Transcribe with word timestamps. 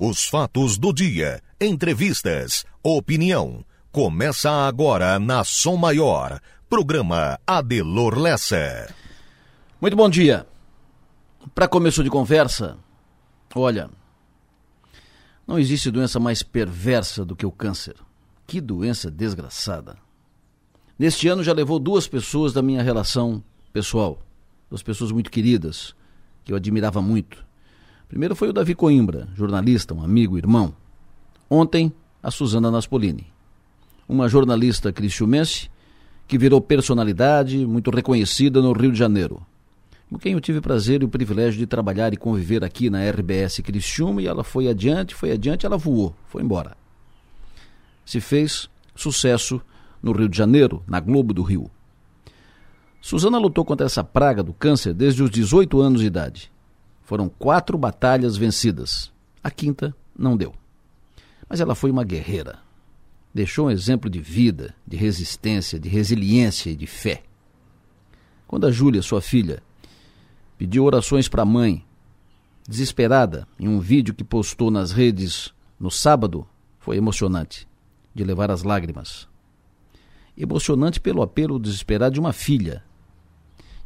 Os 0.00 0.28
fatos 0.28 0.78
do 0.78 0.92
dia, 0.92 1.42
entrevistas, 1.60 2.64
opinião. 2.84 3.64
Começa 3.90 4.48
agora 4.48 5.18
na 5.18 5.42
Som 5.42 5.74
Maior. 5.74 6.40
Programa 6.70 7.36
Adelor 7.44 8.16
Lessa. 8.16 8.94
Muito 9.80 9.96
bom 9.96 10.08
dia. 10.08 10.46
Para 11.52 11.66
começo 11.66 12.04
de 12.04 12.10
conversa, 12.10 12.78
olha, 13.56 13.90
não 15.44 15.58
existe 15.58 15.90
doença 15.90 16.20
mais 16.20 16.44
perversa 16.44 17.24
do 17.24 17.34
que 17.34 17.44
o 17.44 17.50
câncer. 17.50 17.96
Que 18.46 18.60
doença 18.60 19.10
desgraçada. 19.10 19.96
Neste 20.96 21.26
ano 21.26 21.42
já 21.42 21.52
levou 21.52 21.80
duas 21.80 22.06
pessoas 22.06 22.52
da 22.52 22.62
minha 22.62 22.84
relação 22.84 23.42
pessoal, 23.72 24.22
duas 24.70 24.80
pessoas 24.80 25.10
muito 25.10 25.28
queridas, 25.28 25.92
que 26.44 26.52
eu 26.52 26.56
admirava 26.56 27.02
muito. 27.02 27.47
Primeiro 28.08 28.34
foi 28.34 28.48
o 28.48 28.52
Davi 28.54 28.74
Coimbra, 28.74 29.28
jornalista, 29.34 29.92
um 29.92 30.02
amigo, 30.02 30.38
irmão. 30.38 30.74
Ontem, 31.48 31.92
a 32.22 32.30
Suzana 32.30 32.70
Naspolini, 32.70 33.26
uma 34.08 34.28
jornalista 34.28 34.90
cristiumense 34.90 35.70
que 36.26 36.38
virou 36.38 36.60
personalidade 36.60 37.66
muito 37.66 37.90
reconhecida 37.90 38.62
no 38.62 38.72
Rio 38.72 38.92
de 38.92 38.98
Janeiro. 38.98 39.46
Com 40.08 40.18
quem 40.18 40.32
eu 40.32 40.40
tive 40.40 40.58
o 40.58 40.62
prazer 40.62 41.02
e 41.02 41.04
o 41.04 41.08
privilégio 41.08 41.58
de 41.58 41.66
trabalhar 41.66 42.14
e 42.14 42.16
conviver 42.16 42.64
aqui 42.64 42.88
na 42.88 43.06
RBS 43.10 43.60
Cristiúma 43.60 44.22
e 44.22 44.26
ela 44.26 44.42
foi 44.42 44.68
adiante, 44.68 45.14
foi 45.14 45.30
adiante, 45.30 45.66
ela 45.66 45.76
voou, 45.76 46.14
foi 46.28 46.42
embora. 46.42 46.74
Se 48.06 48.20
fez 48.20 48.70
sucesso 48.94 49.60
no 50.02 50.12
Rio 50.12 50.30
de 50.30 50.36
Janeiro, 50.36 50.82
na 50.86 50.98
Globo 50.98 51.34
do 51.34 51.42
Rio. 51.42 51.70
Suzana 53.02 53.36
lutou 53.36 53.66
contra 53.66 53.84
essa 53.84 54.02
praga 54.02 54.42
do 54.42 54.54
câncer 54.54 54.94
desde 54.94 55.22
os 55.22 55.30
18 55.30 55.78
anos 55.78 56.00
de 56.00 56.06
idade 56.06 56.50
foram 57.08 57.26
quatro 57.26 57.78
batalhas 57.78 58.36
vencidas. 58.36 59.10
A 59.42 59.50
quinta 59.50 59.96
não 60.14 60.36
deu. 60.36 60.54
Mas 61.48 61.58
ela 61.58 61.74
foi 61.74 61.90
uma 61.90 62.04
guerreira. 62.04 62.58
Deixou 63.32 63.68
um 63.68 63.70
exemplo 63.70 64.10
de 64.10 64.20
vida, 64.20 64.74
de 64.86 64.94
resistência, 64.94 65.80
de 65.80 65.88
resiliência 65.88 66.68
e 66.68 66.76
de 66.76 66.86
fé. 66.86 67.22
Quando 68.46 68.66
a 68.66 68.70
Júlia, 68.70 69.00
sua 69.00 69.22
filha, 69.22 69.62
pediu 70.58 70.84
orações 70.84 71.28
para 71.28 71.44
a 71.44 71.46
mãe, 71.46 71.82
desesperada, 72.68 73.48
em 73.58 73.66
um 73.66 73.80
vídeo 73.80 74.12
que 74.12 74.22
postou 74.22 74.70
nas 74.70 74.92
redes 74.92 75.54
no 75.80 75.90
sábado, 75.90 76.46
foi 76.78 76.98
emocionante, 76.98 77.66
de 78.14 78.22
levar 78.22 78.50
as 78.50 78.62
lágrimas. 78.62 79.26
Emocionante 80.36 81.00
pelo 81.00 81.22
apelo 81.22 81.58
desesperado 81.58 82.12
de 82.12 82.20
uma 82.20 82.34
filha 82.34 82.84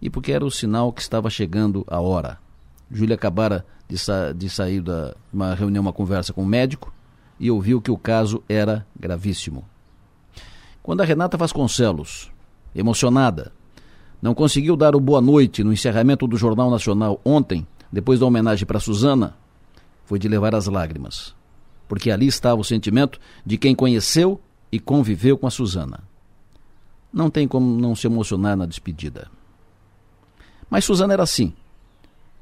e 0.00 0.10
porque 0.10 0.32
era 0.32 0.44
o 0.44 0.50
sinal 0.50 0.92
que 0.92 1.00
estava 1.00 1.30
chegando 1.30 1.84
a 1.86 2.00
hora. 2.00 2.42
Júlia 2.92 3.14
acabara 3.14 3.64
de, 3.88 3.96
sa 3.96 4.32
de 4.32 4.50
sair 4.50 4.82
de 4.82 5.14
uma 5.32 5.54
reunião, 5.54 5.82
uma 5.82 5.92
conversa 5.92 6.32
com 6.32 6.42
o 6.42 6.44
um 6.44 6.48
médico 6.48 6.92
e 7.40 7.50
ouviu 7.50 7.80
que 7.80 7.90
o 7.90 7.96
caso 7.96 8.42
era 8.48 8.86
gravíssimo. 8.98 9.64
Quando 10.82 11.00
a 11.00 11.04
Renata 11.04 11.36
Vasconcelos, 11.36 12.30
emocionada, 12.74 13.50
não 14.20 14.34
conseguiu 14.34 14.76
dar 14.76 14.94
o 14.94 15.00
boa 15.00 15.20
noite 15.20 15.64
no 15.64 15.72
encerramento 15.72 16.26
do 16.26 16.36
Jornal 16.36 16.70
Nacional 16.70 17.20
ontem, 17.24 17.66
depois 17.90 18.20
da 18.20 18.26
homenagem 18.26 18.66
para 18.66 18.78
Suzana, 18.78 19.36
foi 20.04 20.18
de 20.18 20.28
levar 20.28 20.54
as 20.54 20.66
lágrimas, 20.66 21.34
porque 21.88 22.10
ali 22.10 22.26
estava 22.26 22.60
o 22.60 22.64
sentimento 22.64 23.18
de 23.44 23.56
quem 23.56 23.74
conheceu 23.74 24.40
e 24.70 24.78
conviveu 24.78 25.38
com 25.38 25.46
a 25.46 25.50
Suzana. 25.50 26.00
Não 27.12 27.30
tem 27.30 27.48
como 27.48 27.80
não 27.80 27.94
se 27.94 28.06
emocionar 28.06 28.56
na 28.56 28.66
despedida. 28.66 29.30
Mas 30.68 30.84
Suzana 30.84 31.12
era 31.12 31.22
assim 31.22 31.52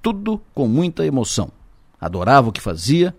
tudo 0.03 0.41
com 0.55 0.67
muita 0.67 1.05
emoção. 1.05 1.51
Adorava 2.01 2.48
o 2.48 2.53
que 2.53 2.61
fazia 2.61 3.15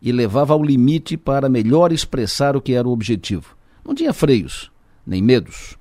e 0.00 0.12
levava 0.12 0.52
ao 0.52 0.62
limite 0.62 1.16
para 1.16 1.48
melhor 1.48 1.92
expressar 1.92 2.56
o 2.56 2.60
que 2.60 2.74
era 2.74 2.86
o 2.86 2.92
objetivo. 2.92 3.56
Não 3.84 3.94
tinha 3.94 4.12
freios, 4.12 4.70
nem 5.06 5.22
medos. 5.22 5.76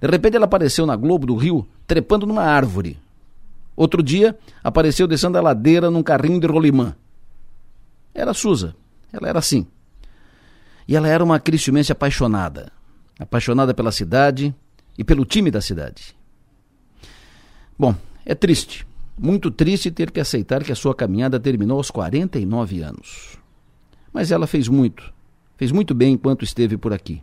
De 0.00 0.08
repente 0.08 0.36
ela 0.36 0.44
apareceu 0.44 0.86
na 0.86 0.96
Globo 0.96 1.26
do 1.26 1.36
Rio, 1.36 1.66
trepando 1.86 2.26
numa 2.26 2.44
árvore. 2.44 2.98
Outro 3.76 4.02
dia, 4.02 4.36
apareceu 4.62 5.06
descendo 5.06 5.38
a 5.38 5.40
ladeira 5.40 5.90
num 5.90 6.02
carrinho 6.02 6.40
de 6.40 6.46
rolimã. 6.46 6.94
Era 8.14 8.34
Suza. 8.34 8.74
Ela 9.12 9.28
era 9.28 9.38
assim. 9.38 9.66
E 10.86 10.96
ela 10.96 11.06
era 11.06 11.22
uma 11.22 11.38
cristiumense 11.38 11.92
apaixonada. 11.92 12.72
Apaixonada 13.18 13.74
pela 13.74 13.92
cidade 13.92 14.54
e 14.96 15.04
pelo 15.04 15.24
time 15.24 15.50
da 15.50 15.60
cidade. 15.60 16.16
Bom, 17.78 17.94
é 18.24 18.34
triste. 18.34 18.87
Muito 19.18 19.50
triste 19.50 19.90
ter 19.90 20.10
que 20.10 20.20
aceitar 20.20 20.62
que 20.62 20.70
a 20.70 20.76
sua 20.76 20.94
caminhada 20.94 21.40
terminou 21.40 21.78
aos 21.78 21.90
49 21.90 22.82
anos. 22.82 23.36
Mas 24.12 24.30
ela 24.30 24.46
fez 24.46 24.68
muito, 24.68 25.12
fez 25.56 25.72
muito 25.72 25.94
bem 25.94 26.14
enquanto 26.14 26.44
esteve 26.44 26.76
por 26.76 26.92
aqui. 26.92 27.22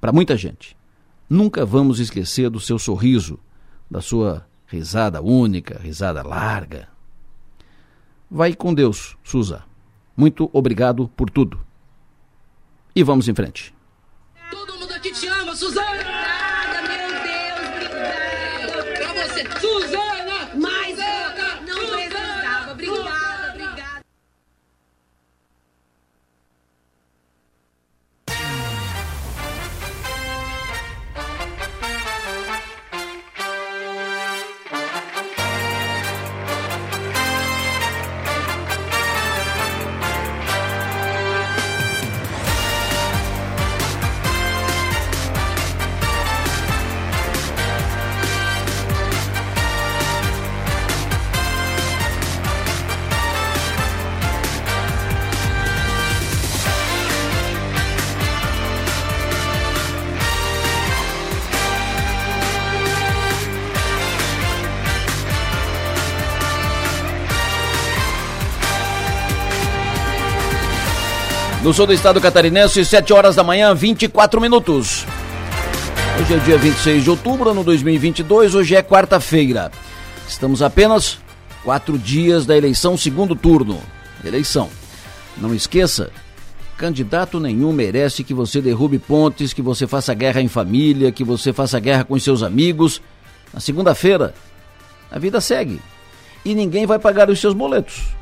Para 0.00 0.12
muita 0.12 0.36
gente. 0.36 0.76
Nunca 1.28 1.66
vamos 1.66 2.00
esquecer 2.00 2.48
do 2.48 2.58
seu 2.58 2.78
sorriso, 2.78 3.38
da 3.90 4.00
sua 4.00 4.46
risada 4.66 5.20
única, 5.20 5.78
risada 5.78 6.22
larga. 6.22 6.88
Vai 8.30 8.54
com 8.54 8.72
Deus, 8.72 9.16
Suza. 9.22 9.64
Muito 10.16 10.48
obrigado 10.52 11.08
por 11.08 11.30
tudo. 11.30 11.60
E 12.94 13.02
vamos 13.02 13.28
em 13.28 13.34
frente. 13.34 13.74
Todo 14.50 14.78
mundo 14.78 14.92
aqui 14.92 15.12
te 15.12 15.26
ama, 15.26 15.54
Suzana! 15.54 16.17
No 71.68 71.74
sul 71.74 71.86
do 71.86 71.92
estado 71.92 72.18
catarinense, 72.18 72.82
7 72.82 73.12
horas 73.12 73.36
da 73.36 73.44
manhã, 73.44 73.74
24 73.74 74.40
minutos. 74.40 75.04
Hoje 76.18 76.32
é 76.32 76.38
dia 76.38 76.56
26 76.56 77.04
de 77.04 77.10
outubro, 77.10 77.50
ano 77.50 77.62
2022, 77.62 78.54
hoje 78.54 78.74
é 78.74 78.82
quarta-feira. 78.82 79.70
Estamos 80.26 80.62
apenas 80.62 81.18
quatro 81.62 81.98
dias 81.98 82.46
da 82.46 82.56
eleição 82.56 82.96
segundo 82.96 83.36
turno. 83.36 83.82
Eleição. 84.24 84.70
Não 85.36 85.54
esqueça, 85.54 86.10
candidato 86.78 87.38
nenhum 87.38 87.70
merece 87.70 88.24
que 88.24 88.32
você 88.32 88.62
derrube 88.62 88.98
pontes, 88.98 89.52
que 89.52 89.60
você 89.60 89.86
faça 89.86 90.14
guerra 90.14 90.40
em 90.40 90.48
família, 90.48 91.12
que 91.12 91.22
você 91.22 91.52
faça 91.52 91.78
guerra 91.78 92.02
com 92.02 92.18
seus 92.18 92.42
amigos. 92.42 93.02
Na 93.52 93.60
segunda-feira, 93.60 94.32
a 95.10 95.18
vida 95.18 95.38
segue. 95.38 95.78
E 96.46 96.54
ninguém 96.54 96.86
vai 96.86 96.98
pagar 96.98 97.28
os 97.28 97.38
seus 97.38 97.52
boletos. 97.52 98.16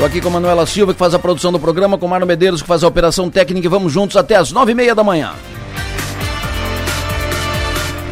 Estou 0.00 0.08
aqui 0.08 0.22
com 0.22 0.30
Manuela 0.30 0.64
Silva, 0.64 0.94
que 0.94 0.98
faz 0.98 1.12
a 1.12 1.18
produção 1.18 1.52
do 1.52 1.60
programa, 1.60 1.98
com 1.98 2.08
Marno 2.08 2.24
Medeiros, 2.24 2.62
que 2.62 2.66
faz 2.66 2.82
a 2.82 2.88
operação 2.88 3.28
técnica, 3.28 3.66
e 3.66 3.68
vamos 3.68 3.92
juntos 3.92 4.16
até 4.16 4.34
as 4.34 4.50
nove 4.50 4.72
e 4.72 4.74
meia 4.74 4.94
da 4.94 5.04
manhã. 5.04 5.34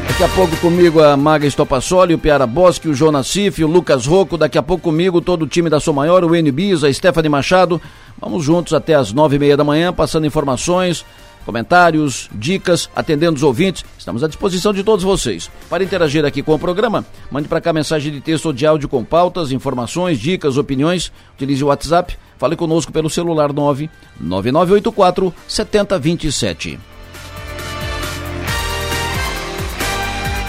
Daqui 0.07 0.23
a 0.23 0.29
pouco 0.29 0.55
comigo 0.59 1.03
a 1.03 1.17
Maga 1.17 1.47
Estopassoli, 1.47 2.13
o 2.13 2.19
Piara 2.19 2.47
Bosque, 2.47 2.91
o 2.91 2.95
Jonas 2.95 3.29
Cif, 3.29 3.65
o 3.65 3.67
Lucas 3.67 4.05
Rocco. 4.05 4.37
Daqui 4.37 4.59
a 4.59 4.63
pouco 4.63 4.83
comigo 4.83 5.23
todo 5.23 5.45
o 5.45 5.47
time 5.47 5.71
da 5.71 5.81
Sou 5.81 5.95
Maior, 5.95 6.23
o 6.25 6.37
N 6.37 6.53
a 6.87 6.93
Stephanie 6.93 7.31
Machado. 7.31 7.81
Vamos 8.21 8.45
juntos 8.45 8.75
até 8.75 8.95
as 8.95 9.11
nove 9.15 9.37
e 9.37 9.39
meia 9.39 9.57
da 9.57 9.65
manhã, 9.65 9.91
passando 9.91 10.27
informações, 10.27 11.07
comentários, 11.49 12.29
dicas, 12.35 12.91
atendendo 12.95 13.37
os 13.37 13.43
ouvintes. 13.43 13.83
Estamos 13.97 14.23
à 14.23 14.29
disposição 14.29 14.71
de 14.71 14.85
todos 14.85 15.03
vocês. 15.03 15.51
Para 15.71 15.83
interagir 15.83 16.23
aqui 16.27 16.43
com 16.43 16.53
o 16.53 16.59
programa, 16.59 17.07
mande 17.31 17.49
para 17.49 17.59
cá 17.59 17.73
mensagem 17.73 18.13
de 18.13 18.21
texto 18.21 18.45
ou 18.45 18.53
de 18.53 18.67
áudio 18.67 18.87
com 18.87 19.03
pautas, 19.03 19.51
informações, 19.51 20.19
dicas, 20.19 20.59
opiniões. 20.59 21.11
Utilize 21.33 21.65
o 21.65 21.69
WhatsApp. 21.69 22.19
Fale 22.37 22.55
conosco 22.55 22.93
pelo 22.93 23.09
celular 23.09 23.51
9 23.51 23.89
9984 24.21 25.35
7027. 25.49 26.79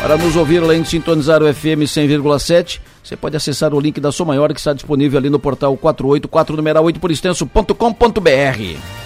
Para 0.02 0.18
nos 0.18 0.36
ouvir 0.36 0.62
além 0.62 0.81
de 0.81 0.90
sintonizar 0.90 1.42
o 1.42 1.54
FM 1.54 1.88
100,7, 1.88 2.81
você 3.02 3.16
pode 3.16 3.38
acessar 3.38 3.74
o 3.74 3.80
link 3.80 4.02
da 4.02 4.12
Som 4.12 4.25
Maior 4.25 4.52
que 4.52 4.60
está 4.60 4.74
disponível 4.74 5.18
ali 5.18 5.30
no 5.30 5.40
portal 5.40 5.78
484 5.78 6.57
numeral 6.57 6.84
8 6.84 7.00
por 7.00 7.10
extenso.com.br. 7.10 8.99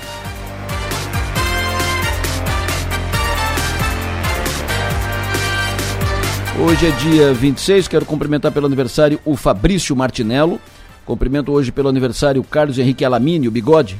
Hoje 6.59 6.85
é 6.85 6.91
dia 6.91 7.33
26, 7.33 7.87
quero 7.87 8.05
cumprimentar 8.05 8.51
pelo 8.51 8.67
aniversário 8.67 9.19
o 9.25 9.35
Fabrício 9.35 9.95
Martinello. 9.95 10.61
Cumprimento 11.03 11.51
hoje 11.51 11.71
pelo 11.71 11.89
aniversário 11.89 12.39
o 12.39 12.43
Carlos 12.43 12.77
Henrique 12.77 13.03
Alamini, 13.03 13.47
o 13.47 13.51
Bigode. 13.51 13.97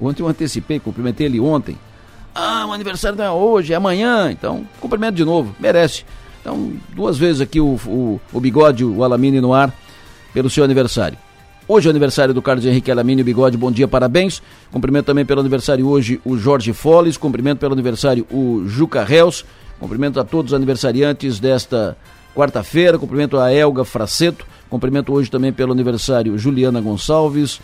Ontem 0.00 0.22
eu 0.22 0.28
antecipei, 0.28 0.78
cumprimentei 0.78 1.26
ele 1.26 1.40
ontem. 1.40 1.76
Ah, 2.32 2.64
o 2.68 2.72
aniversário 2.72 3.18
não 3.18 3.24
é 3.24 3.30
hoje, 3.30 3.72
é 3.72 3.76
amanhã. 3.76 4.30
Então, 4.30 4.64
cumprimento 4.80 5.16
de 5.16 5.24
novo, 5.24 5.54
merece. 5.58 6.04
Então, 6.40 6.72
duas 6.94 7.18
vezes 7.18 7.40
aqui 7.40 7.60
o, 7.60 7.74
o, 7.86 8.20
o 8.32 8.40
Bigode, 8.40 8.84
o 8.84 9.02
Alamini 9.02 9.40
no 9.40 9.52
ar, 9.52 9.72
pelo 10.32 10.48
seu 10.48 10.62
aniversário. 10.62 11.18
Hoje 11.66 11.88
é 11.88 11.90
aniversário 11.90 12.32
do 12.32 12.40
Carlos 12.40 12.64
Henrique 12.64 12.90
Alamini, 12.90 13.22
o 13.22 13.24
Bigode, 13.24 13.56
bom 13.56 13.72
dia, 13.72 13.88
parabéns. 13.88 14.40
Cumprimento 14.70 15.06
também 15.06 15.24
pelo 15.24 15.40
aniversário 15.40 15.88
hoje 15.88 16.20
o 16.24 16.36
Jorge 16.36 16.72
Foles, 16.72 17.16
cumprimento 17.16 17.58
pelo 17.58 17.72
aniversário 17.72 18.24
o 18.30 18.62
Juca 18.68 19.02
Reus. 19.02 19.44
Cumprimento 19.78 20.20
a 20.20 20.24
todos 20.24 20.52
os 20.52 20.56
aniversariantes 20.56 21.38
desta 21.38 21.96
quarta-feira. 22.34 22.98
Cumprimento 22.98 23.38
a 23.38 23.52
Elga 23.52 23.84
Fraceto. 23.84 24.44
Cumprimento 24.70 25.12
hoje 25.12 25.30
também 25.30 25.52
pelo 25.52 25.72
aniversário 25.72 26.36
Juliana 26.38 26.80
Gonçalves. 26.80 27.60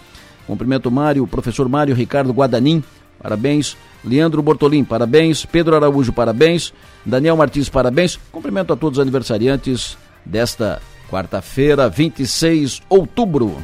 Cumprimento 0.47 0.91
Mário, 0.91 1.27
professor 1.27 1.69
Mário 1.69 1.95
Ricardo 1.95 2.33
Guadanin. 2.33 2.83
Parabéns. 3.23 3.77
Leandro 4.05 4.43
Bortolim, 4.43 4.83
parabéns. 4.83 5.45
Pedro 5.45 5.77
Araújo, 5.77 6.13
parabéns. 6.13 6.73
Daniel 7.05 7.37
Martins, 7.37 7.69
parabéns. 7.69 8.19
Cumprimento 8.33 8.73
a 8.73 8.77
todos 8.77 8.99
os 8.99 9.03
aniversariantes 9.03 9.97
desta 10.25 10.81
quarta-feira, 11.11 11.89
26 11.89 12.71
de 12.71 12.83
outubro. 12.89 13.57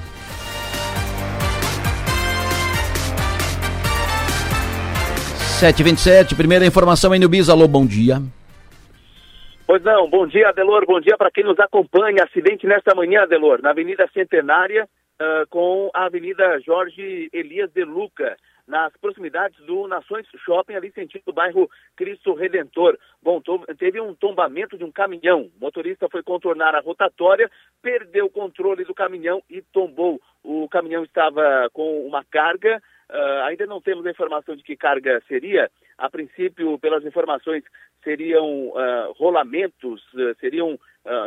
Sete 5.58 5.82
vinte 5.82 6.02
sete, 6.02 6.34
primeira 6.34 6.66
informação 6.66 7.14
em 7.14 7.18
Nubis. 7.18 7.48
Alô, 7.48 7.66
bom 7.66 7.86
dia. 7.86 8.20
Pois 9.66 9.82
não, 9.82 10.06
bom 10.06 10.26
dia, 10.26 10.50
Adelor, 10.50 10.84
bom 10.86 11.00
dia 11.00 11.16
para 11.16 11.30
quem 11.30 11.44
nos 11.44 11.58
acompanha. 11.58 12.24
Acidente 12.24 12.66
nesta 12.66 12.94
manhã, 12.94 13.22
Adelor, 13.22 13.62
na 13.62 13.70
Avenida 13.70 14.06
Centenária, 14.12 14.84
uh, 14.84 15.46
com 15.48 15.90
a 15.94 16.04
Avenida 16.04 16.60
Jorge 16.60 17.30
Elias 17.32 17.70
de 17.72 17.84
Luca, 17.84 18.36
nas 18.66 18.92
proximidades 18.96 19.58
do 19.64 19.86
Nações 19.86 20.26
Shopping, 20.44 20.74
ali 20.74 20.90
sentido 20.92 21.22
do 21.26 21.32
bairro 21.32 21.70
Cristo 21.96 22.34
Redentor. 22.34 22.98
Bom, 23.22 23.40
teve 23.78 24.00
um 24.00 24.14
tombamento 24.14 24.76
de 24.76 24.84
um 24.84 24.90
caminhão. 24.90 25.50
O 25.56 25.60
motorista 25.60 26.08
foi 26.08 26.22
contornar 26.22 26.74
a 26.74 26.80
rotatória, 26.80 27.50
perdeu 27.80 28.26
o 28.26 28.30
controle 28.30 28.84
do 28.84 28.94
caminhão 28.94 29.42
e 29.48 29.62
tombou. 29.62 30.20
O 30.42 30.68
caminhão 30.68 31.04
estava 31.04 31.68
com 31.72 32.06
uma 32.06 32.24
carga 32.24 32.80
Uh, 33.08 33.42
ainda 33.44 33.66
não 33.66 33.80
temos 33.80 34.04
a 34.04 34.10
informação 34.10 34.56
de 34.56 34.64
que 34.64 34.76
carga 34.76 35.22
seria. 35.28 35.70
A 35.96 36.10
princípio, 36.10 36.78
pelas 36.78 37.04
informações, 37.04 37.62
seriam 38.06 38.68
uh, 38.68 39.12
rolamentos, 39.18 40.00
uh, 40.14 40.32
seriam 40.38 40.78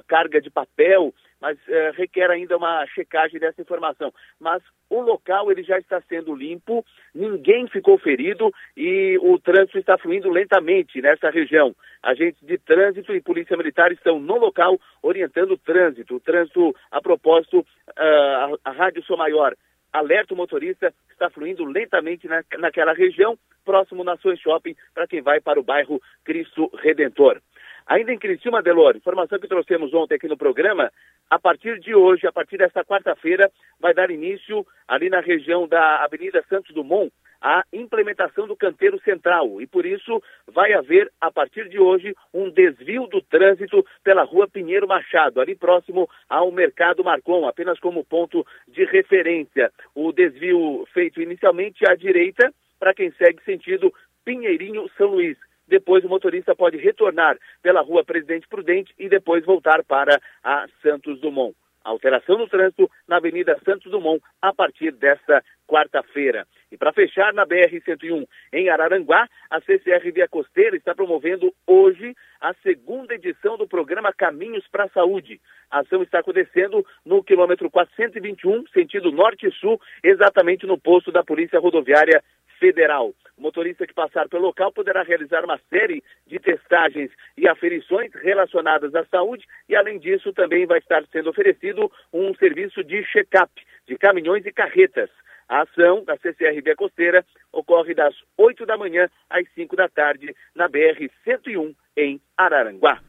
carga 0.10 0.42
de 0.42 0.50
papel, 0.50 1.14
mas 1.40 1.58
requer 1.96 2.30
ainda 2.30 2.58
uma 2.58 2.86
checagem 2.88 3.40
dessa 3.40 3.62
informação. 3.62 4.14
Mas 4.38 4.62
o 4.90 5.00
local 5.00 5.50
ele 5.50 5.64
já 5.64 5.80
está 5.80 6.02
sendo 6.02 6.36
limpo, 6.36 6.86
ninguém 7.16 7.66
ficou 7.70 7.98
ferido 7.98 8.52
e 8.76 9.18
o 9.22 9.40
trânsito 9.40 9.78
está 9.78 9.98
fluindo 9.98 10.30
lentamente 10.30 11.02
nessa 11.02 11.30
região. 11.30 11.74
Agentes 12.04 12.46
de 12.46 12.58
trânsito 12.58 13.16
e 13.16 13.22
polícia 13.22 13.56
militar 13.56 13.90
estão 13.94 14.20
no 14.20 14.36
local 14.36 14.78
orientando 15.02 15.52
o 15.52 15.58
trânsito. 15.58 16.18
O 16.18 16.20
trânsito, 16.20 16.76
a 16.92 17.02
propósito, 17.02 17.66
a, 17.96 18.50
a 18.66 18.72
Rádio 18.72 19.02
Sou 19.06 19.16
Maior 19.16 19.56
alerta 19.92 20.34
o 20.34 20.38
motorista 20.38 20.94
que 21.08 21.14
está 21.14 21.30
fluindo 21.30 21.64
lentamente 21.66 22.28
na, 22.28 22.44
naquela 22.58 22.94
região, 22.94 23.38
próximo 23.66 24.04
Nações 24.04 24.40
Shopping, 24.40 24.76
para 24.94 25.08
quem 25.08 25.22
vai 25.22 25.40
para 25.40 25.60
o 25.60 25.64
bairro 25.64 26.02
Cristo 26.24 26.70
Redentor. 26.82 27.42
Ainda 27.88 28.14
em 28.14 28.20
Criciúma, 28.20 28.62
Delor, 28.62 28.96
informação 28.96 29.40
que 29.40 29.48
trouxemos 29.48 29.94
ontem 29.96 30.14
aqui 30.14 30.28
no 30.28 30.38
programa, 30.38 30.92
a 31.28 31.40
partir 31.40 31.80
de 31.80 31.96
hoje, 31.96 32.28
a 32.28 32.32
partir 32.32 32.58
desta 32.58 32.86
quarta-feira, 32.86 33.52
vai 33.80 33.96
dar 33.96 34.12
início 34.12 34.66
ali 34.88 35.10
na 35.10 35.20
região 35.20 35.68
da 35.68 36.04
Avenida 36.04 36.44
Santos 36.48 36.74
Dumont, 36.74 37.12
a 37.42 37.64
implementação 37.72 38.48
do 38.48 38.56
canteiro 38.56 39.00
central 39.02 39.62
e 39.62 39.68
por 39.68 39.86
isso 39.86 40.22
vai 40.48 40.74
haver 40.74 41.12
a 41.22 41.32
partir 41.32 41.70
de 41.70 41.80
hoje 41.80 42.16
um 42.34 42.50
desvio 42.50 43.08
do 43.08 43.22
trânsito 43.22 43.86
pela 44.04 44.24
rua 44.24 44.48
Pinheiro 44.48 44.88
Machado, 44.88 45.40
ali 45.40 45.56
próximo 45.56 46.10
ao 46.28 46.52
Mercado 46.52 47.04
Marcon, 47.04 47.48
apenas 47.48 47.80
como 47.80 48.04
ponto 48.04 48.46
de 48.68 48.84
referência. 48.86 49.72
O 49.96 50.12
desvio 50.12 50.86
feito 50.94 51.22
inicialmente 51.22 51.90
à 51.90 51.96
direita 51.96 52.54
para 52.80 52.94
quem 52.94 53.12
segue 53.12 53.44
sentido 53.44 53.94
Pinheirinho 54.26 54.90
São 54.98 55.08
Luís. 55.08 55.38
Depois 55.68 56.04
o 56.04 56.10
motorista 56.10 56.56
pode 56.56 56.78
retornar 56.78 57.38
pela 57.62 57.82
rua 57.82 58.04
Presidente 58.04 58.48
Prudente 58.48 58.94
e 58.98 59.08
depois 59.08 59.46
voltar 59.46 59.84
para 59.84 60.20
a 60.44 60.66
Santos 60.82 61.20
Dumont. 61.20 61.56
Alteração 61.84 62.38
no 62.38 62.48
trânsito 62.48 62.90
na 63.08 63.18
Avenida 63.18 63.58
Santos 63.64 63.92
Dumont 63.92 64.22
a 64.42 64.54
partir 64.54 64.92
desta 64.92 65.44
quarta-feira. 65.68 66.46
E 66.71 66.77
para 66.77 66.94
fechar, 66.94 67.33
na 67.33 67.48
BR-101 67.48 68.27
em 68.54 68.69
Araranguá, 68.69 69.27
a 69.50 69.60
CCR 69.62 70.12
Via 70.13 70.27
Costeira 70.27 70.75
está 70.75 70.94
promovendo 70.94 71.51
hoje 71.66 72.16
a 72.39 72.54
segunda 72.62 73.16
edição 73.16 73.57
do 73.57 73.68
programa 73.68 74.13
Caminhos 74.13 74.68
para 74.68 74.83
a 74.83 74.89
Saúde. 74.89 75.42
A 75.71 75.80
ação 75.80 76.04
está 76.04 76.19
acontecendo 76.19 76.86
no 77.04 77.24
quilômetro 77.24 77.71
421, 77.71 78.68
sentido 78.68 79.12
norte-sul, 79.12 79.81
exatamente 80.04 80.68
no 80.68 80.80
posto 80.80 81.12
da 81.12 81.24
Polícia 81.24 81.60
Rodoviária 81.60 82.24
Federal. 82.60 83.16
O 83.36 83.42
motorista 83.42 83.88
que 83.88 83.94
passar 83.94 84.30
pelo 84.30 84.44
local 84.44 84.71
poderá 84.71 85.01
realizar 85.01 85.44
uma 85.44 85.60
série 85.69 86.04
de 86.27 86.38
testagens 86.38 87.10
e 87.36 87.48
aferições 87.48 88.12
relacionadas 88.13 88.94
à 88.94 89.04
saúde 89.06 89.48
e, 89.68 89.75
além 89.75 89.98
disso, 89.98 90.31
também 90.33 90.68
vai 90.68 90.77
estar 90.77 91.04
sendo 91.12 91.31
oferecido 91.31 91.92
um 92.13 92.36
serviço 92.36 92.83
de 92.83 93.04
check-up 93.06 93.51
de 93.88 93.98
caminhões 93.98 94.45
e 94.45 94.51
carretas. 94.51 95.10
A 95.50 95.63
ação 95.63 96.04
da 96.06 96.16
CCRB 96.18 96.75
Costeira 96.75 97.25
ocorre 97.51 97.96
das 97.96 98.13
8 98.38 98.68
da 98.68 98.78
manhã 98.78 99.10
às 99.28 99.44
5 99.56 99.75
da 99.75 99.90
tarde 99.90 100.36
na 100.56 100.69
BR-101 100.69 101.75
em 101.98 102.22
Araranguá. 102.38 103.00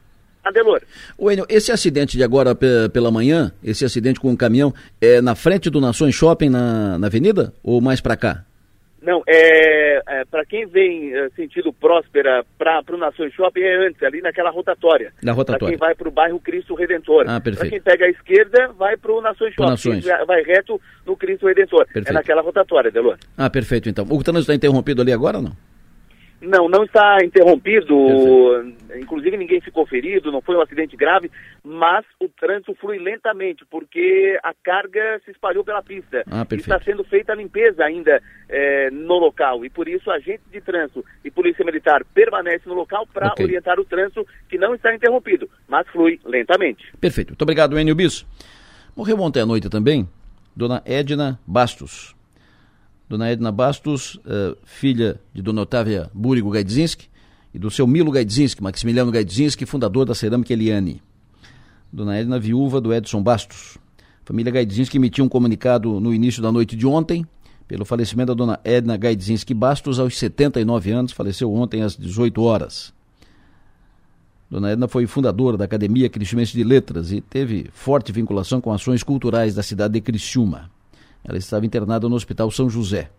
Adelor. 0.43 0.81
Enio, 1.19 1.45
esse 1.47 1.71
acidente 1.71 2.17
de 2.17 2.23
agora 2.23 2.55
pela 2.91 3.11
manhã, 3.11 3.51
esse 3.63 3.85
acidente 3.85 4.19
com 4.19 4.29
o 4.29 4.31
um 4.31 4.35
caminhão, 4.35 4.73
é 4.99 5.21
na 5.21 5.35
frente 5.35 5.69
do 5.69 5.79
Nações 5.79 6.15
Shopping 6.15 6.49
na, 6.49 6.97
na 6.97 7.07
avenida 7.07 7.53
ou 7.63 7.79
mais 7.79 8.01
para 8.01 8.17
cá? 8.17 8.43
Não, 9.01 9.23
é, 9.27 10.01
é 10.07 10.25
para 10.25 10.45
quem 10.45 10.67
vem 10.67 11.13
é, 11.13 11.29
sentido 11.31 11.73
Próspera 11.73 12.45
para 12.57 12.83
o 12.91 12.97
Nações 12.97 13.33
Shopping 13.33 13.61
é 13.61 13.87
antes, 13.87 14.01
ali 14.03 14.21
naquela 14.21 14.51
rotatória. 14.51 15.11
Na 15.23 15.31
rotatória. 15.31 15.59
Para 15.59 15.69
quem 15.69 15.77
vai 15.77 15.95
para 15.95 16.07
o 16.07 16.11
bairro 16.11 16.39
Cristo 16.39 16.75
Redentor. 16.75 17.25
Ah, 17.27 17.41
perfeito. 17.41 17.59
Para 17.59 17.69
quem 17.69 17.81
pega 17.81 18.05
a 18.05 18.09
esquerda, 18.09 18.67
vai 18.77 18.95
para 18.97 19.11
o 19.11 19.21
Nações 19.21 19.55
Shopping. 19.55 19.69
Nações. 19.69 20.05
Vai 20.27 20.43
reto 20.43 20.79
no 21.05 21.17
Cristo 21.17 21.47
Redentor. 21.47 21.81
É 21.81 21.85
Perfeito. 21.85 22.09
É 22.09 22.13
naquela 22.13 22.41
rotatória, 22.41 22.91
Delor. 22.91 23.17
Ah, 23.35 23.49
perfeito 23.49 23.89
então. 23.89 24.05
O 24.05 24.23
trânsito 24.23 24.39
está 24.39 24.53
interrompido 24.53 25.01
ali 25.01 25.11
agora 25.11 25.37
ou 25.37 25.43
não? 25.43 25.70
Não, 26.41 26.67
não 26.67 26.83
está 26.83 27.17
interrompido. 27.23 27.95
Inclusive 28.99 29.37
ninguém 29.37 29.61
ficou 29.61 29.85
ferido, 29.85 30.31
não 30.31 30.41
foi 30.41 30.55
um 30.55 30.61
acidente 30.61 30.97
grave, 30.97 31.29
mas 31.63 32.03
o 32.19 32.27
trânsito 32.27 32.73
flui 32.75 32.97
lentamente 32.97 33.63
porque 33.69 34.39
a 34.43 34.53
carga 34.63 35.21
se 35.23 35.31
espalhou 35.31 35.63
pela 35.63 35.83
pista. 35.83 36.23
Ah, 36.29 36.45
está 36.51 36.79
sendo 36.81 37.03
feita 37.03 37.31
a 37.31 37.35
limpeza 37.35 37.83
ainda 37.83 38.21
é, 38.49 38.89
no 38.89 39.17
local 39.19 39.63
e 39.63 39.69
por 39.69 39.87
isso 39.87 40.09
agentes 40.09 40.49
de 40.51 40.59
trânsito 40.61 41.05
e 41.23 41.29
polícia 41.29 41.63
militar 41.63 42.03
permanecem 42.13 42.67
no 42.67 42.73
local 42.73 43.07
para 43.13 43.27
Ok. 43.27 43.45
orientar 43.45 43.79
o 43.79 43.85
trânsito 43.85 44.25
que 44.49 44.57
não 44.57 44.73
está 44.73 44.93
interrompido, 44.95 45.49
mas 45.67 45.87
flui 45.89 46.19
lentamente. 46.25 46.85
Perfeito. 46.99 47.29
Muito 47.29 47.41
obrigado, 47.43 47.79
Enio 47.79 47.95
Bis. 47.95 48.25
Morreu 48.95 49.19
ontem 49.19 49.41
à 49.41 49.45
noite 49.45 49.69
também 49.69 50.07
Dona 50.55 50.81
Edna 50.85 51.39
Bastos. 51.47 52.15
Dona 53.11 53.29
Edna 53.29 53.51
Bastos, 53.51 54.17
eh, 54.25 54.55
filha 54.63 55.19
de 55.33 55.41
Dona 55.41 55.63
Otávia 55.63 56.09
Búrigo 56.13 56.49
Gaidzinski 56.49 57.09
e 57.53 57.59
do 57.59 57.69
seu 57.69 57.85
Milo 57.85 58.09
Gaidzinski, 58.09 58.63
Maximiliano 58.63 59.11
Gaidzinski, 59.11 59.65
fundador 59.65 60.05
da 60.05 60.15
Cerâmica 60.15 60.53
Eliane. 60.53 61.01
Dona 61.91 62.17
Edna, 62.17 62.39
viúva 62.39 62.79
do 62.79 62.93
Edson 62.93 63.21
Bastos. 63.21 63.77
Família 64.23 64.49
Gaidzinski 64.49 64.95
emitiu 64.95 65.25
um 65.25 65.27
comunicado 65.27 65.99
no 65.99 66.13
início 66.13 66.41
da 66.41 66.53
noite 66.53 66.73
de 66.73 66.87
ontem 66.87 67.27
pelo 67.67 67.83
falecimento 67.83 68.27
da 68.27 68.33
Dona 68.33 68.61
Edna 68.63 68.95
Gaidzinski 68.95 69.53
Bastos 69.53 69.99
aos 69.99 70.17
79 70.17 70.91
anos, 70.91 71.11
faleceu 71.11 71.53
ontem 71.53 71.81
às 71.81 71.97
18 71.97 72.41
horas. 72.41 72.93
Dona 74.49 74.71
Edna 74.71 74.87
foi 74.87 75.05
fundadora 75.05 75.57
da 75.57 75.65
Academia 75.65 76.09
Cristiumense 76.09 76.53
de 76.53 76.63
Letras 76.63 77.11
e 77.11 77.19
teve 77.19 77.69
forte 77.73 78.13
vinculação 78.13 78.61
com 78.61 78.71
ações 78.71 79.03
culturais 79.03 79.53
da 79.53 79.61
cidade 79.61 79.95
de 79.95 79.99
Criciúma. 79.99 80.71
Ela 81.23 81.37
estava 81.37 81.65
internada 81.65 82.07
no 82.09 82.15
Hospital 82.15 82.49
São 82.51 82.69
José. 82.69 83.09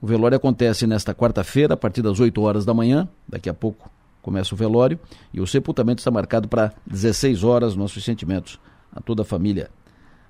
O 0.00 0.06
velório 0.06 0.36
acontece 0.36 0.86
nesta 0.86 1.14
quarta-feira, 1.14 1.74
a 1.74 1.76
partir 1.76 2.02
das 2.02 2.20
8 2.20 2.40
horas 2.40 2.64
da 2.64 2.72
manhã, 2.72 3.08
daqui 3.28 3.48
a 3.48 3.54
pouco, 3.54 3.90
começa 4.22 4.54
o 4.54 4.58
velório 4.58 4.98
e 5.32 5.40
o 5.40 5.46
sepultamento 5.46 6.00
está 6.00 6.10
marcado 6.10 6.48
para 6.48 6.72
16 6.86 7.42
horas. 7.42 7.74
Nossos 7.74 8.04
sentimentos 8.04 8.60
a 8.92 9.00
toda 9.00 9.22
a 9.22 9.24
família 9.24 9.70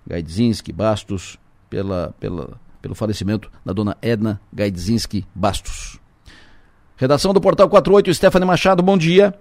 Gaidzinski 0.07 0.73
Bastos 0.73 1.39
pela, 1.69 2.15
pela, 2.19 2.59
pelo 2.81 2.95
falecimento 2.95 3.51
da 3.65 3.73
dona 3.73 3.97
Edna 4.01 4.41
Gaidzinski 4.53 5.27
Bastos. 5.35 6.01
Redação 6.97 7.33
do 7.33 7.41
Portal 7.41 7.69
48, 7.69 8.13
Stephanie 8.15 8.47
Machado, 8.47 8.83
bom 8.83 8.97
dia. 8.97 9.35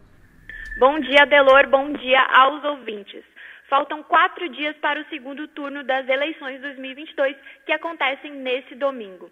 Bom 0.79 0.99
dia, 0.99 1.25
Delor, 1.25 1.67
bom 1.71 1.91
dia 1.93 2.19
aos 2.35 2.63
ouvintes. 2.63 3.23
Faltam 3.67 4.01
quatro 4.01 4.47
dias 4.49 4.77
para 4.77 4.99
o 4.99 5.05
segundo 5.09 5.45
turno 5.49 5.83
das 5.83 6.07
eleições 6.07 6.61
2022, 6.61 7.35
que 7.65 7.73
acontecem 7.73 8.31
nesse 8.31 8.75
domingo. 8.75 9.29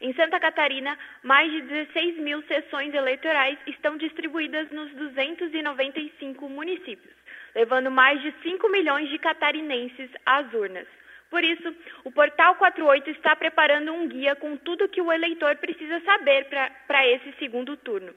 Em 0.00 0.12
Santa 0.14 0.40
Catarina, 0.40 0.98
mais 1.22 1.50
de 1.52 1.62
16 1.62 2.18
mil 2.18 2.42
sessões 2.42 2.92
eleitorais 2.92 3.56
estão 3.66 3.96
distribuídas 3.96 4.70
nos 4.70 4.90
295 4.92 6.48
municípios, 6.48 7.14
levando 7.54 7.90
mais 7.90 8.20
de 8.20 8.34
5 8.42 8.68
milhões 8.68 9.08
de 9.08 9.18
catarinenses 9.18 10.10
às 10.26 10.52
urnas. 10.52 10.86
Por 11.30 11.42
isso, 11.44 11.74
o 12.04 12.10
Portal 12.10 12.56
48 12.56 13.10
está 13.10 13.36
preparando 13.36 13.92
um 13.92 14.08
guia 14.08 14.34
com 14.34 14.56
tudo 14.56 14.88
que 14.88 15.00
o 15.00 15.12
eleitor 15.12 15.56
precisa 15.56 16.00
saber 16.00 16.46
para 16.86 17.06
esse 17.06 17.32
segundo 17.38 17.76
turno. 17.76 18.12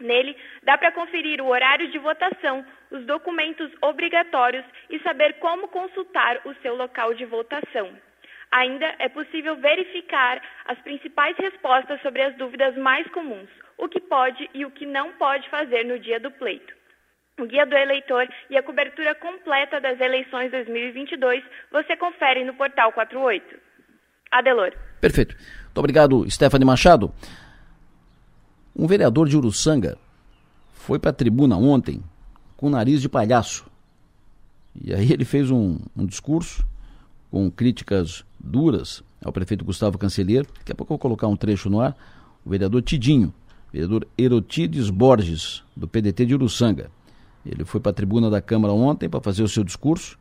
Nele, 0.00 0.36
dá 0.64 0.76
para 0.76 0.92
conferir 0.92 1.40
o 1.40 1.46
horário 1.46 1.90
de 1.90 1.98
votação, 1.98 2.64
os 2.90 3.06
documentos 3.06 3.70
obrigatórios 3.80 4.64
e 4.90 4.98
saber 5.00 5.34
como 5.34 5.68
consultar 5.68 6.40
o 6.44 6.54
seu 6.62 6.74
local 6.74 7.14
de 7.14 7.24
votação. 7.24 7.90
Ainda 8.50 8.94
é 8.98 9.08
possível 9.08 9.56
verificar 9.56 10.42
as 10.66 10.78
principais 10.80 11.36
respostas 11.36 12.00
sobre 12.02 12.22
as 12.22 12.36
dúvidas 12.36 12.76
mais 12.76 13.06
comuns, 13.08 13.48
o 13.78 13.88
que 13.88 14.00
pode 14.00 14.48
e 14.52 14.64
o 14.64 14.70
que 14.70 14.84
não 14.84 15.12
pode 15.12 15.48
fazer 15.48 15.84
no 15.84 15.98
dia 15.98 16.18
do 16.18 16.30
pleito. 16.30 16.74
O 17.40 17.46
Guia 17.46 17.66
do 17.66 17.76
Eleitor 17.76 18.28
e 18.48 18.56
a 18.56 18.62
cobertura 18.62 19.14
completa 19.16 19.80
das 19.80 20.00
eleições 20.00 20.50
2022 20.52 21.42
você 21.70 21.96
confere 21.96 22.44
no 22.44 22.54
portal 22.54 22.92
48. 22.92 23.58
Adelor. 24.30 24.72
Perfeito. 25.00 25.34
Muito 25.36 25.78
obrigado, 25.78 26.30
Stephanie 26.30 26.66
Machado. 26.66 27.12
Um 28.76 28.86
vereador 28.86 29.28
de 29.28 29.36
Uruçanga 29.36 29.96
foi 30.72 30.98
para 30.98 31.10
a 31.10 31.14
tribuna 31.14 31.56
ontem 31.56 32.02
com 32.56 32.68
nariz 32.68 33.00
de 33.00 33.08
palhaço. 33.08 33.64
E 34.74 34.92
aí 34.92 35.12
ele 35.12 35.24
fez 35.24 35.50
um, 35.50 35.78
um 35.96 36.04
discurso 36.04 36.66
com 37.30 37.50
críticas 37.50 38.24
duras 38.38 39.02
ao 39.24 39.32
prefeito 39.32 39.64
Gustavo 39.64 39.96
Cancelheiro. 39.96 40.48
Daqui 40.58 40.72
a 40.72 40.74
pouco 40.74 40.92
eu 40.92 40.94
vou 40.94 40.98
colocar 40.98 41.28
um 41.28 41.36
trecho 41.36 41.70
no 41.70 41.80
ar. 41.80 41.96
O 42.44 42.50
vereador 42.50 42.82
Tidinho, 42.82 43.32
vereador 43.72 44.06
Erotides 44.18 44.90
Borges, 44.90 45.62
do 45.76 45.86
PDT 45.86 46.26
de 46.26 46.34
Uruçanga. 46.34 46.90
Ele 47.46 47.64
foi 47.64 47.80
para 47.80 47.90
a 47.90 47.94
tribuna 47.94 48.28
da 48.28 48.40
Câmara 48.40 48.72
ontem 48.72 49.08
para 49.08 49.20
fazer 49.20 49.42
o 49.42 49.48
seu 49.48 49.62
discurso 49.62 50.18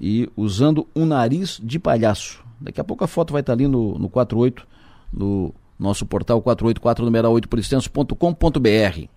e 0.00 0.30
usando 0.36 0.86
um 0.94 1.04
nariz 1.04 1.60
de 1.62 1.78
palhaço. 1.78 2.44
Daqui 2.60 2.80
a 2.80 2.84
pouco 2.84 3.02
a 3.02 3.08
foto 3.08 3.32
vai 3.32 3.40
estar 3.40 3.54
ali 3.54 3.66
no, 3.66 3.98
no 3.98 4.08
48, 4.08 4.66
no 5.12 5.52
nosso 5.78 6.06
portal 6.06 6.40
484 6.40 7.04
numeral 7.04 7.32
8 7.32 7.48
porextenso.com.br. 7.48 9.08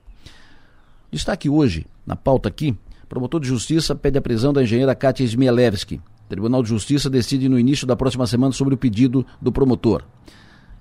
Destaque 1.11 1.49
hoje, 1.49 1.85
na 2.05 2.15
pauta 2.15 2.49
aqui, 2.49 2.75
promotor 3.07 3.39
de 3.39 3.47
justiça 3.47 3.95
pede 3.95 4.17
a 4.17 4.21
prisão 4.21 4.51
da 4.51 4.63
engenheira 4.63 4.95
Katia 4.95 5.25
Smielewski, 5.25 6.01
Tribunal 6.27 6.63
de 6.63 6.69
Justiça 6.69 7.09
decide 7.09 7.47
no 7.47 7.59
início 7.59 7.85
da 7.85 7.95
próxima 7.95 8.25
semana 8.25 8.51
sobre 8.51 8.73
o 8.73 8.77
pedido 8.77 9.25
do 9.39 9.51
promotor. 9.51 10.03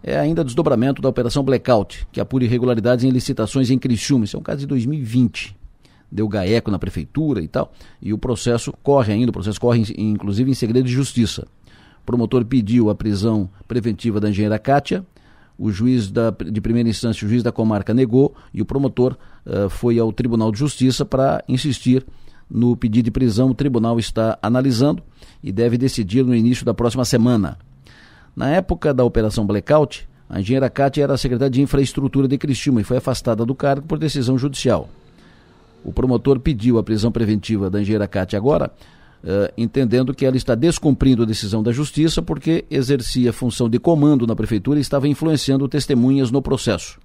É 0.03 0.19
ainda 0.19 0.45
desdobramento 0.45 1.03
da 1.03 1.09
Operação 1.09 1.43
Blackout, 1.43 2.07
que 2.11 2.21
apura 2.21 2.45
irregularidades 2.45 3.05
em 3.05 3.11
licitações 3.11 3.71
em 3.71 3.79
Criciúma. 3.79 4.25
Isso 4.25 4.37
é 4.37 4.41
um 4.41 4.43
caso 4.43 4.61
de 4.61 4.67
2020. 4.67 5.57
Deu 6.11 6.29
gaeco 6.29 6.71
na 6.71 6.79
prefeitura 6.79 7.43
e 7.43 7.49
tal. 7.49 7.73
E 8.01 8.13
o 8.13 8.19
processo 8.19 8.73
corre 8.83 9.13
ainda, 9.13 9.31
o 9.31 9.33
processo 9.33 9.61
corre 9.61 9.83
inclusive 9.99 10.51
em 10.51 10.55
segredo 10.55 10.87
de 10.87 10.93
justiça. 10.93 11.47
O 12.03 12.05
promotor 12.07 12.45
pediu 12.45 12.91
a 12.91 12.95
prisão 12.95 13.49
preventiva 13.67 14.21
da 14.21 14.31
engenheira 14.31 14.59
Kátia, 14.59 15.05
o 15.59 15.71
juiz 15.71 16.11
da, 16.11 16.31
de 16.31 16.61
primeira 16.61 16.89
instância, 16.89 17.25
o 17.25 17.29
juiz 17.29 17.43
da 17.43 17.53
comarca 17.53 17.95
negou, 17.95 18.35
e 18.53 18.61
o 18.61 18.65
promotor 18.65 19.17
uh, 19.47 19.69
foi 19.69 19.99
ao 19.99 20.13
Tribunal 20.13 20.51
de 20.51 20.59
Justiça 20.59 21.05
para 21.05 21.43
insistir 21.49 22.05
no 22.51 22.77
pedido 22.77 23.07
de 23.07 23.11
prisão. 23.11 23.51
O 23.51 23.55
tribunal 23.55 23.99
está 23.99 24.39
analisando 24.43 25.03
e 25.43 25.53
deve 25.53 25.79
decidir 25.79 26.25
no 26.25 26.35
início 26.35 26.65
da 26.65 26.75
próxima 26.75 27.05
semana. 27.05 27.59
Na 28.35 28.51
época 28.51 28.93
da 28.93 29.05
Operação 29.05 29.47
Blackout, 29.47 30.09
a 30.29 30.41
engenheira 30.41 30.69
Cátia 30.69 31.05
era 31.05 31.17
secretária 31.17 31.51
de 31.51 31.63
Infraestrutura 31.63 32.27
de 32.27 32.37
Criciúma 32.37 32.81
e 32.81 32.85
foi 32.85 32.97
afastada 32.97 33.45
do 33.45 33.55
cargo 33.55 33.87
por 33.87 33.99
decisão 33.99 34.37
judicial. 34.37 34.89
O 35.85 35.93
promotor 35.93 36.41
pediu 36.41 36.79
a 36.79 36.83
prisão 36.83 37.13
preventiva 37.13 37.69
da 37.69 37.81
engenheira 37.81 38.09
Cátia 38.09 38.39
agora, 38.39 38.73
uh, 39.25 39.53
entendendo 39.57 40.15
que 40.15 40.27
ela 40.27 40.37
está 40.37 40.55
descumprindo 40.55 41.23
a 41.23 41.27
decisão 41.27 41.63
da 41.63 41.73
Justiça 41.73 42.23
porque 42.23 42.65
exercia 42.71 43.33
função 43.33 43.69
de 43.69 43.79
comando 43.79 44.27
na 44.27 44.37
Prefeitura 44.37 44.79
e 44.79 44.83
estava 44.83 45.09
influenciando 45.09 45.67
testemunhas 45.67 46.31
no 46.31 46.43
processo. 46.43 47.01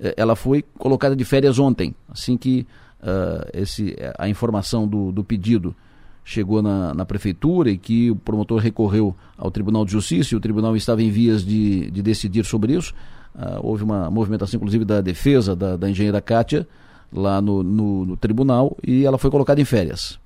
Uh, 0.00 0.12
ela 0.16 0.34
foi 0.34 0.64
colocada 0.78 1.14
de 1.14 1.24
férias 1.24 1.58
ontem, 1.58 1.94
assim 2.08 2.36
que 2.36 2.66
uh, 3.00 3.48
esse, 3.52 3.94
a 4.18 4.28
informação 4.28 4.88
do, 4.88 5.12
do 5.12 5.22
pedido 5.22 5.76
chegou 6.24 6.62
na, 6.62 6.94
na, 6.94 7.04
prefeitura 7.04 7.70
e 7.70 7.76
que 7.76 8.10
o 8.10 8.16
promotor 8.16 8.58
recorreu 8.58 9.14
ao 9.36 9.50
Tribunal 9.50 9.84
de 9.84 9.92
Justiça 9.92 10.34
e 10.34 10.36
o 10.36 10.40
tribunal 10.40 10.74
estava 10.74 11.02
em 11.02 11.10
vias 11.10 11.44
de, 11.44 11.90
de 11.90 12.02
decidir 12.02 12.46
sobre 12.46 12.74
isso. 12.74 12.94
Uh, 13.34 13.60
houve 13.62 13.84
uma 13.84 14.10
movimentação, 14.10 14.56
inclusive, 14.56 14.86
da 14.86 15.02
defesa 15.02 15.54
da, 15.54 15.76
da 15.76 15.90
engenheira 15.90 16.22
Kátia 16.22 16.66
lá 17.12 17.42
no, 17.42 17.62
no, 17.62 18.06
no, 18.06 18.16
tribunal 18.16 18.76
e 18.82 19.04
ela 19.04 19.18
foi 19.18 19.30
colocada 19.30 19.60
em 19.60 19.64
férias. 19.64 20.18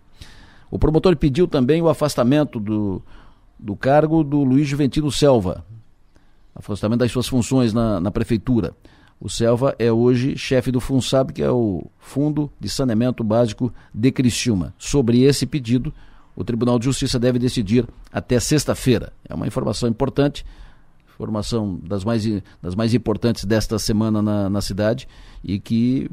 O 0.71 0.79
promotor 0.79 1.17
pediu 1.17 1.49
também 1.49 1.81
o 1.81 1.89
afastamento 1.89 2.61
do, 2.61 3.03
do 3.59 3.75
cargo 3.75 4.23
do 4.23 4.43
Luiz 4.45 4.69
Juventino 4.69 5.11
Selva, 5.11 5.65
afastamento 6.55 7.01
das 7.01 7.13
suas 7.13 7.27
funções 7.29 7.73
na, 7.73 8.01
na 8.01 8.11
prefeitura. 8.11 8.75
O 9.21 9.29
Selva 9.29 9.75
é 9.79 9.91
hoje 9.91 10.37
chefe 10.37 10.71
do 10.71 10.81
FUNSAB, 10.81 11.33
que 11.33 11.43
é 11.43 11.51
o 11.51 11.85
Fundo 11.99 12.51
de 12.61 12.69
Saneamento 12.69 13.25
Básico 13.25 13.73
de 13.93 14.13
Criciúma. 14.13 14.73
Sobre 14.79 15.23
esse 15.23 15.45
pedido, 15.45 15.93
o 16.37 16.45
Tribunal 16.45 16.79
de 16.79 16.85
Justiça 16.85 17.19
deve 17.19 17.39
decidir 17.39 17.85
até 18.13 18.39
sexta-feira. 18.39 19.13
É 19.29 19.35
uma 19.35 19.47
informação 19.47 19.89
importante, 19.89 20.47
informação 21.13 21.81
das 21.83 22.05
mais, 22.05 22.25
das 22.63 22.77
mais 22.77 22.95
importantes 22.95 23.45
desta 23.45 23.77
semana 23.77 24.23
na, 24.23 24.49
na 24.49 24.61
cidade 24.61 25.09
e 25.43 25.59
que 25.59 26.09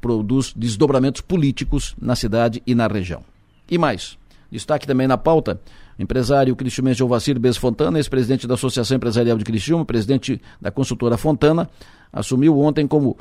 produz 0.00 0.54
desdobramentos 0.56 1.20
políticos 1.20 1.94
na 2.00 2.16
cidade 2.16 2.62
e 2.66 2.74
na 2.74 2.86
região. 2.86 3.22
E 3.70 3.78
mais, 3.78 4.18
destaque 4.50 4.86
também 4.86 5.06
na 5.06 5.16
pauta, 5.16 5.60
empresário 5.98 6.54
Cristiumense 6.56 6.98
Jovacir 6.98 7.38
Bez 7.38 7.56
Fontana, 7.56 7.98
ex-presidente 7.98 8.46
da 8.46 8.54
Associação 8.54 8.96
Empresarial 8.96 9.38
de 9.38 9.44
Criciúma, 9.44 9.84
presidente 9.84 10.40
da 10.60 10.70
consultora 10.70 11.16
Fontana, 11.16 11.68
assumiu 12.12 12.58
ontem 12.58 12.86
como 12.86 13.16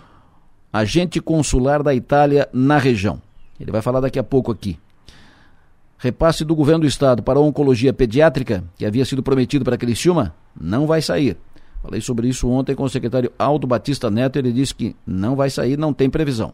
agente 0.72 1.22
consular 1.22 1.84
da 1.84 1.94
Itália 1.94 2.50
na 2.52 2.78
região. 2.78 3.22
Ele 3.60 3.72
vai 3.72 3.82
falar 3.82 4.00
daqui 4.00 4.20
a 4.20 4.24
pouco 4.24 4.52
aqui. 4.52 4.78
Repasse 5.98 6.44
do 6.44 6.56
governo 6.56 6.82
do 6.82 6.88
estado 6.88 7.24
para 7.24 7.40
a 7.40 7.42
oncologia 7.42 7.94
pediátrica, 7.94 8.64
que 8.76 8.86
havia 8.86 9.06
sido 9.06 9.24
prometido 9.24 9.64
para 9.64 9.78
Criciúma, 9.78 10.36
não 10.60 10.86
vai 10.86 11.02
sair. 11.02 11.38
Falei 11.82 12.02
sobre 12.02 12.28
isso 12.28 12.50
ontem 12.50 12.76
com 12.76 12.84
o 12.84 12.90
secretário 12.90 13.32
Aldo 13.38 13.68
Batista 13.68 14.10
Neto, 14.10 14.38
ele 14.38 14.52
disse 14.52 14.74
que 14.74 14.96
não 15.06 15.36
vai 15.36 15.50
sair, 15.50 15.78
não 15.78 15.94
tem 15.94 16.10
previsão. 16.10 16.54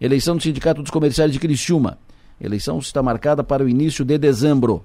Eleição 0.00 0.36
do 0.36 0.42
Sindicato 0.42 0.82
dos 0.82 0.90
Comerciais 0.90 1.32
de 1.32 1.38
Criciúma. 1.38 1.98
Eleição 2.40 2.78
está 2.78 3.02
marcada 3.02 3.44
para 3.44 3.64
o 3.64 3.68
início 3.68 4.04
de 4.04 4.18
dezembro. 4.18 4.84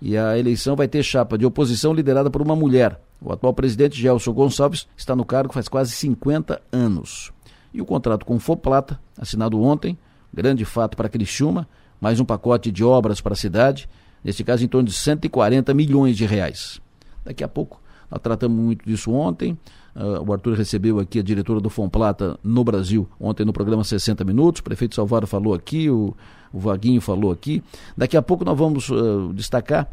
E 0.00 0.16
a 0.16 0.36
eleição 0.36 0.74
vai 0.74 0.88
ter 0.88 1.02
chapa 1.02 1.38
de 1.38 1.46
oposição 1.46 1.94
liderada 1.94 2.28
por 2.28 2.42
uma 2.42 2.56
mulher. 2.56 3.00
O 3.20 3.32
atual 3.32 3.54
presidente 3.54 4.00
Gelson 4.00 4.32
Gonçalves 4.32 4.88
está 4.96 5.14
no 5.14 5.24
cargo 5.24 5.54
faz 5.54 5.68
quase 5.68 5.92
50 5.92 6.60
anos. 6.72 7.32
E 7.72 7.80
o 7.80 7.86
contrato 7.86 8.26
com 8.26 8.38
Foplata, 8.38 9.00
assinado 9.16 9.60
ontem, 9.60 9.96
grande 10.34 10.64
fato 10.64 10.96
para 10.96 11.08
Criciúma, 11.08 11.68
mais 12.00 12.18
um 12.18 12.24
pacote 12.24 12.72
de 12.72 12.82
obras 12.82 13.20
para 13.20 13.34
a 13.34 13.36
cidade, 13.36 13.88
neste 14.24 14.42
caso 14.42 14.64
em 14.64 14.68
torno 14.68 14.88
de 14.88 14.94
140 14.94 15.72
milhões 15.72 16.16
de 16.16 16.26
reais. 16.26 16.80
Daqui 17.24 17.44
a 17.44 17.48
pouco, 17.48 17.80
nós 18.10 18.20
tratamos 18.20 18.58
muito 18.58 18.84
disso 18.84 19.12
ontem, 19.12 19.56
uh, 19.94 20.28
o 20.28 20.32
Arthur 20.32 20.54
recebeu 20.54 20.98
aqui 20.98 21.20
a 21.20 21.22
diretora 21.22 21.60
do 21.60 21.70
Fomplata 21.70 22.36
no 22.42 22.64
Brasil, 22.64 23.08
ontem 23.20 23.44
no 23.44 23.52
programa 23.52 23.84
60 23.84 24.24
Minutos, 24.24 24.60
o 24.60 24.64
prefeito 24.64 24.96
Salvador 24.96 25.28
falou 25.28 25.54
aqui, 25.54 25.88
o, 25.88 26.14
o 26.52 26.58
Vaguinho 26.58 27.00
falou 27.00 27.30
aqui. 27.30 27.62
Daqui 27.96 28.16
a 28.16 28.22
pouco 28.22 28.44
nós 28.44 28.56
vamos 28.56 28.88
uh, 28.90 29.32
destacar 29.32 29.88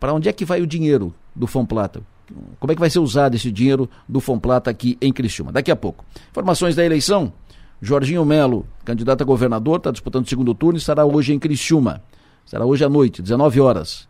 para 0.00 0.12
onde 0.12 0.28
é 0.28 0.32
que 0.32 0.44
vai 0.44 0.60
o 0.60 0.66
dinheiro 0.66 1.14
do 1.34 1.46
Fomplata. 1.46 2.02
Como 2.58 2.72
é 2.72 2.74
que 2.74 2.80
vai 2.80 2.90
ser 2.90 2.98
usado 2.98 3.34
esse 3.34 3.50
dinheiro 3.50 3.88
do 4.08 4.20
Fomplata 4.20 4.70
aqui 4.70 4.96
em 5.00 5.12
Criciúma? 5.12 5.52
Daqui 5.52 5.70
a 5.70 5.76
pouco. 5.76 6.04
Informações 6.30 6.74
da 6.74 6.84
eleição. 6.84 7.32
Jorginho 7.80 8.24
Melo, 8.24 8.66
candidato 8.84 9.22
a 9.22 9.24
governador, 9.24 9.78
está 9.78 9.90
disputando 9.90 10.24
o 10.24 10.28
segundo 10.28 10.54
turno 10.54 10.76
e 10.76 10.80
estará 10.80 11.04
hoje 11.04 11.32
em 11.32 11.38
Criciúma. 11.38 12.02
Será 12.46 12.64
hoje 12.64 12.84
à 12.84 12.88
noite, 12.88 13.20
19 13.20 13.60
horas. 13.60 14.08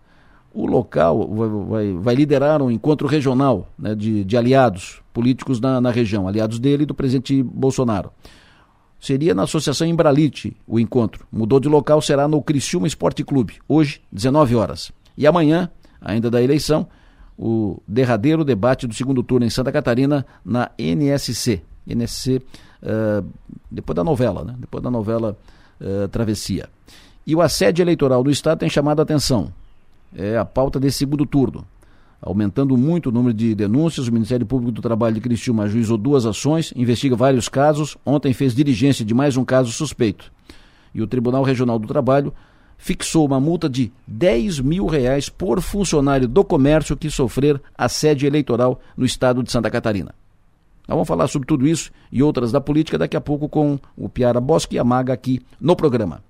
O 0.53 0.67
local 0.67 1.27
vai, 1.29 1.49
vai, 1.49 1.93
vai 1.95 2.15
liderar 2.15 2.61
um 2.61 2.71
encontro 2.71 3.09
regional 3.09 3.69
né, 3.79 3.95
de, 3.95 4.25
de 4.25 4.37
aliados 4.37 5.01
políticos 5.12 5.59
na, 5.59 5.81
na 5.81 5.91
região, 5.91 6.29
aliados 6.29 6.59
dele 6.59 6.83
e 6.83 6.87
do 6.87 6.95
presidente 6.95 7.43
Bolsonaro. 7.43 8.11
Seria 9.02 9.35
na 9.35 9.42
Associação 9.42 9.85
Embralite 9.85 10.56
o 10.64 10.78
encontro. 10.78 11.26
Mudou 11.30 11.59
de 11.59 11.68
local, 11.68 12.00
será 12.00 12.28
no 12.28 12.40
Criciúma 12.40 12.87
Esporte 12.87 13.25
Clube, 13.25 13.59
hoje, 13.68 14.00
19 14.12 14.54
horas. 14.54 14.92
E 15.18 15.26
amanhã, 15.26 15.68
ainda 16.00 16.30
da 16.30 16.40
eleição, 16.40 16.87
o 17.37 17.82
derradeiro 17.87 18.44
debate 18.44 18.87
do 18.87 18.94
segundo 18.94 19.21
turno 19.21 19.44
em 19.44 19.50
Santa 19.50 19.73
Catarina 19.73 20.25
na 20.44 20.71
NSC. 20.78 21.61
NSC, 21.85 22.37
uh, 22.37 23.26
depois 23.68 23.97
da 23.97 24.04
novela, 24.04 24.44
né? 24.44 24.54
Depois 24.56 24.80
da 24.80 24.90
novela 24.90 25.37
uh, 25.80 26.06
Travessia. 26.06 26.68
E 27.26 27.35
o 27.35 27.42
assédio 27.42 27.82
eleitoral 27.82 28.23
do 28.23 28.30
Estado 28.30 28.61
tem 28.61 28.71
chamado 28.71 29.00
a 29.00 29.02
atenção. 29.02 29.52
É 30.14 30.38
a 30.38 30.44
pauta 30.44 30.78
desse 30.78 30.99
segundo 30.99 31.26
turno. 31.26 31.66
Aumentando 32.23 32.76
muito 32.76 33.09
o 33.09 33.12
número 33.12 33.35
de 33.35 33.52
denúncias, 33.52 34.07
o 34.07 34.12
Ministério 34.12 34.47
Público 34.47 34.71
do 34.71 34.81
Trabalho 34.81 35.17
de 35.17 35.21
Criciúma 35.21 35.64
ajuizou 35.64 35.99
duas 35.99 36.25
ações, 36.25 36.73
investiga 36.76 37.17
vários 37.17 37.49
casos. 37.49 37.97
Ontem 38.07 38.33
fez 38.33 38.55
diligência 38.55 39.05
de 39.05 39.12
mais 39.12 39.37
um 39.37 39.45
caso 39.45 39.73
suspeito. 39.73 40.33
E 40.95 41.02
o 41.02 41.07
Tribunal 41.09 41.43
Regional 41.43 41.81
do 41.81 41.88
Trabalho 41.88 42.33
fixou 42.79 43.26
uma 43.26 43.41
multa 43.41 43.69
de 43.69 43.93
10 44.07 44.61
mil 44.61 44.87
reais 44.87 45.29
por 45.29 45.61
funcionário 45.61 46.29
do 46.29 46.45
comércio 46.45 46.97
que 46.97 47.11
sofrer 47.11 47.61
assédio 47.76 48.29
eleitoral 48.29 48.81
no 48.97 49.05
estado 49.05 49.43
de 49.43 49.50
Santa 49.50 49.69
Catarina. 49.69 50.14
Nós 50.87 50.95
vamos 50.95 51.09
falar 51.09 51.26
sobre 51.26 51.49
tudo 51.49 51.67
isso 51.67 51.91
e 52.11 52.23
outras 52.23 52.52
da 52.52 52.61
política 52.61 52.99
daqui 52.99 53.17
a 53.17 53.21
pouco 53.21 53.49
com 53.49 53.81
o 53.97 54.09
Piara 54.09 54.41
Bosque 54.41 54.76
e 54.76 54.79
a 54.79 54.85
Maga 54.85 55.12
aqui 55.12 55.41
no 55.61 55.75
programa. 55.75 56.23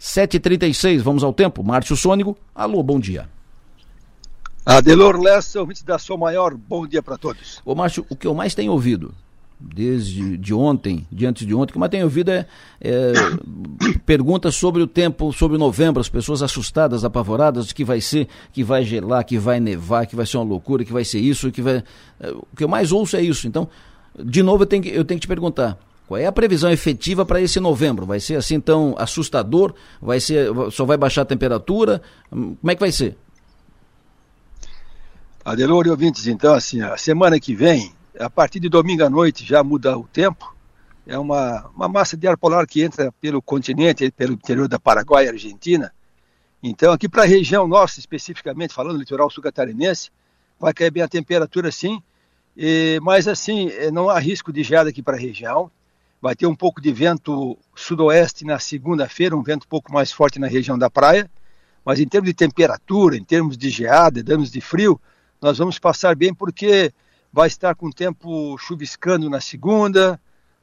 7h36, 0.00 1.00
vamos 1.00 1.22
ao 1.22 1.34
tempo. 1.34 1.62
Márcio 1.62 1.96
Sônigo, 1.96 2.34
alô, 2.54 2.82
bom 2.82 2.98
dia. 2.98 3.33
Adelor 4.66 5.20
Lessa, 5.20 5.60
ouvinte 5.60 5.84
da 5.84 5.98
Sua 5.98 6.16
Maior, 6.16 6.54
bom 6.54 6.86
dia 6.86 7.02
para 7.02 7.18
todos. 7.18 7.60
Ô 7.66 7.74
Márcio, 7.74 8.06
o 8.08 8.16
que 8.16 8.26
eu 8.26 8.32
mais 8.32 8.54
tenho 8.54 8.72
ouvido, 8.72 9.14
desde 9.60 10.38
de 10.38 10.54
ontem, 10.54 11.06
de 11.12 11.26
antes 11.26 11.46
de 11.46 11.54
ontem, 11.54 11.70
o 11.70 11.72
que 11.72 11.76
eu 11.76 11.80
mais 11.80 11.90
tenho 11.90 12.04
ouvido 12.04 12.30
é, 12.30 12.46
é 12.80 13.12
perguntas 14.06 14.54
sobre 14.54 14.80
o 14.80 14.86
tempo, 14.86 15.34
sobre 15.34 15.58
novembro, 15.58 16.00
as 16.00 16.08
pessoas 16.08 16.42
assustadas, 16.42 17.04
apavoradas, 17.04 17.74
que 17.74 17.84
vai 17.84 18.00
ser, 18.00 18.26
que 18.54 18.64
vai 18.64 18.84
gelar, 18.84 19.22
que 19.26 19.36
vai 19.36 19.60
nevar, 19.60 20.06
que 20.06 20.16
vai 20.16 20.24
ser 20.24 20.38
uma 20.38 20.44
loucura, 20.44 20.82
que 20.82 20.92
vai 20.94 21.04
ser 21.04 21.18
isso, 21.18 21.52
que 21.52 21.60
vai... 21.60 21.84
É, 22.18 22.30
o 22.30 22.46
que 22.56 22.64
eu 22.64 22.68
mais 22.68 22.90
ouço 22.90 23.18
é 23.18 23.22
isso. 23.22 23.46
Então, 23.46 23.68
de 24.18 24.42
novo, 24.42 24.62
eu 24.62 24.66
tenho 24.66 24.82
que, 24.82 24.88
eu 24.88 25.04
tenho 25.04 25.20
que 25.20 25.26
te 25.26 25.28
perguntar, 25.28 25.78
qual 26.06 26.18
é 26.18 26.24
a 26.24 26.32
previsão 26.32 26.70
efetiva 26.70 27.26
para 27.26 27.38
esse 27.38 27.60
novembro? 27.60 28.06
Vai 28.06 28.18
ser 28.18 28.36
assim 28.36 28.58
tão 28.58 28.94
assustador? 28.96 29.74
Vai 30.00 30.20
ser, 30.20 30.48
só 30.70 30.86
vai 30.86 30.96
baixar 30.96 31.20
a 31.20 31.26
temperatura? 31.26 32.00
Como 32.30 32.70
é 32.70 32.74
que 32.74 32.80
vai 32.80 32.92
ser? 32.92 33.18
Adelor 35.44 35.86
e 35.86 35.90
ouvintes, 35.90 36.26
então, 36.26 36.54
assim, 36.54 36.80
a 36.80 36.96
semana 36.96 37.38
que 37.38 37.54
vem, 37.54 37.92
a 38.18 38.30
partir 38.30 38.58
de 38.58 38.68
domingo 38.70 39.04
à 39.04 39.10
noite 39.10 39.44
já 39.44 39.62
muda 39.62 39.94
o 39.98 40.04
tempo. 40.04 40.56
É 41.06 41.18
uma, 41.18 41.70
uma 41.76 41.86
massa 41.86 42.16
de 42.16 42.26
ar 42.26 42.38
polar 42.38 42.66
que 42.66 42.82
entra 42.82 43.12
pelo 43.20 43.42
continente, 43.42 44.10
pelo 44.10 44.32
interior 44.32 44.66
da 44.68 44.80
Paraguai 44.80 45.26
e 45.26 45.28
Argentina. 45.28 45.92
Então, 46.62 46.94
aqui 46.94 47.10
para 47.10 47.24
a 47.24 47.26
região 47.26 47.68
nossa, 47.68 48.00
especificamente, 48.00 48.72
falando 48.72 48.96
litoral 48.96 49.28
sul 49.28 49.42
catarinense, 49.42 50.10
vai 50.58 50.72
cair 50.72 50.90
bem 50.90 51.02
a 51.02 51.08
temperatura 51.08 51.70
sim, 51.70 52.02
e, 52.56 52.98
mas 53.02 53.28
assim, 53.28 53.68
eh, 53.68 53.90
não 53.90 54.08
há 54.08 54.18
risco 54.18 54.50
de 54.50 54.62
geada 54.62 54.88
aqui 54.88 55.02
para 55.02 55.18
a 55.18 55.20
região. 55.20 55.70
Vai 56.22 56.34
ter 56.34 56.46
um 56.46 56.56
pouco 56.56 56.80
de 56.80 56.90
vento 56.90 57.58
sudoeste 57.74 58.46
na 58.46 58.58
segunda-feira, 58.58 59.36
um 59.36 59.42
vento 59.42 59.64
um 59.64 59.68
pouco 59.68 59.92
mais 59.92 60.10
forte 60.10 60.38
na 60.38 60.46
região 60.46 60.78
da 60.78 60.88
praia. 60.88 61.30
Mas 61.84 62.00
em 62.00 62.08
termos 62.08 62.30
de 62.30 62.34
temperatura, 62.34 63.14
em 63.14 63.22
termos 63.22 63.58
de 63.58 63.68
geada, 63.68 64.20
em 64.20 64.24
termos 64.24 64.50
de 64.50 64.58
frio, 64.62 64.98
nós 65.44 65.58
vamos 65.58 65.78
passar 65.78 66.16
bem 66.16 66.32
porque 66.32 66.90
vai 67.30 67.48
estar 67.48 67.74
com 67.74 67.88
o 67.88 67.92
tempo 67.92 68.56
chuviscando 68.56 69.28
na 69.28 69.42
segunda, 69.42 70.18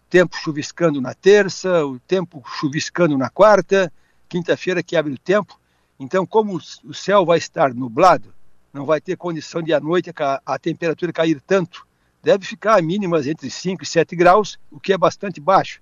tempo 0.09 0.35
chuviscando 0.35 0.99
na 0.99 1.13
terça, 1.13 1.85
o 1.85 1.99
tempo 1.99 2.41
chuviscando 2.47 3.15
na 3.15 3.29
quarta, 3.29 3.93
quinta-feira 4.27 4.81
que 4.81 4.95
abre 4.97 5.13
o 5.13 5.19
tempo. 5.19 5.59
Então, 5.99 6.25
como 6.25 6.59
o 6.83 6.93
céu 6.95 7.23
vai 7.23 7.37
estar 7.37 7.75
nublado, 7.75 8.33
não 8.73 8.83
vai 8.83 8.99
ter 8.99 9.15
condição 9.17 9.61
de 9.61 9.71
à 9.71 9.79
noite 9.79 10.11
a, 10.17 10.41
a 10.43 10.57
temperatura 10.57 11.13
cair 11.13 11.39
tanto. 11.39 11.85
Deve 12.23 12.43
ficar 12.43 12.81
mínimas 12.81 13.27
entre 13.27 13.51
5 13.51 13.83
e 13.83 13.85
7 13.85 14.15
graus, 14.15 14.57
o 14.71 14.79
que 14.79 14.93
é 14.93 14.97
bastante 14.97 15.39
baixo. 15.39 15.79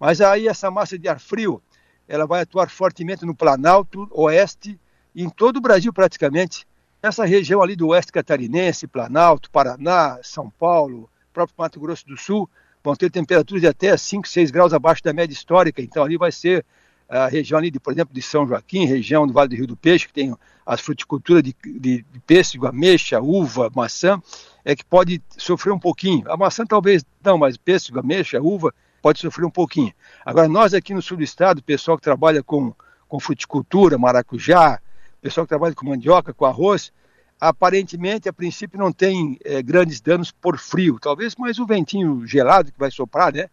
Mas 0.00 0.20
aí 0.20 0.48
essa 0.48 0.68
massa 0.68 0.98
de 0.98 1.08
ar 1.08 1.20
frio, 1.20 1.62
ela 2.08 2.26
vai 2.26 2.42
atuar 2.42 2.68
fortemente 2.68 3.24
no 3.24 3.36
Planalto, 3.36 4.08
Oeste 4.10 4.76
e 5.14 5.22
em 5.22 5.30
todo 5.30 5.58
o 5.58 5.60
Brasil 5.60 5.92
praticamente. 5.92 6.66
Essa 7.02 7.24
região 7.24 7.60
ali 7.60 7.74
do 7.74 7.88
oeste 7.88 8.12
catarinense, 8.12 8.86
Planalto, 8.86 9.50
Paraná, 9.50 10.20
São 10.22 10.48
Paulo, 10.48 11.10
próprio 11.32 11.56
Mato 11.58 11.80
Grosso 11.80 12.06
do 12.06 12.16
Sul, 12.16 12.48
vão 12.82 12.94
ter 12.94 13.10
temperaturas 13.10 13.60
de 13.60 13.66
até 13.66 13.96
5, 13.96 14.28
6 14.28 14.50
graus 14.52 14.72
abaixo 14.72 15.02
da 15.02 15.12
média 15.12 15.34
histórica. 15.34 15.82
Então 15.82 16.04
ali 16.04 16.16
vai 16.16 16.30
ser 16.30 16.64
a 17.08 17.26
região 17.26 17.58
ali, 17.58 17.70
de, 17.70 17.80
por 17.80 17.92
exemplo, 17.92 18.14
de 18.14 18.22
São 18.22 18.46
Joaquim, 18.46 18.86
região 18.86 19.26
do 19.26 19.32
Vale 19.32 19.48
do 19.48 19.56
Rio 19.56 19.66
do 19.66 19.76
Peixe, 19.76 20.06
que 20.06 20.12
tem 20.12 20.34
as 20.64 20.80
fruticulturas 20.80 21.42
de, 21.42 21.54
de, 21.64 22.02
de 22.02 22.20
pêssego, 22.24 22.66
ameixa, 22.66 23.20
uva, 23.20 23.68
maçã, 23.74 24.22
é 24.64 24.76
que 24.76 24.84
pode 24.84 25.20
sofrer 25.36 25.72
um 25.72 25.78
pouquinho. 25.78 26.30
A 26.30 26.36
maçã 26.36 26.64
talvez 26.64 27.04
não, 27.22 27.36
mas 27.36 27.56
pêssego, 27.56 27.98
ameixa, 27.98 28.40
uva, 28.40 28.72
pode 29.02 29.18
sofrer 29.18 29.44
um 29.44 29.50
pouquinho. 29.50 29.92
Agora, 30.24 30.48
nós 30.48 30.72
aqui 30.72 30.94
no 30.94 31.02
sul 31.02 31.16
do 31.16 31.24
estado, 31.24 31.62
pessoal 31.62 31.98
que 31.98 32.04
trabalha 32.04 32.42
com, 32.44 32.72
com 33.08 33.18
fruticultura, 33.18 33.98
maracujá, 33.98 34.80
pessoal 35.22 35.46
que 35.46 35.50
trabalha 35.50 35.74
com 35.74 35.86
mandioca, 35.86 36.34
com 36.34 36.44
arroz, 36.44 36.92
aparentemente, 37.40 38.28
a 38.28 38.32
princípio, 38.32 38.78
não 38.78 38.92
tem 38.92 39.38
é, 39.44 39.62
grandes 39.62 40.00
danos 40.00 40.32
por 40.32 40.58
frio. 40.58 40.98
Talvez 41.00 41.36
mais 41.36 41.60
um 41.60 41.64
ventinho 41.64 42.26
gelado 42.26 42.72
que 42.72 42.78
vai 42.78 42.90
soprar, 42.90 43.32
né? 43.32 43.48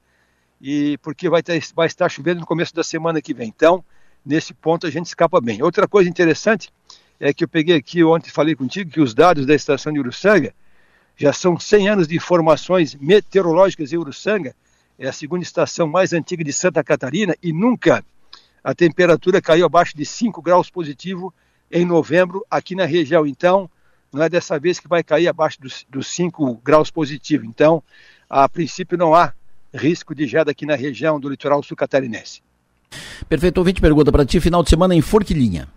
E 0.60 0.98
porque 0.98 1.30
vai, 1.30 1.44
ter, 1.44 1.64
vai 1.76 1.86
estar 1.86 2.10
chovendo 2.10 2.42
no 2.42 2.46
começo 2.46 2.74
da 2.74 2.84
semana 2.84 3.22
que 3.22 3.34
vem. 3.34 3.48
Então, 3.48 3.86
nesse 4.26 4.54
ponto, 4.54 4.88
a 4.88 4.90
gente 4.90 5.06
escapa 5.06 5.40
bem. 5.40 5.62
Outra 5.62 5.88
coisa 5.88 6.10
interessante 6.10 6.74
é 7.20 7.32
que 7.32 7.44
eu 7.44 7.48
peguei 7.48 7.76
aqui 7.76 8.04
ontem, 8.04 8.32
falei 8.32 8.56
contigo, 8.56 8.90
que 8.90 9.00
os 9.00 9.14
dados 9.14 9.46
da 9.46 9.54
estação 9.54 9.94
de 9.94 10.00
Uruçanga 10.00 10.54
já 11.16 11.32
são 11.32 11.60
100 11.60 11.90
anos 11.90 12.08
de 12.08 12.16
informações 12.16 12.96
meteorológicas 12.96 13.94
em 13.94 13.98
Uruçanga. 13.98 14.56
É 14.98 15.08
a 15.08 15.14
segunda 15.14 15.44
estação 15.44 15.88
mais 15.88 16.14
antiga 16.14 16.44
de 16.44 16.52
Santa 16.52 16.84
Catarina 16.84 17.36
e 17.44 17.54
nunca 17.54 18.04
a 18.64 18.74
temperatura 18.74 19.42
caiu 19.42 19.66
abaixo 19.66 19.96
de 19.96 20.06
5 20.06 20.42
graus 20.42 20.70
positivo 20.70 21.34
em 21.72 21.86
novembro 21.86 22.46
aqui 22.50 22.76
na 22.76 22.86
região. 22.86 23.26
Então, 23.26 23.70
não 24.12 24.24
é 24.24 24.30
dessa 24.30 24.60
vez 24.60 24.80
que 24.80 24.88
vai 24.88 25.04
cair 25.04 25.28
abaixo 25.28 25.62
dos, 25.62 25.86
dos 25.90 26.08
5 26.08 26.62
graus 26.64 26.90
positivo. 26.90 27.46
Então, 27.46 27.84
a 28.30 28.48
princípio 28.48 28.98
não 28.98 29.14
há 29.14 29.34
risco 29.74 30.16
de 30.16 30.26
geada 30.28 30.52
aqui 30.52 30.66
na 30.66 30.76
região 30.76 31.20
do 31.20 31.30
litoral 31.30 31.62
sul 31.62 31.78
catarinense. 31.78 32.42
Perfeito, 33.28 33.60
ouvinte 33.60 33.80
pergunta 33.80 34.12
para 34.12 34.26
ti, 34.26 34.40
final 34.40 34.64
de 34.64 34.70
semana 34.70 34.96
em 34.96 35.02
Forquilinha. 35.02 35.68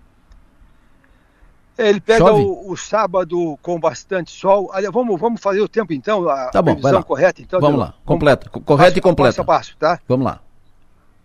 Ele 1.77 2.01
pega 2.01 2.33
o, 2.33 2.71
o, 2.71 2.77
sábado 2.77 3.59
com 3.63 3.81
bastante 3.81 4.31
sol. 4.31 4.71
Aliás, 4.73 4.93
vamos, 4.93 5.19
vamos 5.19 5.41
fazer 5.41 5.61
o 5.61 5.69
tempo 5.69 5.93
então, 5.93 6.29
a 6.29 6.51
tá 6.51 6.61
bom, 6.61 6.75
previsão 6.75 7.03
correta. 7.03 7.41
Então, 7.41 7.61
vamos 7.61 7.81
lá, 7.81 7.95
completa, 8.05 8.49
correta 8.49 8.99
e 8.99 9.03
completa. 9.03 9.31
Passo 9.33 9.41
a 9.41 9.45
passo, 9.45 9.77
tá? 9.79 10.01
Vamos 10.07 10.27
lá. 10.27 10.41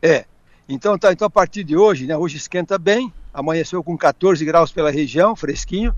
É, 0.01 0.25
então 0.67 0.97
tá, 0.97 1.11
então 1.11 1.27
a 1.27 1.29
partir 1.29 1.63
de 1.63 1.75
hoje, 1.75 2.05
né, 2.05 2.15
hoje 2.15 2.37
esquenta 2.37 2.77
bem, 2.77 3.11
amanheceu 3.37 3.83
com 3.83 3.95
14 3.95 4.43
graus 4.43 4.71
pela 4.71 4.89
região, 4.89 5.35
fresquinho, 5.35 5.93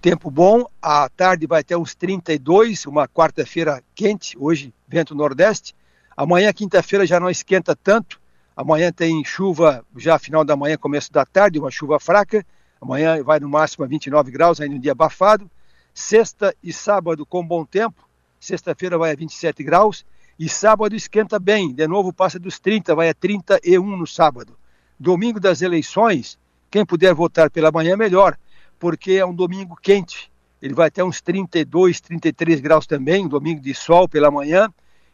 tempo 0.00 0.30
bom, 0.30 0.64
à 0.80 1.06
tarde 1.10 1.46
vai 1.46 1.60
até 1.60 1.76
uns 1.76 1.94
32, 1.94 2.86
uma 2.86 3.06
quarta-feira 3.06 3.84
quente, 3.94 4.34
hoje 4.40 4.72
vento 4.88 5.14
nordeste, 5.14 5.76
amanhã 6.16 6.50
quinta-feira 6.50 7.04
já 7.04 7.20
não 7.20 7.28
esquenta 7.28 7.76
tanto, 7.76 8.18
amanhã 8.56 8.90
tem 8.90 9.22
chuva 9.22 9.84
já 9.98 10.18
final 10.18 10.42
da 10.46 10.56
manhã, 10.56 10.78
começo 10.78 11.12
da 11.12 11.26
tarde, 11.26 11.58
uma 11.58 11.70
chuva 11.70 12.00
fraca, 12.00 12.42
amanhã 12.80 13.22
vai 13.22 13.38
no 13.38 13.50
máximo 13.50 13.84
a 13.84 13.86
29 13.86 14.30
graus, 14.30 14.58
ainda 14.58 14.74
um 14.74 14.80
dia 14.80 14.92
abafado, 14.92 15.50
sexta 15.92 16.56
e 16.62 16.72
sábado 16.72 17.26
com 17.26 17.46
bom 17.46 17.66
tempo, 17.66 18.08
sexta-feira 18.40 18.96
vai 18.96 19.12
a 19.12 19.14
27 19.14 19.62
graus, 19.62 20.06
e 20.38 20.48
sábado 20.48 20.96
esquenta 20.96 21.38
bem, 21.38 21.70
de 21.70 21.86
novo 21.86 22.14
passa 22.14 22.38
dos 22.38 22.58
30, 22.58 22.94
vai 22.94 23.10
a 23.10 23.14
31 23.14 23.94
no 23.94 24.06
sábado. 24.06 24.56
Domingo 24.98 25.38
das 25.38 25.60
eleições, 25.60 26.38
quem 26.70 26.84
puder 26.84 27.14
votar 27.14 27.50
pela 27.50 27.70
manhã, 27.70 27.96
melhor, 27.96 28.36
porque 28.78 29.12
é 29.12 29.26
um 29.26 29.34
domingo 29.34 29.76
quente. 29.76 30.30
Ele 30.60 30.74
vai 30.74 30.88
até 30.88 31.02
uns 31.02 31.20
32, 31.20 32.00
33 32.00 32.60
graus 32.60 32.86
também, 32.86 33.28
domingo 33.28 33.60
de 33.60 33.74
sol 33.74 34.08
pela 34.08 34.30
manhã. 34.30 34.68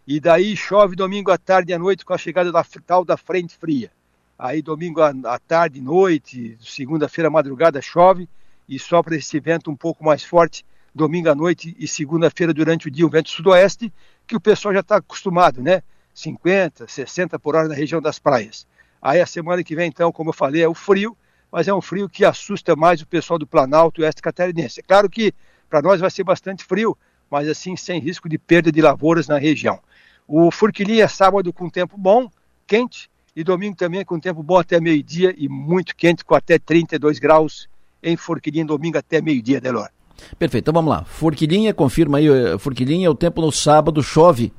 E 0.06 0.20
daí 0.20 0.56
chove 0.56 0.96
domingo 0.96 1.30
à 1.30 1.38
tarde 1.38 1.72
e 1.72 1.74
à 1.74 1.78
noite 1.78 2.04
com 2.04 2.12
a 2.12 2.18
chegada 2.18 2.52
da 2.52 2.64
tal 2.86 3.04
da 3.04 3.16
frente 3.16 3.56
fria. 3.56 3.90
Aí 4.38 4.60
domingo 4.60 5.00
à 5.00 5.38
tarde, 5.38 5.80
noite, 5.80 6.58
segunda-feira 6.60 7.30
madrugada 7.30 7.80
chove 7.80 8.28
e 8.68 8.78
sopra 8.78 9.16
esse 9.16 9.38
vento 9.38 9.70
um 9.70 9.76
pouco 9.76 10.04
mais 10.04 10.24
forte 10.24 10.64
domingo 10.94 11.28
à 11.28 11.34
noite 11.34 11.74
e 11.78 11.88
segunda-feira 11.88 12.52
durante 12.52 12.88
o 12.88 12.90
dia, 12.90 13.06
um 13.06 13.10
vento 13.10 13.30
sudoeste, 13.30 13.92
que 14.26 14.36
o 14.36 14.40
pessoal 14.40 14.74
já 14.74 14.80
está 14.80 14.96
acostumado, 14.96 15.62
né? 15.62 15.82
50, 16.14 16.86
60 16.86 17.38
por 17.38 17.56
hora 17.56 17.68
na 17.68 17.74
região 17.74 18.00
das 18.00 18.18
praias. 18.18 18.66
Aí 19.02 19.20
a 19.20 19.26
semana 19.26 19.64
que 19.64 19.74
vem, 19.74 19.88
então, 19.88 20.12
como 20.12 20.30
eu 20.30 20.34
falei, 20.34 20.62
é 20.62 20.68
o 20.68 20.74
frio, 20.74 21.16
mas 21.54 21.68
é 21.68 21.72
um 21.72 21.80
frio 21.80 22.08
que 22.08 22.24
assusta 22.24 22.74
mais 22.74 23.00
o 23.00 23.06
pessoal 23.06 23.38
do 23.38 23.46
Planalto 23.46 24.00
e 24.00 24.04
Oeste 24.04 24.20
Catarinense. 24.20 24.80
É 24.80 24.82
claro 24.82 25.08
que 25.08 25.32
para 25.70 25.80
nós 25.80 26.00
vai 26.00 26.10
ser 26.10 26.24
bastante 26.24 26.64
frio, 26.64 26.98
mas 27.30 27.46
assim 27.46 27.76
sem 27.76 28.00
risco 28.00 28.28
de 28.28 28.36
perda 28.36 28.72
de 28.72 28.82
lavouras 28.82 29.28
na 29.28 29.38
região. 29.38 29.78
O 30.26 30.50
Furquilinha 30.50 31.04
é 31.04 31.06
sábado 31.06 31.52
com 31.52 31.70
tempo 31.70 31.96
bom, 31.96 32.28
quente, 32.66 33.08
e 33.36 33.44
domingo 33.44 33.76
também 33.76 34.04
com 34.04 34.18
tempo 34.18 34.42
bom 34.42 34.58
até 34.58 34.80
meio-dia 34.80 35.32
e 35.38 35.48
muito 35.48 35.94
quente, 35.94 36.24
com 36.24 36.34
até 36.34 36.58
32 36.58 37.20
graus 37.20 37.68
em 38.02 38.16
Forquilinha, 38.16 38.64
domingo 38.64 38.98
até 38.98 39.22
meio-dia, 39.22 39.60
Delor. 39.60 39.88
Perfeito, 40.36 40.64
então 40.64 40.74
vamos 40.74 40.90
lá. 40.90 41.04
Forquilinha, 41.04 41.72
confirma 41.72 42.18
aí, 42.18 42.26
eh, 42.26 42.58
Forquilinha, 42.58 43.08
o 43.08 43.14
tempo 43.14 43.40
no 43.40 43.52
sábado 43.52 44.02
chove? 44.02 44.52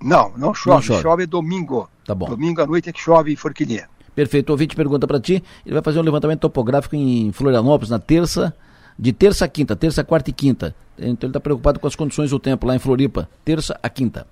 Não, 0.00 0.32
não 0.38 0.54
chove, 0.54 0.76
não 0.76 0.82
chove. 0.82 1.02
chove 1.02 1.26
domingo. 1.26 1.86
Tá 2.06 2.14
bom. 2.14 2.30
Domingo 2.30 2.62
à 2.62 2.66
noite 2.66 2.88
é 2.88 2.92
que 2.94 3.00
chove 3.00 3.30
em 3.30 3.36
Forquilinha. 3.36 3.90
Perfeito, 4.16 4.48
o 4.48 4.52
ouvinte 4.52 4.74
pergunta 4.74 5.06
para 5.06 5.20
ti, 5.20 5.44
ele 5.64 5.74
vai 5.74 5.82
fazer 5.82 5.98
um 5.98 6.02
levantamento 6.02 6.40
topográfico 6.40 6.96
em 6.96 7.30
Florianópolis 7.32 7.90
na 7.90 7.98
terça, 7.98 8.56
de 8.98 9.12
terça 9.12 9.44
a 9.44 9.48
quinta, 9.48 9.76
terça, 9.76 10.02
quarta 10.02 10.30
e 10.30 10.32
quinta. 10.32 10.74
Então 10.96 11.28
ele 11.28 11.30
está 11.30 11.38
preocupado 11.38 11.78
com 11.78 11.86
as 11.86 11.94
condições 11.94 12.30
do 12.30 12.38
tempo 12.38 12.66
lá 12.66 12.74
em 12.74 12.78
Floripa, 12.78 13.28
terça 13.44 13.78
a 13.82 13.90
quinta. 13.90 14.26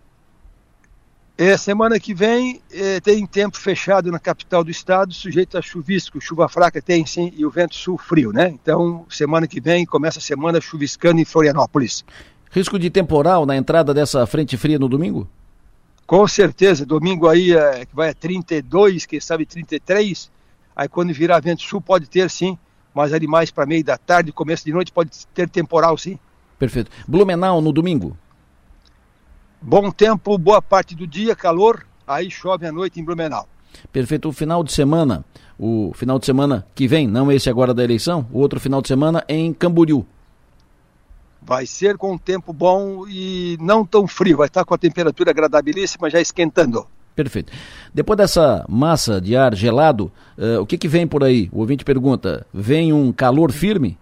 É, 1.36 1.54
semana 1.58 2.00
que 2.00 2.14
vem 2.14 2.62
é, 2.72 2.98
tem 2.98 3.26
tempo 3.26 3.58
fechado 3.58 4.10
na 4.10 4.18
capital 4.18 4.64
do 4.64 4.70
estado, 4.70 5.12
sujeito 5.12 5.58
a 5.58 5.60
chuvisco, 5.60 6.18
chuva 6.18 6.48
fraca 6.48 6.80
tem 6.80 7.04
sim, 7.04 7.30
e 7.36 7.44
o 7.44 7.50
vento 7.50 7.74
sul 7.74 7.98
frio, 7.98 8.32
né? 8.32 8.48
Então, 8.48 9.04
semana 9.10 9.46
que 9.46 9.60
vem 9.60 9.84
começa 9.84 10.18
a 10.18 10.22
semana 10.22 10.62
chuviscando 10.62 11.20
em 11.20 11.26
Florianópolis. 11.26 12.02
Risco 12.50 12.78
de 12.78 12.88
temporal 12.88 13.44
na 13.44 13.54
entrada 13.54 13.92
dessa 13.92 14.24
frente 14.26 14.56
fria 14.56 14.78
no 14.78 14.88
domingo? 14.88 15.28
Com 16.06 16.26
certeza, 16.28 16.84
domingo 16.84 17.28
aí 17.28 17.52
é, 17.52 17.86
que 17.86 17.94
vai 17.94 18.10
a 18.10 18.14
32, 18.14 19.06
quem 19.06 19.20
sabe 19.20 19.46
33, 19.46 20.30
aí 20.76 20.88
quando 20.88 21.12
virar 21.12 21.40
vento 21.40 21.62
sul 21.62 21.80
pode 21.80 22.08
ter 22.08 22.28
sim, 22.30 22.58
mas 22.94 23.12
ali 23.12 23.26
mais 23.26 23.50
para 23.50 23.64
meio 23.64 23.82
da 23.82 23.96
tarde, 23.96 24.30
começo 24.30 24.64
de 24.64 24.72
noite 24.72 24.92
pode 24.92 25.10
ter 25.34 25.48
temporal 25.48 25.96
sim. 25.96 26.18
Perfeito. 26.58 26.90
Blumenau 27.08 27.60
no 27.60 27.72
domingo? 27.72 28.16
Bom 29.60 29.90
tempo, 29.90 30.36
boa 30.36 30.60
parte 30.60 30.94
do 30.94 31.06
dia, 31.06 31.34
calor, 31.34 31.86
aí 32.06 32.30
chove 32.30 32.66
à 32.66 32.72
noite 32.72 33.00
em 33.00 33.04
Blumenau. 33.04 33.48
Perfeito. 33.92 34.28
O 34.28 34.32
final 34.32 34.62
de 34.62 34.72
semana, 34.72 35.24
o 35.58 35.92
final 35.94 36.18
de 36.18 36.26
semana 36.26 36.66
que 36.74 36.86
vem, 36.86 37.06
não 37.06 37.30
esse 37.30 37.48
agora 37.48 37.74
da 37.74 37.82
eleição, 37.82 38.26
o 38.32 38.38
outro 38.38 38.60
final 38.60 38.80
de 38.80 38.88
semana 38.88 39.24
em 39.28 39.52
Camboriú. 39.52 40.06
Vai 41.44 41.66
ser 41.66 41.98
com 41.98 42.12
um 42.12 42.18
tempo 42.18 42.52
bom 42.52 43.06
e 43.06 43.58
não 43.60 43.84
tão 43.84 44.06
frio, 44.06 44.38
vai 44.38 44.46
estar 44.46 44.64
com 44.64 44.74
a 44.74 44.78
temperatura 44.78 45.30
agradabilíssima, 45.30 46.08
já 46.08 46.20
esquentando. 46.20 46.86
Perfeito. 47.14 47.52
Depois 47.92 48.16
dessa 48.16 48.64
massa 48.68 49.20
de 49.20 49.36
ar 49.36 49.54
gelado, 49.54 50.10
uh, 50.36 50.60
o 50.60 50.66
que, 50.66 50.76
que 50.76 50.88
vem 50.88 51.06
por 51.06 51.22
aí? 51.22 51.48
O 51.52 51.60
ouvinte 51.60 51.84
pergunta: 51.84 52.46
vem 52.52 52.92
um 52.92 53.12
calor 53.12 53.52
firme? 53.52 53.96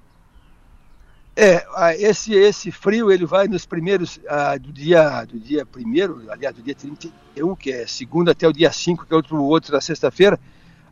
É, 1.35 1.65
esse, 1.99 2.35
esse 2.35 2.71
frio 2.71 3.11
ele 3.11 3.25
vai 3.25 3.49
nos 3.49 3.65
primeiros, 3.65 4.21
ah, 4.29 4.57
do 4.59 4.71
dia 4.71 5.25
do 5.25 5.41
dia 5.41 5.65
primeiro, 5.65 6.23
aliás, 6.29 6.55
do 6.55 6.63
dia 6.63 6.75
31, 6.75 7.57
que 7.57 7.73
é 7.73 7.87
segunda 7.87 8.33
até 8.33 8.47
o 8.47 8.53
dia 8.53 8.71
5, 8.71 9.07
que 9.07 9.15
é 9.15 9.17
outro, 9.17 9.43
outro 9.43 9.73
da 9.73 9.81
sexta-feira. 9.81 10.39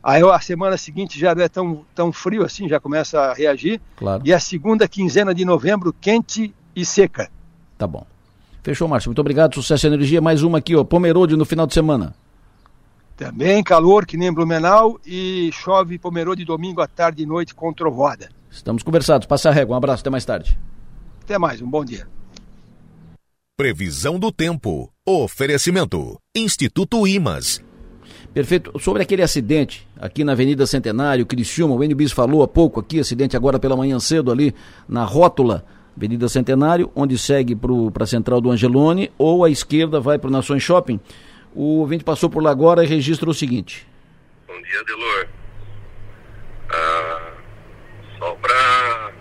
Aí 0.03 0.21
a 0.23 0.39
semana 0.39 0.77
seguinte 0.77 1.19
já 1.19 1.35
não 1.35 1.43
é 1.43 1.49
tão, 1.49 1.85
tão 1.93 2.11
frio 2.11 2.43
assim, 2.43 2.67
já 2.67 2.79
começa 2.79 3.19
a 3.19 3.33
reagir. 3.33 3.79
Claro. 3.95 4.23
E 4.25 4.33
a 4.33 4.39
segunda 4.39 4.87
quinzena 4.87 5.33
de 5.33 5.45
novembro, 5.45 5.93
quente 5.93 6.53
e 6.75 6.85
seca. 6.85 7.29
Tá 7.77 7.85
bom. 7.85 8.05
Fechou, 8.63 8.87
Márcio. 8.87 9.09
Muito 9.09 9.19
obrigado. 9.19 9.55
Sucesso 9.55 9.85
e 9.85 9.87
energia. 9.87 10.21
Mais 10.21 10.43
uma 10.43 10.57
aqui, 10.57 10.75
ó. 10.75 10.83
Pomerode 10.83 11.35
no 11.35 11.45
final 11.45 11.67
de 11.67 11.73
semana. 11.73 12.15
Também 13.15 13.63
calor, 13.63 14.05
que 14.05 14.17
nem 14.17 14.33
Blumenau, 14.33 14.99
e 15.05 15.51
chove 15.53 15.99
Pomerode 15.99 16.43
domingo 16.43 16.81
à 16.81 16.87
tarde 16.87 17.21
e 17.21 17.25
noite 17.25 17.53
com 17.53 17.71
trovoada. 17.71 18.29
Estamos 18.49 18.81
conversados. 18.81 19.27
Passa 19.27 19.49
a 19.49 19.51
régua. 19.51 19.75
Um 19.75 19.77
abraço. 19.77 20.01
Até 20.01 20.09
mais 20.09 20.25
tarde. 20.25 20.57
Até 21.23 21.37
mais. 21.37 21.61
Um 21.61 21.69
bom 21.69 21.85
dia. 21.85 22.07
Previsão 23.55 24.17
do 24.17 24.31
tempo. 24.31 24.91
Oferecimento. 25.05 26.17
Instituto 26.35 27.07
Imas. 27.07 27.61
Perfeito. 28.33 28.71
Sobre 28.79 29.03
aquele 29.03 29.21
acidente 29.21 29.87
aqui 29.99 30.23
na 30.23 30.31
Avenida 30.31 30.65
Centenário, 30.65 31.25
Criciúma, 31.25 31.75
o 31.75 31.83
NBIS 31.83 32.13
falou 32.13 32.43
há 32.43 32.47
pouco 32.47 32.79
aqui, 32.79 32.99
acidente 32.99 33.35
agora 33.35 33.59
pela 33.59 33.75
manhã 33.75 33.99
cedo 33.99 34.31
ali 34.31 34.55
na 34.87 35.03
rótula 35.03 35.65
Avenida 35.95 36.29
Centenário, 36.29 36.89
onde 36.95 37.17
segue 37.17 37.55
para 37.55 38.03
a 38.03 38.07
Central 38.07 38.39
do 38.39 38.49
Angelone, 38.49 39.11
ou 39.17 39.43
à 39.43 39.49
esquerda 39.49 39.99
vai 39.99 40.17
para 40.17 40.29
o 40.29 40.31
Nações 40.31 40.63
Shopping. 40.63 40.99
O 41.53 41.79
ouvinte 41.79 42.03
passou 42.03 42.29
por 42.29 42.41
lá 42.41 42.49
agora 42.49 42.83
e 42.83 42.87
registra 42.87 43.29
o 43.29 43.33
seguinte. 43.33 43.85
Bom 44.47 44.61
dia, 44.61 44.83
Delor. 44.85 45.27
Ah, 46.69 47.31
só 48.17 48.33
para 48.35 49.11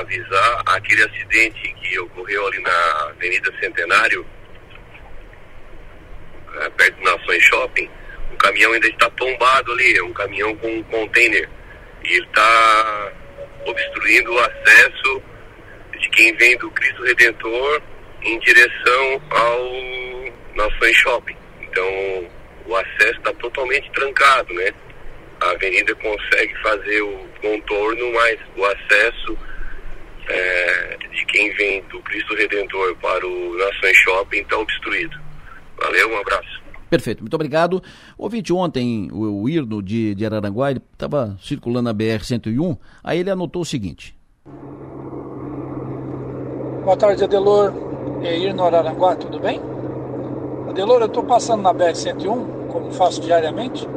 avisar 0.00 0.62
aquele 0.66 1.04
acidente 1.04 1.74
que 1.80 1.98
ocorreu 2.00 2.46
ali 2.48 2.60
na 2.60 3.10
Avenida 3.10 3.52
Centenário, 3.60 4.26
perto 6.76 6.96
do 6.96 7.04
Nações 7.04 7.42
Shopping, 7.44 7.88
o 8.32 8.36
caminhão 8.36 8.72
ainda 8.72 8.88
está 8.88 9.10
tombado 9.10 9.72
ali, 9.72 9.96
é 9.96 10.02
um 10.02 10.12
caminhão 10.12 10.54
com 10.56 10.68
um 10.68 10.82
container. 10.84 11.48
E 12.04 12.14
ele 12.14 12.26
está 12.26 13.12
obstruindo 13.66 14.32
o 14.32 14.38
acesso 14.38 15.22
de 15.98 16.08
quem 16.10 16.34
vem 16.36 16.56
do 16.58 16.70
Cristo 16.70 17.02
Redentor 17.04 17.82
em 18.22 18.38
direção 18.40 19.22
ao 19.30 19.72
Nações 20.54 20.96
Shopping. 20.96 21.36
Então 21.62 22.30
o 22.66 22.76
acesso 22.76 23.18
está 23.18 23.32
totalmente 23.34 23.90
trancado, 23.92 24.52
né? 24.54 24.72
A 25.40 25.50
avenida 25.50 25.94
consegue 25.96 26.54
fazer 26.62 27.02
o 27.02 27.28
contorno, 27.40 28.12
mas 28.12 28.38
o 28.56 28.64
acesso 28.64 29.38
é, 30.28 30.96
de 31.10 31.24
quem 31.26 31.52
vem 31.54 31.82
do 31.84 32.00
Cristo 32.02 32.34
Redentor 32.34 32.96
para 32.96 33.26
o 33.26 33.56
Nações 33.56 33.96
Shopping 33.98 34.40
está 34.40 34.56
obstruído. 34.56 35.21
Valeu, 35.82 36.12
um 36.12 36.20
abraço. 36.20 36.62
Perfeito, 36.88 37.22
muito 37.22 37.34
obrigado. 37.34 37.82
Ouvinte 38.18 38.52
ontem, 38.52 39.08
o, 39.10 39.42
o 39.42 39.48
Irno 39.48 39.82
de, 39.82 40.14
de 40.14 40.26
Araranguá, 40.26 40.70
ele 40.70 40.82
estava 40.92 41.36
circulando 41.42 41.84
na 41.84 41.94
BR-101, 41.94 42.76
aí 43.02 43.18
ele 43.18 43.30
anotou 43.30 43.62
o 43.62 43.64
seguinte. 43.64 44.14
Boa 46.84 46.96
tarde, 46.96 47.24
Adelor. 47.24 47.72
É 48.22 48.38
Irno 48.38 48.62
Araranguá, 48.62 49.16
tudo 49.16 49.40
bem? 49.40 49.60
Adelor, 50.68 51.00
eu 51.00 51.06
estou 51.06 51.24
passando 51.24 51.62
na 51.62 51.72
BR-101, 51.72 52.68
como 52.68 52.92
faço 52.92 53.20
diariamente, 53.20 53.88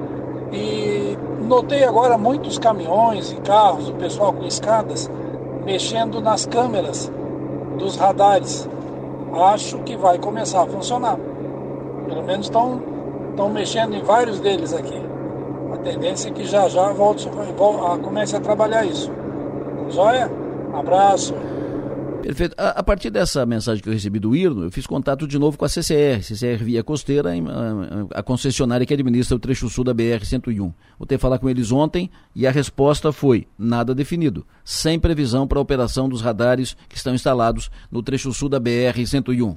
e 0.51 1.17
notei 1.43 1.83
agora 1.83 2.17
muitos 2.17 2.57
caminhões 2.57 3.31
e 3.31 3.35
carros, 3.41 3.89
o 3.89 3.93
pessoal 3.95 4.31
com 4.33 4.45
escadas, 4.45 5.11
mexendo 5.65 6.21
nas 6.21 6.45
câmeras 6.45 7.11
dos 7.77 7.97
radares. 7.97 8.69
Acho 9.33 9.79
que 9.79 9.97
vai 9.97 10.17
começar 10.17 10.63
a 10.63 10.65
funcionar. 10.65 11.19
Pelo 12.05 12.23
menos 12.23 12.47
estão 12.47 13.49
mexendo 13.53 13.95
em 13.95 14.03
vários 14.03 14.39
deles 14.39 14.73
aqui. 14.73 15.01
A 15.73 15.77
tendência 15.77 16.29
é 16.29 16.31
que 16.31 16.45
já 16.45 16.69
já 16.69 16.91
volte, 16.91 17.27
volte, 17.29 18.01
comece 18.03 18.35
a 18.35 18.39
trabalhar 18.39 18.85
isso. 18.85 19.11
Joia? 19.89 20.31
Abraço. 20.73 21.33
Perfeito. 22.25 22.55
A, 22.57 22.79
a, 22.79 22.83
partir 22.83 23.11
dessa 23.11 23.45
mensagem 23.45 23.83
que 23.83 23.87
eu 23.87 23.93
recebi 23.93 24.17
do 24.17 24.35
IRNO, 24.35 24.63
eu 24.63 24.71
fiz 24.71 24.87
contato 24.87 25.27
de 25.27 25.37
novo 25.37 25.59
com 25.59 25.65
a 25.65 25.69
CCR, 25.69 26.23
CCR 26.23 26.63
Via 26.63 26.83
Costeira, 26.83 27.31
a, 27.31 28.19
a 28.19 28.23
concessionária 28.23 28.83
que 28.83 28.93
administra 28.95 29.35
o 29.35 29.39
trecho 29.39 29.69
sul 29.69 29.83
da 29.83 29.93
BR-101. 29.93 30.73
Vou 30.97 31.19
falar 31.19 31.37
com 31.37 31.47
eles 31.47 31.71
ontem 31.71 32.09
e 32.33 32.47
a 32.47 32.51
resposta 32.51 33.11
foi 33.11 33.47
nada 33.59 33.93
definido, 33.93 34.43
sem 34.63 34.99
previsão 34.99 35.47
para 35.47 35.59
a 35.59 35.61
operação 35.61 36.09
dos 36.09 36.21
radares 36.21 36.75
que 36.89 36.97
estão 36.97 37.13
instalados 37.13 37.69
no 37.91 38.01
trecho 38.01 38.33
sul 38.33 38.49
da 38.49 38.59
BR-101. 38.59 39.55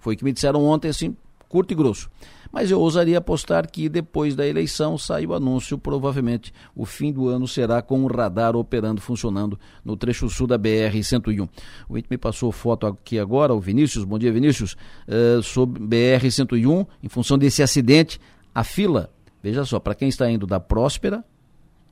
Foi 0.00 0.14
o 0.14 0.18
que 0.18 0.24
me 0.24 0.32
disseram 0.32 0.64
ontem, 0.64 0.88
assim, 0.88 1.16
curto 1.52 1.70
e 1.72 1.74
grosso. 1.74 2.10
Mas 2.50 2.70
eu 2.70 2.80
ousaria 2.80 3.18
apostar 3.18 3.70
que 3.70 3.86
depois 3.90 4.34
da 4.34 4.46
eleição 4.46 4.96
sai 4.96 5.26
o 5.26 5.34
anúncio, 5.34 5.76
provavelmente 5.76 6.52
o 6.74 6.86
fim 6.86 7.12
do 7.12 7.28
ano 7.28 7.46
será 7.46 7.82
com 7.82 8.02
o 8.02 8.06
radar 8.06 8.56
operando, 8.56 9.02
funcionando 9.02 9.58
no 9.84 9.94
trecho 9.94 10.30
sul 10.30 10.46
da 10.46 10.58
BR-101. 10.58 11.46
O 11.90 11.98
Ito 11.98 12.08
me 12.10 12.16
passou 12.16 12.50
foto 12.50 12.86
aqui 12.86 13.18
agora, 13.18 13.54
o 13.54 13.60
Vinícius, 13.60 14.04
bom 14.04 14.18
dia 14.18 14.32
Vinícius, 14.32 14.76
uh, 15.06 15.42
sobre 15.42 15.82
BR-101, 15.82 16.86
em 17.02 17.08
função 17.08 17.36
desse 17.36 17.62
acidente, 17.62 18.18
a 18.54 18.64
fila, 18.64 19.10
veja 19.42 19.62
só, 19.66 19.78
para 19.78 19.94
quem 19.94 20.08
está 20.08 20.30
indo 20.30 20.46
da 20.46 20.58
Próspera, 20.58 21.22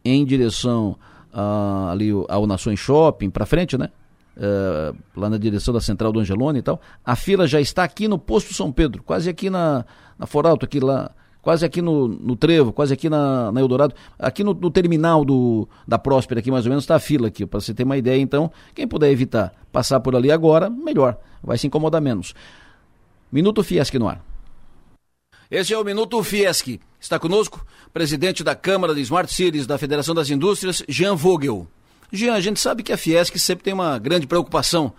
em 0.03 0.25
direção 0.25 0.97
uh, 1.35 1.91
ali 1.91 2.11
ao 2.29 2.47
Nações 2.47 2.79
Shopping, 2.79 3.29
para 3.29 3.45
frente, 3.45 3.77
né? 3.77 3.91
Uh, 4.41 4.97
lá 5.15 5.29
na 5.29 5.37
direção 5.37 5.75
da 5.75 5.83
Central 5.83 6.11
do 6.13 6.19
Angelone 6.19 6.61
e 6.61 6.63
tal, 6.63 6.81
a 7.05 7.15
fila 7.15 7.47
já 7.47 7.61
está 7.61 7.85
aqui 7.85 8.09
no 8.09 8.19
posto 8.19 8.55
São 8.55 8.73
Pedro, 8.73 9.03
quase 9.03 9.29
aqui 9.29 9.51
na, 9.51 9.85
na 10.19 10.27
Foralto, 10.27 10.65
aqui 10.65 10.81
lá, 10.81 11.11
quase 11.43 11.63
aqui 11.63 11.83
no, 11.83 12.09
no 12.09 12.35
Trevo, 12.37 12.73
quase 12.73 12.95
aqui 12.95 13.11
na, 13.11 13.53
na 13.53 13.61
Eldorado, 13.61 13.95
aqui 14.19 14.43
no, 14.43 14.55
no, 14.55 14.71
terminal 14.71 15.27
do, 15.27 15.69
da 15.87 15.99
Próspera, 15.99 16.41
aqui 16.41 16.51
mais 16.51 16.65
ou 16.65 16.71
menos, 16.71 16.85
está 16.85 16.97
a 16.97 16.99
fila 16.99 17.29
aqui, 17.29 17.45
para 17.45 17.61
você 17.61 17.75
ter 17.75 17.85
uma 17.85 17.99
ideia. 17.99 18.19
Então, 18.19 18.51
quem 18.75 18.89
puder 18.89 19.11
evitar 19.11 19.53
passar 19.71 20.01
por 20.01 20.17
ali 20.17 20.33
agora, 20.33 20.71
melhor, 20.71 21.19
vai 21.43 21.59
se 21.59 21.67
incomodar 21.67 22.01
menos. 22.01 22.35
Minuto 23.31 23.63
Fiesc 23.63 23.99
no 23.99 24.09
ar. 24.09 24.25
Esse 25.51 25.75
é 25.75 25.79
o 25.79 25.85
Minuto 25.85 26.23
Fiesc. 26.23 26.81
Está 26.99 27.19
conosco 27.19 27.65
presidente 27.93 28.45
da 28.45 28.55
Câmara 28.55 28.95
de 28.95 29.01
Smart 29.01 29.33
Cities 29.33 29.67
da 29.67 29.77
Federação 29.79 30.15
das 30.15 30.31
Indústrias, 30.31 30.83
Jean 30.89 31.15
Vogel. 31.15 31.67
Jean, 32.13 32.35
a 32.35 32.41
gente 32.41 32.59
sabe 32.59 32.83
que 32.83 32.93
a 32.93 32.97
Fiesc 32.97 33.39
sempre 33.39 33.65
tem 33.65 33.73
uma 33.73 33.99
grande 33.99 34.27
preocupação 34.27 34.93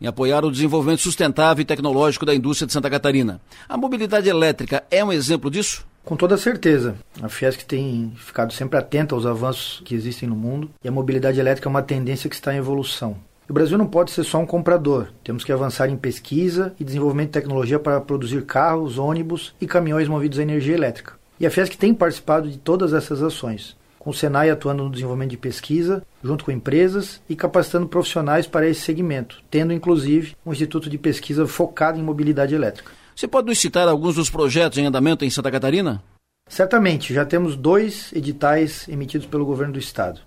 em 0.00 0.06
apoiar 0.06 0.44
o 0.44 0.50
desenvolvimento 0.50 1.00
sustentável 1.00 1.62
e 1.62 1.64
tecnológico 1.64 2.26
da 2.26 2.34
indústria 2.34 2.66
de 2.66 2.72
Santa 2.72 2.90
Catarina. 2.90 3.40
A 3.68 3.76
mobilidade 3.76 4.28
elétrica 4.28 4.84
é 4.90 5.04
um 5.04 5.12
exemplo 5.12 5.50
disso? 5.50 5.86
Com 6.04 6.16
toda 6.16 6.36
certeza. 6.36 6.94
A 7.22 7.28
Fiesc 7.28 7.64
tem 7.64 8.12
ficado 8.16 8.52
sempre 8.52 8.78
atenta 8.78 9.14
aos 9.14 9.26
avanços 9.26 9.82
que 9.84 9.94
existem 9.94 10.28
no 10.28 10.36
mundo 10.36 10.70
e 10.82 10.88
a 10.88 10.92
mobilidade 10.92 11.40
elétrica 11.40 11.68
é 11.68 11.70
uma 11.70 11.82
tendência 11.82 12.30
que 12.30 12.36
está 12.36 12.54
em 12.54 12.58
evolução. 12.58 13.16
O 13.48 13.52
Brasil 13.52 13.78
não 13.78 13.86
pode 13.86 14.10
ser 14.10 14.24
só 14.24 14.38
um 14.38 14.46
comprador. 14.46 15.08
Temos 15.24 15.42
que 15.42 15.52
avançar 15.52 15.88
em 15.88 15.96
pesquisa 15.96 16.74
e 16.78 16.84
desenvolvimento 16.84 17.28
de 17.28 17.32
tecnologia 17.32 17.78
para 17.78 18.00
produzir 18.00 18.44
carros, 18.44 18.98
ônibus 18.98 19.54
e 19.58 19.66
caminhões 19.66 20.06
movidos 20.06 20.38
a 20.38 20.42
energia 20.42 20.74
elétrica. 20.74 21.14
E 21.40 21.46
a 21.46 21.50
Fiesc 21.50 21.76
tem 21.78 21.94
participado 21.94 22.50
de 22.50 22.58
todas 22.58 22.92
essas 22.92 23.22
ações, 23.22 23.74
com 24.08 24.12
o 24.12 24.14
Senai 24.14 24.48
atuando 24.48 24.84
no 24.84 24.90
desenvolvimento 24.90 25.32
de 25.32 25.36
pesquisa, 25.36 26.02
junto 26.24 26.42
com 26.42 26.50
empresas 26.50 27.20
e 27.28 27.36
capacitando 27.36 27.86
profissionais 27.86 28.46
para 28.46 28.66
esse 28.66 28.80
segmento, 28.80 29.42
tendo 29.50 29.70
inclusive 29.70 30.34
um 30.46 30.50
instituto 30.50 30.88
de 30.88 30.96
pesquisa 30.96 31.46
focado 31.46 31.98
em 31.98 32.02
mobilidade 32.02 32.54
elétrica. 32.54 32.90
Você 33.14 33.28
pode 33.28 33.48
nos 33.48 33.58
citar 33.58 33.86
alguns 33.86 34.14
dos 34.14 34.30
projetos 34.30 34.78
em 34.78 34.86
andamento 34.86 35.26
em 35.26 35.30
Santa 35.30 35.50
Catarina? 35.50 36.02
Certamente, 36.48 37.12
já 37.12 37.26
temos 37.26 37.54
dois 37.54 38.10
editais 38.14 38.88
emitidos 38.88 39.26
pelo 39.26 39.44
governo 39.44 39.74
do 39.74 39.78
estado. 39.78 40.20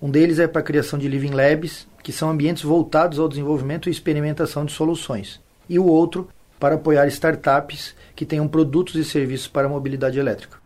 Um 0.00 0.08
deles 0.08 0.38
é 0.38 0.46
para 0.46 0.60
a 0.60 0.64
criação 0.64 0.96
de 0.96 1.08
Living 1.08 1.32
Labs, 1.32 1.88
que 2.04 2.12
são 2.12 2.30
ambientes 2.30 2.62
voltados 2.62 3.18
ao 3.18 3.28
desenvolvimento 3.28 3.88
e 3.88 3.92
experimentação 3.92 4.64
de 4.64 4.70
soluções. 4.70 5.40
E 5.68 5.76
o 5.76 5.86
outro 5.86 6.28
para 6.60 6.76
apoiar 6.76 7.08
startups 7.08 7.96
que 8.14 8.24
tenham 8.24 8.46
produtos 8.46 8.94
e 8.94 9.04
serviços 9.04 9.48
para 9.48 9.66
a 9.66 9.70
mobilidade 9.70 10.20
elétrica. 10.20 10.62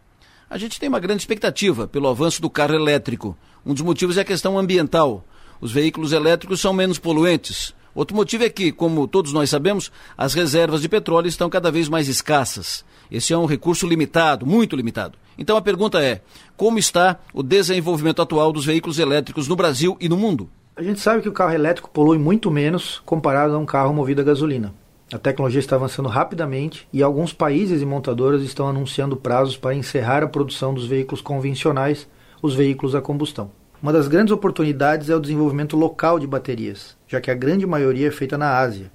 A 0.50 0.56
gente 0.56 0.80
tem 0.80 0.88
uma 0.88 0.98
grande 0.98 1.20
expectativa 1.20 1.86
pelo 1.86 2.08
avanço 2.08 2.40
do 2.40 2.48
carro 2.48 2.74
elétrico. 2.74 3.36
Um 3.66 3.74
dos 3.74 3.82
motivos 3.82 4.16
é 4.16 4.22
a 4.22 4.24
questão 4.24 4.58
ambiental. 4.58 5.22
Os 5.60 5.70
veículos 5.70 6.10
elétricos 6.10 6.58
são 6.58 6.72
menos 6.72 6.98
poluentes. 6.98 7.74
Outro 7.94 8.16
motivo 8.16 8.44
é 8.44 8.48
que, 8.48 8.72
como 8.72 9.06
todos 9.06 9.30
nós 9.30 9.50
sabemos, 9.50 9.92
as 10.16 10.32
reservas 10.32 10.80
de 10.80 10.88
petróleo 10.88 11.28
estão 11.28 11.50
cada 11.50 11.70
vez 11.70 11.86
mais 11.86 12.08
escassas. 12.08 12.82
Esse 13.10 13.34
é 13.34 13.36
um 13.36 13.44
recurso 13.44 13.86
limitado, 13.86 14.46
muito 14.46 14.74
limitado. 14.74 15.18
Então 15.36 15.54
a 15.54 15.60
pergunta 15.60 16.02
é: 16.02 16.22
como 16.56 16.78
está 16.78 17.18
o 17.34 17.42
desenvolvimento 17.42 18.22
atual 18.22 18.50
dos 18.50 18.64
veículos 18.64 18.98
elétricos 18.98 19.48
no 19.48 19.56
Brasil 19.56 19.98
e 20.00 20.08
no 20.08 20.16
mundo? 20.16 20.48
A 20.74 20.82
gente 20.82 21.00
sabe 21.00 21.20
que 21.20 21.28
o 21.28 21.32
carro 21.32 21.52
elétrico 21.52 21.90
polui 21.90 22.16
muito 22.16 22.50
menos 22.50 23.02
comparado 23.04 23.54
a 23.54 23.58
um 23.58 23.66
carro 23.66 23.92
movido 23.92 24.22
a 24.22 24.24
gasolina. 24.24 24.72
A 25.10 25.18
tecnologia 25.18 25.58
está 25.58 25.76
avançando 25.76 26.08
rapidamente 26.08 26.86
e 26.92 27.02
alguns 27.02 27.32
países 27.32 27.80
e 27.80 27.86
montadoras 27.86 28.42
estão 28.42 28.68
anunciando 28.68 29.16
prazos 29.16 29.56
para 29.56 29.74
encerrar 29.74 30.22
a 30.22 30.28
produção 30.28 30.74
dos 30.74 30.86
veículos 30.86 31.22
convencionais, 31.22 32.06
os 32.42 32.54
veículos 32.54 32.94
a 32.94 33.00
combustão. 33.00 33.50
Uma 33.82 33.92
das 33.92 34.06
grandes 34.06 34.32
oportunidades 34.32 35.08
é 35.08 35.16
o 35.16 35.20
desenvolvimento 35.20 35.76
local 35.78 36.18
de 36.18 36.26
baterias, 36.26 36.94
já 37.06 37.22
que 37.22 37.30
a 37.30 37.34
grande 37.34 37.66
maioria 37.66 38.08
é 38.08 38.10
feita 38.10 38.36
na 38.36 38.58
Ásia. 38.58 38.92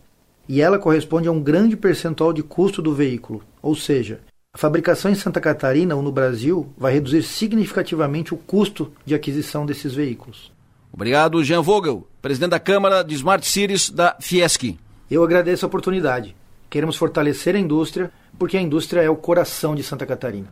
E 0.48 0.62
ela 0.62 0.78
corresponde 0.78 1.28
a 1.28 1.32
um 1.32 1.42
grande 1.42 1.76
percentual 1.76 2.32
de 2.32 2.44
custo 2.44 2.80
do 2.80 2.94
veículo, 2.94 3.42
ou 3.60 3.76
seja, 3.76 4.20
a 4.54 4.58
fabricação 4.58 5.10
em 5.10 5.16
Santa 5.16 5.42
Catarina 5.42 5.96
ou 5.96 6.04
no 6.04 6.12
Brasil 6.12 6.72
vai 6.78 6.94
reduzir 6.94 7.24
significativamente 7.24 8.36
o 8.36 8.38
custo 8.38 8.92
de 9.04 9.16
aquisição 9.16 9.66
desses 9.66 9.96
veículos. 9.96 10.52
Obrigado, 10.92 11.44
Jean 11.44 11.62
Vogel, 11.62 12.08
presidente 12.22 12.52
da 12.52 12.60
Câmara 12.60 13.02
de 13.04 13.16
Smart 13.16 13.48
Cities 13.48 13.90
da 13.90 14.16
Fiesc. 14.22 14.78
Eu 15.10 15.24
agradeço 15.24 15.66
a 15.66 15.68
oportunidade. 15.68 16.36
Queremos 16.70 16.96
fortalecer 16.96 17.56
a 17.56 17.60
indústria, 17.60 18.12
porque 18.38 18.58
a 18.58 18.62
indústria 18.62 19.02
é 19.02 19.10
o 19.10 19.16
coração 19.16 19.76
de 19.76 19.84
Santa 19.84 20.06
Catarina. 20.06 20.48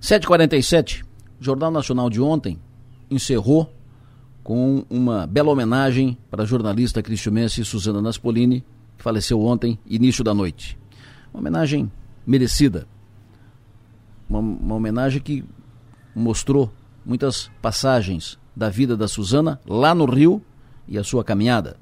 7h47, 0.00 1.02
o 1.40 1.44
Jornal 1.44 1.70
Nacional 1.70 2.10
de 2.10 2.20
ontem 2.20 2.58
encerrou 3.10 3.72
com 4.42 4.84
uma 4.90 5.26
bela 5.26 5.50
homenagem 5.50 6.18
para 6.30 6.42
a 6.42 6.46
jornalista 6.46 7.02
cristiumense 7.02 7.64
Suzana 7.64 8.02
Naspolini, 8.02 8.62
que 8.98 9.02
faleceu 9.02 9.40
ontem, 9.40 9.78
início 9.86 10.22
da 10.22 10.34
noite. 10.34 10.78
Uma 11.32 11.40
homenagem 11.40 11.90
merecida. 12.26 12.86
Uma, 14.28 14.40
uma 14.40 14.74
homenagem 14.74 15.22
que 15.22 15.42
mostrou 16.14 16.70
muitas 17.04 17.50
passagens 17.62 18.38
da 18.54 18.68
vida 18.68 18.96
da 18.96 19.08
Suzana 19.08 19.58
lá 19.66 19.94
no 19.94 20.04
Rio 20.04 20.42
e 20.86 20.98
a 20.98 21.04
sua 21.04 21.24
caminhada. 21.24 21.76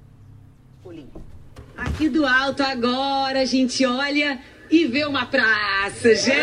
Aqui 1.85 2.09
do 2.09 2.25
alto 2.25 2.63
agora 2.63 3.41
a 3.41 3.45
gente 3.45 3.85
olha 3.85 4.39
e 4.71 4.87
vê 4.87 5.05
uma 5.05 5.27
praça, 5.27 6.15
gente. 6.15 6.39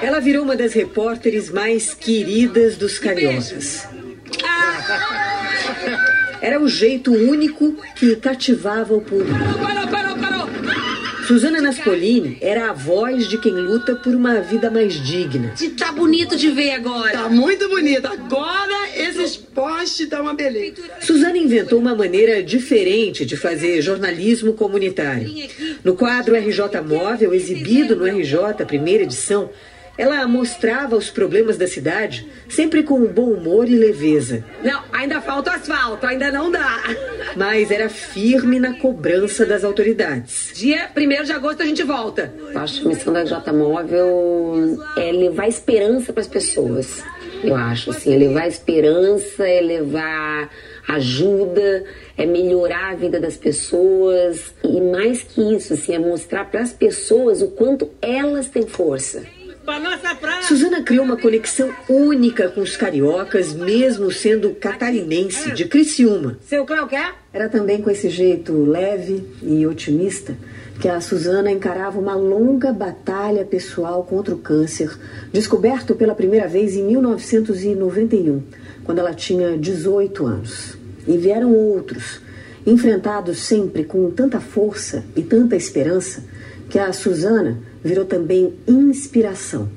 Ela 0.00 0.20
virou 0.20 0.44
uma 0.44 0.54
das 0.54 0.72
repórteres 0.72 1.50
mais 1.50 1.92
queridas 1.94 2.76
dos 2.76 2.96
cariocas. 2.96 3.88
Era 6.40 6.60
o 6.60 6.68
jeito 6.68 7.12
único 7.12 7.76
que 7.96 8.14
cativava 8.14 8.94
o 8.94 9.00
público. 9.00 9.34
Suzana 11.26 11.60
Naspolini 11.60 12.36
era 12.40 12.70
a 12.70 12.72
voz 12.72 13.26
de 13.26 13.38
quem 13.38 13.52
luta 13.52 13.94
por 13.94 14.14
uma 14.14 14.40
vida 14.40 14.70
mais 14.70 14.92
digna. 14.94 15.54
E 15.60 15.70
tá 15.70 15.90
bonito 15.90 16.36
de 16.36 16.50
ver 16.50 16.72
agora. 16.72 17.12
Tá 17.12 17.28
muito 17.28 17.66
bonito. 17.68 18.06
Agora 18.06 18.90
esses 18.94 19.36
postes 19.36 20.08
dão 20.08 20.22
uma 20.22 20.34
beleza. 20.34 20.82
Suzana 21.00 21.38
inventou 21.38 21.78
uma 21.78 21.94
maneira 21.94 22.42
diferente 22.42 23.24
de 23.24 23.36
fazer 23.36 23.80
jornalismo 23.80 24.52
comunitário. 24.52 25.32
No 25.82 25.96
quadro 25.96 26.36
RJ 26.36 26.80
Móvel, 26.86 27.32
exibido 27.32 27.96
no 27.96 28.04
RJ, 28.04 28.64
primeira 28.66 29.04
edição, 29.04 29.48
ela 29.96 30.26
mostrava 30.26 30.96
os 30.96 31.10
problemas 31.10 31.56
da 31.56 31.66
cidade, 31.66 32.28
sempre 32.48 32.82
com 32.82 33.06
bom 33.06 33.30
humor 33.30 33.68
e 33.68 33.76
leveza. 33.76 34.44
Não, 34.62 34.82
ainda 34.92 35.20
falta 35.20 35.52
asfalto, 35.52 36.06
ainda 36.06 36.30
não 36.32 36.50
dá. 36.50 36.82
Mas 37.36 37.70
era 37.70 37.88
firme 37.88 38.58
na 38.58 38.78
cobrança 38.78 39.46
das 39.46 39.64
autoridades. 39.64 40.52
Dia 40.54 40.90
1 40.96 41.24
de 41.24 41.32
agosto 41.32 41.62
a 41.62 41.66
gente 41.66 41.82
volta. 41.82 42.34
Eu 42.38 42.58
acho 42.58 42.80
que 42.80 42.86
a 42.86 42.90
missão 42.90 43.12
da 43.12 43.22
RJ 43.22 43.52
Móvel 43.52 44.78
é 44.96 45.12
levar 45.12 45.48
esperança 45.48 46.12
para 46.12 46.20
as 46.20 46.28
pessoas. 46.28 47.02
Eu 47.42 47.54
acho, 47.54 47.90
assim, 47.90 48.14
é 48.14 48.16
levar 48.16 48.48
esperança, 48.48 49.46
é 49.46 49.60
levar 49.60 50.50
ajuda, 50.88 51.84
é 52.16 52.24
melhorar 52.24 52.92
a 52.92 52.94
vida 52.94 53.20
das 53.20 53.36
pessoas. 53.36 54.54
E 54.64 54.80
mais 54.80 55.22
que 55.22 55.54
isso, 55.54 55.74
assim, 55.74 55.94
é 55.94 55.98
mostrar 55.98 56.46
para 56.46 56.62
as 56.62 56.72
pessoas 56.72 57.42
o 57.42 57.48
quanto 57.48 57.90
elas 58.00 58.48
têm 58.48 58.66
força. 58.66 59.24
Suzana 60.42 60.82
criou 60.82 61.04
uma 61.04 61.16
conexão 61.16 61.74
única 61.88 62.48
com 62.50 62.60
os 62.60 62.76
cariocas, 62.76 63.54
mesmo 63.54 64.10
sendo 64.10 64.50
catarinense, 64.50 65.52
de 65.52 65.64
Criciúma. 65.64 66.38
Seu 66.42 66.66
Cléo 66.66 66.86
quer? 66.86 67.14
Era 67.32 67.48
também 67.48 67.80
com 67.80 67.90
esse 67.90 68.10
jeito 68.10 68.52
leve 68.64 69.26
e 69.42 69.66
otimista 69.66 70.36
que 70.80 70.88
a 70.88 71.00
Suzana 71.00 71.50
encarava 71.50 71.98
uma 71.98 72.14
longa 72.14 72.72
batalha 72.72 73.44
pessoal 73.44 74.04
contra 74.04 74.34
o 74.34 74.38
câncer, 74.38 74.90
descoberto 75.32 75.94
pela 75.94 76.14
primeira 76.14 76.46
vez 76.46 76.74
em 76.74 76.84
1991, 76.84 78.42
quando 78.84 78.98
ela 78.98 79.14
tinha 79.14 79.56
18 79.56 80.26
anos. 80.26 80.76
E 81.06 81.16
vieram 81.16 81.54
outros, 81.54 82.20
enfrentados 82.66 83.38
sempre 83.38 83.84
com 83.84 84.10
tanta 84.10 84.40
força 84.40 85.04
e 85.16 85.22
tanta 85.22 85.56
esperança, 85.56 86.24
que 86.68 86.78
a 86.78 86.92
Suzana 86.92 87.58
virou 87.84 88.06
também 88.06 88.54
inspiração 88.66 89.70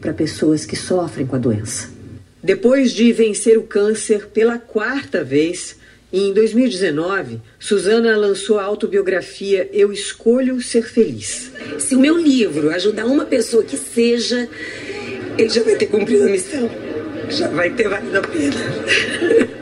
para 0.00 0.12
pessoas 0.12 0.66
que 0.66 0.76
sofrem 0.76 1.26
com 1.26 1.34
a 1.34 1.38
doença. 1.38 1.88
Depois 2.42 2.92
de 2.92 3.10
vencer 3.10 3.56
o 3.56 3.62
câncer 3.62 4.26
pela 4.26 4.58
quarta 4.58 5.24
vez, 5.24 5.76
em 6.12 6.32
2019, 6.34 7.40
Suzana 7.58 8.14
lançou 8.16 8.58
a 8.58 8.64
autobiografia 8.64 9.68
Eu 9.72 9.90
Escolho 9.90 10.60
Ser 10.60 10.86
Feliz. 10.86 11.50
Se 11.78 11.96
o 11.96 11.98
meu 11.98 12.18
livro 12.18 12.68
ajudar 12.70 13.06
uma 13.06 13.24
pessoa 13.24 13.64
que 13.64 13.78
seja, 13.78 14.46
ele 15.38 15.48
já 15.48 15.62
vai 15.62 15.74
ter 15.76 15.86
cumprido 15.86 16.24
a 16.24 16.28
missão. 16.28 16.70
Já 17.30 17.48
vai 17.48 17.70
ter 17.70 17.88
valido 17.88 18.18
a 18.18 18.22
pena. 18.22 18.54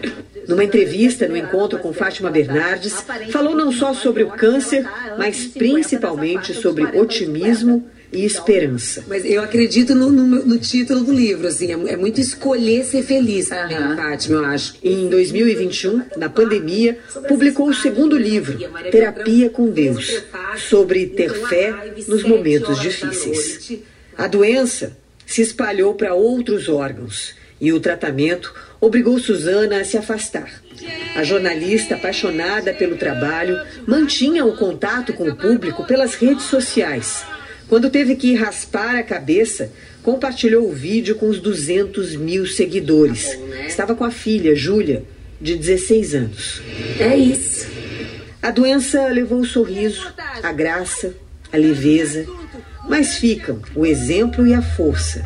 Numa 0.49 0.65
entrevista 0.65 1.29
no 1.29 1.37
encontro 1.37 1.79
com 1.79 1.93
Fátima 1.93 2.31
Bernardes, 2.31 3.05
falou 3.31 3.55
não 3.55 3.73
só 3.73 3.95
sobre 3.95 4.23
o 4.23 4.31
câncer, 4.31 4.85
mas 5.19 5.47
principalmente 5.47 6.55
sobre 6.55 6.85
otimismo 6.99 7.87
e 8.13 8.25
esperança. 8.25 9.05
Mas 9.09 9.25
eu 9.25 9.43
acredito 9.43 9.95
no, 9.95 10.11
no, 10.11 10.45
no 10.45 10.59
título 10.59 11.01
do 11.01 11.13
livro, 11.13 11.49
assim, 11.49 11.73
é, 11.73 11.93
é, 11.93 11.97
muito 11.97 12.21
escolher 12.21 12.85
ser 12.85 13.03
feliz 13.03 13.49
também, 13.49 13.79
uhum. 13.79 13.97
Fátima, 13.97 14.37
eu 14.37 14.45
acho. 14.45 14.75
Em 14.83 15.09
2021, 15.09 16.03
na 16.17 16.29
pandemia, 16.29 16.99
publicou 17.27 17.69
o 17.69 17.75
segundo 17.75 18.17
livro, 18.19 18.59
Terapia 18.91 19.49
com 19.49 19.71
Deus, 19.71 20.23
sobre 20.69 21.07
ter 21.07 21.33
fé 21.49 21.75
nos 22.07 22.23
momentos 22.23 22.79
difíceis. 22.81 23.81
A 24.17 24.27
doença 24.27 24.97
se 25.25 25.41
espalhou 25.41 25.95
para 25.95 26.15
outros 26.15 26.69
órgãos 26.69 27.35
e 27.59 27.73
o 27.73 27.81
tratamento 27.81 28.53
obrigou 28.83 29.17
Suzana 29.21 29.81
a 29.81 29.85
se 29.85 29.97
afastar. 29.97 30.51
A 31.15 31.23
jornalista, 31.23 31.95
apaixonada 31.95 32.75
pelo 32.75 32.97
trabalho, 32.97 33.57
mantinha 33.87 34.45
o 34.45 34.57
contato 34.57 35.13
com 35.13 35.29
o 35.29 35.37
público 35.37 35.85
pelas 35.85 36.17
redes 36.17 36.47
sociais. 36.47 37.25
Quando 37.69 37.89
teve 37.89 38.17
que 38.17 38.35
raspar 38.35 38.97
a 38.97 39.03
cabeça, 39.05 39.71
compartilhou 40.03 40.69
o 40.69 40.73
vídeo 40.73 41.15
com 41.15 41.29
os 41.29 41.39
200 41.39 42.17
mil 42.17 42.45
seguidores. 42.45 43.39
Estava 43.69 43.95
com 43.95 44.03
a 44.03 44.11
filha, 44.11 44.55
Júlia, 44.57 45.05
de 45.41 45.55
16 45.55 46.15
anos. 46.17 46.63
É 46.99 47.17
isso. 47.17 47.69
A 48.43 48.51
doença 48.51 49.07
levou 49.07 49.39
o 49.39 49.47
sorriso, 49.47 50.13
a 50.43 50.53
graça, 50.53 51.15
a 51.53 51.57
leveza, 51.57 52.27
mas 52.89 53.15
ficam 53.15 53.63
o 53.77 53.87
exemplo 53.87 54.45
e 54.45 54.53
a 54.53 54.61
força 54.61 55.25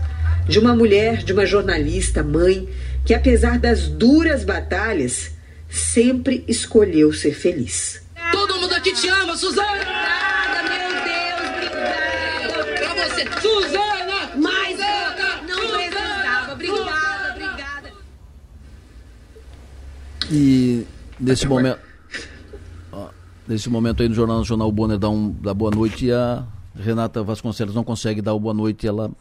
de 0.49 0.59
uma 0.59 0.75
mulher, 0.75 1.19
de 1.19 1.33
uma 1.33 1.45
jornalista, 1.45 2.23
mãe, 2.23 2.69
que 3.07 3.15
apesar 3.15 3.59
das 3.59 3.87
duras 3.87 4.45
batalhas, 4.45 5.31
sempre 5.69 6.45
escolheu 6.49 7.13
ser 7.13 7.33
feliz. 7.33 8.03
Todo 8.33 8.59
mundo 8.59 8.75
aqui 8.75 8.93
te 8.93 9.09
ama, 9.09 9.37
Suzana! 9.37 9.71
Obrigada, 9.71 10.63
meu 10.65 10.91
Deus, 11.05 11.41
obrigada! 11.55 12.65
Pra 12.75 12.95
você, 12.95 13.41
Suzana! 13.41 14.37
Mais 14.37 14.73
outra! 14.73 15.43
Não 15.47 15.57
precisava, 15.77 16.53
obrigada, 16.53 17.31
obrigada! 17.35 17.93
E 20.29 20.85
nesse 21.21 21.47
momento. 21.47 21.79
ó, 22.91 23.09
Nesse 23.47 23.71
momento 23.71 24.03
aí 24.03 24.09
no 24.09 24.15
Jornal 24.17 24.39
Nacional, 24.41 24.69
o 24.69 24.73
Bonner 24.73 24.99
dá, 24.99 25.09
um, 25.09 25.31
dá 25.31 25.55
boa 25.55 25.71
noite 25.71 26.07
e 26.07 26.13
a 26.13 26.45
Renata 26.75 27.23
Vasconcelos 27.23 27.75
não 27.75 27.85
consegue 27.85 28.21
dar 28.21 28.35
o 28.35 28.41
boa 28.41 28.53
noite, 28.53 28.85
ela 28.87 29.13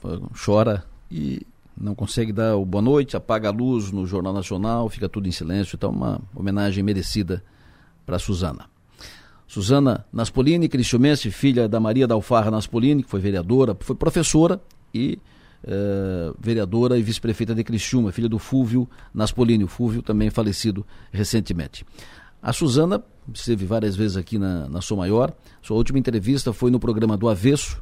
chora 0.43 0.83
e 1.11 1.45
não 1.77 1.93
consegue 1.93 2.31
dar 2.31 2.55
o 2.55 2.65
boa 2.65 2.81
noite, 2.81 3.17
apaga 3.17 3.49
a 3.49 3.51
luz 3.51 3.91
no 3.91 4.05
Jornal 4.05 4.33
Nacional, 4.33 4.89
fica 4.89 5.09
tudo 5.09 5.27
em 5.27 5.31
silêncio, 5.31 5.75
então 5.75 5.91
uma 5.91 6.21
homenagem 6.33 6.83
merecida 6.83 7.43
para 8.05 8.17
Suzana. 8.19 8.65
Suzana 9.47 10.05
Naspolini, 10.11 10.67
cristiumense, 10.67 11.29
filha 11.29 11.67
da 11.67 11.79
Maria 11.79 12.07
da 12.07 12.15
Alfarra 12.15 12.49
Naspolini, 12.49 13.03
que 13.03 13.09
foi 13.09 13.19
vereadora, 13.19 13.75
foi 13.79 13.95
professora 13.95 14.59
e 14.93 15.19
eh, 15.67 16.33
vereadora 16.39 16.97
e 16.97 17.01
vice-prefeita 17.01 17.53
de 17.53 17.63
Criciúma, 17.63 18.11
filha 18.11 18.29
do 18.29 18.39
Fúvio 18.39 18.88
Naspolini, 19.13 19.63
o 19.63 19.67
Fúvio 19.67 20.01
também 20.01 20.29
falecido 20.29 20.85
recentemente. 21.11 21.85
A 22.41 22.53
Suzana 22.53 23.03
esteve 23.33 23.65
várias 23.65 23.95
vezes 23.95 24.17
aqui 24.17 24.38
na, 24.38 24.69
na 24.69 24.81
Sou 24.81 24.97
Maior, 24.97 25.33
sua 25.61 25.75
última 25.75 25.97
entrevista 25.97 26.53
foi 26.53 26.69
no 26.69 26.79
programa 26.79 27.17
do 27.17 27.27
Avesso, 27.27 27.81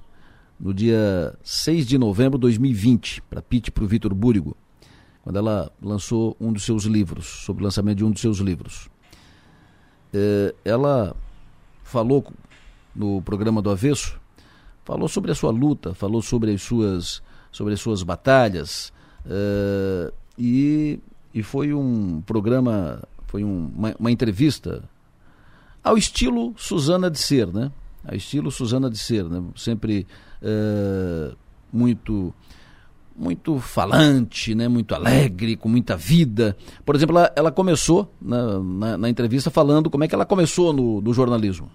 no 0.64 0.74
dia 0.74 1.38
6 1.44 1.86
de 1.86 1.98
novembro 1.98 2.38
de 2.38 2.44
2020, 2.44 3.22
para 3.24 3.42
Pete 3.42 3.68
e 3.68 3.72
para 3.72 3.84
o 3.84 3.88
Vitor 3.88 4.14
Búrigo, 4.14 4.56
quando 5.22 5.36
ela 5.36 5.70
lançou 5.82 6.38
um 6.40 6.54
dos 6.54 6.64
seus 6.64 6.86
livros, 6.86 7.26
sobre 7.26 7.64
o 7.64 7.66
lançamento 7.66 7.98
de 7.98 8.06
um 8.06 8.12
dos 8.12 8.22
seus 8.22 8.38
livros. 8.38 8.88
Eh, 10.14 10.56
ela 10.64 11.14
falou 11.84 12.26
no 12.96 13.22
programa 13.22 13.62
do 13.62 13.70
Avesso, 13.70 14.18
falou 14.86 15.10
sobre 15.10 15.32
a 15.32 15.36
sua 15.36 15.52
luta, 15.52 15.94
falou 15.94 16.22
sobre 16.22 16.54
as 16.54 16.62
suas, 16.62 17.22
sobre 17.52 17.74
as 17.74 17.82
suas 17.82 18.02
batalhas, 18.02 18.94
eh, 19.26 20.14
e, 20.38 21.00
e 21.34 21.44
foi 21.44 21.74
um 21.74 22.22
programa, 22.22 23.04
foi 23.28 23.44
um- 23.44 23.70
uma, 23.76 23.94
uma 24.00 24.12
entrevista 24.12 24.82
ao 25.84 25.98
estilo 25.98 26.54
Suzana 26.58 27.12
de 27.12 27.20
Ser, 27.20 27.48
né? 27.48 27.70
Ao 28.06 28.16
estilo 28.16 28.50
Suzana 28.50 28.90
de 28.90 28.98
Ser, 28.98 29.26
né? 29.26 29.44
Sempre 29.56 30.08
eh, 30.44 31.34
muito 31.72 32.34
muito 33.16 33.60
falante, 33.60 34.56
né? 34.56 34.68
muito 34.68 34.96
alegre, 34.96 35.56
com 35.56 35.70
muita 35.70 35.96
vida. 35.96 36.58
Por 36.86 36.96
exemplo, 36.96 37.18
ela, 37.18 37.32
ela 37.36 37.52
começou 37.52 38.10
na, 38.22 38.60
na, 38.60 38.98
na 38.98 39.10
entrevista 39.10 39.52
falando 39.52 39.90
como 39.90 40.04
é 40.04 40.08
que 40.08 40.16
ela 40.16 40.26
começou 40.26 40.74
no, 40.74 41.00
no 41.00 41.14
jornalismo. 41.14 41.70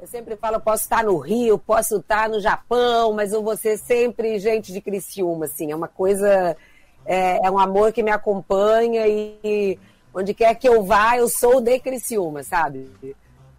Eu 0.00 0.06
sempre 0.06 0.34
falo, 0.36 0.58
posso 0.58 0.84
estar 0.84 1.04
no 1.04 1.18
Rio, 1.18 1.58
posso 1.58 1.96
estar 1.98 2.28
no 2.30 2.40
Japão, 2.40 3.12
mas 3.12 3.32
eu 3.32 3.42
vou 3.42 3.56
ser 3.56 3.76
sempre 3.76 4.38
gente 4.38 4.72
de 4.72 4.80
Criciúma, 4.80 5.44
assim, 5.44 5.70
é 5.70 5.76
uma 5.76 5.88
coisa, 5.88 6.56
é, 7.04 7.46
é 7.46 7.50
um 7.50 7.58
amor 7.58 7.92
que 7.92 8.02
me 8.02 8.10
acompanha 8.10 9.06
e 9.06 9.78
onde 10.14 10.32
quer 10.32 10.54
que 10.54 10.66
eu 10.66 10.82
vá, 10.82 11.18
eu 11.18 11.28
sou 11.28 11.60
de 11.60 11.78
Criciúma, 11.78 12.42
sabe? 12.42 12.90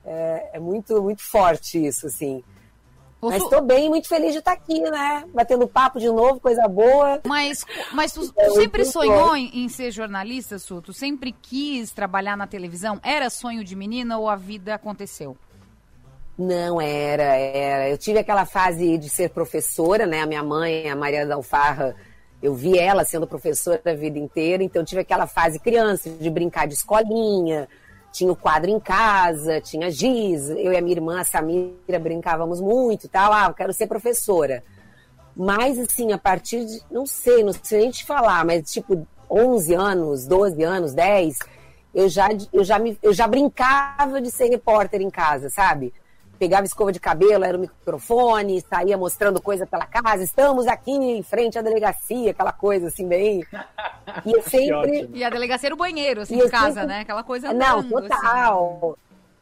É, 0.04 0.50
é 0.54 0.60
muito, 0.60 1.00
muito 1.04 1.22
forte 1.22 1.86
isso, 1.86 2.08
assim. 2.08 2.44
Mas 3.22 3.44
estou 3.44 3.62
bem, 3.62 3.88
muito 3.88 4.08
feliz 4.08 4.32
de 4.32 4.40
estar 4.40 4.54
aqui, 4.54 4.80
né? 4.82 5.24
Batendo 5.34 5.68
papo 5.68 6.00
de 6.00 6.08
novo, 6.08 6.40
coisa 6.40 6.68
boa. 6.68 7.22
Mas, 7.24 7.64
mas 7.94 8.12
tu, 8.12 8.34
É 8.36 8.46
tu 8.46 8.56
sempre 8.56 8.84
sonhou 8.84 9.36
em, 9.36 9.64
em 9.64 9.70
ser 9.70 9.92
jornalista, 9.92 10.58
Su? 10.58 10.82
Tu 10.82 10.92
sempre 10.92 11.32
quis 11.32 11.92
trabalhar 11.92 12.36
na 12.36 12.48
televisão? 12.48 13.00
Era 13.04 13.30
sonho 13.30 13.64
de 13.64 13.76
menina 13.76 14.18
ou 14.18 14.28
a 14.28 14.36
vida 14.36 14.74
aconteceu? 14.74 15.38
Não 16.38 16.82
era, 16.82 17.24
era. 17.24 17.90
Eu 17.90 17.98
tive 17.98 18.18
aquela 18.18 18.46
fase 18.46 18.98
de 18.98 19.10
ser 19.10 19.30
professora, 19.30 20.08
né? 20.08 20.22
A 20.22 20.26
minha 20.26 20.44
mãe, 20.44 20.90
a 20.90 20.96
Maria 20.96 21.26
da 21.26 21.36
Alfarra, 21.36 21.96
eu 22.42 22.56
vi 22.56 22.78
ela 22.78 23.04
sendo 23.06 23.28
professora 23.28 23.80
a 23.86 23.94
vida 23.94 24.18
inteira, 24.18 24.64
então 24.64 24.82
eu 24.82 24.86
tive 24.86 25.02
aquela 25.02 25.28
fase 25.28 25.60
criança 25.60 26.10
de 26.10 26.30
brincar 26.30 26.68
de 26.68 26.74
escolinha, 26.74 27.70
tinha 28.12 28.32
o 28.32 28.36
quadro 28.36 28.70
em 28.70 28.80
casa, 28.80 29.62
tinha 29.62 29.90
giz, 29.90 30.50
eu 30.50 30.74
e 30.74 30.78
a 30.78 30.82
minha 30.82 30.96
irmã, 30.96 31.22
a 31.22 31.24
Samira, 31.24 32.00
brincávamos 32.00 32.60
muito 32.60 33.06
e 33.06 33.10
tal. 33.10 33.32
Ah, 33.32 33.48
eu 33.48 33.54
quero 33.54 33.74
ser 33.74 33.88
professora. 33.88 34.64
Mas, 35.36 35.80
assim, 35.80 36.12
a 36.12 36.18
partir 36.18 36.66
de, 36.66 36.82
não 36.92 37.06
sei, 37.06 37.44
não 37.44 37.54
sei 37.54 37.82
nem 37.82 37.92
te 37.92 38.06
falar, 38.06 38.44
mas 38.46 38.70
tipo 38.70 39.08
11 39.30 39.74
anos, 39.74 40.28
12 40.28 40.62
anos, 40.62 40.94
10, 40.94 41.40
eu 41.96 42.10
já, 42.10 42.28
eu 42.52 42.64
já, 42.64 42.78
me, 42.78 42.98
eu 43.02 43.14
já 43.14 43.28
brincava 43.28 44.22
de 44.22 44.30
ser 44.30 44.50
repórter 44.50 45.02
em 45.02 45.10
casa, 45.10 45.50
sabe? 45.50 45.94
Pegava 46.42 46.66
escova 46.66 46.92
de 46.92 47.00
cabelo, 47.00 47.44
era 47.46 47.56
o 47.56 47.62
microfone, 47.62 48.62
saía 48.62 48.98
mostrando 48.98 49.40
coisa 49.40 49.68
pela 49.68 49.86
casa. 49.86 50.24
Estamos 50.24 50.66
aqui 50.66 50.90
em 50.90 51.22
frente 51.22 51.60
à 51.60 51.62
delegacia, 51.62 52.32
aquela 52.32 52.52
coisa 52.52 52.88
assim, 52.88 53.08
bem. 53.08 53.46
E 54.26 54.32
eu 54.36 54.42
sempre. 54.50 55.08
E 55.14 55.24
a 55.24 55.30
delegacia 55.30 55.68
era 55.68 55.76
o 55.76 55.78
banheiro, 55.78 56.22
assim, 56.22 56.34
E 56.34 56.40
em 56.40 56.42
eu 56.42 56.50
casa, 56.50 56.74
sempre- 56.74 56.88
né? 56.88 57.00
Aquela 57.02 57.24
coisa 57.24 57.54
Não, 57.54 57.82
andando, 57.82 57.98
assim. 58.00 58.08
total. 58.08 58.98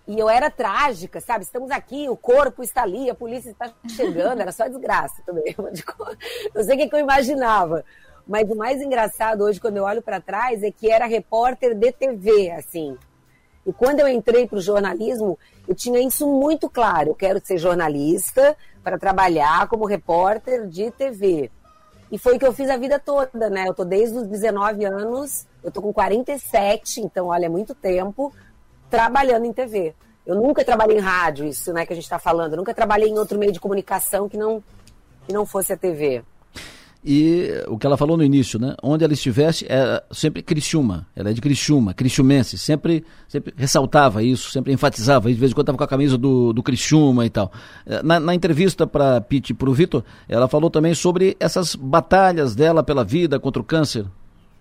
E 0.09 0.19
eu 0.19 0.29
era 0.29 0.49
trágica, 0.51 1.21
sabe? 1.21 1.45
Estamos 1.45 1.71
aqui, 1.71 2.09
o 2.09 2.17
corpo 2.17 2.61
está 2.61 2.81
ali, 2.83 3.09
a 3.09 3.15
polícia 3.15 3.49
está 3.51 3.71
chegando, 3.95 4.41
era 4.41 4.51
só 4.51 4.67
desgraça 4.67 5.21
também. 5.25 5.55
Não 6.53 6.63
sei 6.65 6.75
o 6.75 6.79
que, 6.79 6.89
que 6.89 6.95
eu 6.97 6.99
imaginava. 6.99 7.85
Mas 8.27 8.51
o 8.51 8.55
mais 8.57 8.81
engraçado 8.81 9.45
hoje, 9.45 9.57
quando 9.61 9.77
eu 9.77 9.85
olho 9.85 10.01
para 10.01 10.19
trás, 10.19 10.63
é 10.63 10.69
que 10.69 10.91
era 10.91 11.05
repórter 11.05 11.73
de 11.75 11.93
TV, 11.93 12.51
assim. 12.51 12.97
E 13.65 13.73
quando 13.73 13.99
eu 13.99 14.07
entrei 14.07 14.47
para 14.47 14.57
o 14.57 14.61
jornalismo, 14.61 15.37
eu 15.67 15.75
tinha 15.75 15.99
isso 15.99 16.27
muito 16.27 16.69
claro. 16.69 17.09
Eu 17.09 17.15
quero 17.15 17.39
ser 17.43 17.57
jornalista 17.57 18.55
para 18.83 18.97
trabalhar 18.97 19.67
como 19.67 19.85
repórter 19.85 20.67
de 20.67 20.89
TV. 20.91 21.51
E 22.11 22.17
foi 22.17 22.35
o 22.35 22.39
que 22.39 22.45
eu 22.45 22.53
fiz 22.53 22.69
a 22.69 22.77
vida 22.77 22.97
toda, 22.97 23.49
né? 23.49 23.65
Eu 23.67 23.73
tô 23.73 23.85
desde 23.85 24.17
os 24.17 24.27
19 24.27 24.83
anos, 24.85 25.45
eu 25.63 25.71
tô 25.71 25.81
com 25.81 25.93
47, 25.93 27.01
então 27.01 27.27
olha, 27.27 27.45
é 27.45 27.49
muito 27.49 27.75
tempo 27.75 28.33
trabalhando 28.89 29.45
em 29.45 29.53
TV. 29.53 29.93
Eu 30.25 30.35
nunca 30.35 30.65
trabalhei 30.65 30.97
em 30.97 31.01
rádio, 31.01 31.45
isso, 31.45 31.71
né, 31.71 31.85
que 31.85 31.93
a 31.93 31.95
gente 31.95 32.05
está 32.05 32.19
falando. 32.19 32.53
Eu 32.53 32.57
nunca 32.57 32.73
trabalhei 32.73 33.09
em 33.09 33.17
outro 33.17 33.37
meio 33.37 33.51
de 33.51 33.59
comunicação 33.59 34.27
que 34.27 34.37
não 34.37 34.63
que 35.25 35.33
não 35.33 35.45
fosse 35.45 35.71
a 35.71 35.77
TV. 35.77 36.23
E 37.03 37.63
o 37.67 37.77
que 37.77 37.87
ela 37.87 37.95
falou 37.95 38.17
no 38.17 38.23
início, 38.23 38.59
né? 38.59 38.75
Onde 38.83 39.05
ela 39.05 39.13
estivesse, 39.13 39.65
era 39.69 40.03
sempre 40.11 40.41
Criciúma. 40.41 41.07
Ela 41.15 41.29
é 41.29 41.33
de 41.33 41.39
Criciúma, 41.39 41.93
criciumense. 41.93 42.57
Sempre, 42.57 43.05
sempre 43.27 43.53
ressaltava 43.55 44.21
isso, 44.21 44.51
sempre 44.51 44.73
enfatizava. 44.73 45.29
De 45.29 45.35
vez 45.35 45.51
em 45.51 45.55
quando 45.55 45.63
estava 45.63 45.77
com 45.77 45.83
a 45.83 45.87
camisa 45.87 46.17
do, 46.17 46.51
do 46.51 46.61
Criciúma 46.61 47.25
e 47.25 47.29
tal. 47.29 47.51
Eh, 47.85 48.03
Na, 48.03 48.19
na 48.19 48.35
entrevista 48.35 48.85
para 48.85 49.21
Pete 49.21 49.51
e 49.51 49.53
para 49.53 49.69
o 49.69 49.73
Vitor, 49.73 50.03
ela 50.27 50.49
falou 50.49 50.69
também 50.69 50.93
sobre 50.93 51.37
essas 51.39 51.73
batalhas 51.73 52.53
dela 52.53 52.83
pela 52.83 53.05
vida 53.05 53.39
contra 53.39 53.61
o 53.61 53.65
câncer. 53.65 54.05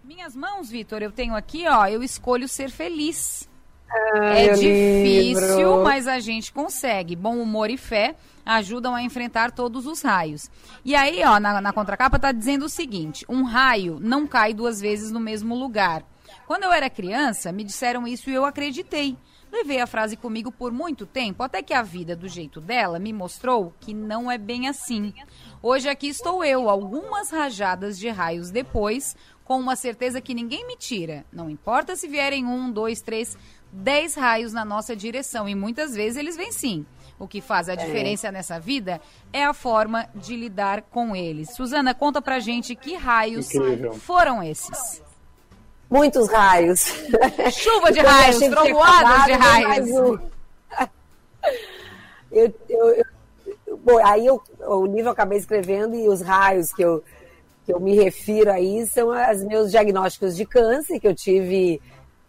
Minhas 0.04 0.36
mãos, 0.36 0.70
Vitor, 0.70 1.02
eu 1.02 1.10
tenho 1.10 1.34
aqui, 1.34 1.66
ó, 1.66 1.86
eu 1.86 2.04
escolho 2.04 2.46
ser 2.46 2.70
feliz. 2.70 3.48
Ai, 3.90 4.48
é 4.48 4.52
difícil, 4.52 5.56
livro. 5.56 5.82
mas 5.82 6.06
a 6.06 6.20
gente 6.20 6.52
consegue. 6.52 7.16
Bom 7.16 7.38
humor 7.38 7.70
e 7.70 7.76
fé 7.76 8.16
ajudam 8.44 8.94
a 8.94 9.02
enfrentar 9.02 9.50
todos 9.50 9.86
os 9.86 10.02
raios. 10.02 10.50
E 10.84 10.94
aí, 10.94 11.22
ó, 11.24 11.40
na, 11.40 11.60
na 11.60 11.72
contracapa 11.72 12.18
tá 12.18 12.32
dizendo 12.32 12.66
o 12.66 12.68
seguinte: 12.68 13.24
um 13.28 13.42
raio 13.42 13.98
não 14.00 14.26
cai 14.26 14.52
duas 14.52 14.80
vezes 14.80 15.10
no 15.10 15.20
mesmo 15.20 15.54
lugar. 15.54 16.04
Quando 16.46 16.64
eu 16.64 16.72
era 16.72 16.90
criança, 16.90 17.52
me 17.52 17.64
disseram 17.64 18.06
isso 18.06 18.30
e 18.30 18.34
eu 18.34 18.44
acreditei. 18.44 19.16
Levei 19.50 19.80
a 19.80 19.86
frase 19.86 20.14
comigo 20.14 20.52
por 20.52 20.70
muito 20.72 21.06
tempo, 21.06 21.42
até 21.42 21.62
que 21.62 21.72
a 21.72 21.80
vida, 21.80 22.14
do 22.14 22.28
jeito 22.28 22.60
dela, 22.60 22.98
me 22.98 23.14
mostrou 23.14 23.72
que 23.80 23.94
não 23.94 24.30
é 24.30 24.36
bem 24.36 24.68
assim. 24.68 25.14
Hoje 25.62 25.88
aqui 25.88 26.08
estou 26.08 26.44
eu, 26.44 26.68
algumas 26.68 27.30
rajadas 27.30 27.98
de 27.98 28.10
raios 28.10 28.50
depois, 28.50 29.16
com 29.44 29.58
uma 29.58 29.74
certeza 29.74 30.20
que 30.20 30.34
ninguém 30.34 30.66
me 30.66 30.76
tira. 30.76 31.24
Não 31.32 31.48
importa 31.48 31.96
se 31.96 32.06
vierem 32.06 32.44
um, 32.44 32.70
dois, 32.70 33.00
três, 33.00 33.38
dez 33.72 34.14
raios 34.14 34.52
na 34.52 34.64
nossa 34.64 34.94
direção, 34.96 35.48
e 35.48 35.54
muitas 35.54 35.94
vezes 35.94 36.16
eles 36.16 36.36
vêm 36.36 36.52
sim. 36.52 36.84
O 37.18 37.26
que 37.26 37.40
faz 37.40 37.68
a 37.68 37.74
diferença 37.74 38.30
nessa 38.30 38.60
vida 38.60 39.00
é 39.32 39.44
a 39.44 39.52
forma 39.52 40.08
de 40.14 40.36
lidar 40.36 40.82
com 40.82 41.16
eles. 41.16 41.50
Suzana, 41.54 41.92
conta 41.92 42.22
pra 42.22 42.38
gente 42.38 42.76
que 42.76 42.94
raios 42.94 43.52
Incrível. 43.52 43.92
foram 43.94 44.40
esses. 44.42 45.02
Muitos 45.90 46.28
raios. 46.30 46.80
Chuva 47.52 47.90
de 47.90 47.98
raios, 47.98 48.38
trovoadas 48.38 49.24
de 49.24 49.32
acabado, 49.32 49.62
raios. 49.64 49.90
um. 49.90 50.18
Eu, 52.30 52.54
eu- 52.68 53.04
eu- 53.66 53.76
bom, 53.78 53.98
aí 54.06 54.26
eu, 54.26 54.40
o 54.60 54.84
livro 54.86 55.08
eu 55.08 55.12
acabei 55.12 55.38
escrevendo 55.38 55.94
e 55.96 56.06
os 56.08 56.20
raios 56.20 56.72
que 56.74 56.82
eu, 56.82 57.02
que 57.64 57.72
eu 57.72 57.80
me 57.80 57.96
refiro 57.96 58.50
aí 58.52 58.86
são 58.86 59.08
os 59.08 59.42
meus 59.44 59.70
diagnósticos 59.70 60.36
de 60.36 60.44
câncer, 60.44 61.00
que 61.00 61.08
eu 61.08 61.14
tive 61.14 61.80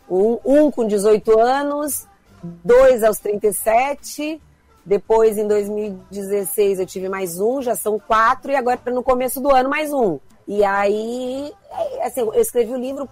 um, 0.09 0.39
um 0.43 0.71
com 0.71 0.87
18 0.87 1.39
anos 1.39 2.07
dois 2.43 3.03
aos 3.03 3.19
37, 3.19 4.41
depois 4.85 5.37
em 5.37 5.47
2016 5.47 6.79
eu 6.79 6.85
tive 6.85 7.09
mais 7.09 7.39
um, 7.39 7.61
já 7.61 7.75
são 7.75 7.99
quatro, 7.99 8.51
e 8.51 8.55
agora 8.55 8.79
no 8.87 9.03
começo 9.03 9.39
do 9.41 9.53
ano 9.53 9.69
mais 9.69 9.91
um. 9.91 10.19
E 10.47 10.63
aí, 10.63 11.53
é, 11.71 12.05
assim, 12.05 12.21
eu 12.21 12.33
escrevi 12.33 12.71
o 12.71 12.75
um 12.75 12.79
livro 12.79 13.09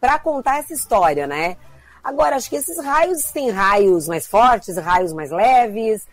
para 0.00 0.18
contar 0.18 0.58
essa 0.58 0.72
história, 0.72 1.26
né? 1.26 1.56
Agora, 2.02 2.36
acho 2.36 2.48
que 2.48 2.56
esses 2.56 2.82
raios 2.82 3.22
têm 3.32 3.50
raios 3.50 4.06
mais 4.08 4.26
fortes, 4.26 4.76
raios 4.76 5.12
mais 5.12 5.30
leves, 5.30 6.06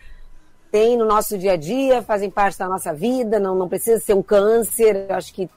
tem 0.70 0.96
no 0.96 1.04
nosso 1.04 1.38
dia 1.38 1.52
a 1.52 1.56
dia, 1.56 2.02
fazem 2.02 2.28
parte 2.30 2.58
da 2.58 2.68
nossa 2.68 2.92
vida, 2.92 3.38
não, 3.38 3.54
não 3.54 3.68
precisa 3.68 4.00
ser 4.00 4.14
um 4.14 4.22
câncer, 4.22 5.06
acho 5.10 5.32
que 5.32 5.48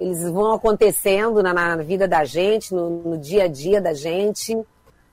eles 0.00 0.22
vão 0.22 0.54
acontecendo 0.54 1.42
na, 1.42 1.52
na 1.52 1.76
vida 1.76 2.08
da 2.08 2.24
gente, 2.24 2.74
no, 2.74 2.88
no, 3.02 3.18
dia 3.18 3.44
a 3.44 3.48
dia 3.48 3.80
da 3.80 3.92
gente. 3.92 4.58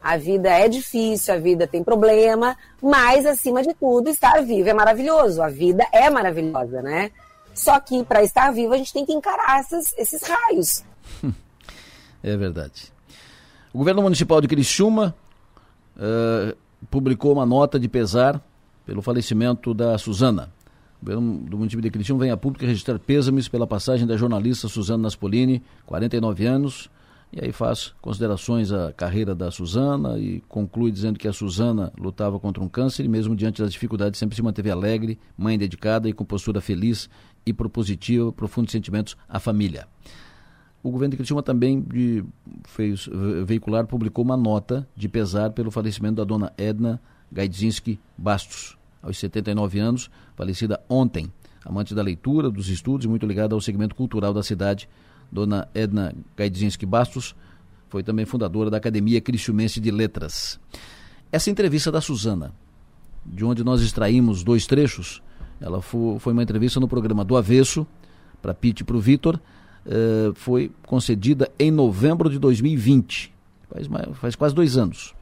A 0.01 0.15
vida 0.15 0.49
é 0.49 0.69
difícil, 0.69 1.33
a 1.33 1.37
vida 1.37 1.67
tem 1.67 1.83
problema, 1.83 2.55
mas 2.81 3.25
acima 3.25 3.61
de 3.61 3.73
tudo, 3.73 4.09
estar 4.09 4.41
vivo 4.43 4.69
é 4.69 4.73
maravilhoso. 4.73 5.41
A 5.43 5.49
vida 5.49 5.85
é 5.91 6.09
maravilhosa, 6.09 6.81
né? 6.81 7.11
Só 7.53 7.77
que 7.79 8.01
para 8.05 8.23
estar 8.23 8.53
vivo 8.53 8.73
a 8.73 8.77
gente 8.77 8.93
tem 8.93 9.05
que 9.05 9.11
encarar 9.11 9.59
esses, 9.59 9.93
esses 9.97 10.23
raios. 10.23 10.83
É 12.23 12.35
verdade. 12.35 12.91
O 13.71 13.77
governo 13.77 14.01
municipal 14.01 14.41
de 14.41 14.47
Criciúma 14.47 15.15
uh, 15.95 16.57
publicou 16.89 17.31
uma 17.31 17.45
nota 17.45 17.79
de 17.79 17.87
pesar 17.87 18.41
pelo 18.85 19.03
falecimento 19.03 19.71
da 19.71 19.99
Suzana. 19.99 20.51
O 21.01 21.05
governo 21.05 21.39
do 21.49 21.57
município 21.57 21.81
de 21.81 21.89
Criciúma 21.91 22.21
vem 22.21 22.31
a 22.31 22.37
público 22.37 22.65
registrar 22.65 22.97
pêsames 22.99 23.47
pela 23.47 23.67
passagem 23.67 24.07
da 24.07 24.17
jornalista 24.17 24.67
Suzana 24.67 25.03
Naspolini, 25.03 25.61
49 25.85 26.45
anos, 26.45 26.89
e 27.31 27.43
aí 27.43 27.51
faz 27.51 27.93
considerações 28.01 28.71
à 28.71 28.93
carreira 28.93 29.35
da 29.35 29.51
Suzana 29.51 30.17
e 30.17 30.41
conclui 30.47 30.91
dizendo 30.91 31.19
que 31.19 31.27
a 31.27 31.33
Suzana 31.33 31.91
lutava 31.99 32.39
contra 32.39 32.63
um 32.63 32.69
câncer 32.69 33.03
e 33.03 33.07
mesmo 33.07 33.35
diante 33.35 33.61
das 33.61 33.71
dificuldades 33.71 34.17
sempre 34.17 34.35
se 34.35 34.41
manteve 34.41 34.71
alegre, 34.71 35.19
mãe 35.37 35.57
dedicada 35.57 36.07
e 36.07 36.13
com 36.13 36.23
postura 36.23 36.61
feliz 36.61 37.09
e 37.45 37.53
propositiva, 37.53 38.31
profundos 38.31 38.71
sentimentos 38.71 39.17
à 39.27 39.39
família. 39.39 39.87
O 40.81 40.89
governo 40.89 41.11
de 41.11 41.17
Criciúma 41.17 41.43
também 41.43 41.81
de, 41.81 42.23
fez 42.63 43.09
veicular, 43.45 43.85
publicou 43.85 44.23
uma 44.23 44.37
nota 44.37 44.87
de 44.95 45.09
pesar 45.09 45.51
pelo 45.51 45.69
falecimento 45.69 46.15
da 46.15 46.23
dona 46.23 46.53
Edna 46.57 47.01
Gaidzinski 47.31 47.99
Bastos, 48.17 48.76
aos 49.01 49.17
79 49.17 49.79
anos, 49.79 50.09
falecida 50.35 50.79
ontem. 50.89 51.31
Amante 51.65 51.93
da 51.93 52.01
leitura, 52.01 52.49
dos 52.49 52.69
estudos 52.69 53.05
e 53.05 53.09
muito 53.09 53.25
ligada 53.25 53.53
ao 53.53 53.61
segmento 53.61 53.95
cultural 53.95 54.33
da 54.33 54.41
cidade, 54.41 54.87
dona 55.31 55.67
Edna 55.73 56.13
Gaidzinski 56.35 56.85
Bastos 56.85 57.35
foi 57.89 58.03
também 58.03 58.25
fundadora 58.25 58.69
da 58.69 58.77
Academia 58.77 59.19
Cristiumense 59.21 59.79
de 59.79 59.91
Letras. 59.91 60.59
Essa 61.31 61.49
entrevista 61.49 61.91
da 61.91 62.01
Suzana, 62.01 62.53
de 63.25 63.43
onde 63.43 63.63
nós 63.63 63.81
extraímos 63.81 64.43
dois 64.43 64.65
trechos, 64.65 65.21
ela 65.59 65.81
foi 65.81 66.33
uma 66.33 66.43
entrevista 66.43 66.79
no 66.79 66.87
programa 66.87 67.23
do 67.23 67.35
Avesso, 67.35 67.87
para 68.41 68.53
Pete 68.53 68.81
e 68.81 68.83
para 68.83 68.95
o 68.95 68.99
Vitor, 68.99 69.39
eh, 69.85 70.31
foi 70.35 70.71
concedida 70.85 71.49
em 71.57 71.71
novembro 71.71 72.29
de 72.29 72.37
2020, 72.37 73.33
faz, 73.69 73.87
faz 74.15 74.35
quase 74.35 74.53
dois 74.53 74.77
anos. 74.77 75.15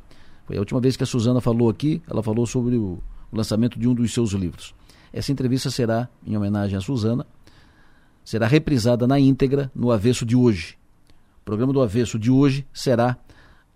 Foi 0.46 0.58
a 0.58 0.60
última 0.60 0.80
vez 0.80 0.98
que 0.98 1.04
a 1.04 1.08
Suzana 1.08 1.42
falou 1.42 1.70
aqui, 1.70 2.02
ela 2.10 2.22
falou 2.22 2.46
sobre 2.46 2.76
o 2.76 3.00
o 3.32 3.38
lançamento 3.38 3.80
de 3.80 3.88
um 3.88 3.94
dos 3.94 4.14
seus 4.14 4.32
livros. 4.32 4.74
Essa 5.12 5.32
entrevista 5.32 5.70
será 5.70 6.10
em 6.26 6.36
homenagem 6.36 6.78
a 6.78 6.82
Suzana, 6.82 7.26
será 8.24 8.48
reprisada 8.48 9.08
na 9.08 9.20
íntegra 9.20 9.72
no 9.74 9.92
Avesso 9.92 10.26
de 10.26 10.36
hoje. 10.36 10.78
O 11.42 11.46
programa 11.46 11.72
do 11.72 11.82
Avesso 11.82 12.20
de 12.20 12.32
hoje 12.32 12.66
será 12.74 13.18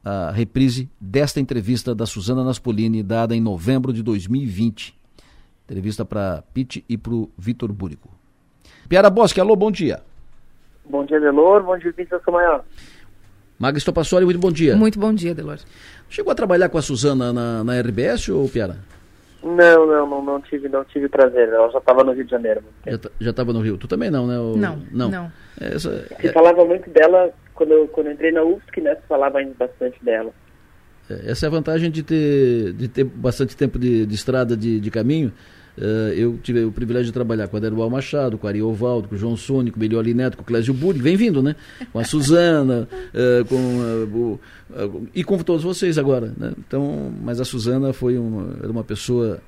a 0.04 0.32
reprise 0.32 0.90
desta 1.00 1.40
entrevista 1.40 1.94
da 1.94 2.06
Suzana 2.06 2.44
Naspolini, 2.44 3.04
dada 3.04 3.36
em 3.36 3.42
novembro 3.42 3.94
de 3.94 4.02
2020. 4.02 4.98
Entrevista 5.66 6.04
para 6.04 6.44
Pete 6.54 6.84
e 6.90 6.98
para 6.98 7.14
o 7.14 7.30
Vitor 7.38 7.72
Búrico. 7.72 8.10
Piara 8.88 9.10
Bosque, 9.10 9.40
alô, 9.40 9.56
bom 9.56 9.72
dia. 9.72 10.02
Bom 10.90 11.06
dia, 11.06 11.20
Delor. 11.20 11.64
Bom 11.64 11.78
dia, 11.78 11.92
Vitor 11.92 12.22
Maior. 12.32 12.66
Maga 13.60 13.78
Estopassoli, 13.78 14.26
muito 14.26 14.40
bom 14.40 14.52
dia. 14.52 14.76
Muito 14.76 14.98
bom 14.98 15.14
dia, 15.14 15.36
Delor. 15.36 15.60
Chegou 16.10 16.32
a 16.32 16.36
trabalhar 16.36 16.70
com 16.70 16.78
a 16.78 16.82
Suzana 16.82 17.32
na, 17.32 17.64
na 17.64 17.80
RBS 17.80 18.30
ou, 18.30 18.50
Piara? 18.50 18.80
Não, 19.42 19.88
não, 19.88 20.10
não, 20.10 20.24
não 20.24 20.42
tive, 20.42 20.68
não 20.68 20.84
tive 20.84 21.08
prazer. 21.08 21.48
Ela 21.50 21.70
já 21.70 21.80
estava 21.80 22.04
no 22.04 22.12
Rio 22.12 22.26
de 22.26 22.32
Janeiro. 22.32 22.62
Já 23.20 23.30
estava 23.30 23.54
no 23.54 23.62
Rio. 23.62 23.78
Tu 23.78 23.88
também 23.88 24.12
não, 24.12 24.28
né? 24.28 24.38
O... 24.38 24.58
Não, 24.58 24.82
não. 24.92 25.10
não. 25.10 25.32
Essa, 25.60 26.06
Se 26.20 26.28
é... 26.28 26.32
falava 26.32 26.66
muito 26.66 26.90
dela 26.90 27.32
quando 27.54 27.72
eu, 27.72 27.88
quando 27.88 28.08
eu 28.08 28.14
entrei 28.14 28.32
na 28.32 28.44
UFSC, 28.44 28.82
né? 28.82 28.96
Se 28.96 29.08
falava 29.08 29.40
ainda 29.40 29.54
bastante 29.58 30.04
dela. 30.04 30.32
É, 31.10 31.32
essa 31.32 31.46
é 31.46 31.48
a 31.48 31.52
vantagem 31.52 31.90
de 31.90 32.04
ter, 32.04 32.74
de 32.74 32.88
ter 32.88 33.04
bastante 33.04 33.56
tempo 33.56 33.80
de, 33.80 34.06
de 34.06 34.16
estrada, 34.16 34.56
de, 34.58 34.80
de 34.80 34.92
caminho. 34.92 35.32
Uh, 35.80 36.12
eu 36.14 36.38
tive 36.44 36.66
o 36.66 36.74
privilégio 36.74 37.06
de 37.06 37.14
trabalhar 37.14 37.48
com 37.48 37.56
a 37.56 37.60
Derual 37.60 37.90
Machado, 37.90 38.38
com 38.38 38.46
a 38.46 38.50
Ari 38.50 38.62
Ovaldo, 38.62 39.08
com 39.08 39.16
o 39.16 39.18
João 39.18 39.38
Sônico, 39.38 39.76
com 39.76 39.80
o 39.80 39.82
Melioli 39.82 40.14
Neto, 40.14 40.36
com 40.36 40.44
o 40.44 40.46
Clésio 40.46 40.74
Burg, 40.74 41.00
vem 41.00 41.16
vindo, 41.16 41.42
né? 41.42 41.56
Com 41.94 42.00
a 42.00 42.04
Suzana, 42.04 42.86
uh, 43.14 43.46
com, 43.48 43.56
o, 43.56 44.40
e 45.16 45.24
com 45.24 45.38
todos 45.38 45.64
vocês 45.64 45.98
agora, 45.98 46.34
né? 46.38 46.52
Então, 46.58 47.14
mas 47.24 47.40
a 47.40 47.46
Suzana 47.46 47.94
foi 47.94 48.18
uma, 48.18 48.58
era 48.62 48.70
uma 48.70 48.84
pessoa 48.84 49.40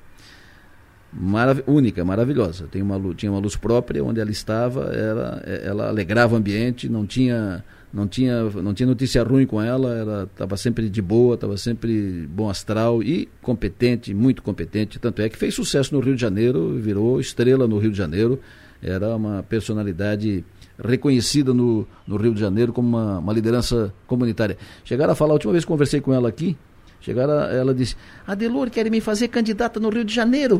marav 1.12 1.62
única, 1.66 2.02
maravilhosa. 2.02 2.66
Tem 2.70 2.80
uma, 2.80 2.98
tinha 3.14 3.30
uma 3.30 3.40
luz 3.40 3.54
própria, 3.54 4.02
onde 4.02 4.18
ela 4.18 4.30
estava, 4.30 4.84
ela, 4.84 5.42
ela 5.44 5.88
alegrava 5.88 6.34
o 6.34 6.38
ambiente, 6.38 6.88
não 6.88 7.06
tinha 7.06 7.62
não 7.92 8.08
tinha, 8.08 8.44
não 8.44 8.72
tinha 8.72 8.86
notícia 8.86 9.22
ruim 9.22 9.44
com 9.44 9.60
ela, 9.60 9.94
ela 9.94 10.22
estava 10.24 10.56
sempre 10.56 10.88
de 10.88 11.02
boa, 11.02 11.34
estava 11.34 11.56
sempre 11.58 12.26
bom 12.26 12.48
astral 12.48 13.02
e 13.02 13.28
competente, 13.42 14.14
muito 14.14 14.42
competente. 14.42 14.98
Tanto 14.98 15.20
é 15.20 15.28
que 15.28 15.36
fez 15.36 15.54
sucesso 15.54 15.94
no 15.94 16.00
Rio 16.00 16.14
de 16.14 16.20
Janeiro, 16.20 16.78
virou 16.78 17.20
estrela 17.20 17.68
no 17.68 17.78
Rio 17.78 17.90
de 17.90 17.98
Janeiro. 17.98 18.40
Era 18.82 19.14
uma 19.14 19.42
personalidade 19.42 20.42
reconhecida 20.82 21.52
no, 21.52 21.86
no 22.06 22.16
Rio 22.16 22.32
de 22.32 22.40
Janeiro 22.40 22.72
como 22.72 22.88
uma, 22.88 23.18
uma 23.18 23.32
liderança 23.32 23.92
comunitária. 24.06 24.56
Chegaram 24.84 25.12
a 25.12 25.14
falar, 25.14 25.32
a 25.32 25.34
última 25.34 25.52
vez 25.52 25.64
que 25.64 25.68
conversei 25.68 26.00
com 26.00 26.14
ela 26.14 26.30
aqui, 26.30 26.56
chegaram, 26.98 27.34
ela 27.42 27.74
disse: 27.74 27.94
Adelor, 28.26 28.70
quer 28.70 28.90
me 28.90 29.02
fazer 29.02 29.28
candidata 29.28 29.78
no 29.78 29.90
Rio 29.90 30.04
de 30.04 30.14
Janeiro? 30.14 30.58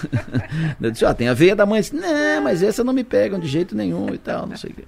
eu 0.80 0.90
disse: 0.90 1.04
ah, 1.04 1.12
tem 1.12 1.28
a 1.28 1.34
veia 1.34 1.54
da 1.54 1.66
mãe. 1.66 1.82
Disse, 1.82 1.94
não, 1.94 2.42
mas 2.42 2.62
essa 2.62 2.82
não 2.82 2.94
me 2.94 3.04
pegam 3.04 3.38
de 3.38 3.46
jeito 3.46 3.76
nenhum 3.76 4.14
e 4.14 4.18
tal, 4.18 4.46
não 4.46 4.56
sei 4.56 4.70
o 4.70 4.74
quê. 4.74 4.84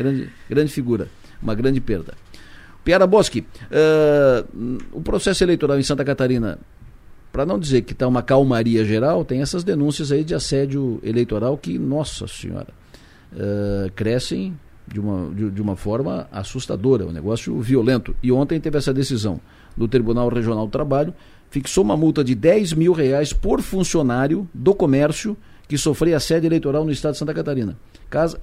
Grande, 0.00 0.30
grande 0.48 0.72
figura, 0.72 1.08
uma 1.42 1.54
grande 1.54 1.78
perda. 1.78 2.14
Piara 2.82 3.06
Boschi, 3.06 3.40
uh, 3.40 4.78
o 4.92 5.02
processo 5.02 5.44
eleitoral 5.44 5.78
em 5.78 5.82
Santa 5.82 6.02
Catarina, 6.02 6.58
para 7.30 7.44
não 7.44 7.58
dizer 7.58 7.82
que 7.82 7.92
está 7.92 8.08
uma 8.08 8.22
calmaria 8.22 8.82
geral, 8.82 9.26
tem 9.26 9.42
essas 9.42 9.62
denúncias 9.62 10.10
aí 10.10 10.24
de 10.24 10.34
assédio 10.34 10.98
eleitoral 11.02 11.58
que, 11.58 11.78
nossa 11.78 12.26
senhora, 12.26 12.68
uh, 13.34 13.92
crescem 13.94 14.58
de 14.88 14.98
uma, 14.98 15.34
de, 15.34 15.50
de, 15.50 15.60
uma 15.60 15.76
forma 15.76 16.26
assustadora, 16.32 17.06
um 17.06 17.12
negócio 17.12 17.60
violento. 17.60 18.16
E 18.22 18.32
ontem 18.32 18.58
teve 18.58 18.78
essa 18.78 18.94
decisão 18.94 19.38
do 19.76 19.86
Tribunal 19.86 20.30
Regional 20.30 20.64
do 20.64 20.72
Trabalho, 20.72 21.12
fixou 21.50 21.84
uma 21.84 21.96
multa 21.96 22.24
de 22.24 22.34
10 22.34 22.72
mil 22.72 22.94
reais 22.94 23.34
por 23.34 23.60
funcionário 23.60 24.48
do 24.54 24.74
comércio 24.74 25.36
que 25.70 25.78
sofria 25.78 26.16
assédio 26.16 26.48
eleitoral 26.48 26.84
no 26.84 26.90
estado 26.90 27.12
de 27.12 27.18
Santa 27.18 27.32
Catarina. 27.32 27.76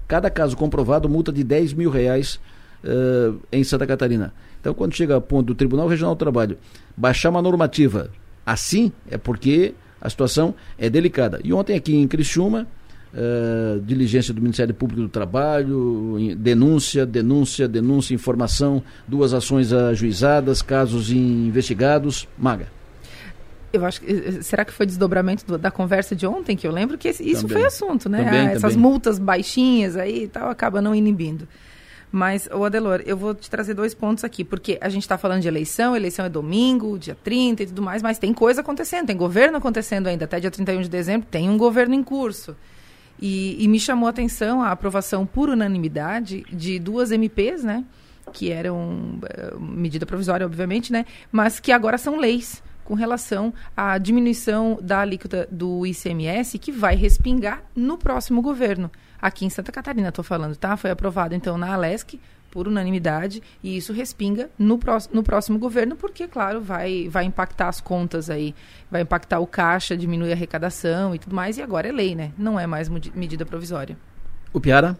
cada 0.07 0.29
caso 0.29 0.55
comprovado, 0.55 1.09
multa 1.09 1.29
de 1.29 1.43
10 1.43 1.73
mil 1.73 1.89
reais 1.89 2.39
uh, 2.85 3.37
em 3.51 3.65
Santa 3.65 3.85
Catarina. 3.85 4.33
Então, 4.61 4.73
quando 4.73 4.95
chega 4.95 5.17
a 5.17 5.19
ponto 5.19 5.47
do 5.47 5.53
Tribunal 5.53 5.89
Regional 5.89 6.15
do 6.15 6.19
Trabalho 6.19 6.57
baixar 6.95 7.29
uma 7.29 7.41
normativa 7.41 8.09
assim, 8.45 8.93
é 9.11 9.17
porque 9.17 9.73
a 9.99 10.09
situação 10.09 10.55
é 10.77 10.89
delicada. 10.89 11.41
E 11.43 11.51
ontem 11.51 11.75
aqui 11.75 11.97
em 11.97 12.07
Criciúma, 12.07 12.65
uh, 13.13 13.81
diligência 13.81 14.33
do 14.33 14.41
Ministério 14.41 14.73
Público 14.73 15.01
do 15.01 15.09
Trabalho, 15.09 16.17
denúncia, 16.37 17.05
denúncia, 17.05 17.67
denúncia, 17.67 18.15
informação, 18.15 18.81
duas 19.05 19.33
ações 19.33 19.73
ajuizadas, 19.73 20.61
casos 20.61 21.11
investigados. 21.11 22.25
Maga 22.37 22.76
eu 23.71 23.85
acho 23.85 24.01
que 24.01 24.11
eh, 24.11 24.41
será 24.41 24.63
que 24.63 24.71
foi 24.71 24.85
desdobramento 24.85 25.45
do, 25.45 25.57
da 25.57 25.71
conversa 25.71 26.15
de 26.15 26.25
ontem 26.25 26.55
que 26.55 26.65
eu 26.65 26.71
lembro 26.71 26.97
que 26.97 27.09
isso 27.09 27.41
também. 27.41 27.57
foi 27.57 27.65
assunto, 27.65 28.09
né? 28.09 28.23
Também, 28.23 28.39
ah, 28.39 28.51
essas 28.51 28.73
também. 28.73 28.77
multas 28.77 29.19
baixinhas 29.19 29.95
aí 29.95 30.23
e 30.23 30.27
tal 30.27 30.49
acaba 30.49 30.81
não 30.81 30.95
inibindo. 30.95 31.47
Mas, 32.09 32.47
o 32.53 32.63
Adelor, 32.63 33.01
eu 33.05 33.17
vou 33.17 33.35
te 33.35 33.49
trazer 33.49 33.73
dois 33.73 33.93
pontos 33.93 34.23
aqui, 34.23 34.43
porque 34.43 34.77
a 34.79 34.87
gente 34.87 35.01
está 35.01 35.17
falando 35.17 35.41
de 35.41 35.47
eleição, 35.47 35.93
eleição 35.93 36.25
é 36.25 36.29
domingo, 36.29 36.97
dia 36.97 37.17
30 37.21 37.63
e 37.63 37.65
tudo 37.67 37.81
mais, 37.81 38.01
mas 38.01 38.17
tem 38.17 38.33
coisa 38.33 38.61
acontecendo, 38.61 39.07
tem 39.07 39.17
governo 39.17 39.57
acontecendo 39.57 40.07
ainda, 40.07 40.23
até 40.23 40.39
dia 40.39 40.49
31 40.49 40.83
de 40.83 40.89
dezembro 40.89 41.27
tem 41.29 41.49
um 41.49 41.57
governo 41.57 41.93
em 41.93 42.03
curso. 42.03 42.55
E, 43.19 43.61
e 43.61 43.67
me 43.67 43.79
chamou 43.79 44.07
a 44.07 44.11
atenção 44.11 44.61
a 44.61 44.71
aprovação 44.71 45.25
por 45.25 45.49
unanimidade 45.49 46.45
de 46.51 46.79
duas 46.79 47.11
MPs, 47.11 47.63
né? 47.63 47.83
Que 48.31 48.51
eram 48.51 49.19
uh, 49.19 49.59
medida 49.59 50.05
provisória, 50.05 50.45
obviamente, 50.45 50.93
né? 50.93 51.05
Mas 51.31 51.59
que 51.59 51.71
agora 51.71 51.97
são 51.97 52.17
leis 52.17 52.61
com 52.87 52.93
relação 52.93 53.53
à 53.75 53.97
diminuição 53.97 54.79
da 54.81 55.01
alíquota 55.01 55.45
do 55.51 55.85
ICMS 55.85 56.57
que 56.57 56.71
vai 56.71 56.95
respingar 56.95 57.61
no 57.75 57.97
próximo 57.97 58.41
governo. 58.41 58.89
Aqui 59.21 59.45
em 59.45 59.49
Santa 59.49 59.73
Catarina, 59.73 60.07
estou 60.07 60.23
falando, 60.23 60.55
tá? 60.55 60.77
Foi 60.77 60.89
aprovado, 60.89 61.35
então, 61.35 61.57
na 61.57 61.73
Alesc, 61.73 62.17
por 62.49 62.65
unanimidade, 62.65 63.43
e 63.61 63.75
isso 63.75 63.91
respinga 63.91 64.49
no, 64.57 64.77
próximo, 64.77 65.15
no 65.15 65.21
próximo 65.21 65.59
governo, 65.59 65.97
porque, 65.97 66.29
claro, 66.29 66.61
vai, 66.61 67.09
vai 67.09 67.25
impactar 67.25 67.67
as 67.67 67.81
contas 67.81 68.29
aí, 68.29 68.55
vai 68.89 69.01
impactar 69.01 69.41
o 69.41 69.47
caixa, 69.47 69.97
diminui 69.97 70.29
a 70.31 70.33
arrecadação 70.33 71.13
e 71.13 71.19
tudo 71.19 71.35
mais, 71.35 71.57
e 71.57 71.61
agora 71.61 71.89
é 71.89 71.91
lei, 71.91 72.15
né? 72.15 72.31
Não 72.37 72.57
é 72.57 72.65
mais 72.65 72.87
medida 72.87 73.45
provisória. 73.45 73.97
O 74.53 74.61
Piara? 74.61 74.97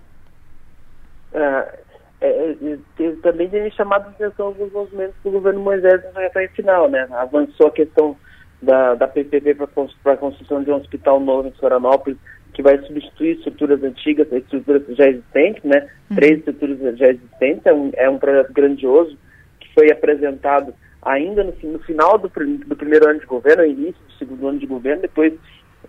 É, 1.32 1.80
é, 2.20 2.56
é, 3.00 3.12
também 3.22 3.48
tem 3.50 3.70
chamado 3.72 4.08
a 4.08 4.10
atenção 4.10 4.48
alguns 4.48 4.72
movimentos 4.72 5.16
do 5.24 5.32
governo 5.32 5.60
Moisés 5.60 6.02
na 6.14 6.22
reta 6.22 6.48
final, 6.56 6.90
né? 6.90 7.08
Avançou 7.12 7.68
a 7.68 7.72
questão 7.72 8.18
da, 8.62 8.96
da 8.96 9.08
PPP 9.08 9.56
para 10.04 10.14
a 10.14 10.18
construção 10.18 10.64
de 10.64 10.72
um 10.72 10.76
hospital 10.76 11.20
novo 11.20 11.48
em 11.48 11.52
Florianópolis, 11.52 12.18
que 12.54 12.64
vai 12.64 12.78
substituir 12.80 13.38
estruturas 13.38 13.84
antigas, 13.84 14.32
estruturas 14.32 14.84
já 14.96 15.08
existentes, 15.08 15.64
né? 15.64 15.88
Uhum. 16.10 16.16
Três 16.16 16.40
estruturas 16.40 16.98
já 16.98 17.08
existentes, 17.10 17.66
é 17.66 17.74
um, 17.74 17.92
é 17.94 18.10
um 18.10 18.18
projeto 18.18 18.52
grandioso 18.52 19.16
que 19.60 19.72
foi 19.76 19.92
apresentado 19.92 20.74
ainda 21.04 21.44
no, 21.44 21.54
no 21.72 21.80
final 21.80 22.18
do, 22.18 22.28
do, 22.28 22.76
primeiro 22.76 23.08
ano 23.08 23.20
de 23.20 23.26
governo, 23.28 23.64
no 23.64 23.70
início 23.70 24.02
do 24.08 24.14
segundo 24.14 24.48
ano 24.48 24.60
de 24.60 24.66
governo, 24.66 25.04
depois 25.04 25.34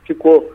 ficou, 0.06 0.54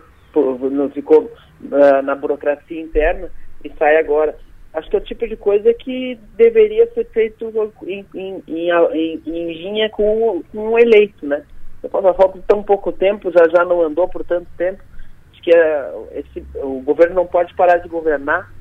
ficou 0.94 1.32
uh, 1.64 2.02
na 2.04 2.14
burocracia 2.14 2.80
interna 2.80 3.30
e 3.64 3.72
sai 3.78 3.98
agora. 3.98 4.38
Acho 4.74 4.90
que 4.90 4.96
é 4.96 5.00
o 5.00 5.04
tipo 5.04 5.28
de 5.28 5.36
coisa 5.36 5.74
que 5.74 6.18
deveria 6.36 6.92
ser 6.94 7.06
feito 7.12 7.52
em, 7.86 8.06
em, 8.16 8.44
em, 8.48 9.22
em 9.26 9.54
linha 9.54 9.90
com, 9.90 10.42
com 10.52 10.70
o 10.70 10.80
eleito, 10.80 11.26
né? 11.28 11.44
A 11.84 12.14
falta 12.14 12.40
de 12.40 12.46
tão 12.46 12.64
pouco 12.64 12.92
tempo, 12.92 13.32
já 13.32 13.48
já 13.50 13.66
não 13.66 13.82
andou 13.82 14.08
por 14.08 14.24
tanto 14.24 14.48
tempo, 14.58 14.82
que 15.44 15.54
é, 15.54 15.92
esse, 16.14 16.44
o 16.56 16.82
governo 16.82 17.16
não 17.16 17.28
pode 17.28 17.54
parar 17.54 17.78
de 17.78 17.90
governar, 17.90 18.52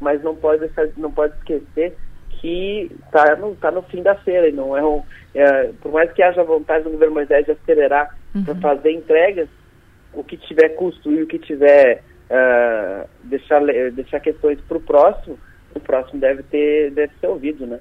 mas 0.00 0.22
não 0.22 0.34
pode 0.34 0.60
deixar, 0.60 0.88
não 0.96 1.10
pode 1.10 1.34
esquecer 1.36 1.96
que 2.40 2.90
está 3.06 3.36
no, 3.36 3.54
tá 3.54 3.70
no 3.70 3.82
fim 3.82 4.02
da 4.02 4.16
feira 4.16 4.48
e 4.48 4.52
não 4.52 4.76
é, 4.76 4.84
um, 4.84 5.00
é 5.32 5.70
por 5.80 5.92
mais 5.92 6.12
que 6.12 6.22
haja 6.22 6.42
vontade 6.42 6.82
do 6.82 6.90
governo 6.90 7.14
Moisés 7.14 7.46
de 7.46 7.52
acelerar 7.52 8.18
uhum. 8.34 8.44
para 8.44 8.54
fazer 8.56 8.90
entregas, 8.90 9.48
o 10.12 10.24
que 10.24 10.36
tiver 10.36 10.70
custo 10.70 11.10
e 11.12 11.22
o 11.22 11.26
que 11.26 11.38
tiver 11.38 12.02
uh, 12.28 13.08
deixar 13.22 13.62
deixar 13.92 14.18
questões 14.18 14.60
para 14.62 14.76
o 14.76 14.80
próximo, 14.80 15.38
o 15.74 15.80
próximo 15.80 16.20
deve 16.20 16.42
ter 16.44 16.90
deve 16.92 17.12
ser 17.20 17.26
ouvido, 17.26 17.66
né? 17.66 17.78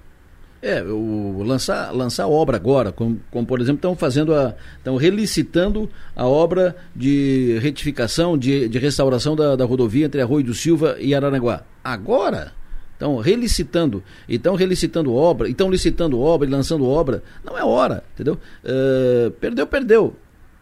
É, 0.61 0.83
o, 0.83 1.41
lançar, 1.43 1.91
lançar 1.91 2.27
obra 2.27 2.55
agora, 2.55 2.91
como, 2.91 3.19
como 3.31 3.47
por 3.47 3.59
exemplo, 3.59 3.77
estão 3.77 3.95
fazendo 3.95 4.33
a. 4.35 4.53
estão 4.77 4.95
relicitando 4.95 5.89
a 6.15 6.27
obra 6.27 6.75
de 6.95 7.57
retificação, 7.59 8.37
de, 8.37 8.69
de 8.69 8.77
restauração 8.77 9.35
da, 9.35 9.55
da 9.55 9.65
rodovia 9.65 10.05
entre 10.05 10.21
Arroio 10.21 10.45
do 10.45 10.53
Silva 10.53 10.97
e 10.99 11.15
Aranaguá. 11.15 11.63
Agora? 11.83 12.53
Estão 12.93 13.17
relicitando, 13.17 14.03
estão 14.29 14.53
relicitando 14.53 15.11
obra, 15.11 15.49
estão 15.49 15.71
licitando 15.71 16.19
obra 16.19 16.47
e 16.47 16.51
lançando 16.51 16.87
obra. 16.87 17.23
Não 17.43 17.57
é 17.57 17.63
hora, 17.63 18.03
entendeu? 18.13 18.37
Uh, 18.63 19.31
perdeu, 19.31 19.65
perdeu. 19.65 20.15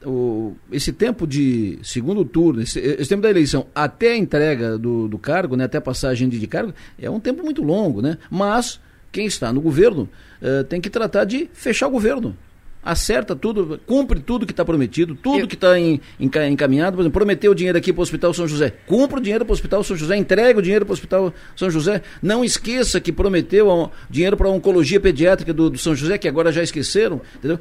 O, 0.05 0.55
esse 0.71 0.93
tempo 0.93 1.27
de 1.27 1.77
segundo 1.83 2.23
turno, 2.23 2.61
esse, 2.61 2.79
esse, 2.79 3.09
tempo 3.09 3.21
da 3.21 3.29
eleição 3.29 3.67
até 3.75 4.13
a 4.13 4.17
entrega 4.17 4.77
do, 4.77 5.09
do 5.09 5.17
cargo, 5.17 5.57
né, 5.57 5.65
até 5.65 5.77
a 5.77 5.81
passagem 5.81 6.29
de, 6.29 6.39
de 6.39 6.47
cargo, 6.47 6.73
é 6.97 7.09
um 7.09 7.19
tempo 7.19 7.43
muito 7.43 7.61
longo, 7.61 8.01
né? 8.01 8.17
Mas 8.29 8.79
quem 9.11 9.25
está 9.25 9.51
no 9.51 9.59
governo 9.59 10.07
uh, 10.41 10.63
tem 10.63 10.79
que 10.79 10.89
tratar 10.89 11.25
de 11.25 11.49
fechar 11.53 11.87
o 11.87 11.91
governo 11.91 12.35
acerta 12.83 13.35
tudo, 13.35 13.79
cumpre 13.85 14.19
tudo 14.19 14.45
que 14.45 14.53
está 14.53 14.63
prometido, 14.63 15.15
tudo 15.15 15.39
Eu... 15.39 15.47
que 15.47 15.55
está 15.55 15.75
encaminhado. 16.19 16.95
Por 16.95 17.01
exemplo, 17.01 17.19
prometeu 17.19 17.53
dinheiro 17.53 17.77
aqui 17.77 17.91
para 17.91 17.99
o 17.99 18.03
Hospital 18.03 18.33
São 18.33 18.47
José. 18.47 18.73
Cumpra 18.87 19.19
o 19.19 19.21
dinheiro 19.21 19.45
para 19.45 19.51
o 19.51 19.53
Hospital 19.53 19.83
São 19.83 19.97
José, 19.97 20.15
entrega 20.15 20.57
o 20.57 20.61
dinheiro 20.61 20.85
para 20.85 20.93
o 20.93 20.93
Hospital 20.93 21.33
São 21.55 21.69
José. 21.69 22.01
Não 22.21 22.43
esqueça 22.43 22.99
que 22.99 23.11
prometeu 23.11 23.91
dinheiro 24.09 24.37
para 24.37 24.47
a 24.47 24.51
oncologia 24.51 24.99
pediátrica 24.99 25.53
do, 25.53 25.69
do, 25.69 25.77
São 25.77 25.95
José, 25.95 26.17
que 26.17 26.27
agora 26.27 26.51
já 26.51 26.63
esqueceram. 26.63 27.21
Estou 27.43 27.59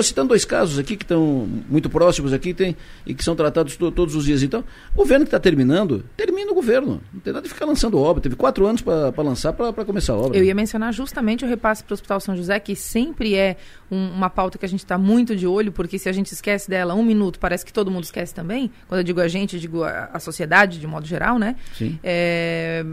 é, 0.00 0.02
citando 0.02 0.28
dois 0.28 0.44
casos 0.44 0.78
aqui 0.78 0.96
que 0.96 1.04
estão 1.04 1.48
muito 1.68 1.88
próximos 1.88 2.32
aqui 2.32 2.52
tem, 2.52 2.76
e 3.06 3.14
que 3.14 3.24
são 3.24 3.34
tratados 3.34 3.76
to, 3.76 3.90
todos 3.90 4.14
os 4.14 4.24
dias. 4.24 4.42
Então, 4.42 4.62
o 4.94 4.98
governo 4.98 5.24
que 5.24 5.28
está 5.28 5.40
terminando, 5.40 6.04
termina 6.16 6.52
o 6.52 6.54
governo. 6.54 7.00
Não 7.12 7.20
tem 7.20 7.32
nada 7.32 7.42
de 7.42 7.52
ficar 7.52 7.64
lançando 7.64 7.98
obra. 7.98 8.22
Teve 8.22 8.36
quatro 8.36 8.66
anos 8.66 8.82
para 8.82 9.22
lançar 9.22 9.52
para 9.52 9.84
começar 9.84 10.12
a 10.12 10.16
obra. 10.16 10.38
Eu 10.38 10.44
ia 10.44 10.54
mencionar 10.54 10.92
justamente 10.92 11.44
o 11.44 11.48
repasse 11.48 11.82
para 11.82 11.92
o 11.92 11.94
Hospital 11.94 12.20
São 12.20 12.36
José, 12.36 12.60
que 12.60 12.76
sempre 12.76 13.34
é 13.34 13.56
um, 13.90 14.08
uma 14.08 14.30
pauta 14.30 14.41
que 14.50 14.64
a 14.64 14.68
gente 14.68 14.80
está 14.80 14.98
muito 14.98 15.34
de 15.34 15.46
olho, 15.46 15.72
porque 15.72 15.98
se 15.98 16.08
a 16.08 16.12
gente 16.12 16.32
esquece 16.32 16.68
dela 16.68 16.94
um 16.94 17.02
minuto, 17.02 17.38
parece 17.38 17.64
que 17.64 17.72
todo 17.72 17.90
mundo 17.90 18.04
esquece 18.04 18.34
também. 18.34 18.70
Quando 18.88 19.00
eu 19.00 19.04
digo 19.04 19.20
a 19.20 19.28
gente, 19.28 19.56
eu 19.56 19.60
digo 19.60 19.84
a, 19.84 20.10
a 20.12 20.18
sociedade 20.18 20.78
de 20.78 20.86
modo 20.86 21.06
geral, 21.06 21.38
né? 21.38 21.56
Sim. 21.76 21.98
É, 22.02 22.84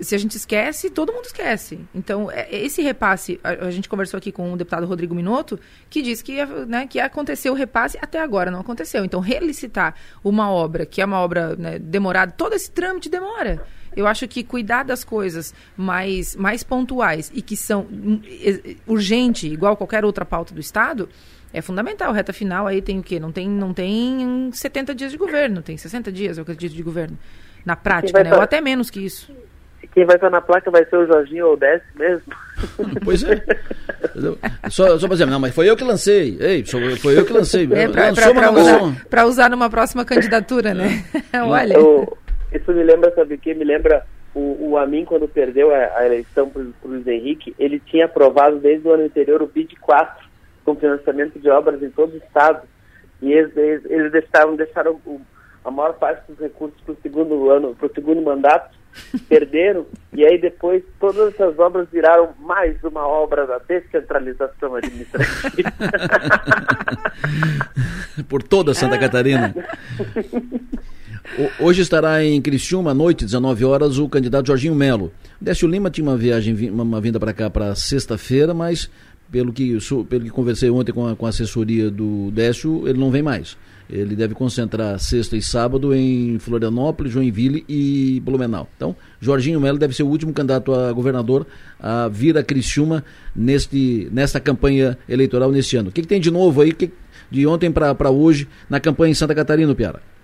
se 0.00 0.14
a 0.14 0.18
gente 0.18 0.36
esquece, 0.36 0.90
todo 0.90 1.12
mundo 1.12 1.24
esquece. 1.24 1.80
Então, 1.94 2.30
é, 2.30 2.48
esse 2.54 2.82
repasse, 2.82 3.40
a, 3.42 3.66
a, 3.66 3.70
gente 3.70 3.88
conversou 3.88 4.18
aqui 4.18 4.30
com 4.30 4.52
o 4.52 4.56
deputado 4.56 4.86
Rodrigo 4.86 5.14
Minotto, 5.14 5.58
que 5.88 6.02
disse 6.02 6.22
que, 6.22 6.44
né, 6.66 6.86
que 6.86 7.00
aconteceu 7.00 7.52
o 7.52 7.56
repasse, 7.56 7.98
até 8.00 8.20
agora 8.20 8.50
não 8.50 8.60
aconteceu. 8.60 9.04
Então, 9.04 9.20
relicitar 9.20 9.94
uma 10.22 10.50
obra, 10.50 10.84
que 10.84 11.00
é 11.00 11.04
uma 11.04 11.18
obra 11.18 11.56
né, 11.56 11.78
demorada, 11.78 12.32
todo 12.32 12.54
esse 12.54 12.70
trâmite 12.70 13.08
demora. 13.08 13.64
Eu 13.96 14.06
acho 14.06 14.28
que 14.28 14.44
cuidar 14.44 14.82
das 14.82 15.02
coisas 15.02 15.54
mais, 15.76 16.36
mais 16.36 16.62
pontuais 16.62 17.32
e 17.34 17.40
que 17.40 17.56
são 17.56 17.86
hum, 17.90 18.20
urgente, 18.86 19.46
igual 19.46 19.76
qualquer 19.76 20.04
outra 20.04 20.24
pauta 20.24 20.54
do 20.54 20.60
Estado, 20.60 21.08
é 21.52 21.62
fundamental. 21.62 22.12
Reta 22.12 22.32
final 22.32 22.66
aí 22.66 22.82
tem 22.82 22.98
o 22.98 23.02
quê? 23.02 23.18
Não 23.18 23.32
tem, 23.32 23.48
não 23.48 23.72
tem 23.72 24.50
70 24.52 24.94
dias 24.94 25.12
de 25.12 25.18
governo, 25.18 25.62
tem 25.62 25.76
60 25.76 26.12
dias, 26.12 26.36
eu 26.36 26.42
acredito, 26.42 26.74
de 26.74 26.82
governo. 26.82 27.18
Na 27.64 27.74
prática, 27.74 28.22
né? 28.22 28.30
Tá... 28.30 28.36
Ou 28.36 28.42
até 28.42 28.60
menos 28.60 28.90
que 28.90 29.00
isso. 29.00 29.32
Quem 29.94 30.04
vai 30.04 30.16
estar 30.16 30.28
na 30.28 30.42
placa 30.42 30.70
vai 30.70 30.84
ser 30.84 30.96
o 30.96 31.06
Jorginho 31.06 31.46
ou 31.46 31.56
Desce 31.56 31.86
mesmo. 31.94 32.32
Pois 33.02 33.22
é. 33.22 33.42
só, 34.70 34.98
só 34.98 35.06
pra 35.06 35.14
dizer, 35.14 35.26
não, 35.26 35.40
mas 35.40 35.54
foi 35.54 35.68
eu 35.68 35.76
que 35.76 35.84
lancei. 35.84 36.36
Ei, 36.40 36.64
foi 36.64 37.18
eu 37.18 37.24
que 37.24 37.32
lancei. 37.32 37.68
É, 37.72 37.88
pra, 37.88 38.12
pra, 38.12 38.34
pra, 38.34 38.50
usar, 38.50 39.06
pra 39.08 39.26
usar 39.26 39.50
numa 39.50 39.70
próxima 39.70 40.04
candidatura, 40.04 40.74
né? 40.74 41.04
Olha. 41.34 41.74
Eu, 41.74 42.16
isso 42.56 42.72
me 42.72 42.82
lembra, 42.82 43.14
sabe 43.14 43.34
o 43.34 43.38
que? 43.38 43.54
Me 43.54 43.64
lembra 43.64 44.04
o, 44.36 44.70
o 44.70 44.78
Amin, 44.78 45.04
quando 45.04 45.26
perdeu 45.26 45.74
a, 45.74 45.98
a 45.98 46.04
eleição 46.04 46.50
para 46.50 46.62
o 46.62 46.72
Luiz 46.84 47.06
Henrique, 47.06 47.54
ele 47.58 47.80
tinha 47.80 48.04
aprovado 48.04 48.58
desde 48.58 48.86
o 48.86 48.92
ano 48.92 49.04
anterior 49.04 49.40
o 49.40 49.46
BID 49.46 49.76
4, 49.80 50.26
com 50.64 50.76
financiamento 50.76 51.38
de 51.38 51.48
obras 51.48 51.82
em 51.82 51.90
todo 51.90 52.12
o 52.12 52.18
estado. 52.18 52.60
E 53.22 53.32
eles, 53.32 53.56
eles, 53.56 53.84
eles 53.86 54.12
deixaram, 54.12 54.54
deixaram 54.54 55.00
o, 55.06 55.20
a 55.64 55.70
maior 55.70 55.94
parte 55.94 56.30
dos 56.30 56.38
recursos 56.38 56.78
para 56.82 56.92
o 56.92 56.98
segundo 57.02 57.50
ano, 57.50 57.74
para 57.74 57.86
o 57.86 57.94
segundo 57.94 58.20
mandato, 58.20 58.76
perderam, 59.26 59.86
e 60.12 60.26
aí 60.26 60.38
depois 60.38 60.82
todas 61.00 61.34
essas 61.34 61.58
obras 61.58 61.88
viraram 61.90 62.34
mais 62.38 62.82
uma 62.84 63.06
obra 63.06 63.46
da 63.46 63.58
descentralização 63.58 64.74
administrativa. 64.74 65.72
Por 68.28 68.42
toda 68.42 68.74
Santa 68.74 68.98
Catarina. 68.98 69.54
Hoje 71.58 71.82
estará 71.82 72.24
em 72.24 72.40
Criciúma, 72.40 72.92
à 72.92 72.94
noite, 72.94 73.24
19 73.24 73.64
horas, 73.64 73.98
o 73.98 74.08
candidato 74.08 74.46
Jorginho 74.46 74.74
Melo. 74.74 75.12
Décio 75.40 75.68
Lima 75.68 75.90
tinha 75.90 76.06
uma 76.06 76.16
viagem, 76.16 76.70
uma 76.70 77.00
vinda 77.00 77.18
para 77.18 77.32
cá 77.32 77.50
para 77.50 77.74
sexta-feira, 77.74 78.54
mas 78.54 78.88
pelo 79.30 79.52
que, 79.52 79.76
pelo 80.08 80.24
que 80.24 80.30
conversei 80.30 80.70
ontem 80.70 80.92
com 80.92 81.06
a, 81.06 81.16
com 81.16 81.26
a 81.26 81.28
assessoria 81.28 81.90
do 81.90 82.30
Décio, 82.30 82.88
ele 82.88 82.98
não 82.98 83.10
vem 83.10 83.22
mais. 83.22 83.56
Ele 83.88 84.16
deve 84.16 84.34
concentrar 84.34 84.98
sexta 84.98 85.36
e 85.36 85.42
sábado 85.42 85.94
em 85.94 86.38
Florianópolis, 86.38 87.12
Joinville 87.12 87.64
e 87.68 88.20
Blumenau. 88.24 88.68
Então, 88.76 88.96
Jorginho 89.20 89.60
Melo 89.60 89.78
deve 89.78 89.94
ser 89.94 90.04
o 90.04 90.08
último 90.08 90.32
candidato 90.32 90.72
a 90.72 90.92
governador 90.92 91.46
a 91.78 92.08
vir 92.08 92.38
a 92.38 92.42
Criciúma 92.42 93.04
neste, 93.34 94.08
nesta 94.10 94.40
campanha 94.40 94.96
eleitoral 95.08 95.52
neste 95.52 95.76
ano. 95.76 95.90
O 95.90 95.92
que, 95.92 96.02
que 96.02 96.08
tem 96.08 96.20
de 96.20 96.30
novo 96.30 96.62
aí, 96.62 96.72
que, 96.72 96.90
de 97.30 97.46
ontem 97.46 97.70
para 97.70 98.10
hoje, 98.10 98.48
na 98.70 98.80
campanha 98.80 99.10
em 99.10 99.14
Santa 99.14 99.34
Catarina, 99.34 99.74
Piara? 99.74 100.15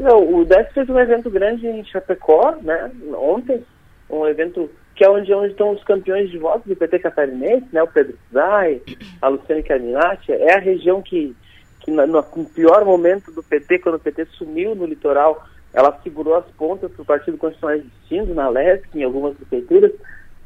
Não, 0.00 0.34
o 0.34 0.44
DES 0.44 0.68
fez 0.72 0.88
um 0.88 0.98
evento 0.98 1.30
grande 1.30 1.66
em 1.66 1.84
Chapecó, 1.84 2.56
né, 2.62 2.90
ontem, 3.14 3.64
um 4.08 4.26
evento 4.26 4.70
que 4.94 5.04
é 5.04 5.10
onde, 5.10 5.32
onde 5.32 5.52
estão 5.52 5.70
os 5.70 5.84
campeões 5.84 6.30
de 6.30 6.38
votos 6.38 6.66
do 6.66 6.74
PT 6.74 6.98
catarinense, 6.98 7.66
né, 7.72 7.82
o 7.82 7.86
Pedro 7.86 8.18
Zay, 8.32 8.82
a 9.22 9.28
Luciane 9.28 9.62
Carminati, 9.62 10.32
é 10.32 10.54
a 10.54 10.60
região 10.60 11.00
que, 11.02 11.36
que 11.80 11.90
no, 11.90 12.06
no, 12.06 12.22
pior 12.22 12.84
momento 12.84 13.30
do 13.30 13.42
PT, 13.42 13.78
quando 13.80 13.96
o 13.96 14.00
PT 14.00 14.26
sumiu 14.32 14.74
no 14.74 14.86
litoral, 14.86 15.44
ela 15.72 15.98
segurou 16.02 16.36
as 16.36 16.46
pontas 16.56 16.90
para 16.90 17.02
o 17.02 17.06
Partido 17.06 17.38
Constitucional 17.38 17.76
existindo, 17.76 18.34
na 18.34 18.48
LESC, 18.48 18.88
em 18.94 19.04
algumas 19.04 19.36
prefeituras, 19.36 19.92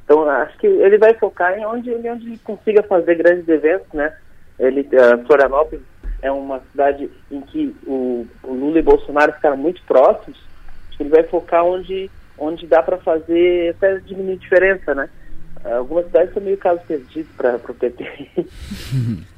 então 0.05 0.28
acho 0.28 0.59
que 0.59 0.66
ele 0.66 0.98
vai 0.98 1.14
focar 1.14 1.59
em 1.59 1.64
onde, 1.64 1.90
onde 1.90 2.26
ele 2.26 2.38
consiga 2.44 2.82
fazer 2.82 3.14
grandes 3.14 3.48
eventos, 3.48 3.90
né, 3.92 4.14
ele, 4.59 4.82
uh, 4.82 5.26
Florianópolis 5.26 5.91
é 6.23 6.31
uma 6.31 6.61
cidade 6.70 7.11
em 7.31 7.41
que 7.41 7.75
o, 7.85 8.27
o 8.43 8.53
Lula 8.55 8.79
e 8.79 8.83
Bolsonaro 8.83 9.33
ficaram 9.33 9.57
muito 9.57 9.83
próximos, 9.83 10.39
ele 11.03 11.11
vai 11.11 11.25
focar 11.25 11.64
onde, 11.64 12.09
onde 12.39 12.66
dá 12.66 12.83
para 12.83 12.97
fazer 12.99 13.70
até 13.70 13.99
diminuir 13.99 14.39
diferença, 14.39 14.95
né? 14.95 15.11
Algumas 15.64 16.07
cidades 16.07 16.33
são 16.33 16.43
meio 16.43 16.57
caso 16.57 16.81
perdido 16.87 17.29
para 17.37 17.57
o 17.57 17.75
PT. 17.75 18.31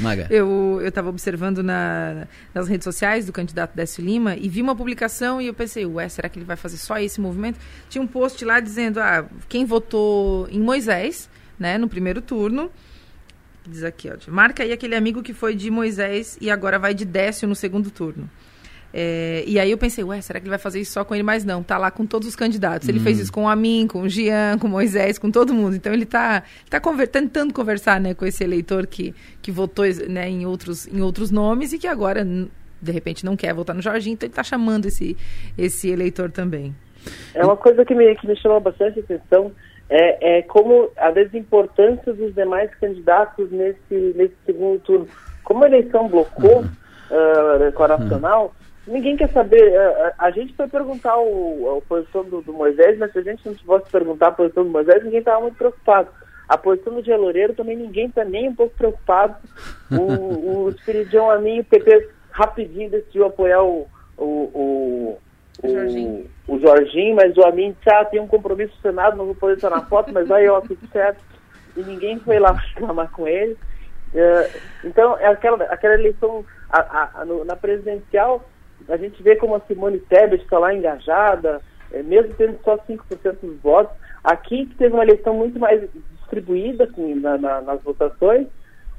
Maga. 0.00 0.26
Eu 0.30 0.80
estava 0.82 1.08
observando 1.08 1.62
na, 1.62 2.26
nas 2.54 2.68
redes 2.68 2.84
sociais 2.84 3.26
do 3.26 3.32
candidato 3.32 3.74
Décio 3.74 4.04
Lima 4.04 4.36
e 4.36 4.48
vi 4.48 4.62
uma 4.62 4.76
publicação 4.76 5.40
e 5.40 5.46
eu 5.46 5.54
pensei, 5.54 5.84
ué, 5.84 6.08
será 6.08 6.28
que 6.28 6.38
ele 6.38 6.46
vai 6.46 6.56
fazer 6.56 6.76
só 6.76 6.98
esse 6.98 7.20
movimento? 7.20 7.58
Tinha 7.88 8.00
um 8.02 8.06
post 8.06 8.42
lá 8.44 8.60
dizendo, 8.60 9.00
ah, 9.00 9.26
quem 9.48 9.64
votou 9.64 10.48
em 10.50 10.60
Moisés, 10.60 11.28
né, 11.58 11.76
no 11.76 11.88
primeiro 11.88 12.20
turno, 12.20 12.70
diz 13.70 13.84
aqui, 13.84 14.10
ó, 14.10 14.30
marca 14.30 14.62
aí 14.62 14.72
aquele 14.72 14.94
amigo 14.94 15.22
que 15.22 15.32
foi 15.32 15.54
de 15.54 15.70
Moisés 15.70 16.38
e 16.40 16.50
agora 16.50 16.78
vai 16.78 16.94
de 16.94 17.04
Décio 17.04 17.48
no 17.48 17.54
segundo 17.54 17.90
turno. 17.90 18.28
É, 18.98 19.44
e 19.46 19.58
aí 19.58 19.70
eu 19.70 19.76
pensei, 19.76 20.02
ué, 20.02 20.22
será 20.22 20.40
que 20.40 20.44
ele 20.44 20.50
vai 20.50 20.58
fazer 20.58 20.80
isso 20.80 20.92
só 20.92 21.04
com 21.04 21.14
ele? 21.14 21.22
Mas 21.22 21.44
não, 21.44 21.62
tá 21.62 21.76
lá 21.76 21.90
com 21.90 22.06
todos 22.06 22.26
os 22.26 22.34
candidatos. 22.34 22.88
Ele 22.88 22.98
hum. 22.98 23.02
fez 23.02 23.18
isso 23.18 23.30
com 23.30 23.46
a 23.46 23.54
mim, 23.54 23.86
com 23.86 24.00
o 24.00 24.08
Jean, 24.08 24.56
com 24.58 24.66
o 24.66 24.70
Moisés, 24.70 25.18
com 25.18 25.30
todo 25.30 25.52
mundo. 25.52 25.76
Então 25.76 25.92
ele 25.92 26.06
tá, 26.06 26.42
tá 26.70 26.80
conver 26.80 27.08
tentando 27.08 27.52
conversar 27.52 28.00
né, 28.00 28.14
com 28.14 28.24
esse 28.24 28.42
eleitor 28.42 28.86
que, 28.86 29.14
que 29.42 29.52
votou 29.52 29.84
né, 30.08 30.30
em, 30.30 30.46
outros, 30.46 30.86
em 30.86 31.02
outros 31.02 31.30
nomes 31.30 31.74
e 31.74 31.78
que 31.78 31.86
agora, 31.86 32.24
de 32.24 32.92
repente, 32.92 33.22
não 33.22 33.36
quer 33.36 33.52
votar 33.52 33.76
no 33.76 33.82
Jorginho, 33.82 34.14
então 34.14 34.26
ele 34.26 34.34
tá 34.34 34.42
chamando 34.42 34.86
esse, 34.86 35.14
esse 35.58 35.90
eleitor 35.90 36.30
também. 36.30 36.74
É 37.34 37.44
uma 37.44 37.56
coisa 37.56 37.84
que 37.84 37.94
me, 37.94 38.14
que 38.16 38.26
me 38.26 38.36
chamou 38.36 38.60
bastante 38.60 39.00
atenção, 39.00 39.52
é, 39.88 40.38
é 40.38 40.42
como 40.42 40.90
a 40.96 41.10
desimportância 41.10 42.12
dos 42.12 42.34
demais 42.34 42.74
candidatos 42.76 43.50
nesse, 43.50 44.14
nesse 44.16 44.34
segundo 44.44 44.80
turno. 44.80 45.08
Como 45.44 45.64
a 45.64 45.68
eleição 45.68 46.08
blocou 46.08 46.58
uhum. 46.58 47.68
uh, 47.68 47.72
com 47.72 47.84
a 47.84 47.88
nacional, 47.88 48.54
uhum. 48.86 48.94
ninguém 48.94 49.16
quer 49.16 49.30
saber. 49.30 49.72
Uh, 49.72 50.12
a 50.18 50.30
gente 50.30 50.54
foi 50.54 50.66
perguntar 50.66 51.16
o, 51.18 51.78
a 51.78 51.88
posição 51.88 52.24
do, 52.24 52.42
do, 52.42 52.52
Moisés, 52.52 52.98
mas 52.98 53.12
se 53.12 53.18
a 53.18 53.22
gente 53.22 53.46
não 53.46 53.54
fosse 53.54 53.90
perguntar 53.90 54.28
a 54.28 54.32
posição 54.32 54.64
do 54.64 54.70
Moisés, 54.70 55.04
ninguém 55.04 55.20
estava 55.20 55.40
muito 55.40 55.56
preocupado. 55.56 56.08
A 56.48 56.56
posição 56.56 56.94
do 56.94 57.04
Geloreiro 57.04 57.54
também 57.54 57.76
ninguém 57.76 58.06
está 58.06 58.24
nem 58.24 58.48
um 58.48 58.54
pouco 58.54 58.74
preocupado. 58.76 59.36
O, 59.90 60.66
o 60.66 60.68
Espiridião 60.70 61.30
Amin 61.30 61.56
e 61.56 61.60
o 61.60 61.64
PP 61.64 62.08
rapidinho 62.30 62.90
decidiu 62.90 63.26
apoiar 63.26 63.62
o, 63.62 63.86
o, 64.18 64.24
o 64.24 65.18
o 65.66 65.74
Jorginho. 65.74 66.30
o 66.48 66.58
Jorginho, 66.58 67.16
mas 67.16 67.36
o 67.36 67.44
Amin 67.44 67.76
ah, 67.86 68.04
tem 68.04 68.20
um 68.20 68.26
compromisso 68.26 68.74
no 68.76 68.82
Senado, 68.82 69.16
não 69.16 69.26
vou 69.26 69.34
poder 69.34 69.54
estar 69.54 69.70
na 69.70 69.82
foto, 69.82 70.12
mas 70.12 70.30
aí, 70.30 70.48
ó, 70.48 70.60
tudo 70.60 70.86
certo. 70.92 71.20
E 71.76 71.82
ninguém 71.82 72.18
foi 72.20 72.38
lá 72.38 72.52
reclamar 72.74 73.10
com 73.10 73.26
ele. 73.26 73.56
Uh, 74.14 74.58
então, 74.84 75.18
é 75.18 75.26
aquela, 75.26 75.62
aquela 75.64 75.94
eleição 75.94 76.44
a, 76.70 77.20
a, 77.20 77.24
no, 77.24 77.44
na 77.44 77.56
presidencial, 77.56 78.44
a 78.88 78.96
gente 78.96 79.22
vê 79.22 79.36
como 79.36 79.54
a 79.54 79.60
Simone 79.60 79.98
Tebet 79.98 80.42
está 80.42 80.58
lá 80.58 80.74
engajada, 80.74 81.60
é, 81.92 82.02
mesmo 82.02 82.34
tendo 82.34 82.58
só 82.64 82.76
5% 82.78 83.36
dos 83.42 83.60
votos. 83.60 83.96
Aqui, 84.22 84.66
que 84.66 84.74
teve 84.76 84.94
uma 84.94 85.04
eleição 85.04 85.34
muito 85.34 85.58
mais 85.58 85.88
distribuída 86.18 86.84
assim, 86.84 87.14
na, 87.14 87.38
na, 87.38 87.60
nas 87.60 87.82
votações, 87.82 88.46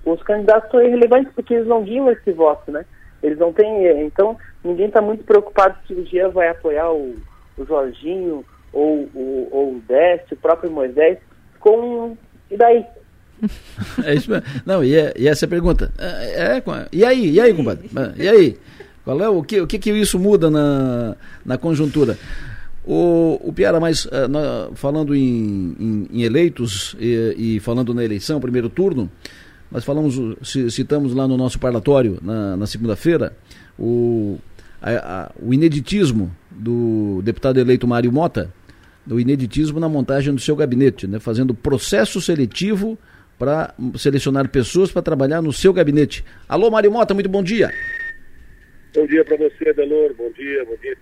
os 0.06 0.22
candidatos 0.24 0.72
são 0.72 0.82
irrelevantes 0.82 1.34
porque 1.34 1.54
eles 1.54 1.68
não 1.68 1.84
guiam 1.84 2.10
esse 2.10 2.32
voto, 2.32 2.72
né? 2.72 2.86
Eles 3.22 3.38
não 3.38 3.54
têm. 3.54 3.86
Eh, 3.86 4.04
então, 4.04 4.38
ninguém 4.64 4.88
está 4.88 5.02
muito 5.02 5.24
preocupado 5.24 5.78
se 5.88 5.94
o 5.94 6.06
Jean 6.06 6.30
vai 6.30 6.50
apoiar 6.50 6.92
o, 6.92 7.16
o 7.58 7.66
Jorginho 7.66 8.46
ou, 8.72 9.10
o, 9.14 9.48
ou 9.52 9.76
o 9.76 9.82
Décio, 9.88 10.36
o 10.36 10.42
próprio 10.42 10.72
Moisés, 10.72 11.18
com. 11.60 12.16
E 12.50 12.58
daí? 12.58 12.86
é 14.04 14.16
isso 14.16 14.30
mesmo. 14.30 14.46
Não, 14.66 14.84
e, 14.84 14.96
é, 14.96 15.14
e 15.18 15.28
essa 15.28 15.46
é 15.46 15.48
a 15.48 15.50
pergunta. 15.50 15.92
É, 15.98 16.58
é, 16.58 16.64
e 16.92 17.06
aí, 17.06 17.32
e 17.32 17.40
aí, 17.40 17.54
compadre? 17.54 17.90
E 18.18 18.28
aí? 18.28 18.58
Qual 19.04 19.22
é 19.22 19.30
o 19.30 19.42
que, 19.42 19.62
o 19.62 19.68
que, 19.68 19.80
que 19.80 19.90
isso 19.92 20.20
muda 20.20 20.50
na, 20.50 21.16
na 21.46 21.58
conjuntura? 21.58 22.18
O, 22.86 23.40
o 23.42 23.54
Piara, 23.54 23.80
mas 23.80 24.06
uh, 24.06 24.76
falando 24.76 25.16
em, 25.16 25.76
em, 25.80 26.08
em 26.12 26.24
eleitos 26.24 26.96
e, 27.00 27.36
e, 27.38 27.60
falando 27.62 27.94
na 27.94 28.04
eleição, 28.04 28.40
primeiro 28.40 28.70
turno, 28.70 29.10
nós 29.72 29.84
falamos, 29.84 30.16
citamos 30.72 31.14
lá 31.14 31.28
no 31.28 31.38
nosso 31.38 31.60
parlatório, 31.60 32.18
na, 32.22 32.56
na 32.56 32.68
segunda-feira, 32.68 33.36
o, 33.78 34.40
o 35.42 35.54
ineditismo 35.54 36.36
do 36.50 37.22
deputado 37.24 37.60
eleito 37.60 37.88
Mário 37.88 38.12
Mota, 38.12 38.54
do 39.06 39.20
ineditismo 39.20 39.80
na 39.80 39.88
montagem 39.88 40.34
do 40.34 40.40
seu 40.40 40.56
gabinete, 40.56 41.08
né, 41.08 41.20
fazendo 41.20 41.54
processo 41.54 42.22
seletivo 42.22 42.98
para 43.38 43.74
selecionar 43.98 44.50
pessoas 44.50 44.92
para 44.92 45.02
trabalhar 45.02 45.42
no 45.42 45.54
seu 45.54 45.72
gabinete. 45.72 46.26
Alô, 46.50 46.72
Mário 46.72 46.92
Mota, 46.92 47.14
muito 47.14 47.30
bom 47.30 47.44
dia. 47.44 47.72
Bom 48.96 49.06
dia 49.06 49.24
para 49.24 49.38
você, 49.38 49.74
Delor, 49.74 50.14
bom 50.16 50.32
dia, 50.32 50.66
bom 50.66 50.76
dia, 50.82 50.98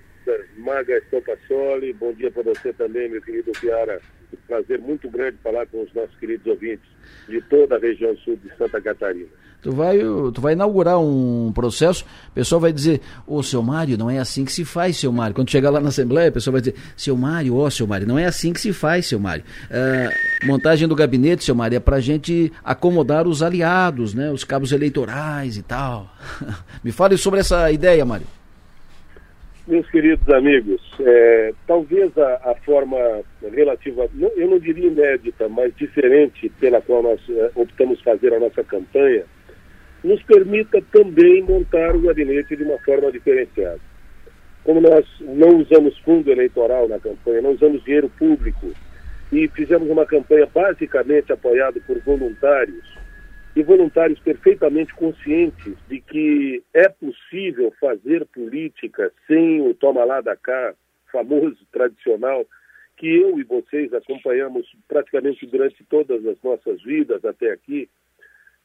Maga 0.58 0.98
Estopassoli, 0.98 1.94
bom 1.94 2.12
dia 2.14 2.30
para 2.32 2.44
você 2.44 2.74
também, 2.74 3.10
meu 3.10 3.22
querido 3.22 3.52
Piara. 3.54 4.02
Prazer 4.48 4.80
muito 4.80 5.10
grande 5.10 5.38
falar 5.44 5.66
com 5.68 5.84
os 5.84 5.94
nossos 5.94 6.16
queridos 6.18 6.46
ouvintes 6.48 6.88
de 7.28 7.42
toda 7.42 7.76
a 7.76 7.80
região 7.80 8.16
sul 8.18 8.38
de 8.38 8.56
Santa 8.58 8.82
Catarina. 8.82 9.28
Tu 9.62 9.72
vai, 9.72 9.98
tu 9.98 10.42
vai 10.42 10.54
inaugurar 10.54 11.00
um 11.00 11.52
processo, 11.52 12.06
o 12.30 12.32
pessoal 12.34 12.62
vai 12.62 12.72
dizer, 12.72 13.02
ô 13.26 13.42
seu 13.42 13.64
Mário, 13.64 13.98
não 13.98 14.12
é 14.12 14.20
assim 14.20 14.46
que 14.46 14.52
se 14.52 14.64
faz, 14.64 14.96
seu 14.98 15.12
Mário. 15.12 15.34
Quando 15.34 15.50
chegar 15.50 15.72
lá 15.72 15.80
na 15.80 15.90
Assembleia, 15.90 16.30
o 16.30 16.34
pessoal 16.34 16.52
vai 16.52 16.62
dizer, 16.62 16.76
seu 16.96 17.18
Mário, 17.18 17.56
ó, 17.56 17.68
seu 17.72 17.88
Mário, 17.88 18.08
não 18.08 18.20
é 18.20 18.26
assim 18.26 18.54
que 18.54 18.62
se 18.62 18.72
faz, 18.72 19.08
seu 19.08 19.20
Mário. 19.20 19.44
Uh, 19.72 20.46
montagem 20.46 20.88
do 20.88 20.96
gabinete, 20.96 21.44
seu 21.44 21.56
Mário, 21.56 21.78
é 21.78 21.80
pra 21.80 22.00
gente 22.00 22.54
acomodar 22.64 23.28
os 23.28 23.42
aliados, 23.42 24.14
né? 24.14 24.30
Os 24.30 24.44
cabos 24.44 24.72
eleitorais 24.72 25.58
e 25.58 25.64
tal. 25.64 26.14
Me 26.84 26.92
fale 26.92 27.18
sobre 27.18 27.40
essa 27.40 27.72
ideia, 27.72 28.06
Mário. 28.06 28.28
Meus 29.68 29.90
queridos 29.90 30.30
amigos, 30.30 30.80
é, 31.00 31.52
talvez 31.66 32.16
a, 32.20 32.52
a, 32.52 32.56
forma 32.64 33.24
relativa, 33.52 34.08
não, 34.14 34.30
eu 34.36 34.48
não 34.48 34.60
diria 34.60 34.86
inédita, 34.86 35.50
mas 35.50 35.76
diferente 35.76 36.50
pela 36.60 36.80
qual 36.82 37.02
nós 37.02 37.20
é, 37.28 37.50
optamos 37.56 38.00
fazer 38.02 38.32
a 38.32 38.40
nossa 38.40 38.64
campanha, 38.64 39.24
nos 40.04 40.22
permita 40.22 40.80
também 40.92 41.42
montar 41.42 41.96
o 41.96 42.02
gabinete 42.02 42.56
de 42.56 42.62
uma 42.62 42.78
forma 42.78 43.12
diferenciada. 43.12 43.80
Como 44.64 44.80
nós 44.80 45.04
não 45.20 45.58
usamos 45.58 45.98
fundo 46.00 46.32
eleitoral 46.32 46.88
na 46.88 47.00
campanha, 47.00 47.42
não 47.42 47.54
usamos 47.54 47.84
dinheiro 47.84 48.12
público 48.20 48.72
e 49.32 49.48
fizemos 49.48 49.90
uma 49.90 50.06
campanha 50.06 50.48
basicamente 50.54 51.34
apoiada 51.34 51.80
por 51.88 52.00
voluntários, 52.02 52.86
e 53.56 53.64
voluntários 53.64 54.20
perfeitamente 54.20 54.94
conscientes 54.94 55.76
de 55.88 56.02
que 56.02 56.62
é 56.74 56.90
possível 56.90 57.72
fazer 57.80 58.26
política 58.26 59.12
sem 59.26 59.62
o 59.62 59.74
toma 59.74 60.04
lá 60.04 60.20
da 60.20 60.36
cá, 60.36 60.74
famoso, 61.12 61.58
tradicional, 61.72 62.46
que 62.98 63.08
eu 63.08 63.40
e 63.40 63.44
vocês 63.44 63.94
acompanhamos 63.94 64.68
praticamente 64.88 65.46
durante 65.46 65.84
todas 65.86 66.26
as 66.26 66.42
nossas 66.42 66.82
vidas 66.84 67.24
até 67.24 67.52
aqui, 67.52 67.90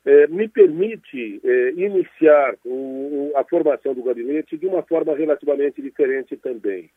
é, 0.04 0.26
me 0.28 0.48
permite 0.48 1.40
é, 1.44 1.70
iniciar 1.70 2.54
o, 2.64 3.32
a 3.36 3.44
formação 3.44 3.94
do 3.94 4.02
gabinete 4.02 4.56
de 4.56 4.66
uma 4.66 4.82
forma 4.82 5.14
relativamente 5.14 5.82
diferente 5.82 6.36
também. 6.36 6.90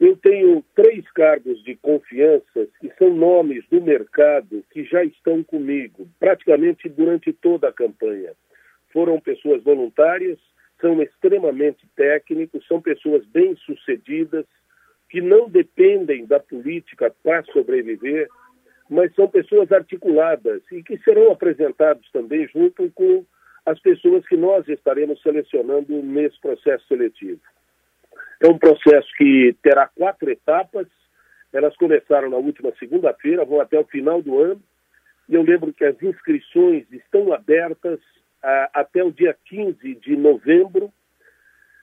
Eu 0.00 0.16
tenho 0.16 0.64
três 0.76 1.10
cargos 1.10 1.62
de 1.64 1.74
confiança 1.74 2.68
que 2.80 2.88
são 2.98 3.12
nomes 3.12 3.64
do 3.68 3.80
mercado 3.80 4.64
que 4.70 4.84
já 4.84 5.02
estão 5.02 5.42
comigo, 5.42 6.08
praticamente 6.20 6.88
durante 6.88 7.32
toda 7.32 7.68
a 7.68 7.72
campanha. 7.72 8.32
Foram 8.92 9.20
pessoas 9.20 9.62
voluntárias, 9.62 10.38
são 10.80 11.02
extremamente 11.02 11.84
técnicos, 11.96 12.64
são 12.68 12.80
pessoas 12.80 13.26
bem-sucedidas, 13.26 14.46
que 15.10 15.20
não 15.20 15.48
dependem 15.48 16.26
da 16.26 16.38
política 16.38 17.12
para 17.22 17.42
sobreviver, 17.44 18.28
mas 18.88 19.12
são 19.14 19.26
pessoas 19.26 19.72
articuladas 19.72 20.62
e 20.70 20.82
que 20.82 20.96
serão 20.98 21.32
apresentados 21.32 22.08
também 22.12 22.46
junto 22.48 22.88
com 22.92 23.24
as 23.66 23.80
pessoas 23.80 24.26
que 24.26 24.36
nós 24.36 24.66
estaremos 24.68 25.20
selecionando 25.22 26.02
nesse 26.02 26.40
processo 26.40 26.86
seletivo. 26.86 27.40
É 28.40 28.48
um 28.48 28.58
processo 28.58 29.08
que 29.16 29.54
terá 29.62 29.88
quatro 29.88 30.30
etapas. 30.30 30.86
Elas 31.52 31.76
começaram 31.76 32.30
na 32.30 32.36
última 32.36 32.72
segunda-feira, 32.78 33.44
vão 33.44 33.60
até 33.60 33.78
o 33.78 33.84
final 33.84 34.22
do 34.22 34.38
ano. 34.38 34.62
E 35.28 35.34
eu 35.34 35.42
lembro 35.42 35.72
que 35.72 35.84
as 35.84 36.00
inscrições 36.02 36.86
estão 36.92 37.32
abertas 37.32 38.00
a, 38.42 38.70
até 38.74 39.02
o 39.02 39.12
dia 39.12 39.36
15 39.46 39.94
de 39.96 40.16
novembro. 40.16 40.92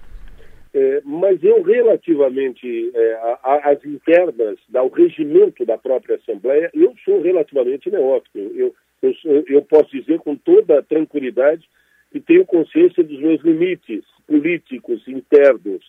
é, 0.73 1.01
mas 1.05 1.41
eu 1.43 1.61
relativamente 1.61 2.91
é, 2.95 3.37
às 3.43 3.85
internas, 3.85 4.57
ao 4.73 4.89
regimento 4.89 5.63
da 5.65 5.77
própria 5.77 6.15
Assembleia, 6.15 6.71
eu 6.73 6.93
sou 7.05 7.21
relativamente 7.21 7.91
neófito. 7.91 8.39
Eu, 8.39 8.73
eu, 9.01 9.43
eu 9.47 9.61
posso 9.61 9.91
dizer 9.91 10.19
com 10.19 10.35
toda 10.35 10.81
tranquilidade 10.81 11.63
que 12.11 12.19
tenho 12.19 12.45
consciência 12.45 13.03
dos 13.03 13.19
meus 13.19 13.41
limites 13.41 14.03
políticos 14.27 15.07
internos. 15.07 15.83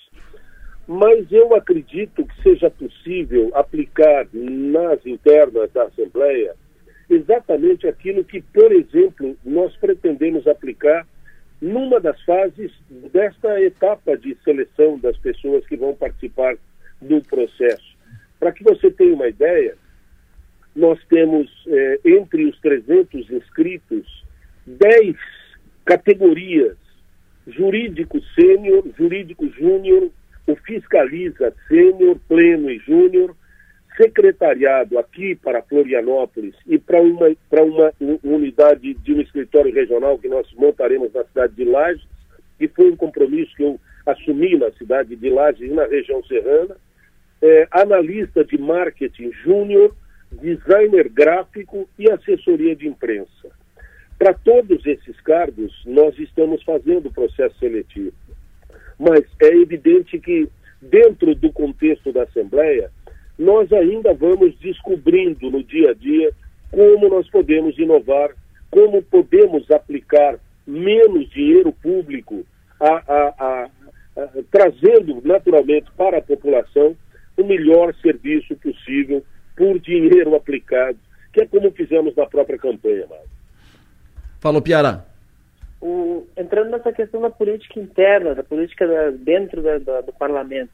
Mas 0.87 1.33
eu 1.33 1.55
acredito 1.55 2.27
que 2.27 2.43
seja 2.43 2.71
possível 2.71 3.51
aplicar 3.55 4.27
nas 4.33 5.05
internas 5.07 5.73
da 5.73 5.85
Assembleia 5.85 6.55
exatamente 7.09 7.87
aquilo 7.87 8.23
que, 8.25 8.43
por 8.43 8.71
exemplo, 8.71 9.37
nós 9.45 9.75
pretendemos 9.77 10.47
aplicar 10.47 11.07
numa 11.61 12.01
das 12.01 12.21
fases 12.23 12.73
desta 13.13 13.61
etapa 13.61 14.17
de 14.17 14.37
seleção 14.45 14.99
das 14.99 15.17
pessoas 15.19 15.67
que 15.67 15.77
vão 15.77 15.95
participar 15.95 16.57
do 17.01 17.21
processo. 17.23 17.95
Para 18.39 18.53
que 18.53 18.63
você 18.63 18.91
tenha 18.91 19.15
uma 19.15 19.29
ideia, 19.29 19.77
nós 20.75 20.99
temos 21.09 21.51
é, 21.69 22.01
entre 22.05 22.45
os 22.47 22.59
300 22.61 23.31
inscritos 23.31 24.25
10 24.67 25.17
categorias: 25.85 26.77
jurídico 27.47 28.21
sênior, 28.35 28.85
jurídico 28.99 29.49
júnior, 29.49 30.11
o 30.47 30.57
fiscaliza 30.57 31.55
sênior, 31.69 32.19
pleno 32.29 32.71
e 32.71 32.79
júnior, 32.79 33.35
secretariado 33.97 34.99
aqui 34.99 35.35
para 35.37 35.63
Florianópolis 35.63 36.55
e 36.67 36.79
para 36.79 37.01
uma, 37.01 37.35
para 37.49 37.63
uma 37.63 37.93
unidade 38.23 38.95
de 38.95 39.15
um 39.15 39.21
escritório 39.21 39.73
regional 39.73 40.19
que 40.19 40.29
nós 40.29 40.51
montaremos 40.55 41.13
na 41.13 41.25
cidade 41.25 41.55
de 41.55 41.65
Lages, 41.65 42.07
que 42.59 42.69
foi 42.69 42.91
um 42.91 42.97
compromisso 42.97 43.55
que 43.57 43.63
eu 43.63 43.81
assumi 44.05 44.57
na 44.57 44.71
cidade 44.73 45.15
de 45.15 45.31
Lages 45.31 45.71
e 45.71 45.73
na 45.73 45.87
região 45.87 46.23
serrana, 46.25 46.77
é, 47.41 47.69
analista 47.71 48.45
de 48.45 48.59
marketing 48.59 49.31
júnior, 49.45 49.95
designer 50.33 51.09
gráfico 51.09 51.89
e 51.99 52.11
assessoria 52.11 52.75
de 52.75 52.89
imprensa. 52.89 53.51
Para 54.19 54.35
todos 54.35 54.85
esses 54.87 55.21
cargos, 55.21 55.73
nós 55.85 56.19
estamos 56.19 56.63
fazendo 56.63 57.07
o 57.07 57.13
processo 57.13 57.57
seletivo. 57.59 58.13
Mas 58.99 59.25
é 59.41 59.49
evidente 59.49 60.19
que, 60.19 60.49
dentro 60.81 61.35
do 61.35 61.53
contexto 61.53 62.13
da 62.13 62.23
Assembleia, 62.23 62.91
nós 63.39 63.73
ainda 63.73 64.15
vamos 64.15 64.57
descobrindo 64.59 65.51
no 65.51 65.63
dia 65.63 65.91
a 65.91 65.95
dia 65.95 66.33
como 66.71 67.09
nós 67.09 67.29
podemos 67.31 67.79
inovar, 67.79 68.31
como 68.71 69.03
podemos 69.03 69.71
aplicar 69.71 70.39
menos 70.67 71.29
dinheiro 71.31 71.73
público, 71.73 72.45
a, 72.81 73.03
a, 73.07 73.35
a, 73.39 73.71
trazendo 74.51 75.21
naturalmente 75.25 75.91
para 75.97 76.19
a 76.19 76.23
população 76.23 76.97
o 77.37 77.45
melhor 77.45 77.95
serviço 77.97 78.57
possível 78.57 79.25
por 79.57 79.79
dinheiro 79.79 80.35
aplicado, 80.35 80.99
que 81.33 81.43
é 81.43 81.47
como 81.47 81.71
fizemos 81.73 82.15
na 82.17 82.27
própria 82.27 82.59
campanha, 82.59 83.07
Mário. 83.09 83.29
Falou, 84.41 84.61
Piara. 84.61 85.05
O, 85.81 86.27
entrando 86.37 86.71
nessa 86.71 86.93
questão 86.93 87.21
da 87.21 87.31
política 87.31 87.79
interna, 87.79 88.35
da 88.35 88.43
política 88.43 88.87
da, 88.87 89.11
dentro 89.11 89.63
da, 89.63 89.79
da, 89.79 90.01
do 90.01 90.13
parlamento, 90.13 90.71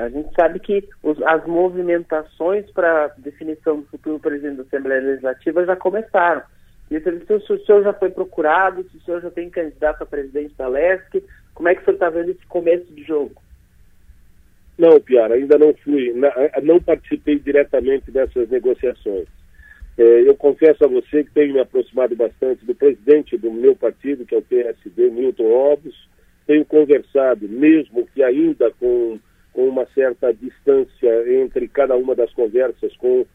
a 0.00 0.08
gente 0.08 0.34
sabe 0.34 0.58
que 0.58 0.88
os, 1.02 1.20
as 1.22 1.46
movimentações 1.46 2.70
para 2.70 3.08
definição 3.18 3.80
do 3.80 3.86
futuro 3.86 4.18
presidente 4.18 4.56
da 4.56 4.62
Assembleia 4.62 5.02
Legislativa 5.02 5.64
já 5.64 5.76
começaram. 5.76 6.42
E 6.90 6.98
se 7.00 7.32
o 7.32 7.64
senhor 7.64 7.84
já 7.84 7.92
foi 7.92 8.10
procurado, 8.10 8.82
se 8.90 8.96
o 8.96 9.00
senhor 9.02 9.20
já 9.20 9.30
tem 9.30 9.48
candidato 9.48 10.02
a 10.02 10.06
presidente 10.06 10.54
da 10.56 10.66
LESC, 10.66 11.22
como 11.54 11.68
é 11.68 11.74
que 11.74 11.82
o 11.82 11.84
senhor 11.84 11.94
está 11.94 12.10
vendo 12.10 12.30
esse 12.30 12.46
começo 12.46 12.92
de 12.92 13.04
jogo? 13.04 13.40
Não, 14.76 14.98
Piara, 14.98 15.34
ainda 15.34 15.58
não 15.58 15.74
fui, 15.74 16.12
não 16.62 16.80
participei 16.80 17.38
diretamente 17.38 18.10
dessas 18.10 18.48
negociações. 18.48 19.28
É, 19.98 20.22
eu 20.26 20.34
confesso 20.34 20.82
a 20.82 20.88
você 20.88 21.22
que 21.22 21.30
tenho 21.32 21.52
me 21.52 21.60
aproximado 21.60 22.16
bastante 22.16 22.64
do 22.64 22.74
presidente 22.74 23.36
do 23.36 23.52
meu 23.52 23.76
partido, 23.76 24.24
que 24.24 24.34
é 24.34 24.38
o 24.38 24.42
PSD, 24.42 25.10
Milton 25.10 25.44
Ovos. 25.44 26.08
Tenho 26.46 26.64
conversado, 26.64 27.46
mesmo 27.46 28.08
que 28.14 28.22
ainda 28.22 28.70
com, 28.80 29.20
com 29.52 29.68
uma 29.68 29.86
certa 29.94 30.32
distância 30.32 31.40
entre 31.40 31.68
cada 31.68 31.96
uma 31.96 32.14
das 32.14 32.32
conversas, 32.32 32.96
com 32.96 33.26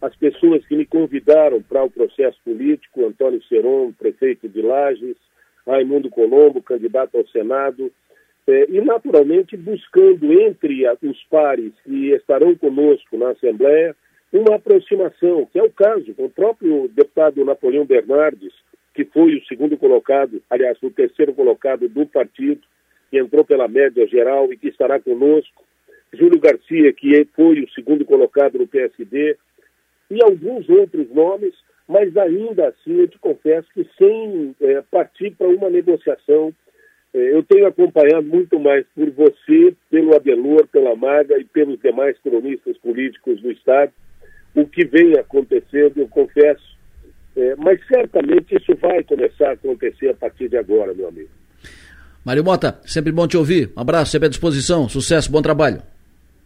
as 0.00 0.14
pessoas 0.16 0.66
que 0.66 0.76
me 0.76 0.84
convidaram 0.84 1.62
para 1.62 1.84
o 1.84 1.90
processo 1.90 2.38
político, 2.44 3.06
Antônio 3.06 3.42
Seron, 3.44 3.92
prefeito 3.92 4.48
de 4.48 4.60
Lages, 4.60 5.16
Raimundo 5.66 6.10
Colombo, 6.10 6.60
candidato 6.60 7.16
ao 7.16 7.26
Senado, 7.28 7.90
é, 8.46 8.66
e, 8.68 8.80
naturalmente, 8.80 9.56
buscando 9.56 10.32
entre 10.32 10.84
os 11.02 11.22
pares 11.30 11.72
que 11.84 12.10
estarão 12.10 12.56
conosco 12.56 13.16
na 13.16 13.30
Assembleia 13.30 13.94
uma 14.32 14.56
aproximação, 14.56 15.46
que 15.46 15.58
é 15.58 15.62
o 15.62 15.70
caso 15.70 16.14
com 16.14 16.24
o 16.24 16.30
próprio 16.30 16.88
deputado 16.88 17.44
Napoleão 17.44 17.84
Bernardes, 17.84 18.52
que 18.94 19.04
foi 19.04 19.36
o 19.36 19.44
segundo 19.44 19.76
colocado, 19.76 20.42
aliás, 20.50 20.76
o 20.82 20.90
terceiro 20.90 21.32
colocado 21.34 21.88
do 21.88 22.06
partido, 22.06 22.60
que 23.12 23.18
entrou 23.18 23.44
pela 23.44 23.68
média 23.68 24.06
geral 24.06 24.50
e 24.50 24.56
que 24.56 24.68
estará 24.68 24.98
conosco, 24.98 25.62
Júlio 26.14 26.40
Garcia, 26.40 26.90
que 26.94 27.26
foi 27.36 27.60
o 27.60 27.70
segundo 27.72 28.06
colocado 28.06 28.58
no 28.58 28.66
PSD, 28.66 29.36
e 30.10 30.22
alguns 30.24 30.66
outros 30.70 31.10
nomes, 31.10 31.54
mas 31.86 32.16
ainda 32.16 32.68
assim 32.68 33.00
eu 33.00 33.08
te 33.08 33.18
confesso 33.18 33.68
que 33.74 33.86
sem 33.98 34.56
é, 34.62 34.82
partir 34.90 35.32
para 35.32 35.46
uma 35.46 35.68
negociação 35.68 36.54
é, 37.12 37.34
eu 37.34 37.42
tenho 37.42 37.66
acompanhado 37.66 38.26
muito 38.26 38.58
mais 38.58 38.86
por 38.94 39.10
você, 39.10 39.74
pelo 39.90 40.16
Adelor, 40.16 40.66
pela 40.68 40.96
Maga 40.96 41.38
e 41.38 41.44
pelos 41.44 41.78
demais 41.82 42.18
cronistas 42.20 42.78
políticos 42.78 43.42
do 43.42 43.50
Estado, 43.50 43.92
o 44.54 44.66
que 44.66 44.86
vem 44.86 45.18
acontecendo, 45.18 45.98
eu 45.98 46.08
confesso. 46.08 46.72
É, 47.36 47.56
mas 47.56 47.78
certamente 47.86 48.54
isso 48.54 48.74
vai 48.76 49.02
começar 49.02 49.50
a 49.50 49.52
acontecer 49.52 50.08
a 50.08 50.14
partir 50.14 50.48
de 50.48 50.56
agora, 50.56 50.94
meu 50.94 51.08
amigo. 51.08 51.41
Mário 52.24 52.44
Mota, 52.44 52.78
sempre 52.84 53.10
bom 53.10 53.26
te 53.26 53.36
ouvir. 53.36 53.72
Um 53.76 53.80
abraço, 53.80 54.12
sempre 54.12 54.26
à 54.26 54.30
disposição. 54.30 54.88
Sucesso, 54.88 55.28
bom 55.30 55.42
trabalho. 55.42 55.82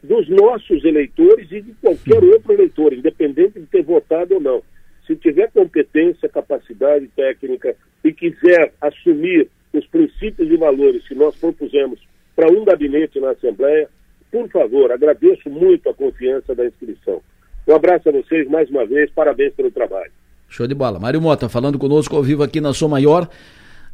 dos 0.03 0.27
nossos 0.29 0.83
eleitores 0.83 1.49
e 1.51 1.61
de 1.61 1.71
qualquer 1.81 2.21
outro 2.23 2.51
eleitor, 2.51 2.91
independente 2.93 3.59
de 3.59 3.65
ter 3.67 3.83
votado 3.83 4.33
ou 4.35 4.41
não. 4.41 4.61
Se 5.05 5.15
tiver 5.15 5.49
competência, 5.51 6.27
capacidade 6.27 7.07
técnica 7.15 7.73
e 8.03 8.11
quiser 8.11 8.73
assumir 8.81 9.47
os 9.73 9.87
princípios 9.87 10.51
e 10.51 10.57
valores 10.57 11.07
que 11.07 11.15
nós 11.15 11.33
propusemos 11.37 12.01
para 12.35 12.51
um 12.51 12.65
gabinete 12.65 13.17
na 13.19 13.31
Assembleia, 13.31 13.89
por 14.31 14.49
favor, 14.49 14.91
agradeço 14.91 15.49
muito 15.49 15.89
a 15.89 15.93
confiança 15.93 16.53
da 16.53 16.65
inscrição. 16.65 17.21
Um 17.67 17.75
abraço 17.75 18.09
a 18.09 18.11
vocês 18.11 18.47
mais 18.49 18.69
uma 18.69 18.85
vez, 18.85 19.11
parabéns 19.11 19.53
pelo 19.53 19.71
trabalho. 19.71 20.11
Show 20.47 20.67
de 20.67 20.73
bola. 20.73 20.99
Mário 20.99 21.21
Mota 21.21 21.49
falando 21.49 21.77
conosco 21.77 22.15
ao 22.15 22.23
vivo 22.23 22.43
aqui 22.43 22.61
na 22.61 22.73
Som 22.73 22.87
Maior. 22.87 23.27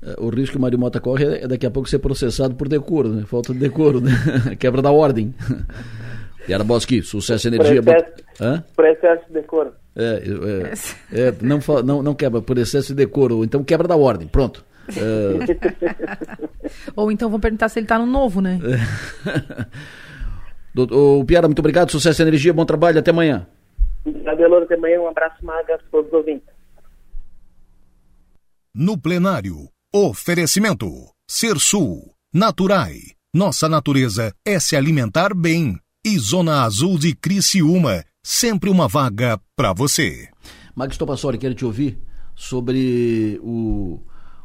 Eh, 0.04 0.16
o 0.20 0.30
risco 0.30 0.52
que 0.52 0.58
o 0.58 0.62
Mário 0.62 0.78
Mota 0.78 1.00
corre 1.00 1.26
é 1.40 1.48
daqui 1.48 1.66
a 1.66 1.72
pouco 1.72 1.90
ser 1.90 2.00
processado 2.00 2.54
por 2.56 2.68
decoro, 2.68 3.10
né? 3.10 3.24
Falta 3.26 3.54
de 3.54 3.60
decoro, 3.60 4.00
né? 4.00 4.12
Quebra 4.60 4.82
da 4.82 4.92
ordem. 4.92 5.34
Yaraboski, 6.48 7.02
sucesso 7.02 7.48
e 7.48 7.56
energia. 7.56 7.82
Por 7.82 7.96
excesso, 7.96 8.14
Hã? 8.42 8.64
por 8.76 8.86
excesso 8.86 9.28
de 9.28 9.34
decoro. 9.34 9.72
É, 9.96 10.24
é, 11.14 11.28
é, 11.28 11.34
não, 11.42 11.60
não, 11.84 12.04
não 12.04 12.16
quebra 12.16 12.42
por 12.42 12.58
excesso 12.58 12.90
de 12.90 12.96
decoro, 12.96 13.38
ou 13.38 13.44
então 13.44 13.64
quebra 13.64 13.88
da 13.88 13.96
ordem. 13.96 14.28
Pronto. 14.28 14.66
É... 14.90 16.48
ou 16.96 17.12
então 17.12 17.30
vão 17.30 17.40
perguntar 17.40 17.70
se 17.70 17.80
ele 17.80 17.86
está 17.86 17.98
no 17.98 18.06
novo, 18.06 18.42
né? 18.42 18.60
O 20.76 21.26
Piara, 21.26 21.48
muito 21.48 21.60
obrigado, 21.60 21.92
sucesso 21.92 22.22
e 22.22 22.24
energia, 22.24 22.54
bom 22.54 22.66
trabalho, 22.66 23.00
até 23.00 23.12
amanhã. 23.12 23.48
Adeloro, 24.26 24.66
até 24.66 24.76
amanhã, 24.76 25.02
um 25.02 25.08
abraço 25.08 25.44
maga 25.46 25.76
a 25.76 25.80
todos 25.92 26.08
os 26.08 26.14
ouvintes. 26.14 26.48
No 28.76 28.98
plenário, 29.00 29.70
oferecimento, 29.94 30.90
Ser 31.30 31.60
Sul, 31.60 32.14
Naturai, 32.34 32.96
nossa 33.36 33.70
natureza 33.70 34.34
é 34.46 34.60
se 34.60 34.76
alimentar 34.76 35.34
bem. 35.34 35.80
E 36.06 36.20
Zona 36.20 36.64
Azul 36.64 37.00
de 37.00 37.16
Criciúma, 37.16 38.04
sempre 38.24 38.70
uma 38.70 38.88
vaga 38.88 39.40
para 39.56 39.72
você. 39.74 40.28
Max 40.76 40.98
Topassori, 40.98 41.38
quero 41.38 41.56
te 41.56 41.64
ouvir 41.64 41.98
sobre 42.36 43.40
o 43.42 44.02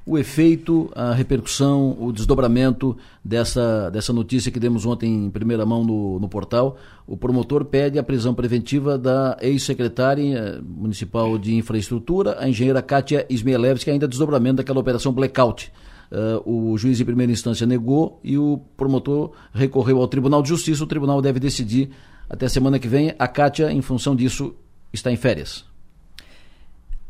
o 0.08 0.16
efeito, 0.16 0.90
a 0.94 1.12
repercussão, 1.12 1.94
o 2.00 2.10
desdobramento 2.10 2.96
dessa, 3.22 3.90
dessa 3.90 4.10
notícia 4.10 4.50
que 4.50 4.58
demos 4.58 4.86
ontem 4.86 5.26
em 5.26 5.30
primeira 5.30 5.66
mão 5.66 5.84
no, 5.84 6.18
no 6.18 6.28
portal. 6.30 6.78
O 7.06 7.14
promotor 7.14 7.62
pede 7.66 7.98
a 7.98 8.02
prisão 8.02 8.32
preventiva 8.32 8.96
da 8.96 9.36
ex-secretária 9.42 10.62
municipal 10.64 11.36
de 11.36 11.54
infraestrutura, 11.54 12.36
a 12.40 12.48
engenheira 12.48 12.80
Kátia 12.80 13.26
Ismielewski, 13.28 13.90
ainda 13.90 14.08
desdobramento 14.08 14.56
daquela 14.56 14.80
operação 14.80 15.12
blackout. 15.12 15.70
Uh, 16.10 16.72
o 16.72 16.78
juiz 16.78 16.98
em 16.98 17.04
primeira 17.04 17.30
instância 17.30 17.66
negou 17.66 18.18
e 18.24 18.38
o 18.38 18.62
promotor 18.78 19.32
recorreu 19.52 19.98
ao 19.98 20.08
Tribunal 20.08 20.40
de 20.40 20.48
Justiça. 20.48 20.82
O 20.82 20.86
tribunal 20.86 21.20
deve 21.20 21.38
decidir 21.38 21.90
até 22.30 22.48
semana 22.48 22.78
que 22.78 22.88
vem. 22.88 23.14
A 23.18 23.28
Kátia, 23.28 23.70
em 23.70 23.82
função 23.82 24.16
disso, 24.16 24.54
está 24.90 25.12
em 25.12 25.16
férias 25.16 25.67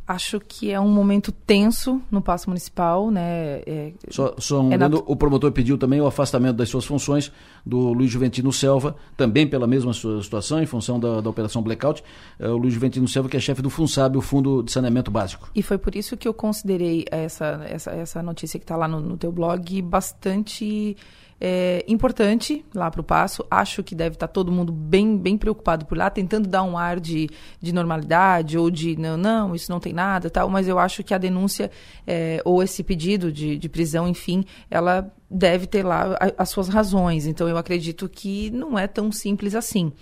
acho 0.08 0.40
que 0.40 0.72
é 0.72 0.80
um 0.80 0.88
momento 0.88 1.30
tenso 1.30 2.00
no 2.10 2.22
Paço 2.22 2.48
Municipal, 2.48 3.10
né? 3.10 3.60
É, 3.66 3.92
só, 4.08 4.34
só 4.38 4.62
um 4.62 4.72
é 4.72 4.78
o 5.04 5.14
promotor 5.14 5.52
pediu 5.52 5.76
também 5.76 6.00
o 6.00 6.06
afastamento 6.06 6.56
das 6.56 6.70
suas 6.70 6.86
funções 6.86 7.30
do 7.64 7.92
Luiz 7.92 8.10
Juventino 8.10 8.50
Selva, 8.50 8.96
também 9.18 9.46
pela 9.46 9.66
mesma 9.66 9.92
situação, 9.92 10.62
em 10.62 10.66
função 10.66 10.98
da, 10.98 11.20
da 11.20 11.28
Operação 11.28 11.60
Blackout. 11.60 12.02
É, 12.38 12.48
o 12.48 12.56
Luiz 12.56 12.72
Juventino 12.72 13.06
Selva, 13.06 13.28
que 13.28 13.36
é 13.36 13.40
chefe 13.40 13.60
do 13.60 13.68
FUNSAB, 13.68 14.16
o 14.16 14.22
Fundo 14.22 14.62
de 14.62 14.72
Saneamento 14.72 15.10
Básico. 15.10 15.50
E 15.54 15.62
foi 15.62 15.76
por 15.76 15.94
isso 15.94 16.16
que 16.16 16.26
eu 16.26 16.32
considerei 16.32 17.04
essa, 17.10 17.66
essa, 17.68 17.90
essa 17.90 18.22
notícia 18.22 18.58
que 18.58 18.64
está 18.64 18.76
lá 18.76 18.88
no, 18.88 19.00
no 19.00 19.18
teu 19.18 19.30
blog 19.30 19.82
bastante 19.82 20.96
é, 21.40 21.84
importante 21.86 22.64
lá 22.74 22.90
para 22.90 23.00
o 23.00 23.04
Passo. 23.04 23.44
Acho 23.50 23.82
que 23.82 23.94
deve 23.94 24.16
estar 24.16 24.26
tá 24.26 24.32
todo 24.32 24.50
mundo 24.50 24.72
bem, 24.72 25.16
bem 25.16 25.38
preocupado 25.38 25.86
por 25.86 25.96
lá, 25.96 26.10
tentando 26.10 26.48
dar 26.48 26.62
um 26.62 26.76
ar 26.76 26.98
de, 26.98 27.28
de 27.60 27.72
normalidade 27.72 28.58
ou 28.58 28.70
de 28.70 28.96
não, 28.96 29.16
não, 29.16 29.54
isso 29.54 29.70
não 29.70 29.80
tem 29.80 29.92
nada, 29.92 30.28
tal. 30.28 30.48
Mas 30.48 30.66
eu 30.68 30.78
acho 30.78 31.04
que 31.04 31.14
a 31.14 31.18
denúncia 31.18 31.70
é, 32.06 32.40
ou 32.44 32.62
esse 32.62 32.82
pedido 32.82 33.32
de, 33.32 33.56
de 33.56 33.68
prisão, 33.68 34.08
enfim, 34.08 34.44
ela 34.70 35.10
deve 35.30 35.66
ter 35.66 35.84
lá 35.84 36.16
as 36.36 36.48
suas 36.48 36.68
razões. 36.68 37.26
Então 37.26 37.48
eu 37.48 37.56
acredito 37.56 38.08
que 38.08 38.50
não 38.50 38.78
é 38.78 38.86
tão 38.86 39.12
simples 39.12 39.54
assim. 39.54 39.92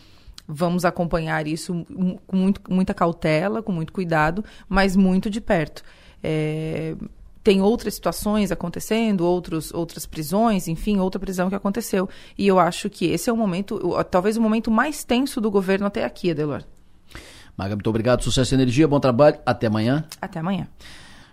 Vamos 0.49 0.85
acompanhar 0.85 1.47
isso 1.49 1.85
com 2.27 2.37
muito, 2.37 2.61
muita 2.71 2.95
cautela, 2.95 3.63
com 3.63 3.73
muito 3.73 3.93
cuidado, 3.93 4.45
mas 4.69 4.95
muito 4.95 5.29
de 5.29 5.41
perto. 5.41 5.83
É, 6.23 6.95
tem 7.47 7.63
outras 7.63 7.95
situações 7.95 8.51
acontecendo, 8.51 9.21
outros, 9.21 9.73
outras 9.73 10.05
prisões, 10.05 10.67
enfim, 10.67 10.99
outra 10.99 11.21
prisão 11.21 11.49
que 11.49 11.55
aconteceu. 11.55 12.09
E 12.37 12.45
eu 12.45 12.59
acho 12.59 12.91
que 12.91 13.07
esse 13.07 13.31
é 13.31 13.33
o 13.33 13.37
momento, 13.37 13.81
talvez 14.11 14.37
o 14.37 14.41
momento 14.41 14.69
mais 14.69 15.05
tenso 15.05 15.41
do 15.41 15.49
governo 15.49 15.87
até 15.87 16.05
aqui, 16.05 16.33
Adelor. 16.33 16.65
Maga, 17.57 17.77
muito 17.77 17.89
obrigado, 17.89 18.25
sucesso 18.25 18.53
e 18.53 18.57
energia, 18.57 18.89
bom 18.89 18.99
trabalho, 18.99 19.39
até 19.47 19.69
amanhã. 19.69 20.05
Até 20.21 20.41
amanhã. 20.41 20.67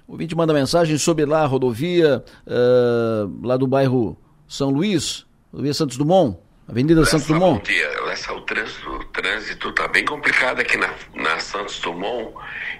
O 0.07 0.15
vinte 0.15 0.35
manda 0.35 0.53
mensagem 0.53 0.99
sobre 0.99 1.25
lá 1.25 1.41
a 1.41 1.47
rodovia, 1.47 2.23
uh, 2.45 3.39
lá 3.43 3.57
do 3.57 3.65
bairro 3.65 4.15
São 4.47 4.69
Luís, 4.69 5.25
rodovia 5.51 5.73
Santos 5.73 5.97
Dumont, 5.97 6.37
Avenida 6.67 6.99
Lessa, 6.99 7.17
Santos 7.17 7.25
Dumont. 7.25 7.57
Bom 7.57 7.63
dia, 7.63 7.89
Lessa, 8.05 8.31
o 8.33 8.41
trânsito, 8.41 8.87
o 8.87 9.05
trânsito 9.05 9.71
tá 9.71 9.87
bem 9.87 10.05
complicado 10.05 10.59
aqui 10.59 10.77
na, 10.77 10.93
na 11.15 11.39
Santos 11.39 11.79
Dumont, 11.79 12.35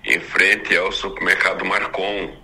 em 0.06 0.20
frente 0.20 0.78
ao 0.78 0.92
supermercado 0.92 1.66
Marcon. 1.66 2.43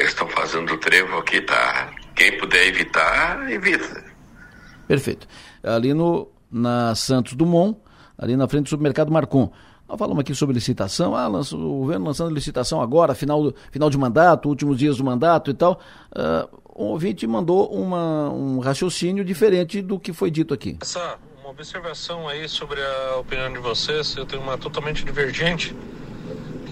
Eles 0.00 0.12
estão 0.12 0.26
fazendo 0.28 0.72
o 0.72 0.78
trevo 0.78 1.18
aqui, 1.18 1.42
tá? 1.42 1.90
Quem 2.16 2.38
puder 2.38 2.66
evitar, 2.68 3.52
evita. 3.52 4.02
Perfeito. 4.88 5.28
Ali 5.62 5.92
no, 5.92 6.26
na 6.50 6.94
Santos 6.94 7.34
Dumont, 7.34 7.78
ali 8.16 8.34
na 8.34 8.48
frente 8.48 8.64
do 8.64 8.68
supermercado 8.70 9.12
Marcon. 9.12 9.52
Nós 9.86 9.98
falamos 9.98 10.22
aqui 10.22 10.34
sobre 10.34 10.54
licitação, 10.54 11.14
ah, 11.14 11.28
lança, 11.28 11.54
o 11.54 11.80
governo 11.80 12.06
lançando 12.06 12.32
licitação 12.32 12.80
agora, 12.80 13.14
final, 13.14 13.52
final 13.70 13.90
de 13.90 13.98
mandato, 13.98 14.48
últimos 14.48 14.78
dias 14.78 14.96
do 14.96 15.04
mandato 15.04 15.50
e 15.50 15.54
tal. 15.54 15.78
Uh, 16.16 16.60
um 16.82 16.86
ouvinte 16.86 17.26
mandou 17.26 17.70
uma, 17.70 18.30
um 18.30 18.58
raciocínio 18.58 19.22
diferente 19.22 19.82
do 19.82 20.00
que 20.00 20.14
foi 20.14 20.30
dito 20.30 20.54
aqui. 20.54 20.78
Essa, 20.80 21.18
uma 21.42 21.50
observação 21.50 22.26
aí 22.26 22.48
sobre 22.48 22.80
a 22.80 23.16
opinião 23.16 23.52
de 23.52 23.58
vocês, 23.58 24.16
eu 24.16 24.24
tenho 24.24 24.40
uma 24.40 24.56
totalmente 24.56 25.04
divergente 25.04 25.76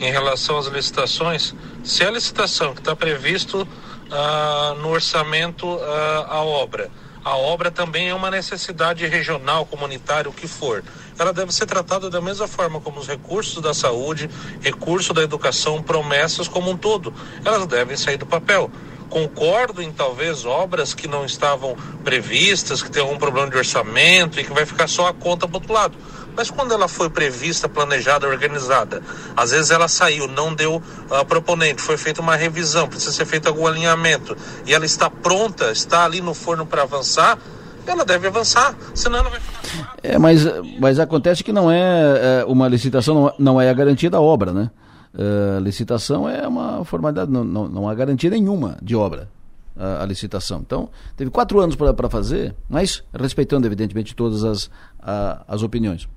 em 0.00 0.10
relação 0.10 0.58
às 0.58 0.66
licitações, 0.66 1.54
se 1.84 2.04
a 2.04 2.10
licitação 2.10 2.74
que 2.74 2.80
está 2.80 2.94
previsto 2.94 3.66
ah, 4.10 4.74
no 4.80 4.90
orçamento 4.90 5.78
ah, 5.80 6.26
a 6.28 6.42
obra, 6.42 6.90
a 7.24 7.36
obra 7.36 7.70
também 7.70 8.08
é 8.08 8.14
uma 8.14 8.30
necessidade 8.30 9.06
regional, 9.06 9.66
comunitária, 9.66 10.30
o 10.30 10.32
que 10.32 10.48
for. 10.48 10.82
Ela 11.18 11.32
deve 11.32 11.52
ser 11.52 11.66
tratada 11.66 12.08
da 12.08 12.20
mesma 12.20 12.46
forma 12.46 12.80
como 12.80 13.00
os 13.00 13.06
recursos 13.06 13.60
da 13.60 13.74
saúde, 13.74 14.30
recursos 14.62 15.14
da 15.14 15.22
educação, 15.22 15.82
promessas 15.82 16.48
como 16.48 16.70
um 16.70 16.76
todo. 16.76 17.12
Elas 17.44 17.66
devem 17.66 17.96
sair 17.96 18.16
do 18.16 18.24
papel. 18.24 18.70
Concordo 19.10 19.82
em 19.82 19.90
talvez 19.90 20.44
obras 20.44 20.94
que 20.94 21.08
não 21.08 21.24
estavam 21.24 21.76
previstas, 22.04 22.82
que 22.82 22.90
tem 22.90 23.02
algum 23.02 23.18
problema 23.18 23.50
de 23.50 23.56
orçamento 23.56 24.38
e 24.38 24.44
que 24.44 24.52
vai 24.52 24.64
ficar 24.64 24.86
só 24.86 25.08
a 25.08 25.14
conta 25.14 25.46
para 25.46 25.56
outro 25.56 25.72
lado 25.72 25.98
mas 26.38 26.52
quando 26.52 26.72
ela 26.72 26.86
foi 26.86 27.10
prevista, 27.10 27.68
planejada, 27.68 28.28
organizada, 28.28 29.02
às 29.36 29.50
vezes 29.50 29.72
ela 29.72 29.88
saiu, 29.88 30.28
não 30.28 30.54
deu 30.54 30.76
uh, 30.76 31.24
proponente, 31.26 31.82
foi 31.82 31.96
feita 31.96 32.20
uma 32.20 32.36
revisão, 32.36 32.86
precisa 32.86 33.10
ser 33.10 33.24
feito 33.24 33.48
algum 33.48 33.66
alinhamento, 33.66 34.36
e 34.64 34.72
ela 34.72 34.86
está 34.86 35.10
pronta, 35.10 35.72
está 35.72 36.04
ali 36.04 36.20
no 36.20 36.32
forno 36.32 36.64
para 36.64 36.82
avançar, 36.82 37.36
ela 37.84 38.04
deve 38.04 38.28
avançar, 38.28 38.72
senão 38.94 39.18
ela 39.18 39.30
vai 39.30 39.40
ficar. 39.40 39.96
É, 40.00 40.16
mas, 40.16 40.44
mas 40.78 41.00
acontece 41.00 41.42
que 41.42 41.52
não 41.52 41.68
é, 41.68 42.42
é 42.42 42.44
uma 42.44 42.68
licitação, 42.68 43.14
não, 43.16 43.34
não 43.36 43.60
é 43.60 43.68
a 43.68 43.74
garantia 43.74 44.08
da 44.08 44.20
obra, 44.20 44.52
né? 44.52 44.70
Uh, 45.12 45.58
licitação 45.58 46.28
é 46.28 46.46
uma 46.46 46.84
formalidade, 46.84 47.32
não, 47.32 47.42
não, 47.42 47.66
não 47.66 47.88
há 47.88 47.94
garantia 47.96 48.30
nenhuma 48.30 48.78
de 48.80 48.94
obra 48.94 49.28
a, 49.76 50.04
a 50.04 50.06
licitação. 50.06 50.60
Então, 50.60 50.88
teve 51.16 51.32
quatro 51.32 51.58
anos 51.58 51.74
para 51.74 52.08
fazer, 52.08 52.54
mas 52.68 53.02
respeitando, 53.12 53.66
evidentemente, 53.66 54.14
todas 54.14 54.44
as, 54.44 54.70
a, 55.00 55.42
as 55.48 55.64
opiniões 55.64 56.08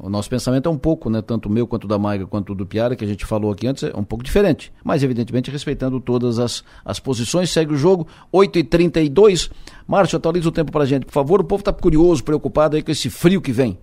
o 0.00 0.08
nosso 0.10 0.28
pensamento 0.28 0.68
é 0.68 0.72
um 0.72 0.76
pouco, 0.76 1.08
né, 1.08 1.22
tanto 1.22 1.48
o 1.48 1.52
meu 1.52 1.66
quanto 1.66 1.88
da 1.88 1.98
Maiga 1.98 2.26
quanto 2.26 2.54
do 2.54 2.66
Piara, 2.66 2.94
que 2.94 3.04
a 3.04 3.08
gente 3.08 3.24
falou 3.24 3.50
aqui 3.50 3.66
antes, 3.66 3.84
é 3.84 3.96
um 3.96 4.04
pouco 4.04 4.22
diferente. 4.22 4.72
Mas, 4.84 5.02
evidentemente, 5.02 5.50
respeitando 5.50 6.00
todas 6.00 6.38
as, 6.38 6.62
as 6.84 7.00
posições. 7.00 7.50
Segue 7.50 7.72
o 7.72 7.76
jogo, 7.76 8.06
8h32. 8.32 9.50
Márcio, 9.86 10.16
atualiza 10.16 10.48
o 10.48 10.52
tempo 10.52 10.70
para 10.70 10.82
a 10.82 10.86
gente, 10.86 11.06
por 11.06 11.12
favor. 11.12 11.40
O 11.40 11.44
povo 11.44 11.60
está 11.60 11.72
curioso, 11.72 12.22
preocupado 12.22 12.76
aí 12.76 12.82
com 12.82 12.90
esse 12.90 13.08
frio 13.08 13.40
que 13.40 13.52
vem. 13.52 13.78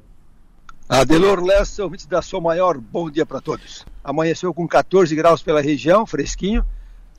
Adelor 0.87 1.43
Lessa, 1.43 1.83
ouvinte 1.83 2.07
da 2.07 2.21
Sol 2.21 2.39
Maior, 2.39 2.77
bom 2.77 3.09
dia 3.09 3.25
para 3.25 3.41
todos. 3.41 3.83
Amanheceu 4.03 4.53
com 4.53 4.67
14 4.67 5.15
graus 5.15 5.41
pela 5.41 5.59
região, 5.59 6.05
fresquinho. 6.05 6.63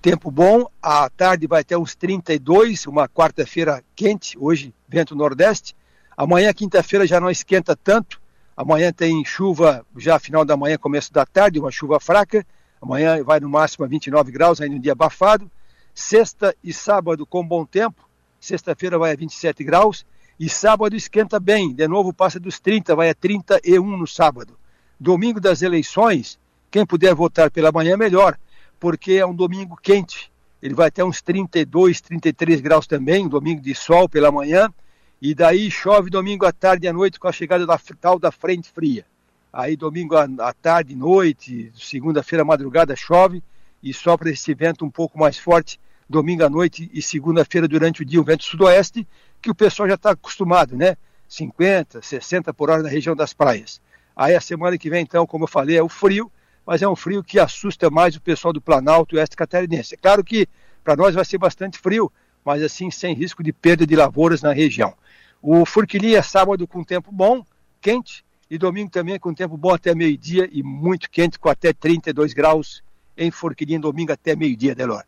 Tempo 0.00 0.30
bom, 0.30 0.66
à 0.80 1.10
tarde 1.10 1.48
vai 1.48 1.64
ter 1.64 1.76
uns 1.76 1.96
32, 1.96 2.86
uma 2.86 3.08
quarta-feira 3.08 3.82
quente, 3.96 4.38
hoje 4.38 4.72
vento 4.88 5.16
nordeste. 5.16 5.74
Amanhã, 6.16 6.52
quinta-feira, 6.52 7.08
já 7.08 7.20
não 7.20 7.28
esquenta 7.28 7.74
tanto, 7.74 8.20
Amanhã 8.56 8.90
tem 8.90 9.22
chuva 9.22 9.84
já 9.98 10.18
final 10.18 10.42
da 10.42 10.56
manhã, 10.56 10.78
começo 10.78 11.12
da 11.12 11.26
tarde, 11.26 11.60
uma 11.60 11.70
chuva 11.70 12.00
fraca. 12.00 12.46
Amanhã 12.80 13.22
vai 13.22 13.38
no 13.38 13.50
máximo 13.50 13.84
a 13.84 13.88
29 13.88 14.32
graus, 14.32 14.62
ainda 14.62 14.76
um 14.76 14.80
dia 14.80 14.92
abafado. 14.92 15.50
Sexta 15.94 16.56
e 16.64 16.72
sábado 16.72 17.26
com 17.26 17.46
bom 17.46 17.66
tempo. 17.66 18.08
Sexta-feira 18.40 18.98
vai 18.98 19.12
a 19.12 19.16
27 19.16 19.62
graus. 19.62 20.06
E 20.40 20.48
sábado 20.48 20.96
esquenta 20.96 21.38
bem, 21.38 21.74
de 21.74 21.86
novo 21.86 22.14
passa 22.14 22.40
dos 22.40 22.58
30, 22.58 22.96
vai 22.96 23.10
a 23.10 23.14
31 23.14 23.84
no 23.94 24.06
sábado. 24.06 24.56
Domingo 24.98 25.38
das 25.38 25.60
eleições, 25.60 26.38
quem 26.70 26.86
puder 26.86 27.14
votar 27.14 27.50
pela 27.50 27.70
manhã, 27.70 27.94
melhor, 27.94 28.38
porque 28.80 29.12
é 29.12 29.26
um 29.26 29.34
domingo 29.34 29.76
quente. 29.82 30.32
Ele 30.62 30.74
vai 30.74 30.88
até 30.88 31.04
uns 31.04 31.20
32, 31.20 32.00
33 32.00 32.62
graus 32.62 32.86
também, 32.86 33.26
um 33.26 33.28
domingo 33.28 33.60
de 33.60 33.74
sol 33.74 34.08
pela 34.08 34.32
manhã 34.32 34.72
e 35.20 35.34
daí 35.34 35.70
chove 35.70 36.10
domingo 36.10 36.44
à 36.44 36.52
tarde 36.52 36.86
e 36.86 36.88
à 36.88 36.92
noite 36.92 37.18
com 37.18 37.26
a 37.26 37.32
chegada 37.32 37.66
da 37.66 37.78
tal 38.00 38.18
da 38.18 38.30
frente 38.30 38.70
fria. 38.70 39.04
Aí 39.52 39.76
domingo 39.76 40.14
à 40.16 40.52
tarde, 40.52 40.94
noite, 40.94 41.72
segunda-feira 41.74 42.44
madrugada 42.44 42.94
chove 42.94 43.42
e 43.82 43.94
sopra 43.94 44.30
esse 44.30 44.54
vento 44.54 44.84
um 44.84 44.90
pouco 44.90 45.18
mais 45.18 45.38
forte 45.38 45.80
domingo 46.08 46.44
à 46.44 46.50
noite 46.50 46.90
e 46.92 47.00
segunda-feira 47.00 47.66
durante 47.66 48.02
o 48.02 48.04
dia, 48.04 48.20
um 48.20 48.24
vento 48.24 48.44
sudoeste, 48.44 49.06
que 49.40 49.50
o 49.50 49.54
pessoal 49.54 49.88
já 49.88 49.94
está 49.94 50.10
acostumado, 50.10 50.76
né? 50.76 50.96
50, 51.28 52.02
60 52.02 52.54
por 52.54 52.70
hora 52.70 52.82
na 52.82 52.88
região 52.88 53.16
das 53.16 53.32
praias. 53.32 53.80
Aí 54.14 54.34
a 54.34 54.40
semana 54.40 54.78
que 54.78 54.88
vem, 54.88 55.02
então, 55.02 55.26
como 55.26 55.44
eu 55.44 55.48
falei, 55.48 55.76
é 55.76 55.82
o 55.82 55.88
frio, 55.88 56.30
mas 56.64 56.82
é 56.82 56.88
um 56.88 56.96
frio 56.96 57.22
que 57.22 57.38
assusta 57.38 57.90
mais 57.90 58.14
o 58.16 58.20
pessoal 58.20 58.52
do 58.52 58.60
Planalto 58.60 59.14
e 59.14 59.18
Oeste 59.18 59.36
Catarinense. 59.36 59.94
É 59.94 59.98
claro 59.98 60.22
que 60.22 60.48
para 60.84 60.96
nós 60.96 61.14
vai 61.14 61.24
ser 61.24 61.38
bastante 61.38 61.78
frio, 61.78 62.12
mas 62.46 62.62
assim 62.62 62.90
sem 62.92 63.12
risco 63.12 63.42
de 63.42 63.52
perda 63.52 63.84
de 63.84 63.96
lavouras 63.96 64.40
na 64.40 64.52
região. 64.52 64.94
O 65.42 65.66
Furquilha 65.66 66.16
é 66.16 66.22
sábado 66.22 66.66
com 66.66 66.84
tempo 66.84 67.10
bom, 67.10 67.44
quente, 67.80 68.24
e 68.48 68.56
domingo 68.56 68.90
também 68.90 69.18
com 69.18 69.34
tempo 69.34 69.56
bom 69.56 69.74
até 69.74 69.92
meio-dia 69.92 70.48
e 70.52 70.62
muito 70.62 71.10
quente, 71.10 71.38
com 71.38 71.48
até 71.48 71.72
32 71.72 72.32
graus 72.32 72.82
em 73.16 73.30
Forquilinha, 73.30 73.80
domingo 73.80 74.12
até 74.12 74.36
meio-dia, 74.36 74.74
Delor. 74.74 75.02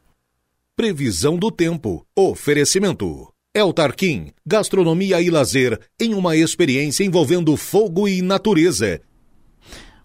Previsão 0.75 1.37
do 1.37 1.51
tempo. 1.51 2.05
Oferecimento. 2.17 3.33
El 3.55 3.73
Tarquim, 3.73 4.33
gastronomia 4.45 5.21
e 5.21 5.31
lazer 5.31 5.81
em 6.01 6.15
uma 6.15 6.37
experiência 6.37 7.05
envolvendo 7.05 7.57
fogo 7.57 8.09
e 8.09 8.23
natureza. 8.23 9.01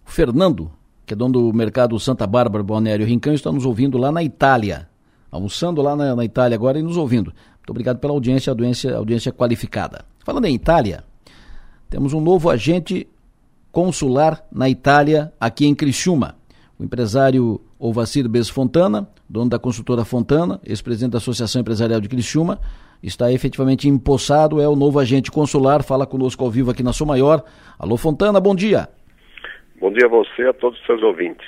O 0.05 0.11
Fernando, 0.11 0.71
que 1.05 1.13
é 1.13 1.17
dono 1.17 1.33
do 1.33 1.53
mercado 1.53 1.99
Santa 1.99 2.25
Bárbara 2.25 2.63
Balneário 2.63 3.05
Rincão, 3.05 3.33
está 3.33 3.51
nos 3.51 3.65
ouvindo 3.65 3.97
lá 3.97 4.11
na 4.11 4.23
Itália. 4.23 4.89
Almoçando 5.33 5.81
lá 5.81 5.95
na, 5.95 6.15
na 6.15 6.23
Itália 6.23 6.55
agora 6.55 6.77
e 6.77 6.83
nos 6.83 6.95
ouvindo. 6.95 7.33
Muito 7.57 7.71
obrigado 7.71 7.97
pela 7.97 8.13
audiência, 8.13 8.51
audiência, 8.51 8.95
audiência 8.95 9.31
qualificada. 9.31 10.05
Falando 10.23 10.45
em 10.45 10.53
Itália, 10.53 11.03
temos 11.89 12.13
um 12.13 12.21
novo 12.21 12.51
agente 12.51 13.07
consular 13.71 14.45
na 14.51 14.69
Itália, 14.69 15.33
aqui 15.39 15.65
em 15.65 15.73
Criciúma. 15.73 16.35
O 16.77 16.83
empresário 16.83 17.59
Ovacir 17.79 18.29
Bez 18.29 18.47
Fontana, 18.47 19.09
dono 19.27 19.49
da 19.49 19.57
consultora 19.57 20.05
Fontana, 20.05 20.61
ex-presidente 20.63 21.13
da 21.13 21.17
Associação 21.17 21.61
Empresarial 21.61 21.99
de 21.99 22.07
Criciúma, 22.07 22.59
está 23.01 23.31
efetivamente 23.31 23.89
empossado, 23.89 24.61
é 24.61 24.67
o 24.67 24.75
novo 24.75 24.99
agente 24.99 25.31
consular, 25.31 25.81
fala 25.81 26.05
conosco 26.05 26.43
ao 26.43 26.51
vivo 26.51 26.69
aqui 26.69 26.83
na 26.83 26.93
Sou 26.93 27.07
Maior. 27.07 27.43
Alô 27.79 27.97
Fontana, 27.97 28.39
bom 28.39 28.53
dia. 28.53 28.87
Bom 29.81 29.91
dia 29.91 30.05
a 30.05 30.09
você 30.09 30.43
e 30.43 30.47
a 30.47 30.53
todos 30.53 30.79
os 30.79 30.85
seus 30.85 31.01
ouvintes. 31.01 31.47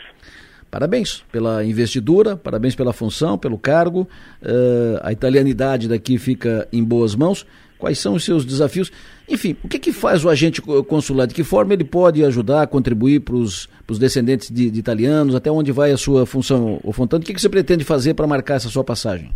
Parabéns 0.75 1.23
pela 1.31 1.63
investidura, 1.63 2.35
parabéns 2.35 2.75
pela 2.75 2.91
função, 2.91 3.37
pelo 3.37 3.57
cargo. 3.57 4.01
Uh, 4.41 4.99
a 5.03 5.13
italianidade 5.13 5.87
daqui 5.87 6.17
fica 6.17 6.67
em 6.69 6.83
boas 6.83 7.15
mãos. 7.15 7.47
Quais 7.79 7.97
são 7.97 8.15
os 8.15 8.25
seus 8.25 8.43
desafios? 8.43 8.91
Enfim, 9.29 9.55
o 9.63 9.69
que, 9.69 9.79
que 9.79 9.93
faz 9.93 10.25
o 10.25 10.29
agente 10.29 10.61
consular? 10.61 11.27
De 11.27 11.33
que 11.33 11.45
forma 11.45 11.71
ele 11.71 11.85
pode 11.85 12.25
ajudar, 12.25 12.67
contribuir 12.67 13.21
para 13.21 13.35
os 13.35 13.69
descendentes 13.97 14.51
de, 14.51 14.69
de, 14.69 14.77
italianos? 14.77 15.33
Até 15.33 15.49
onde 15.49 15.71
vai 15.71 15.93
a 15.93 15.97
sua 15.97 16.25
função, 16.25 16.77
o 16.83 16.91
Fontana? 16.91 17.23
O 17.23 17.25
que, 17.25 17.33
que 17.33 17.39
você 17.39 17.47
pretende 17.47 17.85
fazer 17.85 18.13
para 18.13 18.27
marcar 18.27 18.55
essa 18.55 18.67
sua 18.67 18.83
passagem? 18.83 19.31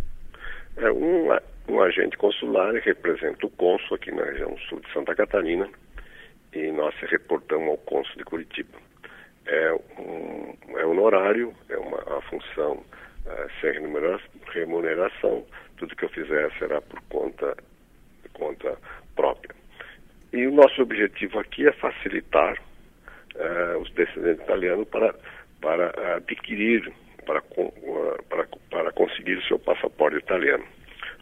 É, 0.76 0.92
um, 0.92 1.30
um 1.70 1.80
agente 1.80 2.18
consular 2.18 2.74
representa 2.84 3.46
o 3.46 3.50
cônsul 3.52 3.96
aqui 3.96 4.12
na 4.12 4.24
região 4.26 4.54
sul 4.68 4.78
de 4.80 4.92
Santa 4.92 5.14
Catarina 5.14 5.66
e 6.52 6.70
nós 6.72 6.94
reportamos 7.10 7.66
ao 7.70 7.78
cônsul 7.78 8.14
de 8.18 8.24
Curitiba 8.24 8.89
é 9.50 9.72
um 9.98 10.78
é 10.78 10.86
honorário, 10.86 11.52
é 11.68 11.76
uma 11.76 11.98
a 11.98 12.20
função 12.22 12.74
uh, 12.74 13.50
sem 13.60 13.72
remuneração, 14.52 15.44
tudo 15.76 15.96
que 15.96 16.04
eu 16.04 16.08
fizer 16.10 16.50
será 16.58 16.80
por 16.80 17.00
conta, 17.08 17.56
conta 18.32 18.78
própria. 19.16 19.54
E 20.32 20.46
o 20.46 20.52
nosso 20.52 20.80
objetivo 20.80 21.40
aqui 21.40 21.66
é 21.66 21.72
facilitar 21.72 22.56
uh, 23.34 23.78
os 23.78 23.90
descendentes 23.92 24.44
italianos 24.44 24.86
para, 24.88 25.14
para 25.60 26.16
adquirir, 26.16 26.92
para, 27.26 27.42
para, 28.28 28.46
para 28.70 28.92
conseguir 28.92 29.36
o 29.36 29.42
seu 29.44 29.58
passaporte 29.58 30.18
italiano. 30.18 30.64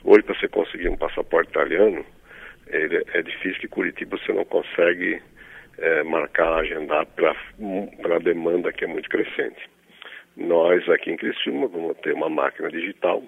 Hoje, 0.05 0.23
para 0.23 0.39
você 0.39 0.49
conseguir 0.49 0.89
um 0.91 0.97
passaporte 0.97 1.51
italiano, 1.51 2.05
ele, 2.67 3.03
é 3.15 3.23
difícil 3.23 3.61
que 3.61 3.69
Curitiba 3.69 4.19
você 4.19 4.33
não 4.33 4.45
consegue 4.45 5.23
é, 5.79 6.03
marcar, 6.03 6.59
agendar 6.59 7.07
para 7.07 7.35
a 8.17 8.19
demanda 8.19 8.73
que 8.73 8.85
é 8.85 8.89
muito 8.89 9.09
crescente. 9.09 9.69
Nós 10.37 10.89
aqui 10.89 11.11
em 11.11 11.17
Criciúma 11.17 11.67
vamos 11.69 11.97
ter 11.99 12.13
uma 12.13 12.29
máquina 12.29 12.71
digital, 12.71 13.23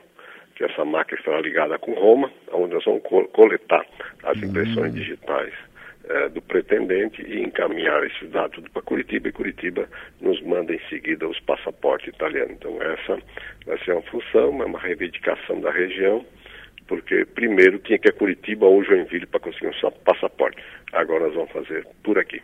que 0.54 0.64
essa 0.64 0.84
máquina 0.84 1.18
estará 1.18 1.40
ligada 1.40 1.78
com 1.78 1.92
Roma, 1.94 2.30
onde 2.52 2.74
nós 2.74 2.84
vamos 2.84 3.02
co 3.02 3.26
coletar 3.28 3.84
as 4.24 4.38
impressões 4.38 4.94
digitais 4.94 5.52
é, 6.08 6.28
do 6.28 6.42
pretendente 6.42 7.22
e 7.22 7.42
encaminhar 7.42 8.04
esses 8.04 8.30
dados 8.30 8.56
tudo 8.56 8.70
para 8.70 8.82
Curitiba 8.82 9.28
e 9.28 9.32
Curitiba 9.32 9.88
nos 10.20 10.40
manda 10.42 10.74
em 10.74 10.80
seguida 10.88 11.28
os 11.28 11.38
passaportes 11.40 12.08
italianos. 12.08 12.52
Então 12.52 12.80
essa 12.82 13.18
vai 13.66 13.78
ser 13.84 13.92
uma 13.92 14.02
função, 14.02 14.62
é 14.62 14.66
uma 14.66 14.78
reivindicação 14.78 15.60
da 15.60 15.70
região 15.70 16.24
porque 16.90 17.24
primeiro 17.24 17.78
tinha 17.78 17.96
que 17.96 18.08
ir 18.08 18.10
a 18.10 18.12
Curitiba 18.12 18.66
ou 18.66 18.82
Joinville 18.82 19.24
para 19.24 19.38
conseguir 19.38 19.68
um 19.68 19.90
passaporte. 20.04 20.60
Agora 20.92 21.26
nós 21.26 21.34
vamos 21.34 21.52
fazer 21.52 21.86
por 22.02 22.18
aqui. 22.18 22.42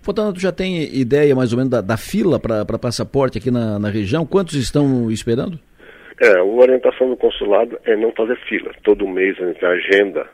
Fontana, 0.00 0.32
tu 0.32 0.38
já 0.38 0.52
tem 0.52 0.84
ideia 0.96 1.34
mais 1.34 1.52
ou 1.52 1.58
menos 1.58 1.72
da, 1.72 1.80
da 1.80 1.96
fila 1.96 2.38
para 2.38 2.78
passaporte 2.78 3.38
aqui 3.38 3.50
na, 3.50 3.80
na 3.80 3.90
região? 3.90 4.24
Quantos 4.24 4.54
estão 4.54 5.10
esperando? 5.10 5.58
É, 6.20 6.38
a 6.38 6.44
orientação 6.44 7.10
do 7.10 7.16
consulado 7.16 7.80
é 7.84 7.96
não 7.96 8.12
fazer 8.12 8.38
fila. 8.48 8.70
Todo 8.84 9.08
mês 9.08 9.36
a 9.40 9.46
gente 9.46 9.64
agenda 9.66 10.24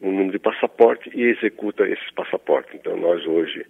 um 0.00 0.12
número 0.12 0.30
de 0.30 0.38
passaporte 0.38 1.10
e 1.12 1.22
executa 1.22 1.82
esses 1.82 2.10
passaportes. 2.14 2.72
Então 2.76 2.96
nós 2.96 3.26
hoje 3.26 3.66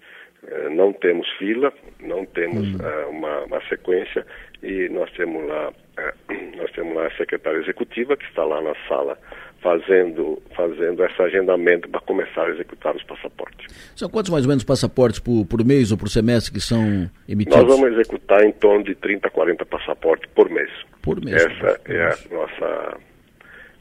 não 0.71 0.93
temos 0.93 1.29
fila, 1.39 1.73
não 2.01 2.25
temos 2.27 2.67
hum. 2.69 2.79
uh, 2.81 3.11
uma, 3.11 3.41
uma, 3.45 3.61
sequência 3.69 4.25
e 4.63 4.89
nós 4.89 5.11
temos 5.13 5.47
lá 5.47 5.69
uh, 5.71 6.57
nós 6.57 6.71
temos 6.73 6.95
lá 6.95 7.07
a 7.07 7.17
secretária 7.17 7.59
executiva 7.59 8.17
que 8.17 8.25
está 8.25 8.45
lá 8.45 8.61
na 8.61 8.75
sala 8.89 9.19
fazendo 9.63 10.43
fazendo 10.57 11.05
esse 11.05 11.23
agendamento 11.23 11.89
para 11.89 12.01
começar 12.01 12.47
a 12.47 12.51
executar 12.51 12.97
os 12.97 13.03
passaportes. 13.05 13.67
São 13.95 14.09
quantos 14.09 14.31
mais 14.31 14.45
ou 14.45 14.49
menos 14.49 14.65
passaportes 14.65 15.21
por, 15.21 15.45
por 15.45 15.65
mês 15.65 15.93
ou 15.93 15.99
por 15.99 16.09
semestre 16.09 16.53
que 16.53 16.61
são 16.61 17.11
emitidos? 17.29 17.63
Nós 17.63 17.81
vamos 17.81 17.93
executar 17.93 18.43
em 18.43 18.53
torno 18.53 18.85
de 18.85 18.95
30 18.95 19.29
a 19.29 19.31
40 19.31 19.67
passaportes 19.67 20.31
por 20.35 20.49
mês. 20.49 20.71
Por 21.03 21.23
mês. 21.23 21.37
Essa 21.37 21.79
por 21.79 21.95
é 21.95 22.05
mês. 22.05 22.29
a 22.31 22.35
nossa 22.35 22.99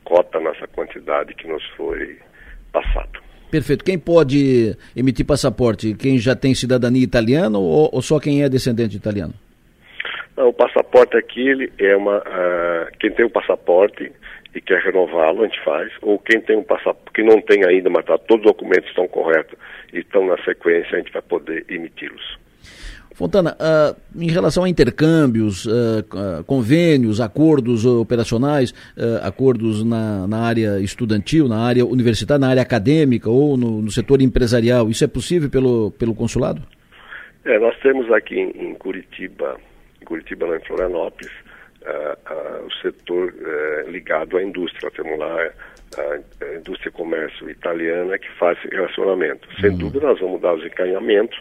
cota, 0.03 0.39
nossa 0.39 0.67
quantidade 0.67 1.33
que 1.35 1.47
nos 1.47 1.65
foi 1.77 2.17
passado. 2.73 3.28
Perfeito. 3.49 3.83
Quem 3.83 3.97
pode 3.97 4.75
emitir 4.95 5.25
passaporte? 5.25 5.95
Quem 5.95 6.17
já 6.17 6.35
tem 6.35 6.53
cidadania 6.53 7.03
italiana 7.03 7.57
ou, 7.57 7.89
ou 7.91 8.01
só 8.01 8.19
quem 8.19 8.43
é 8.43 8.49
descendente 8.49 8.95
italiano? 8.95 9.33
Não, 10.37 10.49
o 10.49 10.53
passaporte 10.53 11.17
aqui 11.17 11.47
ele 11.47 11.71
é 11.77 11.95
uma. 11.95 12.19
Uh, 12.19 12.97
quem 12.99 13.11
tem 13.11 13.25
o 13.25 13.29
passaporte 13.29 14.11
e 14.53 14.61
quer 14.61 14.79
renová-lo, 14.81 15.43
a 15.43 15.47
gente 15.47 15.63
faz, 15.63 15.91
ou 16.01 16.17
quem 16.17 16.41
tem 16.41 16.57
um 16.57 16.63
passaporte 16.63 17.11
que 17.13 17.23
não 17.23 17.41
tem 17.41 17.63
ainda, 17.65 17.89
mas 17.89 18.05
tá, 18.05 18.17
todos 18.17 18.45
os 18.45 18.51
documentos 18.51 18.89
estão 18.89 19.07
corretos 19.07 19.57
e 19.93 19.99
estão 19.99 20.25
na 20.25 20.37
sequência, 20.43 20.95
a 20.95 20.99
gente 20.99 21.11
vai 21.11 21.21
poder 21.21 21.65
emiti-los. 21.69 22.37
Fontana, 23.19 23.53
uh, 23.59 23.99
em 24.15 24.29
relação 24.29 24.63
a 24.63 24.69
intercâmbios, 24.69 25.65
uh, 25.65 25.69
uh, 25.69 26.43
convênios, 26.45 27.19
acordos 27.19 27.85
operacionais, 27.85 28.73
acordos 29.21 29.83
na, 29.83 30.25
na, 30.25 30.37
área 30.39 30.79
estudantil, 30.79 31.49
na 31.49 31.57
área 31.57 31.85
universitária, 31.85 32.39
na 32.39 32.47
área 32.47 32.61
acadêmica 32.61 33.29
ou 33.29 33.57
no, 33.57 33.81
no, 33.81 33.91
setor 33.91 34.21
empresarial, 34.21 34.89
isso 34.89 35.03
é 35.03 35.07
possível 35.07 35.49
pelo, 35.49 35.91
pelo 35.91 36.15
consulado? 36.15 36.61
É, 37.43 37.59
nós 37.59 37.77
temos 37.79 38.09
aqui 38.09 38.39
em, 38.39 38.69
em 38.69 38.73
Curitiba, 38.75 39.57
em 40.01 40.05
Curitiba, 40.05 40.47
não, 40.47 40.55
em 40.55 40.61
Florianópolis, 40.61 41.31
o 42.65 42.71
setor 42.81 43.33
eh, 43.41 43.85
ligado 43.89 44.37
à 44.37 44.43
indústria. 44.43 44.81
Nós 44.83 44.93
temos 44.93 45.17
lá 45.17 45.49
a, 45.97 46.55
indústria 46.57 46.89
e 46.89 46.91
comércio 46.91 47.49
italiana 47.49 48.17
que 48.17 48.29
faz 48.37 48.57
relacionamento. 48.71 49.47
Sem 49.59 49.71
uhum. 49.71 49.77
dúvida, 49.77 50.07
nós 50.07 50.19
vamos 50.19 50.39
dar 50.41 50.53
os 50.53 50.65
encaminhamentos 50.65 51.37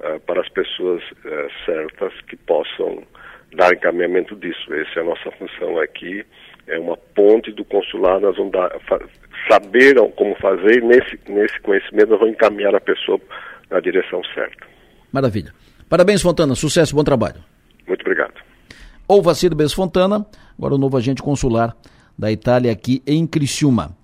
uh, 0.00 0.20
para 0.20 0.40
as 0.40 0.48
pessoas 0.48 1.02
uh, 1.02 1.64
certas 1.64 2.12
que 2.22 2.36
possam 2.36 3.02
dar 3.56 3.72
encaminhamento 3.72 4.36
disso. 4.36 4.72
Essa 4.72 5.00
é 5.00 5.02
a 5.02 5.06
nossa 5.06 5.30
função 5.32 5.78
aqui, 5.78 6.24
é 6.66 6.78
uma 6.78 6.96
ponte 6.96 7.52
do 7.52 7.64
consulado, 7.64 8.26
nós 8.26 8.36
vamos 8.36 8.52
dar, 8.52 8.70
saber 9.50 9.96
como 10.16 10.34
fazer 10.36 10.78
e 10.78 10.86
nesse, 10.86 11.18
nesse 11.28 11.58
conhecimento 11.60 12.10
nós 12.10 12.20
vamos 12.20 12.34
encaminhar 12.34 12.74
a 12.74 12.80
pessoa 12.80 13.20
na 13.70 13.80
direção 13.80 14.22
certa. 14.34 14.66
Maravilha. 15.12 15.52
Parabéns, 15.88 16.22
Fontana. 16.22 16.54
Sucesso, 16.54 16.94
bom 16.94 17.02
trabalho. 17.02 17.42
Muito 17.86 18.02
obrigado. 18.02 18.34
Ou 19.08 19.22
Vacilo 19.22 19.56
Bez 19.56 19.72
Fontana, 19.72 20.24
agora 20.56 20.74
o 20.74 20.78
novo 20.78 20.96
agente 20.96 21.20
consular 21.20 21.74
da 22.16 22.30
Itália 22.30 22.70
aqui 22.70 23.02
em 23.06 23.26
Criciúma 23.26 23.96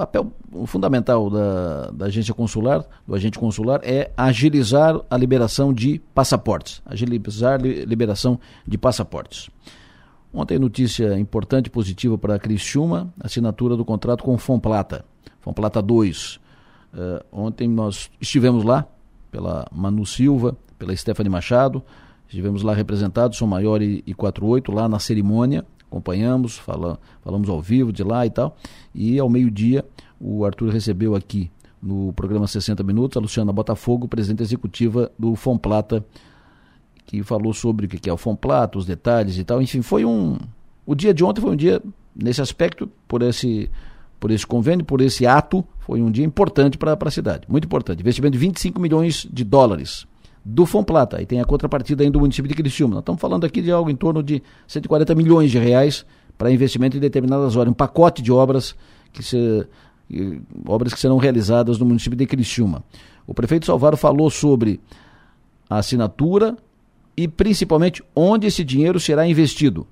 papel 0.00 0.32
fundamental 0.64 1.28
da, 1.28 1.90
da, 1.90 2.06
agência 2.06 2.32
consular, 2.32 2.82
do 3.06 3.14
agente 3.14 3.38
consular, 3.38 3.80
é 3.82 4.10
agilizar 4.16 4.98
a 5.10 5.16
liberação 5.16 5.74
de 5.74 6.00
passaportes. 6.14 6.80
Agilizar 6.86 7.60
a 7.60 7.84
liberação 7.84 8.40
de 8.66 8.78
passaportes. 8.78 9.50
Ontem 10.32 10.58
notícia 10.58 11.18
importante 11.18 11.66
e 11.66 11.70
positiva 11.70 12.16
para 12.16 12.36
a 12.36 12.38
Criciúma, 12.38 13.12
assinatura 13.20 13.76
do 13.76 13.84
contrato 13.84 14.24
com 14.24 14.38
Fomplata, 14.38 15.04
Fomplata 15.40 15.82
2. 15.82 16.36
Uh, 16.36 16.40
eh, 16.94 17.24
ontem 17.30 17.68
nós 17.68 18.10
estivemos 18.18 18.64
lá, 18.64 18.86
pela 19.30 19.66
Manu 19.70 20.06
Silva, 20.06 20.56
pela 20.78 20.96
Stephanie 20.96 21.30
Machado, 21.30 21.82
estivemos 22.26 22.62
lá 22.62 22.72
representados, 22.72 23.36
São 23.36 23.46
Maior 23.46 23.82
e, 23.82 24.02
e 24.06 24.14
48, 24.14 24.72
lá 24.72 24.88
na 24.88 24.98
cerimônia, 24.98 25.64
acompanhamos, 25.90 26.56
fala, 26.56 26.98
falamos 27.22 27.48
ao 27.48 27.60
vivo 27.60 27.92
de 27.92 28.04
lá 28.04 28.24
e 28.24 28.30
tal. 28.30 28.56
E 28.94 29.18
ao 29.18 29.28
meio-dia, 29.28 29.84
o 30.20 30.44
Arthur 30.44 30.70
recebeu 30.70 31.16
aqui 31.16 31.50
no 31.82 32.12
programa 32.12 32.46
60 32.46 32.82
Minutos, 32.84 33.16
a 33.16 33.20
Luciana 33.20 33.52
Botafogo, 33.52 34.06
presidente 34.06 34.42
executiva 34.42 35.10
do 35.18 35.34
Fomplata, 35.34 36.04
que 37.06 37.22
falou 37.22 37.52
sobre 37.52 37.86
o 37.86 37.88
que 37.88 38.08
é 38.08 38.12
o 38.12 38.16
Fomplata, 38.16 38.78
os 38.78 38.86
detalhes 38.86 39.36
e 39.36 39.44
tal. 39.44 39.60
Enfim, 39.60 39.82
foi 39.82 40.04
um. 40.04 40.38
O 40.86 40.94
dia 40.94 41.12
de 41.12 41.24
ontem 41.24 41.40
foi 41.40 41.50
um 41.50 41.56
dia, 41.56 41.82
nesse 42.14 42.40
aspecto, 42.40 42.88
por 43.08 43.22
esse, 43.22 43.68
por 44.20 44.30
esse 44.30 44.46
convênio, 44.46 44.84
por 44.84 45.00
esse 45.00 45.26
ato, 45.26 45.64
foi 45.80 46.00
um 46.00 46.10
dia 46.10 46.24
importante 46.24 46.78
para 46.78 46.96
a 46.98 47.10
cidade. 47.10 47.46
Muito 47.48 47.64
importante. 47.64 48.00
Investimento 48.00 48.32
de 48.32 48.38
25 48.38 48.80
milhões 48.80 49.26
de 49.30 49.42
dólares 49.42 50.06
do 50.44 50.66
Fomplata. 50.66 51.18
Aí 51.18 51.26
tem 51.26 51.40
a 51.40 51.44
contrapartida 51.44 52.02
ainda 52.02 52.12
do 52.12 52.20
município 52.20 52.48
de 52.48 52.54
Criciúma. 52.54 52.94
Nós 52.94 53.02
estamos 53.02 53.20
falando 53.20 53.44
aqui 53.44 53.60
de 53.60 53.70
algo 53.70 53.90
em 53.90 53.96
torno 53.96 54.22
de 54.22 54.42
140 54.66 55.14
milhões 55.14 55.50
de 55.50 55.58
reais 55.58 56.04
para 56.36 56.50
investimento 56.50 56.96
em 56.96 57.00
determinadas 57.00 57.56
horas, 57.56 57.70
um 57.70 57.74
pacote 57.74 58.22
de 58.22 58.32
obras 58.32 58.74
que 59.12 59.22
se, 59.22 59.66
obras 60.66 60.94
que 60.94 61.00
serão 61.00 61.18
realizadas 61.18 61.78
no 61.78 61.84
município 61.84 62.16
de 62.16 62.26
Criciúma. 62.26 62.82
O 63.26 63.34
prefeito 63.34 63.66
Salvaro 63.66 63.96
falou 63.96 64.30
sobre 64.30 64.80
a 65.68 65.78
assinatura 65.78 66.56
e 67.16 67.28
principalmente 67.28 68.02
onde 68.16 68.46
esse 68.46 68.64
dinheiro 68.64 68.98
será 68.98 69.26
investido. 69.26 69.86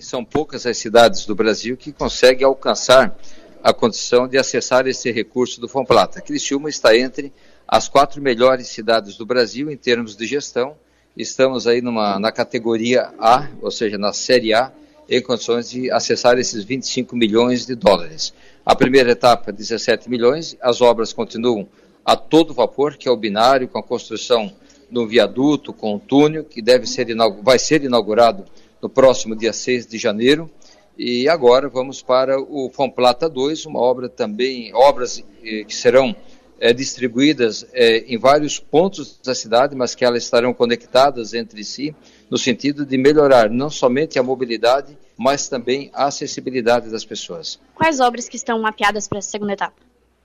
São 0.00 0.24
poucas 0.24 0.66
as 0.66 0.76
cidades 0.76 1.26
do 1.26 1.34
Brasil 1.34 1.76
que 1.76 1.92
conseguem 1.92 2.44
alcançar 2.44 3.16
a 3.62 3.72
condição 3.72 4.28
de 4.28 4.38
acessar 4.38 4.86
esse 4.86 5.10
recurso 5.10 5.60
do 5.60 5.68
Fomplata. 5.68 6.20
Criciúma 6.20 6.68
está 6.68 6.96
entre 6.96 7.32
as 7.70 7.88
quatro 7.88 8.20
melhores 8.20 8.66
cidades 8.66 9.16
do 9.16 9.24
Brasil 9.24 9.70
em 9.70 9.76
termos 9.76 10.16
de 10.16 10.26
gestão. 10.26 10.74
Estamos 11.16 11.68
aí 11.68 11.80
numa, 11.80 12.18
na 12.18 12.32
categoria 12.32 13.12
A, 13.16 13.48
ou 13.62 13.70
seja, 13.70 13.96
na 13.96 14.12
Série 14.12 14.52
A, 14.52 14.72
em 15.08 15.22
condições 15.22 15.70
de 15.70 15.88
acessar 15.88 16.36
esses 16.36 16.64
25 16.64 17.14
milhões 17.14 17.64
de 17.64 17.76
dólares. 17.76 18.34
A 18.66 18.74
primeira 18.74 19.12
etapa, 19.12 19.52
17 19.52 20.10
milhões, 20.10 20.56
as 20.60 20.80
obras 20.80 21.12
continuam 21.12 21.68
a 22.04 22.16
todo 22.16 22.52
vapor, 22.52 22.96
que 22.96 23.06
é 23.06 23.10
o 23.10 23.16
binário, 23.16 23.68
com 23.68 23.78
a 23.78 23.82
construção 23.84 24.52
de 24.90 24.98
um 24.98 25.06
viaduto, 25.06 25.72
com 25.72 25.94
um 25.94 25.98
túnel, 26.00 26.42
que 26.42 26.60
deve 26.60 26.88
ser, 26.88 27.06
vai 27.40 27.58
ser 27.60 27.84
inaugurado 27.84 28.46
no 28.82 28.88
próximo 28.88 29.36
dia 29.36 29.52
6 29.52 29.86
de 29.86 29.96
janeiro. 29.96 30.50
E 30.98 31.28
agora 31.28 31.68
vamos 31.68 32.02
para 32.02 32.36
o 32.40 32.68
Fomplata 32.74 33.28
2, 33.28 33.64
uma 33.66 33.78
obra 33.78 34.08
também, 34.08 34.74
obras 34.74 35.22
eh, 35.44 35.62
que 35.62 35.74
serão 35.74 36.16
é, 36.60 36.74
distribuídas 36.74 37.66
é, 37.72 37.98
em 38.00 38.18
vários 38.18 38.60
pontos 38.60 39.18
da 39.24 39.34
cidade, 39.34 39.74
mas 39.74 39.94
que 39.94 40.04
elas 40.04 40.22
estarão 40.22 40.52
conectadas 40.52 41.32
entre 41.32 41.64
si, 41.64 41.96
no 42.30 42.36
sentido 42.36 42.84
de 42.84 42.98
melhorar 42.98 43.48
não 43.48 43.70
somente 43.70 44.18
a 44.18 44.22
mobilidade, 44.22 44.96
mas 45.16 45.48
também 45.48 45.90
a 45.94 46.04
acessibilidade 46.04 46.90
das 46.90 47.04
pessoas. 47.04 47.58
Quais 47.74 47.98
obras 47.98 48.28
que 48.28 48.36
estão 48.36 48.60
mapeadas 48.60 49.08
para 49.08 49.18
essa 49.18 49.30
segunda 49.30 49.54
etapa? 49.54 49.74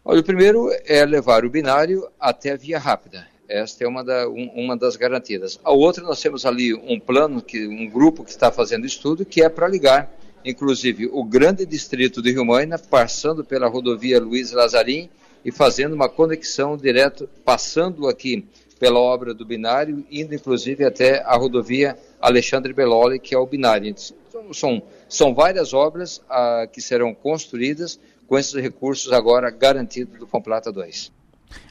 Olha, 0.04 0.20
o 0.20 0.24
primeiro 0.24 0.70
é 0.86 1.04
levar 1.06 1.46
o 1.46 1.50
binário 1.50 2.08
até 2.20 2.52
a 2.52 2.58
via 2.58 2.78
rápida. 2.78 3.26
Esta 3.48 3.84
é 3.84 3.88
uma, 3.88 4.04
da, 4.04 4.28
um, 4.28 4.52
uma 4.56 4.78
das 4.78 4.96
garantidas. 4.96 5.60
A 5.64 5.72
outra, 5.72 6.04
nós 6.04 6.22
temos 6.22 6.46
ali 6.46 6.74
um 6.74 7.00
plano, 7.00 7.42
que, 7.42 7.66
um 7.68 7.90
grupo 7.90 8.24
que 8.24 8.30
está 8.30 8.52
fazendo 8.52 8.86
estudo, 8.86 9.26
que 9.26 9.42
é 9.42 9.50
para 9.50 9.68
ligar, 9.68 10.12
inclusive, 10.44 11.10
o 11.12 11.24
grande 11.24 11.66
distrito 11.66 12.22
de 12.22 12.32
Rio 12.32 12.46
Moina, 12.46 12.78
passando 12.78 13.44
pela 13.44 13.68
rodovia 13.68 14.20
Luiz 14.20 14.52
Lazarim, 14.52 15.10
e 15.46 15.52
fazendo 15.52 15.94
uma 15.94 16.10
conexão 16.10 16.76
direto, 16.76 17.30
passando 17.46 18.08
aqui 18.08 18.48
pela 18.80 19.00
obra 19.00 19.34
do 19.34 19.46
binário, 19.46 20.04
indo 20.12 20.34
inclusive 20.34 20.84
até 20.84 21.22
a 21.24 21.38
rodovia 21.38 21.96
Alexandre 22.20 22.74
Belloli, 22.74 23.20
que 23.20 23.36
é 23.36 23.38
o 23.38 23.46
binário. 23.46 23.88
Então, 23.88 24.52
são, 24.52 24.82
são 25.08 25.36
várias 25.36 25.74
obras 25.74 26.20
ah, 26.28 26.68
que 26.72 26.82
serão 26.82 27.14
construídas 27.14 28.00
com 28.28 28.38
esses 28.38 28.56
recursos 28.56 29.14
agora 29.14 29.52
garantidos 29.52 30.20
do 30.20 30.26
Fomplata 30.26 30.72
2. 30.72 31.12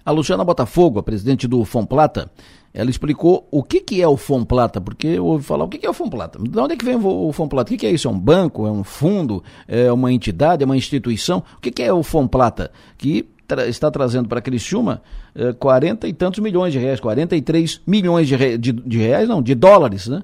A 0.05 0.11
Luciana 0.13 0.45
Botafogo, 0.45 1.01
a 1.01 1.03
presidente 1.03 1.49
do 1.49 1.65
Fomplata, 1.65 2.31
ela 2.73 2.89
explicou 2.89 3.47
o 3.51 3.63
que, 3.63 3.81
que 3.81 4.01
é 4.01 4.09
o 4.09 4.17
Fomplata, 4.17 4.81
porque 4.81 5.07
eu 5.09 5.27
ouvi 5.27 5.45
falar 5.45 5.65
o 5.65 5.69
que, 5.69 5.79
que 5.79 5.87
é 5.87 5.91
o 5.91 5.95
Fomplata. 5.95 6.39
De 6.39 6.59
onde 6.59 6.75
é 6.75 6.77
que 6.77 6.85
vem 6.85 6.97
o 6.97 7.33
Fomplata? 7.33 7.69
O 7.69 7.73
que, 7.73 7.79
que 7.79 7.87
é 7.87 7.91
isso? 7.91 8.09
É 8.09 8.11
um 8.11 8.19
banco? 8.19 8.67
É 8.67 8.71
um 8.71 8.85
fundo? 8.85 9.43
É 9.67 9.93
uma 9.93 10.13
entidade? 10.13 10.63
É 10.63 10.67
uma 10.67 10.77
instituição? 10.77 11.43
O 11.57 11.61
que, 11.61 11.71
que 11.71 11.83
é 11.83 11.93
o 11.93 12.03
Fomplata? 12.03 12.71
Que 12.97 13.29
tra 13.47 13.67
está 13.67 13.91
trazendo 13.91 14.29
para 14.29 14.41
Criciúma 14.41 15.03
eh, 15.35 15.53
40 15.53 16.09
e 16.09 16.13
tantos 16.13 16.41
milhões 16.41 16.73
de 16.73 16.79
reais, 16.79 17.01
43 17.01 17.83
milhões 17.87 18.29
de, 18.29 18.37
re 18.37 18.59
de, 18.59 18.73
de 18.73 18.99
reais, 18.99 19.29
não, 19.29 19.43
de 19.43 19.55
dólares, 19.55 20.09
né? 20.09 20.23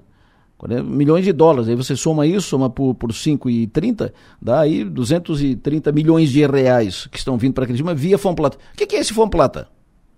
40 0.59 0.83
milhões 0.83 1.25
de 1.25 1.33
dólares. 1.33 1.69
Aí 1.69 1.75
você 1.75 1.97
soma 1.97 2.27
isso, 2.27 2.49
soma 2.49 2.69
por, 2.69 2.95
por 2.95 3.11
5,30, 3.13 4.13
dá 4.41 4.61
aí 4.61 4.85
230 4.85 5.91
milhões 5.91 6.31
de 6.31 6.47
reais 6.47 7.07
que 7.07 7.19
estão 7.19 7.39
vindo 7.39 7.55
para 7.55 7.67
Criciúma 7.67 7.95
via 7.95 8.19
Fomplata. 8.19 8.59
O 8.75 8.77
que, 8.77 8.87
que 8.87 8.97
é 8.97 9.01
esse 9.01 9.15
Fomplata? 9.15 9.69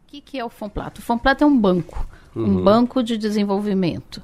O 0.07 0.11
que, 0.11 0.21
que 0.21 0.39
é 0.39 0.45
o 0.45 0.51
Fomplata? 0.51 1.01
O 1.01 1.03
Fomplata 1.03 1.45
é 1.45 1.47
um 1.47 1.57
banco, 1.57 2.07
uhum. 2.35 2.45
um 2.45 2.65
banco 2.65 3.03
de 3.03 3.17
desenvolvimento. 3.17 4.21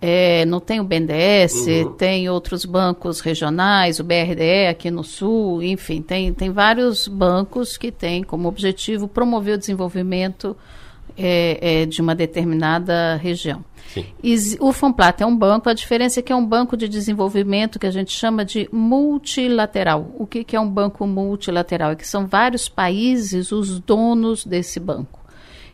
É, 0.00 0.44
não 0.44 0.60
tem 0.60 0.78
o 0.78 0.84
BNDES, 0.84 1.66
uhum. 1.66 1.92
tem 1.92 2.28
outros 2.28 2.66
bancos 2.66 3.20
regionais, 3.20 3.98
o 3.98 4.04
BRDE 4.04 4.66
aqui 4.68 4.90
no 4.90 5.02
Sul, 5.02 5.62
enfim, 5.62 6.02
tem, 6.02 6.34
tem 6.34 6.50
vários 6.50 7.08
bancos 7.08 7.78
que 7.78 7.90
têm 7.90 8.22
como 8.22 8.46
objetivo 8.46 9.08
promover 9.08 9.54
o 9.54 9.58
desenvolvimento 9.58 10.54
é, 11.16 11.58
é, 11.82 11.86
de 11.86 12.02
uma 12.02 12.14
determinada 12.14 13.16
região. 13.16 13.64
E 14.22 14.36
o 14.60 14.72
Fomplata 14.72 15.24
é 15.24 15.26
um 15.26 15.36
banco, 15.36 15.70
a 15.70 15.74
diferença 15.74 16.20
é 16.20 16.22
que 16.22 16.32
é 16.32 16.36
um 16.36 16.44
banco 16.44 16.76
de 16.76 16.88
desenvolvimento 16.88 17.78
que 17.78 17.86
a 17.86 17.90
gente 17.90 18.12
chama 18.12 18.44
de 18.44 18.68
multilateral. 18.70 20.10
O 20.18 20.26
que, 20.26 20.44
que 20.44 20.54
é 20.54 20.60
um 20.60 20.68
banco 20.68 21.06
multilateral? 21.06 21.92
É 21.92 21.96
que 21.96 22.06
são 22.06 22.26
vários 22.26 22.68
países 22.68 23.52
os 23.52 23.80
donos 23.80 24.44
desse 24.44 24.78
banco. 24.78 25.24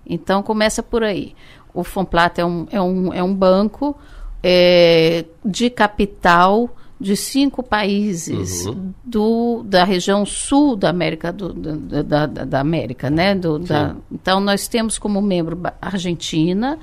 Então, 0.06 0.42
começa 0.42 0.82
por 0.82 1.02
aí. 1.02 1.34
O 1.74 1.82
Fomplata 1.82 2.40
é 2.40 2.44
um, 2.44 2.66
é 2.70 2.80
um, 2.80 3.12
é 3.14 3.22
um 3.22 3.34
banco 3.34 3.96
é, 4.42 5.24
de 5.44 5.70
capital 5.70 6.74
de 7.02 7.16
cinco 7.16 7.64
países 7.64 8.64
uhum. 8.64 8.94
do, 9.04 9.62
da 9.64 9.82
região 9.82 10.24
sul 10.24 10.76
da 10.76 10.88
América 10.88 11.32
do, 11.32 11.52
da, 11.52 12.26
da, 12.26 12.44
da, 12.44 12.60
América, 12.60 13.10
né? 13.10 13.34
Do, 13.34 13.58
da, 13.58 13.96
então 14.10 14.38
nós 14.38 14.68
temos 14.68 14.98
como 14.98 15.20
membro 15.20 15.60
Argentina, 15.80 16.78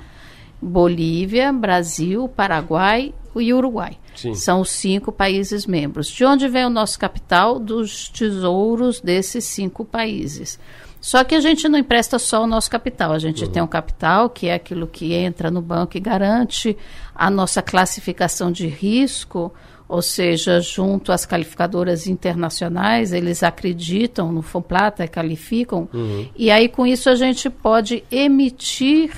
Bolívia, 0.60 1.50
Brasil, 1.50 2.28
Paraguai 2.28 3.14
e 3.34 3.54
Uruguai. 3.54 3.96
Sim. 4.14 4.34
São 4.34 4.60
os 4.60 4.70
cinco 4.70 5.10
países 5.10 5.66
membros. 5.66 6.08
De 6.08 6.22
onde 6.24 6.46
vem 6.48 6.66
o 6.66 6.70
nosso 6.70 6.98
capital? 6.98 7.58
Dos 7.58 8.10
tesouros 8.10 9.00
desses 9.00 9.44
cinco 9.44 9.86
países. 9.86 10.58
Só 11.00 11.24
que 11.24 11.34
a 11.34 11.40
gente 11.40 11.66
não 11.66 11.78
empresta 11.78 12.18
só 12.18 12.44
o 12.44 12.46
nosso 12.46 12.70
capital, 12.70 13.12
a 13.12 13.18
gente 13.18 13.44
uhum. 13.44 13.50
tem 13.50 13.62
um 13.62 13.66
capital 13.66 14.28
que 14.28 14.48
é 14.48 14.54
aquilo 14.54 14.86
que 14.86 15.14
entra 15.14 15.50
no 15.50 15.62
banco 15.62 15.96
e 15.96 16.00
garante 16.00 16.76
a 17.20 17.28
nossa 17.28 17.60
classificação 17.60 18.50
de 18.50 18.66
risco, 18.66 19.52
ou 19.86 20.00
seja, 20.00 20.58
junto 20.58 21.12
às 21.12 21.26
qualificadoras 21.26 22.06
internacionais, 22.06 23.12
eles 23.12 23.42
acreditam 23.42 24.32
no 24.32 24.40
Fomplata, 24.40 25.06
qualificam, 25.06 25.86
uhum. 25.92 26.26
e 26.34 26.50
aí 26.50 26.66
com 26.66 26.86
isso 26.86 27.10
a 27.10 27.14
gente 27.14 27.50
pode 27.50 28.02
emitir 28.10 29.12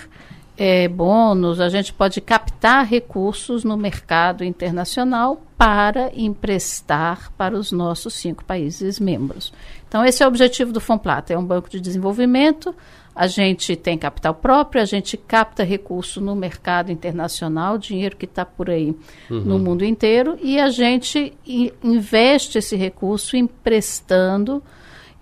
é, 0.59 0.89
bônus, 0.89 1.61
a 1.61 1.69
gente 1.69 1.93
pode 1.93 2.21
captar 2.21 2.85
recursos 2.85 3.63
no 3.63 3.77
mercado 3.77 4.43
internacional 4.43 5.41
para 5.57 6.11
emprestar 6.13 7.31
para 7.39 7.57
os 7.57 7.71
nossos 7.71 8.15
cinco 8.15 8.45
países 8.45 8.99
membros. 8.99 9.53
Então, 9.87 10.05
esse 10.05 10.25
é 10.25 10.27
o 10.27 10.29
objetivo 10.29 10.73
do 10.73 10.81
Fomplata, 10.81 11.33
é 11.33 11.39
um 11.39 11.45
banco 11.45 11.71
de 11.71 11.79
desenvolvimento, 11.79 12.75
a 13.15 13.27
gente 13.27 13.77
tem 13.77 13.99
capital 13.99 14.35
próprio, 14.35 14.81
a 14.81 14.85
gente 14.85 15.17
capta 15.17 15.63
recurso 15.63 16.21
no 16.21 16.35
mercado 16.35 16.91
internacional, 16.91 17.77
dinheiro 17.77 18.17
que 18.17 18.25
está 18.25 18.45
por 18.45 18.71
aí 18.71 18.97
uhum. 19.31 19.41
no 19.41 19.59
mundo 19.59 19.85
inteiro, 19.85 20.39
e 20.43 20.59
a 20.59 20.71
gente 20.71 21.33
investe 21.83 22.59
esse 22.59 22.77
recurso 22.77 23.37
emprestando 23.37 24.63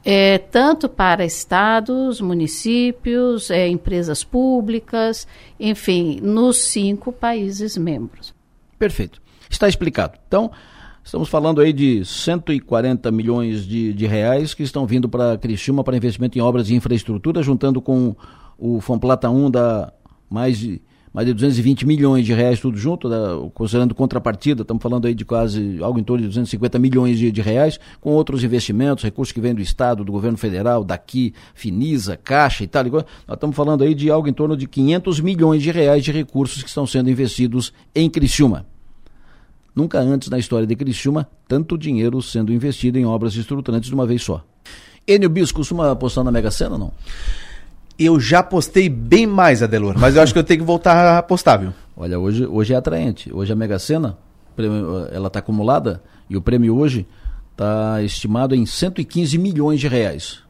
é, 0.04 0.38
tanto 0.38 0.88
para 0.88 1.24
estados, 1.24 2.20
municípios, 2.20 3.50
é, 3.50 3.68
empresas 3.68 4.24
públicas, 4.24 5.26
enfim, 5.58 6.20
nos 6.22 6.58
cinco 6.58 7.12
países 7.12 7.76
membros. 7.76 8.34
Perfeito. 8.78 9.20
Está 9.48 9.68
explicado. 9.68 10.18
Então, 10.26 10.50
estamos 11.10 11.28
falando 11.28 11.60
aí 11.60 11.72
de 11.72 12.04
140 12.04 13.10
milhões 13.10 13.66
de, 13.66 13.92
de 13.92 14.06
reais 14.06 14.54
que 14.54 14.62
estão 14.62 14.86
vindo 14.86 15.08
para 15.08 15.36
Criciúma 15.36 15.82
para 15.82 15.96
investimento 15.96 16.38
em 16.38 16.40
obras 16.40 16.68
de 16.68 16.74
infraestrutura, 16.76 17.42
juntando 17.42 17.82
com 17.82 18.14
o 18.56 18.80
Fomplata 18.80 19.28
1 19.28 19.50
da 19.50 19.92
mais 20.30 20.56
de 20.56 20.80
mais 21.12 21.26
de 21.26 21.34
220 21.34 21.84
milhões 21.84 22.24
de 22.24 22.32
reais 22.32 22.60
tudo 22.60 22.78
junto, 22.78 23.08
né, 23.08 23.16
considerando 23.52 23.92
contrapartida, 23.92 24.62
estamos 24.62 24.80
falando 24.80 25.08
aí 25.08 25.12
de 25.12 25.24
quase 25.24 25.82
algo 25.82 25.98
em 25.98 26.04
torno 26.04 26.22
de 26.22 26.28
250 26.28 26.78
milhões 26.78 27.18
de, 27.18 27.32
de, 27.32 27.40
reais, 27.42 27.80
com 28.00 28.12
outros 28.12 28.44
investimentos, 28.44 29.02
recursos 29.02 29.32
que 29.32 29.40
vêm 29.40 29.52
do 29.52 29.60
Estado, 29.60 30.04
do 30.04 30.12
governo 30.12 30.38
federal, 30.38 30.84
daqui, 30.84 31.34
Finisa, 31.52 32.16
Caixa 32.16 32.62
e 32.62 32.68
tal. 32.68 32.84
Nós 32.84 33.04
estamos 33.32 33.56
falando 33.56 33.82
aí 33.82 33.96
de 33.96 34.08
algo 34.08 34.28
em 34.28 34.32
torno 34.32 34.56
de 34.56 34.68
500 34.68 35.18
milhões 35.18 35.60
de 35.60 35.72
reais 35.72 36.04
de 36.04 36.12
recursos 36.12 36.62
que 36.62 36.68
estão 36.68 36.86
sendo 36.86 37.10
investidos 37.10 37.72
em 37.92 38.08
Criciúma. 38.08 38.64
Nunca 39.74 39.98
antes 40.00 40.28
na 40.28 40.38
história 40.38 40.66
de 40.66 40.74
Criciúma, 40.76 41.28
tanto 41.46 41.78
dinheiro 41.78 42.20
sendo 42.20 42.52
investido 42.52 42.98
em 42.98 43.06
obras 43.06 43.34
estruturantes 43.34 43.88
de 43.88 43.94
uma 43.94 44.06
vez 44.06 44.22
só. 44.22 44.44
Enio 45.06 45.28
Bis 45.30 45.52
costuma 45.52 45.90
apostar 45.90 46.24
na 46.24 46.30
Mega 46.30 46.50
Sena, 46.50 46.76
não? 46.76 46.92
Eu 47.98 48.18
já 48.18 48.42
postei 48.42 48.88
bem 48.88 49.26
mais, 49.26 49.62
Adelor, 49.62 49.98
mas 49.98 50.16
eu 50.16 50.22
acho 50.22 50.32
que 50.32 50.38
eu 50.38 50.44
tenho 50.44 50.60
que 50.60 50.66
voltar 50.66 50.94
a 50.96 51.18
apostar, 51.18 51.60
viu? 51.60 51.72
Olha, 51.96 52.18
hoje, 52.18 52.46
hoje 52.46 52.72
é 52.72 52.76
atraente. 52.76 53.30
Hoje 53.32 53.52
a 53.52 53.56
Mega 53.56 53.78
Sena, 53.78 54.16
ela 55.12 55.26
está 55.26 55.38
acumulada 55.38 56.02
e 56.28 56.36
o 56.36 56.40
prêmio 56.42 56.76
hoje 56.76 57.06
está 57.52 58.02
estimado 58.02 58.54
em 58.54 58.64
115 58.64 59.36
milhões 59.36 59.80
de 59.80 59.86
reais. 59.88 60.40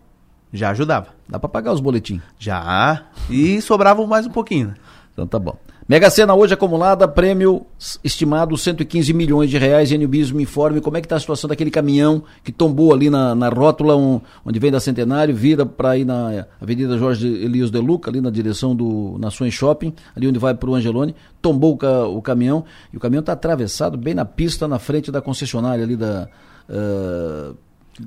Já 0.53 0.71
ajudava. 0.71 1.09
Dá 1.29 1.39
para 1.39 1.49
pagar 1.49 1.73
os 1.73 1.81
boletins. 1.81 2.21
Já. 2.39 3.05
E 3.29 3.61
sobrava 3.61 4.05
mais 4.07 4.27
um 4.27 4.31
pouquinho. 4.31 4.69
né? 4.69 4.75
Então 5.13 5.27
tá 5.27 5.39
bom. 5.39 5.57
Mega 5.91 6.09
Sena 6.09 6.37
hoje 6.37 6.55
acumulada, 6.55 7.09
prêmio 7.09 7.67
estimado 8.05 8.57
115 8.57 9.13
milhões 9.13 9.51
de 9.51 9.59
reais. 9.59 9.91
Me 9.91 10.45
informe 10.45 10.81
como 10.81 10.97
é 10.97 11.01
que 11.01 11.07
está 11.07 11.17
a 11.17 11.19
situação 11.19 11.49
daquele 11.49 11.69
caminhão 11.69 12.23
que 12.45 12.53
tombou 12.53 12.95
ali 12.95 13.11
na, 13.11 13.35
na 13.35 13.49
rótula 13.49 13.97
um, 13.97 14.21
onde 14.47 14.61
vem 14.61 14.71
da 14.71 14.79
Centenário, 14.79 15.35
vira 15.35 15.67
para 15.67 15.99
ir 15.99 16.05
na 16.05 16.47
Avenida 16.61 16.97
Jorge 16.97 17.27
Elias 17.27 17.73
de 17.73 17.79
Luca, 17.81 18.09
ali 18.09 18.21
na 18.21 18.31
direção 18.31 18.73
do 18.73 19.17
Nações 19.19 19.53
Shopping, 19.53 19.93
ali 20.15 20.29
onde 20.29 20.39
vai 20.39 20.55
para 20.55 20.71
o 20.71 20.77
Angelone, 20.77 21.13
tombou 21.43 21.77
o, 21.83 22.19
o, 22.19 22.23
caminhão 22.23 22.65
e 22.93 22.97
o 22.97 23.01
caminhão 23.01 23.19
está 23.19 23.33
atravessado 23.33 23.99
bem 23.99 24.15
na 24.15 24.25
pista, 24.25 24.69
na 24.69 24.79
frente 24.79 25.11
da 25.11 25.21
concessionária 25.21 25.83
ali 25.83 25.97
da... 25.97 26.29
Uh, 26.69 27.57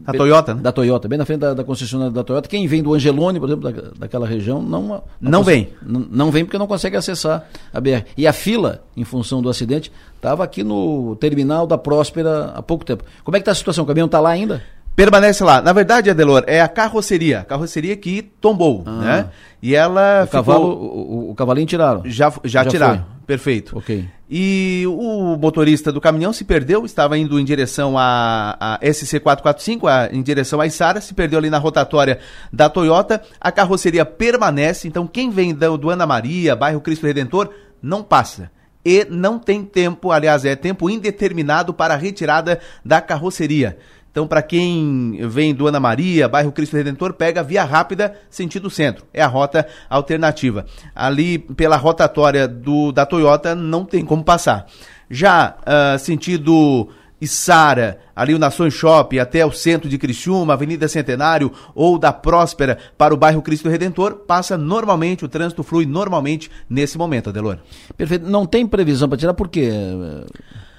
da 0.02 0.14
Toyota, 0.14 0.54
né? 0.54 0.62
Da 0.62 0.72
Toyota, 0.72 1.08
bem 1.08 1.18
na 1.18 1.26
frente 1.26 1.40
da, 1.40 1.54
da, 1.54 1.64
concessionária 1.64 2.12
da 2.12 2.24
Toyota. 2.24 2.50
Quem 2.50 2.66
vem 2.68 2.82
do 2.82 2.94
Angelone, 2.94 3.40
por 3.40 3.48
exemplo, 3.48 3.72
da, 3.72 3.82
daquela 4.00 4.28
região, 4.28 4.62
não 4.62 5.04
não 5.22 5.44
vem. 5.44 5.70
Não, 5.82 6.06
não 6.10 6.32
vem 6.32 6.44
porque 6.44 6.58
não 6.58 6.68
consegue 6.68 6.98
acessar 6.98 7.46
a 7.74 7.80
BR. 7.80 8.06
E 8.18 8.26
a 8.26 8.34
fila, 8.34 8.84
em 8.98 9.04
função 9.04 9.42
do 9.42 9.50
acidente, 9.50 9.92
estava 10.16 10.44
aqui 10.44 10.64
no 10.64 11.16
terminal 11.18 11.68
da 11.68 11.78
Próspera 11.78 12.54
há 12.56 12.62
pouco 12.62 12.84
tempo. 12.84 13.04
Como 13.24 13.38
é 13.38 13.40
que 13.40 13.44
está 13.44 13.52
a 13.52 13.56
situação? 13.56 13.84
O 13.84 13.88
caminhão 13.88 14.08
está 14.08 14.20
lá 14.20 14.30
ainda? 14.30 14.64
Permanece 14.96 15.44
lá. 15.44 15.62
Na 15.62 15.74
verdade, 15.74 16.10
Adelor, 16.10 16.44
é 16.46 16.62
a 16.62 16.68
carroceria. 16.68 17.40
A 17.40 17.44
carroceria 17.44 17.96
que 17.96 18.22
tombou, 18.22 18.84
ah. 18.86 18.92
né? 18.92 19.30
E 19.64 19.76
ela 19.76 20.24
o 20.24 20.26
ficou... 20.26 20.44
Cavalo, 20.44 20.68
o, 20.68 21.32
o, 21.32 21.36
cavalinho 21.36 21.66
tiraram? 21.66 22.02
Já, 22.04 22.30
já, 22.44 22.64
já 22.64 22.66
tiraram. 22.66 22.98
Foi. 22.98 23.06
Perfeito. 23.26 23.78
Ok. 23.78 24.06
E 24.30 24.84
o 24.88 25.38
motorista 25.38 25.90
do 25.90 26.02
caminhão 26.02 26.34
se 26.34 26.44
perdeu, 26.44 26.84
estava 26.84 27.18
indo 27.18 27.40
em 27.40 27.46
direção 27.46 27.98
à, 27.98 28.58
à 28.60 28.80
SC445, 28.80 29.88
a, 29.88 30.14
em 30.14 30.22
direção 30.22 30.60
à 30.60 30.68
Isara, 30.68 31.00
se 31.00 31.14
perdeu 31.14 31.40
ali 31.40 31.50
na 31.50 31.60
rotatória 31.60 32.20
da 32.52 32.68
Toyota. 32.68 33.22
A 33.40 33.54
carroceria 33.54 34.04
permanece, 34.04 34.86
então 34.86 35.08
quem 35.08 35.30
vem 35.30 35.54
do, 35.54 35.78
do 35.78 35.90
Ana 35.90 36.06
Maria, 36.06 36.58
bairro 36.58 36.82
Cristo 36.82 37.08
Redentor, 37.08 37.50
não 37.82 38.04
passa 38.04 38.52
e 38.86 39.08
não 39.10 39.40
tem 39.40 39.64
tempo, 39.64 40.12
aliás, 40.12 40.44
é 40.44 40.58
tempo 40.58 40.90
indeterminado 40.90 41.74
para 41.74 41.94
a 41.94 41.98
retirada 41.98 42.60
da 42.84 43.00
carroceria. 43.00 43.78
Então, 44.14 44.28
para 44.28 44.44
quem 44.44 45.18
vem 45.28 45.56
do 45.56 45.68
Ana 45.68 45.80
Maria, 45.80 46.30
bairro 46.30 46.52
Cristo 46.52 46.78
Redentor, 46.78 47.14
pega 47.14 47.42
via 47.42 47.64
rápida 47.64 48.14
sentido 48.30 48.70
centro. 48.70 49.04
É 49.12 49.24
a 49.24 49.28
rota 49.28 49.66
alternativa. 49.90 50.68
Ali, 50.94 51.40
pela 51.40 51.78
rotatória 51.78 52.48
do, 52.48 52.92
da 52.92 53.08
Toyota, 53.08 53.56
não 53.56 53.84
tem 53.84 54.06
como 54.06 54.24
passar. 54.24 54.68
Já 55.10 55.56
uh, 55.58 55.98
sentido 55.98 56.90
Içara, 57.20 58.02
ali 58.16 58.36
o 58.36 58.40
Nações 58.40 58.76
Shopping, 58.76 59.18
até 59.18 59.44
o 59.44 59.52
centro 59.52 59.90
de 59.90 59.98
Criciúma, 59.98 60.54
Avenida 60.54 60.88
Centenário 60.88 61.52
ou 61.74 61.98
da 61.98 62.14
Próspera 62.14 62.78
para 62.96 63.16
o 63.16 63.18
bairro 63.18 63.42
Cristo 63.42 63.68
Redentor, 63.68 64.26
passa 64.28 64.56
normalmente, 64.60 65.26
o 65.26 65.28
trânsito 65.28 65.64
flui 65.64 65.88
normalmente 65.88 66.52
nesse 66.70 67.00
momento, 67.00 67.32
Adelor. 67.32 67.58
Perfeito. 67.98 68.30
Não 68.30 68.46
tem 68.46 68.68
previsão 68.68 69.10
para 69.10 69.18
tirar, 69.18 69.34
por 69.34 69.48
quê? 69.48 69.72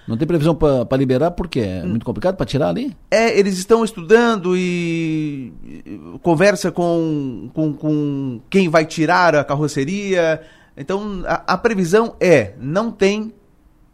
Não 0.06 0.16
tem 0.16 0.26
previsão 0.26 0.54
para 0.54 0.96
liberar 0.96 1.30
porque 1.30 1.60
é 1.60 1.82
Hum. 1.84 1.88
muito 1.88 2.04
complicado 2.04 2.36
para 2.36 2.46
tirar 2.46 2.68
ali? 2.68 2.94
É, 3.10 3.38
eles 3.38 3.58
estão 3.58 3.84
estudando 3.84 4.56
e 4.56 5.52
conversa 6.22 6.70
com, 6.70 7.50
com, 7.54 7.72
com 7.72 8.40
quem 8.50 8.68
vai 8.68 8.84
tirar 8.84 9.34
a 9.34 9.44
carroceria. 9.44 10.42
Então, 10.76 11.22
a, 11.26 11.54
a, 11.54 11.58
previsão 11.58 12.16
é, 12.20 12.54
não 12.60 12.90
tem 12.90 13.32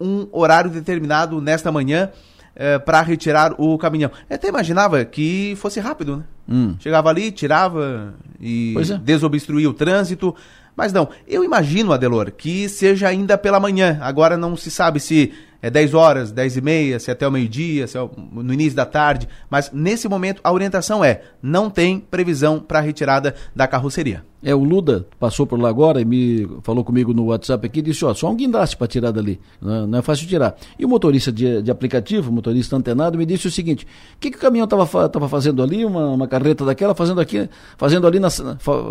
um 0.00 0.26
horário 0.32 0.70
determinado 0.70 1.40
nesta 1.40 1.70
manhã 1.70 2.10
é, 2.56 2.78
para 2.78 3.02
retirar 3.02 3.54
o 3.58 3.76
caminhão. 3.78 4.10
Eu 4.28 4.34
até 4.34 4.48
imaginava 4.48 5.04
que 5.04 5.54
fosse 5.56 5.78
rápido, 5.78 6.16
né? 6.18 6.24
Hum. 6.48 6.74
Chegava 6.80 7.08
ali, 7.08 7.30
tirava 7.30 8.14
e 8.40 8.74
é. 8.76 8.98
desobstruía 8.98 9.70
o 9.70 9.74
trânsito. 9.74 10.34
Mas 10.74 10.92
não, 10.92 11.08
eu 11.28 11.44
imagino, 11.44 11.92
Adelor, 11.92 12.32
que 12.32 12.68
seja 12.68 13.08
ainda 13.08 13.36
pela 13.36 13.60
manhã. 13.60 13.98
Agora 14.00 14.36
não 14.36 14.56
se 14.56 14.70
sabe 14.70 14.98
se 14.98 15.32
é 15.62 15.68
10 15.70 15.94
horas, 15.94 16.32
10 16.32 16.56
e 16.56 16.60
meia, 16.60 16.98
se 16.98 17.10
é 17.10 17.12
até 17.12 17.26
o 17.26 17.30
meio-dia, 17.30 17.86
se 17.86 17.98
é 17.98 18.08
no 18.32 18.52
início 18.52 18.74
da 18.74 18.86
tarde. 18.86 19.28
Mas 19.48 19.70
nesse 19.72 20.08
momento 20.08 20.40
a 20.42 20.52
orientação 20.52 21.04
é: 21.04 21.22
não 21.42 21.68
tem 21.68 22.00
previsão 22.00 22.58
para 22.58 22.78
a 22.78 22.82
retirada 22.82 23.34
da 23.54 23.66
carroceria. 23.68 24.24
É, 24.42 24.54
o 24.54 24.64
Luda 24.64 25.06
passou 25.18 25.46
por 25.46 25.60
lá 25.60 25.68
agora 25.68 26.00
e 26.00 26.04
me 26.04 26.48
falou 26.62 26.82
comigo 26.82 27.12
no 27.12 27.26
WhatsApp 27.26 27.66
aqui 27.66 27.82
disse: 27.82 28.04
ó, 28.04 28.14
só 28.14 28.30
um 28.30 28.34
guindaste 28.34 28.76
para 28.76 28.86
tirar 28.86 29.10
dali. 29.10 29.38
Não 29.60 29.74
é, 29.74 29.86
não 29.86 29.98
é, 29.98 30.02
fácil 30.02 30.26
tirar. 30.26 30.56
E 30.78 30.84
o 30.84 30.88
motorista 30.88 31.30
de, 31.30 31.60
de 31.60 31.70
aplicativo, 31.70 32.30
o 32.30 32.32
motorista 32.32 32.74
antenado, 32.74 33.18
me 33.18 33.26
disse 33.26 33.46
o 33.46 33.50
seguinte: 33.50 33.86
o 34.16 34.18
que, 34.18 34.30
que 34.30 34.38
o 34.38 34.40
caminhão 34.40 34.64
estava 34.64 35.08
tava 35.08 35.28
fazendo 35.28 35.62
ali, 35.62 35.84
uma, 35.84 36.08
uma 36.08 36.26
carreta 36.26 36.64
daquela, 36.64 36.94
fazendo 36.94 37.20
aqui, 37.20 37.48
fazendo 37.76 38.06
ali 38.06 38.18
na, 38.18 38.28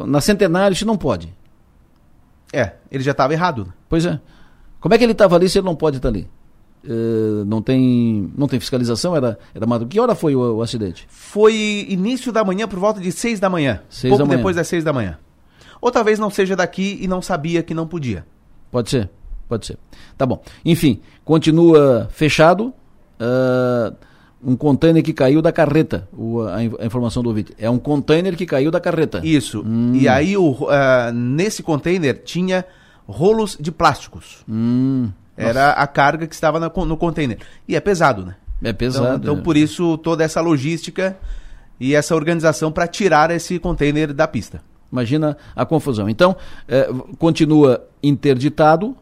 na 0.06 0.22
Centenário, 0.22 0.76
se 0.76 0.86
não 0.86 0.98
pode. 0.98 1.34
É, 2.54 2.74
ele 2.92 3.04
já 3.04 3.12
estava 3.12 3.34
errado. 3.34 3.66
Né? 3.66 3.74
Pois 3.88 4.06
é. 4.06 4.20
Como 4.80 4.94
é 4.94 4.98
que 4.98 5.04
ele 5.04 5.12
estava 5.12 5.36
ali 5.36 5.50
se 5.50 5.58
ele 5.58 5.66
não 5.66 5.76
pode 5.76 5.98
estar 5.98 6.10
ali? 6.10 6.28
Uh, 6.82 7.44
não 7.46 7.62
tem 7.62 8.32
não 8.38 8.48
tem 8.48 8.58
fiscalização 8.58 9.14
era 9.14 9.38
era 9.54 9.68
madrugada. 9.68 9.92
que 9.92 10.00
hora 10.00 10.16
foi 10.16 10.34
o, 10.34 10.58
o, 10.58 10.62
acidente? 10.62 11.06
Foi 11.10 11.86
início 11.90 12.32
da 12.32 12.42
manhã 12.42 12.70
por 12.70 12.80
volta 12.80 13.02
de 13.02 13.12
seis 13.12 13.38
da 13.38 13.50
manhã. 13.50 13.82
Seis 13.90 14.10
pouco 14.10 14.24
da 14.24 14.26
manhã. 14.26 14.38
depois 14.38 14.56
das 14.56 14.68
seis 14.68 14.84
da 14.84 14.94
manhã. 14.94 15.18
Ou 15.82 15.92
talvez 15.92 16.18
não 16.18 16.30
seja 16.30 16.56
daqui 16.56 16.98
e 17.02 17.08
não 17.08 17.22
sabia 17.22 17.62
que 17.62 17.74
não 17.74 17.86
podia. 17.86 18.26
Pode 18.72 18.90
ser 18.90 19.10
pode 19.50 19.66
ser. 19.66 19.78
Tá 20.18 20.26
bom. 20.26 20.42
Enfim 20.64 21.02
continua 21.26 22.08
fechado 22.12 22.74
uh, 23.20 23.94
um 24.42 24.56
container 24.56 25.04
que 25.04 25.12
caiu 25.12 25.42
da 25.42 25.52
carreta 25.52 26.08
o, 26.14 26.42
a, 26.42 26.56
a, 26.56 26.86
informação 26.86 27.22
do 27.22 27.28
ouvinte. 27.28 27.54
É 27.58 27.70
um 27.70 27.78
container 27.78 28.38
que 28.38 28.46
caiu 28.46 28.72
da 28.72 28.80
carreta. 28.80 29.20
Isso. 29.22 29.62
Hum. 29.66 29.92
e 29.96 30.08
aí 30.08 30.38
o, 30.38 30.52
uh, 30.52 31.12
nesse 31.14 31.62
container 31.62 32.22
tinha 32.24 32.66
rolos 33.06 33.58
de 33.60 33.72
plásticos. 33.72 34.46
Hum. 34.48 35.10
Era 35.48 35.72
a 35.72 35.88
carga 35.88 36.28
que 36.28 36.36
estava 36.36 36.60
no 36.60 36.98
container. 36.98 37.38
E 37.68 37.76
é 37.76 37.80
pesado, 37.80 38.26
né? 38.26 38.36
É 38.62 38.74
pesado. 38.74 39.06
Então, 39.06 39.16
então 39.18 39.38
é. 39.38 39.42
por 39.42 39.56
isso, 39.56 39.98
toda 40.00 40.24
essa 40.24 40.42
logística 40.42 41.18
e 41.80 41.96
essa 41.96 42.14
organização 42.16 42.72
para 42.72 42.88
tirar 42.88 43.32
esse 43.32 43.58
container 43.58 44.14
da 44.14 44.28
pista. 44.28 44.62
Imagina 44.92 45.38
a 45.56 45.66
confusão. 45.66 46.10
Então, 46.10 46.36
é, 46.68 46.90
continua 47.18 47.86
interditado, 48.04 48.96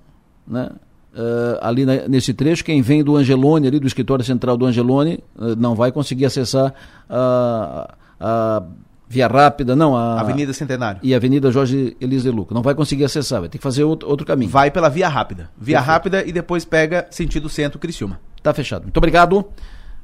né? 0.47 0.69
Uh, 1.14 1.57
ali 1.61 1.84
na, 1.84 2.07
nesse 2.07 2.31
trecho, 2.31 2.64
quem 2.64 2.80
vem 2.80 3.03
do 3.03 3.15
Angelone, 3.15 3.68
ali 3.68 3.80
do 3.80 3.88
escritório 3.88 4.23
central 4.23 4.55
do 4.55 4.68
Angelone, 4.68 5.23
uh, 5.35 5.55
não 5.55 5.73
vai 5.73 5.91
conseguir 5.91 6.26
acessar 6.26 6.72
a, 7.09 7.95
a 8.19 8.64
Via 9.09 9.27
Rápida, 9.27 9.75
não, 9.75 9.95
a 9.95 10.19
Avenida 10.19 10.51
Centenário. 10.51 10.99
E 11.01 11.13
a 11.13 11.17
Avenida 11.17 11.49
Jorge 11.49 11.95
Elise 12.01 12.29
Luca. 12.29 12.53
Não 12.53 12.61
vai 12.61 12.75
conseguir 12.75 13.05
acessar, 13.05 13.39
vai 13.39 13.49
ter 13.49 13.57
que 13.57 13.63
fazer 13.63 13.84
outro, 13.84 14.09
outro 14.09 14.25
caminho. 14.25 14.51
Vai 14.51 14.69
pela 14.69 14.89
Via 14.89 15.07
Rápida. 15.07 15.49
Via 15.57 15.77
Perfeito. 15.77 15.93
Rápida 15.93 16.25
e 16.25 16.31
depois 16.31 16.65
pega 16.65 17.07
sentido 17.09 17.47
centro 17.47 17.79
Criciúma. 17.79 18.19
Tá 18.43 18.53
fechado. 18.53 18.84
Muito 18.84 18.97
obrigado. 18.97 19.45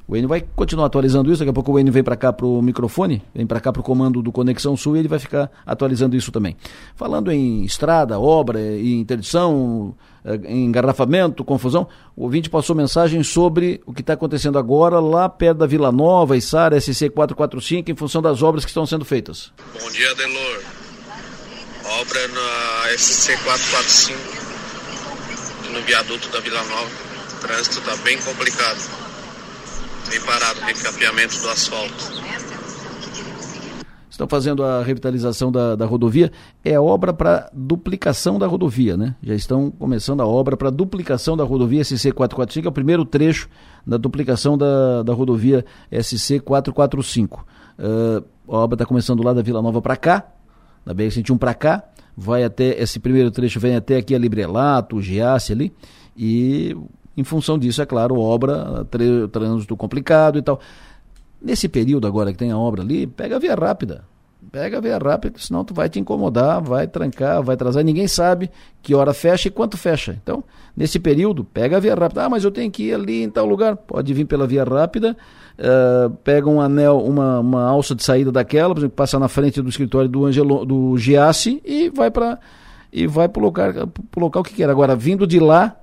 O 0.06 0.14
Enio 0.14 0.28
vai 0.28 0.44
continuar 0.54 0.84
atualizando 0.86 1.30
isso, 1.32 1.38
daqui 1.38 1.48
a 1.48 1.52
pouco 1.54 1.72
o 1.72 1.78
Enio 1.78 1.90
vem 1.90 2.04
para 2.04 2.14
cá 2.14 2.30
pro 2.30 2.60
microfone, 2.60 3.22
vem 3.34 3.46
para 3.46 3.58
cá 3.58 3.72
pro 3.72 3.82
comando 3.82 4.20
do 4.20 4.30
Conexão 4.30 4.76
Sul 4.76 4.96
e 4.96 4.98
ele 4.98 5.08
vai 5.08 5.18
ficar 5.18 5.50
atualizando 5.64 6.14
isso 6.14 6.30
também. 6.30 6.54
Falando 6.94 7.32
em 7.32 7.64
estrada, 7.64 8.20
obra 8.20 8.60
e 8.60 8.92
interdição, 9.00 9.94
engarrafamento, 10.46 11.42
confusão, 11.42 11.88
o 12.14 12.24
ouvinte 12.24 12.50
passou 12.50 12.76
mensagem 12.76 13.22
sobre 13.22 13.80
o 13.86 13.94
que 13.94 14.02
está 14.02 14.12
acontecendo 14.12 14.58
agora 14.58 15.00
lá 15.00 15.26
perto 15.26 15.56
da 15.58 15.66
Vila 15.66 15.90
Nova, 15.90 16.36
Içara, 16.36 16.78
SC 16.78 17.08
445, 17.08 17.90
em 17.90 17.96
função 17.96 18.20
das 18.20 18.42
obras 18.42 18.62
que 18.62 18.70
estão 18.70 18.84
sendo 18.84 19.06
feitas. 19.06 19.52
Bom 19.80 19.90
dia, 19.90 20.10
Adelor. 20.10 20.60
Obra 22.00 22.28
na 22.28 22.88
SC 22.98 23.38
445, 23.42 24.18
no 25.72 25.80
viaduto 25.80 26.28
da 26.28 26.40
Vila 26.40 26.62
Nova. 26.64 26.90
O 27.32 27.40
trânsito 27.46 27.78
está 27.78 27.96
bem 28.04 28.18
complicado 28.18 29.03
bem 30.08 30.20
parado, 30.20 30.60
recapeamento 30.60 31.40
do 31.40 31.48
asfalto. 31.48 32.24
Estão 34.14 34.28
fazendo 34.28 34.62
a 34.62 34.80
revitalização 34.80 35.50
da, 35.50 35.74
da 35.74 35.84
rodovia. 35.84 36.30
É 36.64 36.78
obra 36.78 37.12
para 37.12 37.50
duplicação 37.52 38.38
da 38.38 38.46
rodovia, 38.46 38.96
né? 38.96 39.16
Já 39.20 39.34
estão 39.34 39.72
começando 39.72 40.20
a 40.20 40.26
obra 40.26 40.56
para 40.56 40.70
duplicação 40.70 41.36
da 41.36 41.42
rodovia 41.42 41.82
SC445, 41.82 42.64
é 42.64 42.68
o 42.68 42.72
primeiro 42.72 43.04
trecho 43.04 43.48
da 43.84 43.96
duplicação 43.96 44.56
da, 44.56 45.02
da 45.02 45.12
rodovia 45.12 45.64
SC445. 45.90 47.40
Uh, 47.76 48.24
a 48.48 48.56
obra 48.56 48.76
está 48.76 48.86
começando 48.86 49.20
lá 49.24 49.32
da 49.32 49.42
Vila 49.42 49.60
Nova 49.60 49.82
para 49.82 49.96
cá, 49.96 50.28
da 50.86 50.94
BR-101 50.94 51.36
para 51.36 51.54
cá, 51.54 51.82
vai 52.16 52.44
até, 52.44 52.80
esse 52.80 53.00
primeiro 53.00 53.32
trecho 53.32 53.58
vem 53.58 53.74
até 53.74 53.96
aqui 53.96 54.14
a 54.14 54.18
Librelato, 54.18 54.96
o 54.96 55.02
Giasse 55.02 55.52
ali, 55.52 55.72
e 56.16 56.76
em 57.16 57.24
função 57.24 57.58
disso, 57.58 57.80
é 57.80 57.86
claro, 57.86 58.18
obra, 58.18 58.86
trânsito 59.30 59.76
complicado 59.76 60.38
e 60.38 60.42
tal. 60.42 60.60
Nesse 61.40 61.68
período 61.68 62.06
agora 62.06 62.32
que 62.32 62.38
tem 62.38 62.50
a 62.50 62.58
obra 62.58 62.82
ali, 62.82 63.06
pega 63.06 63.36
a 63.36 63.38
via 63.38 63.54
rápida. 63.54 64.04
Pega 64.50 64.78
a 64.78 64.80
via 64.80 64.98
rápida, 64.98 65.38
senão 65.38 65.64
tu 65.64 65.72
vai 65.72 65.88
te 65.88 65.98
incomodar, 65.98 66.62
vai 66.62 66.86
trancar, 66.86 67.42
vai 67.42 67.54
atrasar. 67.54 67.82
Ninguém 67.82 68.06
sabe 68.06 68.50
que 68.82 68.94
hora 68.94 69.14
fecha 69.14 69.48
e 69.48 69.50
quanto 69.50 69.76
fecha. 69.76 70.18
Então, 70.22 70.44
nesse 70.76 70.98
período, 70.98 71.44
pega 71.44 71.76
a 71.76 71.80
via 71.80 71.94
rápida. 71.94 72.24
Ah, 72.24 72.28
mas 72.28 72.44
eu 72.44 72.50
tenho 72.50 72.70
que 72.70 72.84
ir 72.84 72.94
ali 72.94 73.22
em 73.22 73.30
tal 73.30 73.46
lugar. 73.46 73.76
Pode 73.76 74.12
vir 74.12 74.26
pela 74.26 74.46
via 74.46 74.64
rápida, 74.64 75.16
uh, 75.58 76.10
pega 76.22 76.48
um 76.48 76.60
anel, 76.60 76.98
uma, 76.98 77.40
uma 77.40 77.64
alça 77.64 77.94
de 77.94 78.04
saída 78.04 78.30
daquela, 78.30 78.74
por 78.74 78.80
exemplo, 78.80 78.96
passa 78.96 79.18
na 79.18 79.28
frente 79.28 79.62
do 79.62 79.68
escritório 79.68 80.08
do 80.08 80.24
Angelo, 80.24 80.64
do 80.64 80.96
Giassi 80.98 81.60
e 81.64 81.88
vai 81.88 82.10
para 82.10 82.38
e 82.92 83.08
vai 83.08 83.28
local, 83.36 83.72
local 84.16 84.42
que 84.44 84.54
quer. 84.54 84.70
Agora, 84.70 84.94
vindo 84.94 85.26
de 85.26 85.40
lá, 85.40 85.76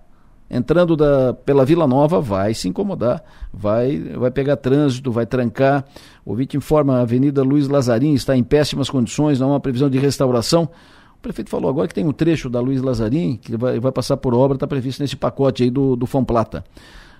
entrando 0.51 0.97
da, 0.97 1.33
pela 1.33 1.63
Vila 1.63 1.87
Nova, 1.87 2.19
vai 2.19 2.53
se 2.53 2.67
incomodar, 2.67 3.23
vai, 3.53 3.97
vai 3.97 4.29
pegar 4.29 4.57
trânsito, 4.57 5.09
vai 5.09 5.25
trancar. 5.25 5.85
O 6.25 6.31
ouvinte 6.31 6.57
informa, 6.57 6.97
a 6.97 7.01
Avenida 7.01 7.41
Luiz 7.41 7.69
Lazarim 7.69 8.13
está 8.13 8.35
em 8.35 8.43
péssimas 8.43 8.89
condições, 8.89 9.39
não 9.39 9.47
há 9.47 9.53
uma 9.53 9.59
previsão 9.61 9.89
de 9.89 9.97
restauração. 9.97 10.67
O 11.15 11.21
prefeito 11.21 11.49
falou 11.49 11.69
agora 11.69 11.87
que 11.87 11.93
tem 11.93 12.05
um 12.05 12.11
trecho 12.11 12.49
da 12.49 12.59
Luiz 12.59 12.81
Lazarim, 12.81 13.37
que 13.41 13.55
vai, 13.55 13.79
vai 13.79 13.91
passar 13.93 14.17
por 14.17 14.33
obra, 14.33 14.55
está 14.55 14.67
previsto 14.67 15.01
nesse 15.01 15.15
pacote 15.15 15.63
aí 15.63 15.69
do, 15.69 15.95
do 15.95 16.05
Fomplata. 16.05 16.65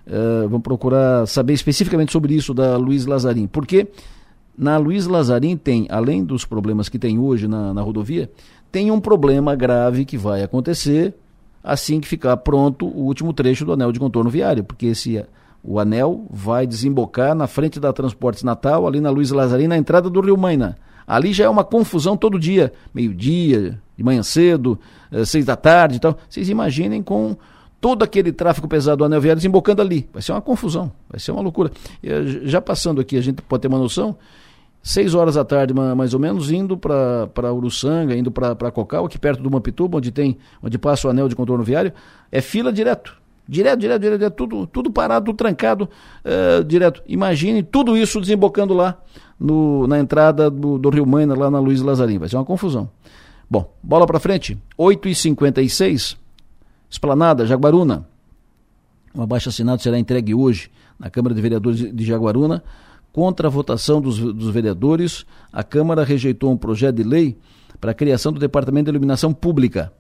Uh, 0.06 0.50
vamos 0.50 0.64
procurar 0.64 1.26
saber 1.26 1.54
especificamente 1.54 2.12
sobre 2.12 2.34
isso 2.34 2.54
da 2.54 2.76
Luiz 2.76 3.06
Lazarim, 3.06 3.48
porque 3.48 3.88
na 4.58 4.78
Luiz 4.78 5.08
Lazarim 5.08 5.56
tem, 5.56 5.88
além 5.90 6.24
dos 6.24 6.44
problemas 6.44 6.90
que 6.90 7.00
tem 7.00 7.18
hoje 7.18 7.48
na, 7.48 7.74
na 7.74 7.82
rodovia, 7.82 8.30
tem 8.72 8.92
um 8.92 9.00
problema 9.00 9.56
grave 9.56 10.04
que 10.04 10.18
vai 10.18 10.44
acontecer 10.44 11.14
assim 11.64 12.00
que 12.00 12.08
ficar 12.08 12.36
pronto 12.38 12.86
o 12.86 13.06
último 13.06 13.34
trecho 13.34 13.66
do 13.66 13.74
anel 13.74 13.92
de 13.92 14.00
contorno 14.00 14.30
viário, 14.30 14.64
porque 14.64 14.88
esse 14.88 15.24
o 15.64 15.80
anel 15.80 16.26
vai 16.30 16.66
desembocar 16.66 17.36
na 17.36 17.48
frente 17.48 17.80
da 17.80 17.94
Transportes 17.94 18.44
Natal, 18.44 18.88
ali 18.88 19.00
na 19.00 19.10
Luiz 19.10 19.32
Lazarina, 19.32 19.76
na 19.76 19.78
entrada 19.78 20.10
do 20.10 20.20
Rio 20.22 20.38
Maina. 20.38 20.78
Ali 21.06 21.34
já 21.34 21.46
é 21.46 21.50
uma 21.50 21.64
confusão 21.64 22.16
todo 22.18 22.40
dia, 22.40 22.72
meio-dia, 22.94 23.80
de 23.98 24.04
manhã 24.04 24.24
cedo, 24.24 24.80
eh, 25.12 25.26
seis 25.26 25.46
da 25.46 25.56
tarde 25.56 25.98
e 25.98 26.00
tal. 26.00 26.18
Vocês 26.28 26.50
imaginem 26.50 27.04
com 27.04 27.36
todo 27.80 28.04
aquele 28.04 28.32
tráfego 28.32 28.68
pesado 28.68 28.98
do 28.98 29.06
anel 29.06 29.22
viário 29.22 29.38
desembocando 29.38 29.82
ali. 29.82 30.08
Vai 30.14 30.22
ser 30.22 30.32
uma 30.32 30.42
confusão, 30.42 30.92
vai 31.10 31.20
ser 31.20 31.32
uma 31.32 31.42
loucura. 31.42 31.72
Eh, 32.02 32.42
já 32.44 32.62
passando 32.62 33.02
aqui, 33.02 33.18
a 33.18 33.22
gente 33.22 33.42
pode 33.42 33.62
ter 33.62 33.68
uma 33.68 33.80
noção, 33.80 34.16
seis 34.84 35.14
horas 35.14 35.36
da 35.36 35.46
tarde, 35.46 35.74
mais 35.74 36.14
ou 36.14 36.20
menos, 36.20 36.52
indo 36.52 36.78
para 36.78 37.54
Uruçanga, 37.54 38.16
indo 38.16 38.32
para 38.32 38.72
Cocal, 38.72 39.06
aqui 39.06 39.20
perto 39.20 39.42
do 39.42 39.52
Mampituba, 39.52 39.98
onde 39.98 40.12
tem, 40.12 40.38
onde 40.62 40.78
passa 40.78 41.08
o 41.08 41.12
anel 41.12 41.28
de 41.28 41.36
contorno 41.36 41.64
viário, 41.64 41.94
é 42.32 42.42
fila 42.42 42.72
direto. 42.72 43.20
Direto, 43.48 43.80
direto, 43.80 44.02
direto, 44.02 44.20
direto 44.20 44.36
tudo, 44.36 44.68
tudo 44.68 44.92
parado, 44.92 45.26
tudo 45.26 45.36
trancado, 45.36 45.90
uh, 46.24 46.64
direto. 46.64 47.04
Imagine 47.06 47.62
tudo 47.64 47.98
isso 47.98 48.20
desembocando 48.22 48.74
lá 48.74 48.98
no, 49.40 49.88
na 49.88 50.00
entrada 50.00 50.50
do, 50.50 50.78
do 50.78 50.90
Rio 50.90 51.06
Maina, 51.06 51.36
lá 51.36 51.52
na 51.52 51.60
Luiz 51.60 51.82
Lazarim. 51.82 52.18
Vai 52.18 52.30
ser 52.30 52.38
uma 52.38 52.46
confusão. 52.46 52.90
Bom, 53.50 53.74
bola 53.84 54.08
para 54.08 54.20
frente. 54.20 54.58
8h56, 54.80 56.16
Esplanada, 56.90 57.46
Jaguaruna. 57.46 58.08
Um 59.14 59.24
abaixo 59.24 59.50
assinado 59.50 59.82
será 59.82 60.00
entregue 60.00 60.34
hoje 60.34 60.72
na 60.98 61.10
Câmara 61.10 61.36
de 61.36 61.42
Vereadores 61.42 61.94
de 61.94 62.06
Jaguaruna 62.06 62.64
Contra 63.14 63.48
a 63.48 63.52
votação 63.52 64.00
dos, 64.00 64.18
dos 64.20 64.50
vereadores, 64.50 65.26
a 65.52 65.64
Câmara 65.64 66.04
rejeitou 66.04 66.52
um 66.52 66.58
projeto 66.58 66.96
de 66.96 67.04
lei 67.04 67.38
para 67.80 67.92
a 67.92 67.94
criação 67.94 68.32
do 68.32 68.40
Departamento 68.40 68.86
de 68.86 68.92
Iluminação 68.92 69.34
Pública. 69.34 69.92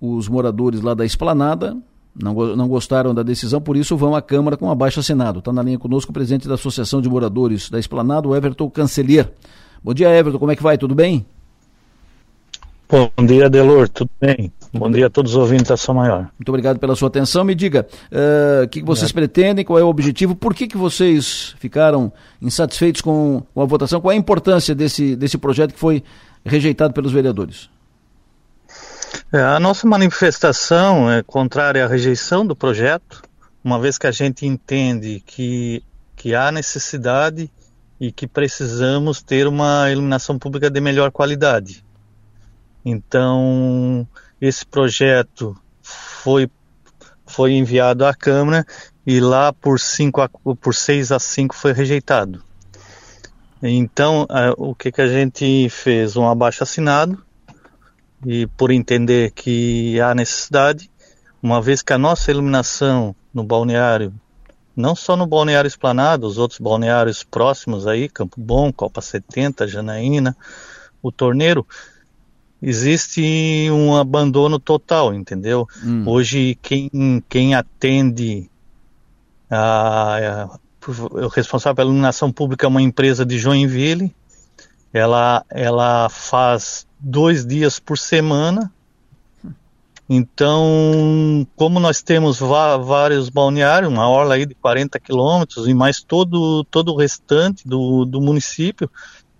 Os 0.00 0.28
moradores 0.28 0.82
lá 0.82 0.92
da 0.92 1.06
Esplanada 1.06 1.76
não, 2.14 2.34
não 2.56 2.68
gostaram 2.68 3.14
da 3.14 3.22
decisão, 3.22 3.60
por 3.60 3.76
isso 3.76 3.96
vão 3.96 4.14
à 4.14 4.22
Câmara 4.22 4.56
com 4.56 4.70
abaixo 4.70 5.00
assinado. 5.00 5.38
Está 5.38 5.52
na 5.52 5.62
linha 5.62 5.78
conosco 5.78 6.10
o 6.10 6.14
presidente 6.14 6.48
da 6.48 6.54
Associação 6.54 7.00
de 7.00 7.08
Moradores 7.08 7.70
da 7.70 7.78
Esplanada, 7.78 8.26
o 8.26 8.34
Everton 8.34 8.70
Cancelier. 8.70 9.30
Bom 9.82 9.94
dia, 9.94 10.08
Everton, 10.08 10.38
como 10.38 10.50
é 10.50 10.56
que 10.56 10.62
vai? 10.62 10.78
Tudo 10.78 10.94
bem? 10.94 11.24
Bom 12.88 13.10
dia, 13.26 13.50
Delor, 13.50 13.88
tudo 13.88 14.10
bem? 14.20 14.52
Bom 14.72 14.90
dia 14.90 15.06
a 15.06 15.10
todos 15.10 15.32
os 15.32 15.36
ouvintes 15.36 15.68
da 15.68 15.76
São 15.76 15.94
Maior. 15.94 16.28
Muito 16.38 16.48
obrigado 16.48 16.78
pela 16.78 16.94
sua 16.96 17.08
atenção. 17.08 17.44
Me 17.44 17.54
diga, 17.54 17.86
uh, 18.10 18.64
o 18.64 18.68
que, 18.68 18.80
que 18.80 18.86
vocês 18.86 19.10
é. 19.10 19.14
pretendem, 19.14 19.64
qual 19.64 19.78
é 19.78 19.82
o 19.82 19.88
objetivo, 19.88 20.34
por 20.34 20.54
que, 20.54 20.66
que 20.66 20.76
vocês 20.76 21.54
ficaram 21.58 22.12
insatisfeitos 22.40 23.00
com, 23.00 23.42
com, 23.54 23.62
a 23.62 23.64
votação, 23.64 24.00
qual 24.00 24.12
é 24.12 24.14
a 24.14 24.18
importância 24.18 24.74
desse, 24.74 25.16
desse 25.16 25.38
projeto 25.38 25.72
que 25.72 25.80
foi 25.80 26.02
rejeitado 26.44 26.92
pelos 26.92 27.12
vereadores? 27.12 27.70
É, 29.32 29.40
a 29.40 29.58
nossa 29.58 29.86
manifestação 29.86 31.10
é 31.10 31.22
contrária 31.22 31.84
à 31.84 31.88
rejeição 31.88 32.46
do 32.46 32.54
projeto, 32.54 33.22
uma 33.64 33.78
vez 33.78 33.98
que 33.98 34.06
a 34.06 34.12
gente 34.12 34.46
entende 34.46 35.22
que, 35.24 35.82
que 36.14 36.34
há 36.34 36.52
necessidade 36.52 37.50
e 37.98 38.12
que 38.12 38.26
precisamos 38.26 39.22
ter 39.22 39.46
uma 39.46 39.90
iluminação 39.90 40.38
pública 40.38 40.70
de 40.70 40.80
melhor 40.80 41.10
qualidade. 41.10 41.84
Então, 42.84 44.06
esse 44.40 44.64
projeto 44.64 45.56
foi, 45.82 46.50
foi 47.26 47.52
enviado 47.52 48.04
à 48.04 48.14
Câmara 48.14 48.66
e 49.06 49.20
lá 49.20 49.52
por, 49.52 49.78
cinco 49.78 50.28
por 50.60 50.74
6 50.74 51.12
a 51.12 51.18
5 51.18 51.54
foi 51.54 51.72
rejeitado. 51.72 52.42
Então, 53.62 54.26
o 54.58 54.74
que, 54.74 54.92
que 54.92 55.00
a 55.00 55.08
gente 55.08 55.68
fez? 55.70 56.16
Um 56.16 56.28
abaixo 56.28 56.62
assinado 56.62 57.24
e 58.24 58.46
por 58.48 58.70
entender 58.70 59.30
que 59.32 60.00
há 60.00 60.14
necessidade, 60.14 60.90
uma 61.42 61.60
vez 61.60 61.82
que 61.82 61.92
a 61.92 61.98
nossa 61.98 62.30
iluminação 62.30 63.14
no 63.32 63.44
balneário, 63.44 64.12
não 64.74 64.94
só 64.94 65.16
no 65.16 65.26
balneário 65.26 65.68
Esplanado, 65.68 66.26
os 66.26 66.38
outros 66.38 66.60
balneários 66.60 67.22
próximos 67.24 67.86
aí, 67.86 68.08
Campo 68.08 68.40
Bom, 68.40 68.72
Copa 68.72 69.00
70, 69.00 69.66
Janaína, 69.66 70.36
o 71.02 71.10
Torneiro, 71.10 71.66
existe 72.62 73.68
um 73.70 73.94
abandono 73.96 74.58
total, 74.58 75.14
entendeu? 75.14 75.66
Hum. 75.84 76.04
Hoje 76.06 76.58
quem, 76.62 76.90
quem 77.28 77.54
atende 77.54 78.50
a, 79.50 80.44
a, 80.44 80.58
o 80.88 81.28
responsável 81.28 81.76
pela 81.76 81.88
iluminação 81.88 82.32
pública 82.32 82.66
é 82.66 82.68
uma 82.68 82.82
empresa 82.82 83.24
de 83.24 83.38
Joinville. 83.38 84.14
Ela, 84.92 85.44
ela 85.50 86.08
faz 86.08 86.86
dois 86.98 87.46
dias 87.46 87.78
por 87.78 87.98
semana. 87.98 88.72
Então, 90.08 91.46
como 91.56 91.80
nós 91.80 92.00
temos 92.00 92.38
vários 92.38 93.28
balneários, 93.28 93.92
uma 93.92 94.08
orla 94.08 94.34
aí 94.34 94.46
de 94.46 94.54
40 94.54 95.00
quilômetros 95.00 95.66
e 95.66 95.74
mais 95.74 96.00
todo, 96.00 96.62
todo 96.64 96.92
o 96.92 96.96
restante 96.96 97.66
do, 97.66 98.04
do 98.04 98.20
município, 98.20 98.88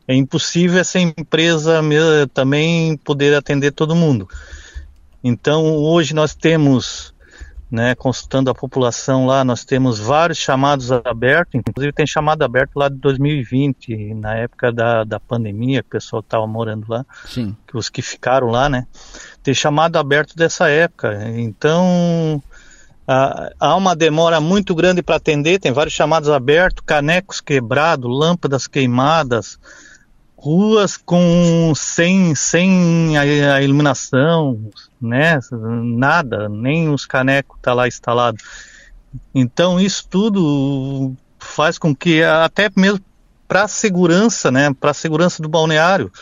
é 0.09 0.15
impossível 0.15 0.81
essa 0.81 0.99
empresa 0.99 1.83
também 2.33 2.97
poder 2.97 3.35
atender 3.35 3.73
todo 3.73 3.95
mundo. 3.95 4.28
Então, 5.23 5.65
hoje 5.65 6.15
nós 6.15 6.35
temos, 6.35 7.12
né, 7.69 7.97
consultando 7.97 8.49
a 8.49 8.55
população 8.55 9.27
lá, 9.27 9.45
nós 9.45 9.65
temos 9.65 9.99
vários 9.99 10.39
chamados 10.39 10.93
abertos, 10.93 11.57
inclusive 11.57 11.93
tem 11.93 12.07
chamado 12.07 12.43
aberto 12.43 12.77
lá 12.77 12.89
de 12.89 12.97
2020, 12.97 14.15
na 14.15 14.37
época 14.37 14.70
da, 14.70 15.03
da 15.03 15.19
pandemia, 15.19 15.83
que 15.83 15.89
o 15.89 15.91
pessoal 15.91 16.20
estava 16.20 16.47
morando 16.47 16.87
lá, 16.89 17.05
Sim. 17.27 17.57
Que 17.66 17.77
os 17.77 17.89
que 17.89 18.03
ficaram 18.03 18.47
lá, 18.49 18.69
né, 18.69 18.87
tem 19.43 19.53
chamado 19.53 19.97
aberto 19.97 20.37
dessa 20.37 20.69
época. 20.69 21.28
Então, 21.37 22.41
há 23.09 23.74
uma 23.74 23.97
demora 23.97 24.41
muito 24.41 24.74
grande 24.77 25.03
para 25.03 25.16
atender, 25.16 25.59
tem 25.59 25.73
vários 25.73 25.95
chamados 25.95 26.28
abertos, 26.28 26.85
canecos 26.87 27.41
quebrados, 27.41 28.09
lâmpadas 28.09 28.69
queimadas, 28.69 29.59
ruas 30.47 30.97
com 30.97 31.73
sem, 31.74 32.32
sem 32.36 33.18
a, 33.18 33.55
a, 33.56 33.62
iluminação, 33.62 34.70
né? 35.01 35.40
Nada, 35.51 36.48
nem 36.48 36.89
os 36.89 37.05
canecos 37.05 37.59
tá 37.60 37.74
lá 37.74 37.89
instalado. 37.89 38.39
Então 39.35 39.81
isso 39.81 40.06
tudo 40.09 41.12
faz 41.36 41.78
com 41.78 41.94
que 41.94 42.23
até 42.23 42.70
mesmo 42.77 43.01
para 43.48 43.64
a 43.64 43.68
segurança, 43.68 44.52
né? 44.52 44.73
Para 44.73 44.93
a 44.93 44.94
segurança 44.94 45.43
do 45.43 45.48
balneário. 45.48 46.12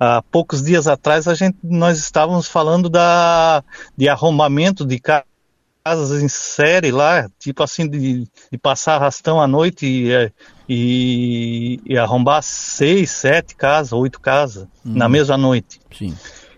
Há 0.00 0.22
poucos 0.30 0.62
dias 0.62 0.88
atrás 0.88 1.28
a 1.28 1.34
gente 1.34 1.58
nós 1.62 1.98
estávamos 1.98 2.48
falando 2.48 2.88
da 2.88 3.62
de 3.96 4.08
arrombamento 4.08 4.86
de 4.86 4.98
casas 4.98 6.22
em 6.22 6.28
série 6.28 6.90
lá, 6.90 7.28
tipo 7.38 7.62
assim 7.62 7.86
de, 7.86 8.26
de 8.50 8.58
passar 8.58 8.94
arrastão 8.94 9.38
à 9.38 9.46
noite 9.46 9.86
e, 9.86 10.10
é, 10.10 10.32
e, 10.68 11.80
e 11.84 11.98
arrombar 11.98 12.42
seis, 12.42 13.10
sete 13.10 13.54
casas, 13.54 13.92
oito 13.92 14.20
casas 14.20 14.64
hum. 14.84 14.94
na 14.94 15.08
mesma 15.08 15.36
noite. 15.36 15.80
Sim. 15.96 16.16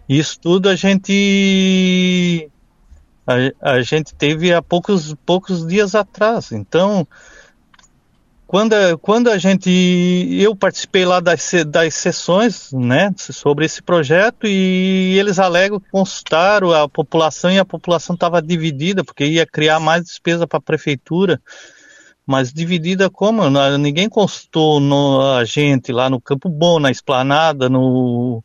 Isso 0.08 0.38
tudo 0.40 0.68
a 0.68 0.76
gente 0.76 2.50
a, 3.26 3.72
a 3.72 3.82
gente 3.82 4.14
teve 4.14 4.52
há 4.52 4.62
poucos, 4.62 5.14
poucos 5.26 5.66
dias 5.66 5.94
atrás. 5.94 6.52
Então, 6.52 7.06
quando, 8.46 8.74
quando 9.02 9.28
a 9.28 9.38
gente 9.38 9.68
eu 10.40 10.54
participei 10.54 11.04
lá 11.04 11.18
das, 11.18 11.50
das 11.66 11.94
sessões 11.94 12.70
né 12.72 13.12
sobre 13.18 13.64
esse 13.64 13.82
projeto 13.82 14.46
e 14.46 15.18
eles 15.18 15.40
alegam 15.40 15.80
que 15.80 15.90
consultaram 15.90 16.72
a 16.72 16.88
população 16.88 17.50
e 17.50 17.58
a 17.58 17.64
população 17.64 18.14
estava 18.14 18.40
dividida 18.40 19.02
porque 19.02 19.26
ia 19.26 19.44
criar 19.44 19.80
mais 19.80 20.04
despesa 20.04 20.46
para 20.46 20.58
a 20.58 20.62
prefeitura 20.62 21.40
Mas 22.26 22.52
dividida 22.52 23.08
como? 23.08 23.42
Ninguém 23.78 24.08
constou 24.08 24.80
no, 24.80 25.20
a 25.36 25.44
gente 25.44 25.92
lá 25.92 26.10
no 26.10 26.20
Campo 26.20 26.48
Bom, 26.48 26.80
na 26.80 26.90
Esplanada, 26.90 27.68
no, 27.68 28.42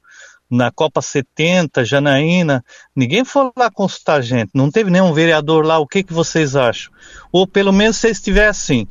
na 0.49 0.71
Copa 0.71 1.01
70, 1.01 1.83
Janaína. 1.83 2.63
Ninguém 2.95 3.25
foi 3.25 3.49
lá 3.57 3.71
consultar 3.71 4.15
a 4.19 4.21
gente. 4.21 4.51
Não 4.53 4.69
teve 4.69 4.91
nenhum 4.91 5.13
vereador 5.13 5.65
lá. 5.65 5.79
O 5.79 5.87
que, 5.87 6.03
que 6.03 6.13
vocês 6.13 6.55
acham? 6.55 6.93
Ou 7.31 7.47
pelo 7.47 7.71
menos 7.73 7.97
se 7.97 8.07
eles 8.07 8.21
tivessem 8.21 8.87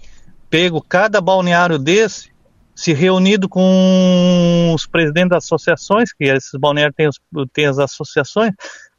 pego 0.48 0.82
cada 0.82 1.20
balneário 1.20 1.78
desse, 1.78 2.28
se 2.74 2.92
reunido 2.92 3.48
com 3.48 4.72
os 4.74 4.86
presidentes 4.86 5.30
das 5.30 5.44
associações, 5.44 6.12
que 6.12 6.24
esses 6.24 6.58
balneários 6.58 6.96
têm, 6.96 7.06
os- 7.08 7.20
têm 7.52 7.66
as 7.66 7.78
associações, 7.78 8.52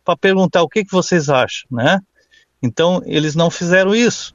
para 0.06 0.16
perguntar 0.16 0.62
o 0.62 0.70
que, 0.70 0.86
que 0.86 0.92
vocês 0.92 1.30
acham, 1.30 1.68
né? 1.70 2.00
Então, 2.64 3.02
eles 3.06 3.36
não 3.36 3.50
fizeram 3.50 3.94
isso. 3.94 4.34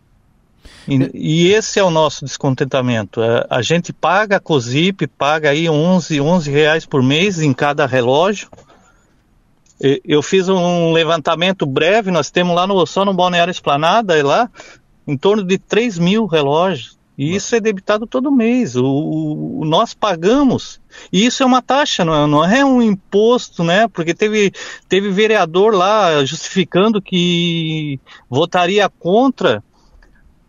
E, 0.89 1.11
e 1.15 1.53
esse 1.53 1.79
é 1.79 1.85
o 1.85 1.91
nosso 1.91 2.25
descontentamento. 2.25 3.23
É, 3.23 3.47
A 3.51 3.63
gente 3.63 3.93
paga 3.93 4.37
a 4.37 4.41
COSIP, 4.41 5.07
paga 5.07 5.51
aí 5.51 5.69
11, 5.69 6.21
11 6.21 6.51
reais 6.51 6.87
por 6.87 7.03
mês 7.03 7.41
em 7.41 7.53
cada 7.53 7.87
relógio. 7.87 8.49
Eu 10.05 10.23
fiz 10.23 10.49
um 10.49 10.93
levantamento 10.93 11.67
breve, 11.67 12.11
nós 12.11 12.31
temos 12.31 12.57
lá 12.57 12.67
no, 12.67 12.87
só 12.87 13.05
no 13.05 13.13
Balneário 13.13 13.51
Esplanada, 13.51 14.17
é 14.19 14.23
lá, 14.23 14.51
em 15.07 15.19
torno 15.19 15.45
de 15.45 15.59
3 15.59 15.99
mil 15.99 16.25
relógios. 16.27 16.97
E 17.19 17.35
isso 17.35 17.55
é 17.55 17.61
debitado 17.61 18.07
todo 18.07 18.31
mês. 18.33 18.75
O, 18.77 18.85
o- 18.85 19.65
nós 19.67 19.93
pagamos. 19.95 20.81
E 21.13 21.25
isso 21.27 21.43
é 21.43 21.47
uma 21.47 21.61
taxa, 21.63 22.05
não 22.05 22.15
é, 22.15 22.27
não 22.27 22.45
é 22.45 22.65
um 22.65 22.81
imposto, 22.81 23.63
né? 23.65 23.87
Porque 23.89 24.15
teve, 24.15 24.53
teve 24.89 25.11
vereador 25.11 25.75
lá 25.75 26.25
justificando 26.25 27.01
que 27.01 27.99
votaria 28.31 28.89
contra 28.89 29.63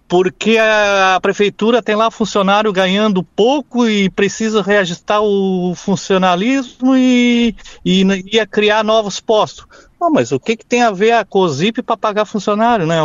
porque 0.08 0.58
a 0.58 1.20
prefeitura 1.22 1.82
tem 1.84 1.96
lá 1.96 2.10
funcionário 2.10 2.72
ganhando 2.72 3.22
pouco 3.22 3.88
e 3.88 4.10
precisa 4.10 4.62
reajustar 4.62 5.22
o 5.22 5.74
funcionalismo 5.76 6.96
e, 6.96 7.54
e 7.84 8.04
ia 8.34 8.48
criar 8.48 8.84
novos 8.84 9.20
postos. 9.20 9.66
Não, 10.00 10.12
mas 10.12 10.32
o 10.32 10.40
que, 10.40 10.56
que 10.56 10.66
tem 10.66 10.84
a 10.84 10.92
ver 10.92 11.12
a 11.12 11.26
COSIP 11.26 11.82
para 11.82 11.98
pagar 11.98 12.26
funcionário, 12.26 12.86
né? 12.86 12.98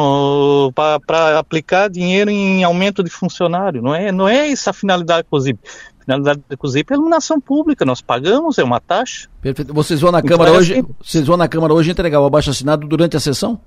Para 0.74 1.38
aplicar 1.38 1.88
dinheiro 1.88 2.30
em 2.30 2.62
aumento 2.62 3.02
de 3.02 3.10
funcionário? 3.10 3.80
Não 3.82 3.94
é, 3.94 4.12
não 4.12 4.28
é 4.28 4.50
essa 4.50 4.70
a 4.70 4.74
finalidade 4.74 5.22
da 5.22 5.24
COSIP. 5.24 5.58
A 6.00 6.04
finalidade 6.04 6.40
da 6.48 6.56
COSIP 6.56 6.92
é 6.92 6.94
iluminação 6.96 7.40
pública, 7.40 7.84
nós 7.84 8.00
pagamos, 8.02 8.58
é 8.58 8.64
uma 8.64 8.78
taxa. 8.78 9.28
Perfeito. 9.40 9.72
Vocês 9.72 10.00
vão 10.00 10.12
na 10.12 10.18
Então, 10.18 10.28
Câmara 10.36 10.52
hoje. 10.52 10.74
assim. 10.74 10.84
Vocês 11.02 11.26
vão 11.26 11.36
na 11.36 11.48
Câmara 11.48 11.72
hoje 11.72 11.90
entregar 11.90 12.20
o 12.20 12.26
abaixo 12.26 12.50
assinado 12.50 12.86
durante 12.86 13.16
a 13.16 13.20
sessão? 13.20 13.58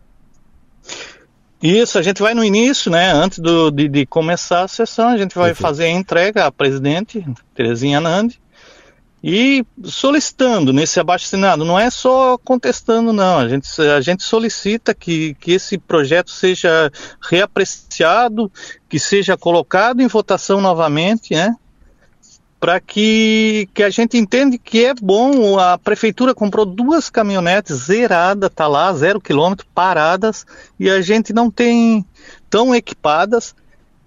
Isso, 1.66 1.98
a 1.98 2.02
gente 2.02 2.22
vai 2.22 2.34
no 2.34 2.44
início, 2.44 2.92
né? 2.92 3.12
Antes 3.12 3.40
do- 3.40 3.72
de, 3.72 3.88
de 3.88 4.06
começar 4.06 4.64
a 4.64 4.68
sessão, 4.68 5.10
a 5.10 5.18
gente 5.18 5.34
vai 5.36 5.50
Perfeito. 5.50 5.62
fazer 5.68 5.86
a 5.86 5.90
entrega 5.92 6.46
à 6.46 6.52
presidente, 6.52 7.26
Terezinha 7.56 8.00
Nandi, 8.00 8.40
e 9.24 9.66
solicitando 9.84 10.72
nesse 10.72 11.00
abaixo 11.00 11.26
assinado. 11.26 11.66
Não 11.66 11.80
é 11.80 11.90
só 11.90 12.38
contestando, 12.38 13.12
não. 13.12 13.40
A 13.40 13.48
gente, 13.50 13.68
a 13.82 14.00
gente 14.00 14.24
solicita 14.24 14.94
que, 14.94 15.34
que 15.40 15.54
esse 15.54 15.80
projeto 15.80 16.30
seja 16.30 16.92
reapreciado, 17.22 18.52
que 18.88 19.00
seja 19.00 19.36
colocado 19.36 20.02
em 20.02 20.08
votação 20.08 20.62
novamente, 20.62 21.34
né? 21.34 21.56
Para 22.60 22.80
que, 22.80 23.70
que 23.74 23.84
a 23.84 23.90
gente 23.90 24.18
entende 24.18 24.58
que 24.58 24.86
é 24.86 24.94
bom. 24.94 25.60
A 25.60 25.78
prefeitura 25.78 26.34
comprou 26.34 26.66
duas 26.66 27.10
caminhonetes 27.10 27.76
zeradas, 27.76 28.50
tá 28.54 28.68
lá, 28.68 28.92
zero 28.94 29.20
quilômetro, 29.22 29.68
paradas, 29.74 30.46
e 30.80 30.90
a 30.90 31.02
gente 31.02 31.34
não 31.34 31.52
tem 31.52 32.06
tão 32.50 32.74
equipadas. 32.74 33.54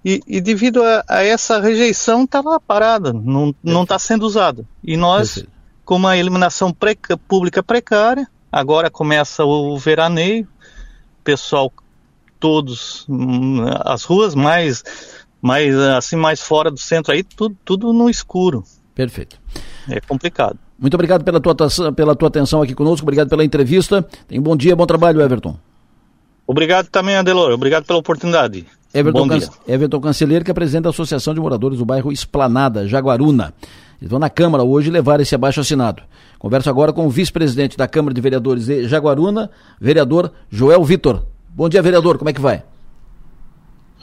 E, 0.05 0.21
e 0.27 0.41
devido 0.41 0.83
a, 0.83 1.05
a 1.09 1.23
essa 1.23 1.61
rejeição, 1.61 2.27
tá 2.27 2.41
lá 2.41 2.59
parada, 2.59 3.13
não 3.13 3.55
não 3.63 3.83
está 3.83 3.99
sendo 3.99 4.25
usada. 4.25 4.65
E 4.83 4.97
nós, 4.97 5.45
com 5.85 5.97
uma 5.97 6.17
eliminação 6.17 6.73
preca- 6.73 7.17
pública 7.17 7.63
precária, 7.63 8.27
agora 8.51 8.91
começa 8.91 9.45
o 9.45 9.77
veraneio, 9.77 10.49
pessoal 11.23 11.73
todos 12.41 13.05
hum, 13.09 13.65
as 13.85 14.05
ruas 14.05 14.35
mais 14.35 14.83
mais 15.41 15.75
assim 15.77 16.17
mais 16.17 16.41
fora 16.41 16.71
do 16.71 16.79
centro 16.79 17.13
aí 17.13 17.23
tudo 17.23 17.57
tudo 17.65 17.93
no 17.93 18.09
escuro 18.11 18.65
Perfeito. 18.95 19.37
é 19.89 20.01
complicado 20.01 20.59
Muito 20.79 20.95
obrigado 20.95 21.23
pela 21.25 21.41
tua, 21.41 21.53
atenção- 21.53 21.93
pela 21.95 22.15
tua 22.17 22.29
atenção 22.29 22.61
aqui 22.63 22.75
conosco, 22.75 23.05
obrigado 23.05 23.29
pela 23.29 23.45
entrevista. 23.45 24.03
Tem 24.27 24.41
bom 24.41 24.57
dia, 24.57 24.75
bom 24.77 24.87
trabalho, 24.87 25.21
Everton. 25.21 25.57
obrigado 26.47 26.87
também 26.89 27.17
Adelor 27.17 27.53
obrigado 27.53 27.85
pela 27.85 27.99
oportunidade 27.99 28.67
Everton, 28.93 29.19
bom 29.21 29.29
Can- 29.29 29.39
dia 29.39 29.49
Everton 29.69 30.01
Cancelheiro, 30.01 30.45
que 30.45 30.51
é 30.51 30.55
presidente 30.55 30.85
da 30.85 30.91
Associação 30.91 31.35
de 31.35 31.41
Moradores 31.41 31.79
do 31.79 31.85
bairro 31.85 32.11
Esplanada, 32.11 32.89
Jaguaruna. 32.89 33.53
Eles 34.01 34.11
vão 34.11 34.19
na 34.19 34.31
Câmara 34.31 34.63
hoje 34.65 34.91
levar 34.91 35.21
esse 35.21 35.35
abaixo 35.35 35.61
assinado. 35.61 36.03
Converso 36.39 36.71
agora 36.71 36.93
com 36.93 37.05
o 37.07 37.11
vice-presidente 37.11 37.77
da 37.77 37.87
Câmara 37.87 38.15
de 38.15 38.21
Vereadores 38.21 38.65
de 38.67 38.89
Jaguaruna, 38.89 39.51
vereador 39.81 40.33
Joel 40.49 40.83
Vitor. 40.85 41.23
Bom 41.51 41.69
dia, 41.69 41.83
vereador, 41.83 42.17
como 42.17 42.31
é 42.31 42.33
que 42.33 42.41
vai? 42.41 42.63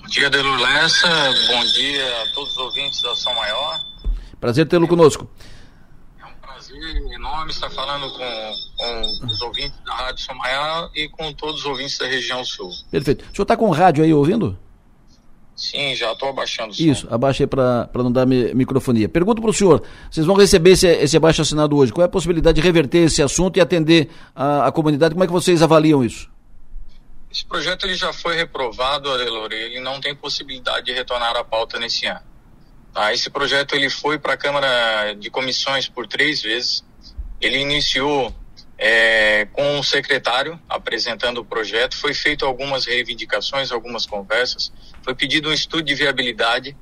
Bom 0.05 0.11
dia, 0.11 0.29
Delor 0.29 0.59
Lessa. 0.59 1.07
Bom 1.47 1.65
dia 1.65 2.21
a 2.21 2.27
todos 2.35 2.51
os 2.51 2.57
ouvintes 2.59 3.01
da 3.01 3.11
Ação 3.11 3.33
Maior. 3.33 3.79
Prazer 4.39 4.67
tê-lo 4.67 4.87
conosco. 4.87 5.27
Prazer 6.43 6.77
enorme 7.11 7.49
estar 7.49 7.71
falando 7.71 8.07
com, 8.11 8.53
com 8.77 9.25
os 9.25 9.41
ouvintes 9.41 9.73
da 9.83 9.95
Rádio 9.95 10.23
São 10.23 10.35
Maior 10.35 10.91
e 10.95 11.09
com 11.09 11.33
todos 11.33 11.61
os 11.61 11.65
ouvintes 11.65 11.97
da 11.97 12.05
região 12.05 12.45
sul. 12.45 12.69
Perfeito. 12.91 13.23
O 13.25 13.35
senhor 13.35 13.43
está 13.45 13.57
com 13.57 13.65
o 13.67 13.71
rádio 13.71 14.03
aí 14.03 14.13
ouvindo? 14.13 14.55
Sim, 15.55 15.95
já 15.95 16.11
estou 16.11 16.29
abaixando 16.29 16.69
o 16.69 16.73
som. 16.75 16.83
Isso, 16.83 17.07
abaixa 17.09 17.43
aí 17.43 17.47
para 17.47 17.89
não 17.95 18.11
dar 18.11 18.27
mi- 18.27 18.53
microfonia. 18.53 19.09
Pergunto 19.09 19.41
para 19.41 19.49
o 19.49 19.53
senhor, 19.53 19.81
vocês 20.11 20.23
vão 20.27 20.35
receber 20.35 20.71
esse, 20.73 20.85
esse 20.87 21.17
abaixo 21.17 21.41
assinado 21.41 21.75
hoje, 21.75 21.91
qual 21.91 22.03
é 22.03 22.05
a 22.05 22.09
possibilidade 22.11 22.55
de 22.55 22.61
reverter 22.61 22.99
esse 23.05 23.23
assunto 23.23 23.57
e 23.57 23.61
atender 23.61 24.09
a, 24.35 24.67
a 24.67 24.71
comunidade? 24.71 25.15
Como 25.15 25.23
é 25.23 25.27
que 25.27 25.33
vocês 25.33 25.63
avaliam 25.63 26.03
isso? 26.03 26.29
Esse 27.35 27.45
projeto 27.45 27.85
ele 27.85 27.95
já 27.95 28.13
foi 28.13 28.33
reprovado, 28.37 29.11
Adelor, 29.11 29.51
e 29.51 29.55
ele 29.55 29.81
não 29.81 29.99
tem 29.99 30.15
possibilidade 30.15 30.85
de 30.85 30.93
retornar 30.93 31.35
à 31.35 31.43
pauta 31.43 31.77
nesse 31.77 32.05
ano. 32.05 32.21
Tá? 32.93 33.11
Esse 33.13 33.29
projeto 33.29 33.75
ele 33.75 33.89
foi 33.89 34.17
para 34.17 34.35
a 34.35 34.37
Câmara 34.37 35.13
de 35.15 35.29
Comissões 35.29 35.89
por 35.89 36.07
três 36.07 36.41
vezes. 36.41 36.81
Ele 37.41 37.57
iniciou 37.57 38.33
é, 38.77 39.49
com 39.51 39.77
o 39.77 39.83
secretário 39.83 40.57
apresentando 40.69 41.39
o 41.39 41.45
projeto. 41.45 41.97
Foi 41.97 42.13
feito 42.13 42.45
algumas 42.45 42.85
reivindicações, 42.85 43.69
algumas 43.69 44.05
conversas. 44.05 44.71
Foi 45.03 45.13
pedido 45.13 45.49
um 45.49 45.53
estudo 45.53 45.83
de 45.83 45.93
viabilidade. 45.93 46.73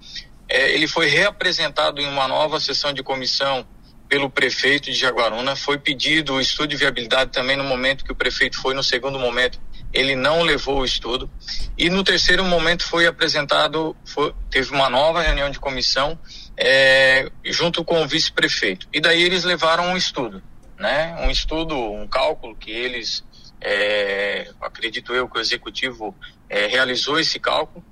É, 0.48 0.72
ele 0.72 0.88
foi 0.88 1.08
reapresentado 1.08 2.00
em 2.00 2.06
uma 2.06 2.28
nova 2.28 2.60
sessão 2.60 2.94
de 2.94 3.02
comissão 3.02 3.68
pelo 4.08 4.30
prefeito 4.30 4.92
de 4.92 4.94
Jaguaruna. 4.94 5.56
Foi 5.56 5.80
pedido 5.80 6.36
o 6.36 6.40
estudo 6.40 6.68
de 6.68 6.76
viabilidade 6.76 7.32
também 7.32 7.58
no 7.58 7.64
momento 7.64 8.06
que 8.06 8.12
o 8.12 8.16
prefeito 8.16 8.62
foi. 8.62 8.76
No 8.76 8.84
segundo 8.84 9.18
momento, 9.18 9.60
ele 9.94 10.16
não 10.16 10.42
levou 10.42 10.80
o 10.80 10.86
estudo. 10.86 11.30
E 11.78 11.90
no 11.90 12.04
terceiro 12.04 12.44
momento 12.44 12.84
foi 12.84 13.06
apresentado, 13.06 13.96
foi- 14.04 14.34
teve 14.50 14.72
uma 14.72 14.90
nova 14.90 15.22
reunião 15.22 15.50
de 15.52 15.60
comissão 15.60 16.18
é, 16.58 17.32
junto 17.46 17.84
com 17.84 18.02
o 18.02 18.08
vice-prefeito. 18.08 18.88
E 18.92 19.00
daí 19.00 19.22
eles 19.22 19.44
levaram 19.44 19.86
um 19.86 19.98
estudo, 19.98 20.42
né? 20.78 21.16
Um 21.22 21.30
estudo, 21.30 21.76
um 21.76 22.08
cálculo 22.08 22.56
que 22.56 22.72
eles, 22.72 23.24
é, 23.62 24.52
acredito 24.62 25.14
eu 25.14 25.30
que 25.30 25.38
o 25.38 25.42
executivo 25.42 26.16
é, 26.50 26.68
realizou 26.68 27.20
esse 27.20 27.40
cálculo. 27.40 27.84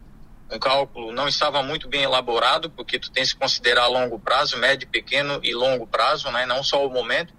Um 0.51 0.59
cálculo 0.59 1.13
não 1.13 1.27
estava 1.27 1.63
muito 1.63 1.87
bem 1.87 2.03
elaborado, 2.03 2.69
porque 2.69 2.99
tu 2.99 3.09
tem 3.09 3.23
que 3.23 3.35
considerar 3.35 3.87
longo 3.87 4.19
prazo, 4.19 4.57
médio, 4.57 4.87
pequeno 4.87 5.39
e 5.43 5.53
longo 5.53 5.87
prazo, 5.87 6.29
né? 6.31 6.45
Não 6.45 6.63
só 6.63 6.85
o 6.85 6.89
momento. 6.89 7.33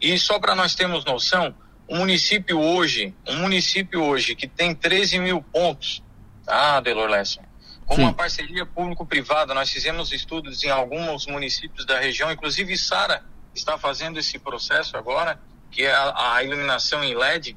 E 0.00 0.18
só 0.18 0.38
para 0.38 0.54
nós 0.54 0.74
termos 0.74 1.04
noção, 1.04 1.54
um 1.88 1.98
município 1.98 2.58
hoje, 2.60 3.14
um 3.26 3.36
município 3.36 4.02
hoje 4.02 4.34
que 4.34 4.46
tem 4.46 4.74
13 4.74 5.18
mil 5.18 5.42
pontos, 5.42 6.02
tá, 6.44 6.80
Delor 6.80 7.08
Lessa? 7.08 7.40
Com 7.84 7.96
uma 7.96 8.14
parceria 8.14 8.64
público-privada, 8.64 9.52
nós 9.52 9.68
fizemos 9.68 10.12
estudos 10.12 10.64
em 10.64 10.70
alguns 10.70 11.26
municípios 11.26 11.84
da 11.84 11.98
região, 12.00 12.32
inclusive 12.32 12.76
Sara 12.78 13.22
está 13.54 13.76
fazendo 13.76 14.18
esse 14.18 14.38
processo 14.38 14.96
agora, 14.96 15.38
que 15.70 15.82
é 15.82 15.92
a, 15.92 16.34
a 16.36 16.42
iluminação 16.42 17.04
em 17.04 17.14
LED, 17.14 17.56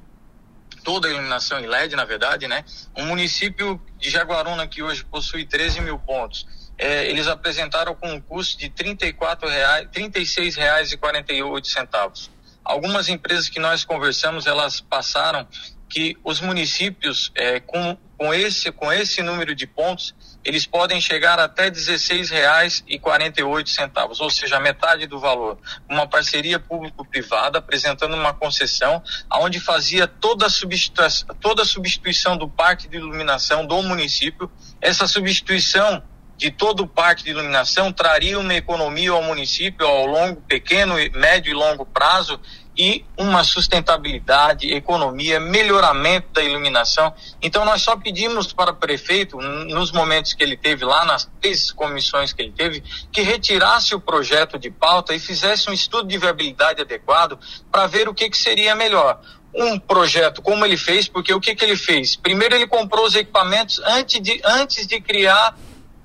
toda 0.84 1.08
a 1.08 1.12
iluminação 1.12 1.60
em 1.60 1.66
LED, 1.66 1.96
na 1.96 2.06
verdade, 2.06 2.48
né? 2.48 2.66
Um 2.98 3.06
município 3.06 3.82
de 3.98 4.10
Jaguaruna 4.10 4.68
que 4.68 4.84
hoje 4.84 5.06
possui 5.06 5.46
13 5.46 5.82
mil 5.82 5.98
pontos, 5.98 6.46
é, 6.78 7.10
eles 7.10 7.28
apresentaram 7.28 7.96
com 7.96 8.12
um 8.12 8.20
custo 8.20 8.58
de 8.58 8.70
34 8.70 9.48
reais, 9.48 9.88
36 9.92 10.56
reais 10.56 10.92
e 10.92 10.98
48 10.98 11.68
centavos. 11.68 12.30
Algumas 12.66 13.08
empresas 13.08 13.48
que 13.48 13.60
nós 13.60 13.86
conversamos, 13.86 14.48
elas 14.48 14.82
passaram 14.82 15.48
que 15.88 16.18
os 16.24 16.42
municípios 16.42 17.32
é, 17.36 17.60
com, 17.60 17.96
com, 18.18 18.34
esse, 18.34 18.72
com 18.72 18.92
esse 18.92 19.22
número 19.22 19.54
de 19.54 19.68
pontos, 19.68 20.16
eles 20.44 20.66
podem 20.66 21.00
chegar 21.00 21.40
até 21.40 21.66
R$ 21.66 21.72
16,48, 21.72 24.20
ou 24.20 24.30
seja, 24.30 24.60
metade 24.60 25.08
do 25.08 25.20
valor. 25.20 25.58
Uma 25.90 26.08
parceria 26.08 26.60
público-privada 26.60 27.60
apresentando 27.60 28.16
uma 28.16 28.34
concessão 28.34 29.04
onde 29.34 29.60
fazia 29.60 30.08
toda 30.08 30.48
a, 30.48 30.50
substituição, 30.50 31.28
toda 31.40 31.62
a 31.62 31.66
substituição 31.66 32.36
do 32.36 32.50
parque 32.50 32.88
de 32.88 32.98
iluminação 32.98 33.64
do 33.66 33.82
município. 33.84 34.52
Essa 34.82 35.08
substituição 35.08 36.04
de 36.38 36.52
todo 36.52 36.84
o 36.84 36.88
parque 36.88 37.24
de 37.24 37.30
iluminação 37.32 37.92
traria 37.92 38.40
uma 38.40 38.54
economia 38.54 39.12
ao 39.12 39.24
município 39.24 39.86
ao 39.86 40.06
longo, 40.06 40.42
pequeno, 40.42 40.96
médio 41.14 41.52
e 41.52 41.54
longo 41.54 41.86
prazo 41.86 42.40
e 42.78 43.06
uma 43.18 43.44
sustentabilidade, 43.44 44.74
economia, 44.74 45.40
melhoramento 45.40 46.28
da 46.34 46.44
iluminação. 46.44 47.14
Então 47.42 47.64
nós 47.64 47.82
só 47.82 47.96
pedimos 47.96 48.52
para 48.52 48.72
o 48.72 48.76
prefeito, 48.76 49.38
nos 49.38 49.92
momentos 49.92 50.34
que 50.34 50.44
ele 50.44 50.58
teve 50.58 50.84
lá, 50.84 51.06
nas 51.06 51.30
três 51.40 51.72
comissões 51.72 52.34
que 52.34 52.42
ele 52.42 52.52
teve, 52.52 52.84
que 53.12 53.22
retirasse 53.22 53.96
o 53.96 54.00
projeto 54.00 54.60
de 54.60 54.70
pauta 54.70 55.14
e 55.14 55.20
fizesse 55.20 55.70
um 55.70 55.74
estudo 55.74 56.10
de 56.10 56.18
viabilidade 56.18 56.82
adequado 56.82 57.40
para 57.72 57.88
ver 57.88 58.10
o 58.10 58.14
que, 58.14 58.30
que 58.30 58.38
seria 58.38 58.76
melhor 58.76 59.22
um 59.54 59.80
projeto 59.80 60.42
como 60.42 60.66
ele 60.66 60.76
fez, 60.76 61.08
porque 61.08 61.34
o 61.34 61.40
que, 61.40 61.56
que 61.56 61.64
ele 61.64 61.78
fez? 61.78 62.18
Primeiro 62.18 62.56
ele 62.56 62.68
comprou 62.68 63.06
os 63.06 63.16
equipamentos 63.16 63.80
antes 63.86 64.22
de, 64.22 64.42
antes 64.44 64.86
de 64.86 65.00
criar 65.00 65.58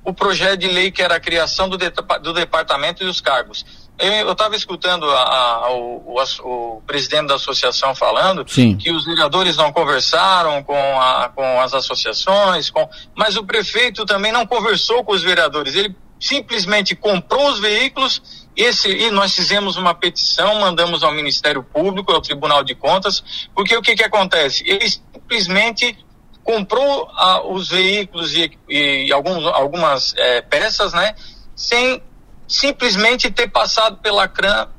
o 0.04 0.12
projeto 0.12 0.60
de 0.60 0.68
lei 0.68 0.90
que 0.90 1.02
era 1.02 1.16
a 1.16 1.20
criação 1.20 1.68
do, 1.68 1.76
de, 1.76 1.90
do 2.22 2.32
departamento 2.32 3.04
e 3.04 3.06
os 3.06 3.20
cargos. 3.20 3.64
Eu 3.98 4.32
estava 4.32 4.56
escutando 4.56 5.04
a, 5.10 5.22
a, 5.22 5.72
o, 5.72 6.14
o, 6.16 6.76
o, 6.76 6.82
presidente 6.86 7.26
da 7.26 7.34
associação 7.34 7.94
falando 7.94 8.48
Sim. 8.48 8.76
que 8.78 8.90
os 8.90 9.04
vereadores 9.04 9.58
não 9.58 9.70
conversaram 9.70 10.62
com, 10.62 10.74
a, 10.74 11.30
com 11.34 11.60
as 11.60 11.74
associações, 11.74 12.70
com, 12.70 12.88
mas 13.14 13.36
o 13.36 13.44
prefeito 13.44 14.06
também 14.06 14.32
não 14.32 14.46
conversou 14.46 15.04
com 15.04 15.12
os 15.12 15.22
vereadores. 15.22 15.74
Ele 15.74 15.94
simplesmente 16.18 16.96
comprou 16.96 17.50
os 17.50 17.60
veículos 17.60 18.22
esse, 18.56 18.88
e 18.88 19.10
nós 19.10 19.34
fizemos 19.34 19.76
uma 19.76 19.94
petição, 19.94 20.60
mandamos 20.60 21.02
ao 21.02 21.12
Ministério 21.12 21.62
Público, 21.62 22.12
ao 22.12 22.20
Tribunal 22.20 22.62
de 22.62 22.74
Contas, 22.74 23.48
porque 23.54 23.76
o 23.76 23.82
que, 23.82 23.94
que 23.94 24.02
acontece? 24.02 24.64
Ele 24.66 24.88
simplesmente 24.88 25.96
comprou 26.44 27.08
ah, 27.14 27.42
os 27.46 27.68
veículos 27.68 28.34
e, 28.34 28.50
e 28.68 29.12
alguns, 29.12 29.44
algumas 29.46 30.14
é, 30.16 30.40
peças, 30.42 30.92
né, 30.92 31.14
sem 31.54 32.02
simplesmente 32.48 33.30
ter 33.30 33.48
passado 33.48 33.98
pela, 33.98 34.28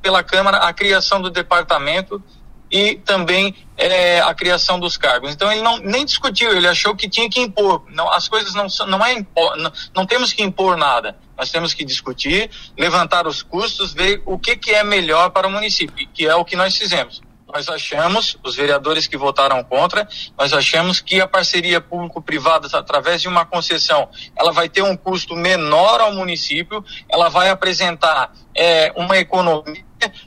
pela 0.02 0.22
Câmara 0.22 0.58
a 0.58 0.72
criação 0.72 1.22
do 1.22 1.30
departamento 1.30 2.22
e 2.70 2.96
também 2.96 3.54
é, 3.76 4.20
a 4.20 4.34
criação 4.34 4.78
dos 4.78 4.96
cargos. 4.96 5.32
Então 5.32 5.50
ele 5.50 5.62
não 5.62 5.78
nem 5.78 6.04
discutiu, 6.04 6.50
ele 6.50 6.68
achou 6.68 6.94
que 6.94 7.08
tinha 7.08 7.28
que 7.28 7.40
impor. 7.40 7.84
Não, 7.88 8.10
as 8.10 8.28
coisas 8.28 8.54
não 8.54 8.66
não 8.86 9.04
é 9.04 9.12
impor, 9.12 9.56
não, 9.56 9.72
não 9.94 10.06
temos 10.06 10.32
que 10.32 10.42
impor 10.42 10.76
nada. 10.76 11.16
Nós 11.36 11.50
temos 11.50 11.72
que 11.74 11.84
discutir, 11.84 12.50
levantar 12.78 13.26
os 13.26 13.42
custos, 13.42 13.92
ver 13.92 14.22
o 14.26 14.38
que, 14.38 14.56
que 14.56 14.70
é 14.70 14.84
melhor 14.84 15.30
para 15.30 15.46
o 15.46 15.50
município, 15.50 16.06
que 16.12 16.26
é 16.26 16.34
o 16.34 16.44
que 16.44 16.56
nós 16.56 16.76
fizemos 16.76 17.20
nós 17.52 17.68
achamos, 17.68 18.38
os 18.42 18.56
vereadores 18.56 19.06
que 19.06 19.16
votaram 19.16 19.62
contra, 19.62 20.08
nós 20.38 20.52
achamos 20.52 21.00
que 21.00 21.20
a 21.20 21.28
parceria 21.28 21.80
público-privada, 21.80 22.66
através 22.72 23.20
de 23.20 23.28
uma 23.28 23.44
concessão, 23.44 24.08
ela 24.34 24.52
vai 24.52 24.68
ter 24.68 24.82
um 24.82 24.96
custo 24.96 25.36
menor 25.36 26.00
ao 26.00 26.12
município, 26.14 26.82
ela 27.08 27.28
vai 27.28 27.50
apresentar 27.50 28.32
é, 28.56 28.92
uma 28.96 29.18
economia 29.18 29.84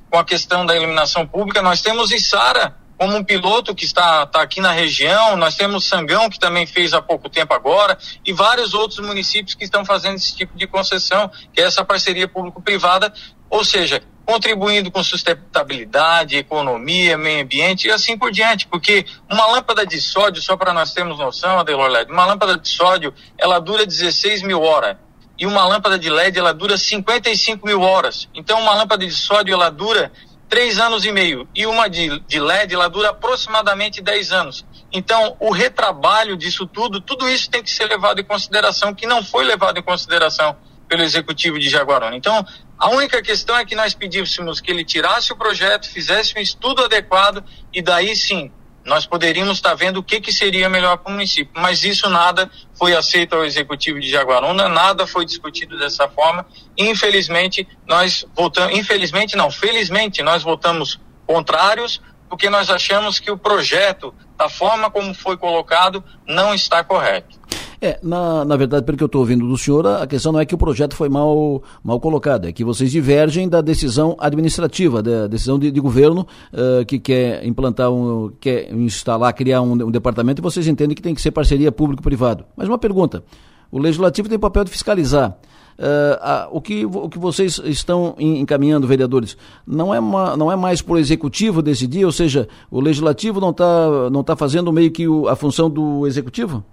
com 0.09 0.19
a 0.19 0.23
questão 0.23 0.65
da 0.65 0.75
iluminação 0.75 1.25
pública. 1.25 1.61
Nós 1.61 1.81
temos 1.81 2.11
Isara 2.11 2.75
como 2.97 3.17
um 3.17 3.23
piloto 3.23 3.75
que 3.75 3.83
está, 3.83 4.23
está 4.23 4.41
aqui 4.41 4.61
na 4.61 4.71
região, 4.71 5.35
nós 5.35 5.55
temos 5.55 5.85
Sangão, 5.85 6.29
que 6.29 6.39
também 6.39 6.65
fez 6.65 6.93
há 6.93 7.01
pouco 7.01 7.27
tempo 7.27 7.53
agora, 7.53 7.97
e 8.23 8.31
vários 8.31 8.73
outros 8.73 8.99
municípios 8.99 9.53
que 9.53 9.65
estão 9.65 9.83
fazendo 9.83 10.15
esse 10.15 10.33
tipo 10.35 10.57
de 10.57 10.65
concessão, 10.65 11.29
que 11.53 11.59
é 11.59 11.65
essa 11.65 11.83
parceria 11.83 12.27
público-privada, 12.27 13.13
ou 13.49 13.65
seja, 13.65 14.01
contribuindo 14.25 14.89
com 14.89 15.03
sustentabilidade, 15.03 16.35
economia, 16.37 17.17
meio 17.17 17.43
ambiente 17.43 17.87
e 17.87 17.91
assim 17.91 18.17
por 18.17 18.31
diante, 18.31 18.67
porque 18.67 19.05
uma 19.31 19.45
lâmpada 19.47 19.85
de 19.85 20.01
sódio, 20.01 20.41
só 20.41 20.57
para 20.57 20.73
nós 20.73 20.93
termos 20.93 21.19
noção, 21.19 21.59
Adelor 21.59 21.89
LED, 21.89 22.11
uma 22.11 22.25
lâmpada 22.25 22.57
de 22.57 22.67
sódio, 22.67 23.13
ela 23.37 23.59
dura 23.59 23.85
16 23.85 24.41
mil 24.41 24.61
horas, 24.61 24.97
e 25.37 25.45
uma 25.45 25.65
lâmpada 25.65 25.99
de 25.99 26.09
LED, 26.09 26.39
ela 26.39 26.53
dura 26.53 26.77
55 26.77 27.65
mil 27.65 27.81
horas. 27.81 28.27
Então, 28.33 28.59
uma 28.59 28.73
lâmpada 28.73 29.05
de 29.05 29.11
sódio, 29.11 29.53
ela 29.53 29.69
dura 29.69 30.11
três 30.47 30.79
anos 30.79 31.05
e 31.05 31.11
meio, 31.11 31.47
e 31.53 31.65
uma 31.65 31.89
de, 31.89 32.19
de 32.21 32.39
LED, 32.39 32.73
ela 32.73 32.87
dura 32.87 33.09
aproximadamente 33.09 34.01
10 34.01 34.31
anos. 34.31 34.65
Então, 34.91 35.35
o 35.39 35.51
retrabalho 35.51 36.37
disso 36.37 36.65
tudo, 36.65 37.01
tudo 37.01 37.29
isso 37.29 37.49
tem 37.49 37.61
que 37.61 37.69
ser 37.69 37.85
levado 37.85 38.19
em 38.19 38.23
consideração, 38.23 38.93
que 38.93 39.05
não 39.05 39.23
foi 39.23 39.43
levado 39.43 39.77
em 39.77 39.83
consideração 39.83 40.55
pelo 40.87 41.03
executivo 41.03 41.59
de 41.59 41.69
Jaguarona. 41.69 42.15
Então, 42.15 42.45
a 42.77 42.89
única 42.89 43.21
questão 43.21 43.57
é 43.57 43.65
que 43.65 43.75
nós 43.75 43.93
pedíssemos 43.93 44.59
que 44.59 44.71
ele 44.71 44.83
tirasse 44.83 45.31
o 45.31 45.35
projeto, 45.35 45.89
fizesse 45.89 46.37
um 46.37 46.41
estudo 46.41 46.83
adequado 46.83 47.43
e 47.73 47.81
daí 47.81 48.15
sim 48.15 48.51
nós 48.85 49.05
poderíamos 49.05 49.57
estar 49.57 49.73
vendo 49.73 49.97
o 49.97 50.03
que, 50.03 50.21
que 50.21 50.31
seria 50.31 50.69
melhor 50.69 50.97
para 50.97 51.09
o 51.09 51.13
município. 51.13 51.51
Mas 51.59 51.83
isso 51.83 52.07
nada 52.07 52.49
foi 52.77 52.95
aceito 52.95 53.35
ao 53.35 53.43
executivo 53.43 53.99
de 53.99 54.07
Jaguaruna, 54.07 54.69
nada 54.69 55.07
foi 55.07 55.25
discutido 55.25 55.77
dessa 55.77 56.07
forma. 56.07 56.45
Infelizmente, 56.77 57.67
nós 57.87 58.25
votamos, 58.35 58.77
infelizmente 58.77 59.35
não, 59.35 59.49
felizmente 59.49 60.21
nós 60.21 60.43
votamos 60.43 60.99
contrários, 61.25 61.99
porque 62.29 62.47
nós 62.47 62.69
achamos 62.69 63.17
que 63.17 63.31
o 63.31 63.37
projeto, 63.37 64.13
da 64.37 64.47
forma 64.49 64.91
como 64.91 65.15
foi 65.15 65.35
colocado, 65.35 66.03
não 66.27 66.53
está 66.53 66.83
correto. 66.83 67.39
É, 67.81 67.99
na, 68.01 68.45
na 68.45 68.55
verdade, 68.55 68.85
pelo 68.85 68.97
que 68.97 69.03
eu 69.03 69.07
estou 69.07 69.21
ouvindo 69.21 69.47
do 69.47 69.57
senhor, 69.57 69.85
a 69.85 70.07
questão 70.07 70.31
não 70.31 70.39
é 70.39 70.45
que 70.45 70.55
o 70.55 70.57
projeto 70.57 70.95
foi 70.95 71.09
mal, 71.09 71.61
mal 71.83 71.99
colocado, 71.99 72.47
é 72.47 72.51
que 72.51 72.63
vocês 72.63 72.91
divergem 72.91 73.47
da 73.49 73.61
decisão 73.61 74.15
administrativa, 74.19 75.03
da 75.03 75.27
decisão 75.27 75.59
de, 75.59 75.71
de 75.71 75.79
governo 75.79 76.25
uh, 76.53 76.85
que 76.85 76.99
quer 76.99 77.45
implantar 77.45 77.91
um, 77.91 78.31
quer 78.39 78.73
instalar, 78.73 79.33
criar 79.33 79.61
um, 79.61 79.73
um 79.73 79.91
departamento 79.91 80.41
e 80.41 80.43
vocês 80.43 80.67
entendem 80.67 80.95
que 80.95 81.01
tem 81.01 81.13
que 81.13 81.21
ser 81.21 81.31
parceria 81.31 81.71
público-privado. 81.71 82.45
Mas 82.55 82.67
uma 82.67 82.77
pergunta, 82.77 83.23
o 83.71 83.79
legislativo 83.79 84.29
tem 84.29 84.39
papel 84.39 84.63
de 84.63 84.71
fiscalizar. 84.71 85.37
Uh, 85.77 86.47
o, 86.51 86.61
que, 86.61 86.85
o 86.85 87.09
que 87.09 87.19
vocês 87.19 87.59
estão 87.65 88.15
encaminhando, 88.17 88.87
vereadores, 88.87 89.35
não 89.67 89.93
é, 89.93 89.99
uma, 89.99 90.37
não 90.37 90.49
é 90.49 90.55
mais 90.55 90.81
para 90.81 90.93
o 90.93 90.97
executivo 90.97 91.61
decidir, 91.61 92.05
ou 92.05 92.13
seja, 92.13 92.47
o 92.71 92.79
legislativo 92.79 93.41
não 93.41 93.49
está 93.49 94.09
não 94.09 94.23
tá 94.23 94.37
fazendo 94.37 94.71
meio 94.71 94.89
que 94.89 95.05
o, 95.05 95.27
a 95.27 95.35
função 95.35 95.69
do 95.69 96.07
executivo? 96.07 96.63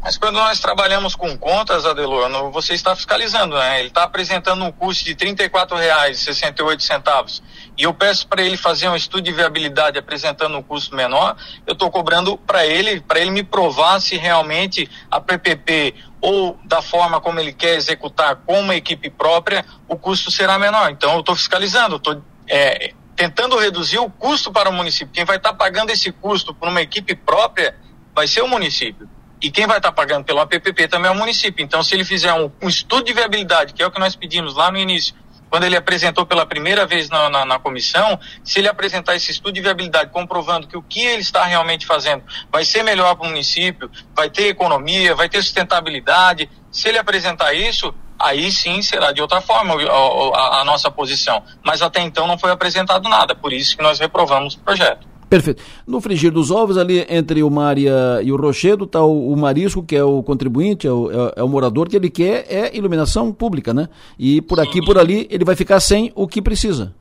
Mas 0.00 0.16
quando 0.16 0.36
nós 0.36 0.60
trabalhamos 0.60 1.16
com 1.16 1.36
contas, 1.36 1.84
Adelor, 1.84 2.30
você 2.52 2.72
está 2.72 2.94
fiscalizando, 2.94 3.56
né? 3.56 3.80
Ele 3.80 3.88
está 3.88 4.04
apresentando 4.04 4.64
um 4.64 4.70
custo 4.70 5.04
de 5.04 5.10
R$ 5.10 5.34
34,68 5.34 7.42
e 7.76 7.82
eu 7.82 7.92
peço 7.92 8.28
para 8.28 8.42
ele 8.42 8.56
fazer 8.56 8.88
um 8.88 8.94
estudo 8.94 9.22
de 9.22 9.32
viabilidade 9.32 9.98
apresentando 9.98 10.56
um 10.56 10.62
custo 10.62 10.94
menor, 10.94 11.36
eu 11.66 11.72
estou 11.72 11.90
cobrando 11.90 12.36
para 12.36 12.64
ele, 12.64 13.00
para 13.00 13.20
ele 13.20 13.30
me 13.30 13.42
provar 13.42 14.00
se 14.00 14.16
realmente 14.16 14.88
a 15.10 15.20
PPP 15.20 15.94
ou 16.20 16.56
da 16.64 16.80
forma 16.80 17.20
como 17.20 17.40
ele 17.40 17.52
quer 17.52 17.74
executar 17.74 18.36
com 18.36 18.60
uma 18.60 18.76
equipe 18.76 19.10
própria, 19.10 19.64
o 19.88 19.96
custo 19.96 20.30
será 20.30 20.58
menor. 20.58 20.90
Então 20.90 21.14
eu 21.14 21.20
estou 21.20 21.34
fiscalizando, 21.34 21.96
estou 21.96 22.22
é, 22.48 22.92
tentando 23.16 23.58
reduzir 23.58 23.98
o 23.98 24.08
custo 24.08 24.52
para 24.52 24.70
o 24.70 24.72
município. 24.72 25.12
Quem 25.12 25.24
vai 25.24 25.38
estar 25.38 25.50
tá 25.50 25.56
pagando 25.56 25.90
esse 25.90 26.12
custo 26.12 26.54
por 26.54 26.68
uma 26.68 26.80
equipe 26.80 27.16
própria 27.16 27.74
vai 28.14 28.28
ser 28.28 28.42
o 28.42 28.48
município. 28.48 29.08
E 29.40 29.50
quem 29.50 29.66
vai 29.66 29.76
estar 29.78 29.90
tá 29.90 29.94
pagando 29.94 30.24
pelo 30.24 30.40
APPP 30.40 30.88
também 30.88 31.10
é 31.10 31.14
o 31.14 31.16
município. 31.16 31.64
Então, 31.64 31.82
se 31.82 31.94
ele 31.94 32.04
fizer 32.04 32.32
um, 32.32 32.50
um, 32.60 32.68
estudo 32.68 33.04
de 33.04 33.12
viabilidade, 33.12 33.72
que 33.72 33.82
é 33.82 33.86
o 33.86 33.90
que 33.90 34.00
nós 34.00 34.16
pedimos 34.16 34.54
lá 34.54 34.70
no 34.70 34.78
início, 34.78 35.14
quando 35.48 35.64
ele 35.64 35.76
apresentou 35.76 36.26
pela 36.26 36.44
primeira 36.44 36.86
vez 36.86 37.08
na, 37.08 37.30
na, 37.30 37.44
na, 37.44 37.58
comissão, 37.58 38.18
se 38.44 38.58
ele 38.58 38.68
apresentar 38.68 39.16
esse 39.16 39.30
estudo 39.30 39.54
de 39.54 39.60
viabilidade 39.60 40.10
comprovando 40.10 40.66
que 40.66 40.76
o 40.76 40.82
que 40.82 41.00
ele 41.00 41.22
está 41.22 41.44
realmente 41.44 41.86
fazendo 41.86 42.22
vai 42.52 42.64
ser 42.64 42.82
melhor 42.82 43.14
para 43.14 43.24
o 43.24 43.28
município, 43.28 43.90
vai 44.14 44.28
ter 44.28 44.48
economia, 44.48 45.14
vai 45.14 45.28
ter 45.28 45.42
sustentabilidade, 45.42 46.50
se 46.70 46.88
ele 46.88 46.98
apresentar 46.98 47.54
isso, 47.54 47.94
aí 48.18 48.50
sim 48.50 48.82
será 48.82 49.12
de 49.12 49.22
outra 49.22 49.40
forma 49.40 49.74
a, 49.74 49.86
a, 49.86 50.60
a 50.60 50.64
nossa 50.64 50.90
posição. 50.90 51.42
Mas 51.64 51.80
até 51.80 52.00
então 52.00 52.26
não 52.26 52.36
foi 52.36 52.50
apresentado 52.50 53.08
nada, 53.08 53.34
por 53.34 53.52
isso 53.52 53.76
que 53.76 53.82
nós 53.82 53.98
reprovamos 53.98 54.54
o 54.54 54.58
projeto. 54.60 55.06
Perfeito. 55.28 55.62
No 55.86 56.00
frigir 56.00 56.32
dos 56.32 56.50
ovos, 56.50 56.78
ali 56.78 57.06
entre 57.08 57.42
o 57.42 57.50
mar 57.50 57.76
e, 57.76 57.88
a, 57.88 58.22
e 58.22 58.32
o 58.32 58.36
rochedo, 58.36 58.84
está 58.84 59.02
o, 59.02 59.32
o, 59.32 59.36
marisco, 59.36 59.82
que 59.82 59.94
é 59.94 60.02
o 60.02 60.22
contribuinte, 60.22 60.86
é 60.86 60.92
o, 60.92 61.10
é, 61.10 61.34
é 61.36 61.42
o, 61.42 61.48
morador, 61.48 61.88
que 61.88 61.96
ele 61.96 62.08
quer 62.08 62.46
é 62.48 62.74
iluminação 62.74 63.32
pública, 63.32 63.74
né? 63.74 63.88
E 64.18 64.40
por 64.40 64.58
aqui 64.58 64.82
por 64.84 64.98
ali 64.98 65.28
ele 65.30 65.44
vai 65.44 65.54
ficar 65.54 65.80
sem 65.80 66.10
o 66.14 66.26
que 66.26 66.40
precisa. 66.40 66.94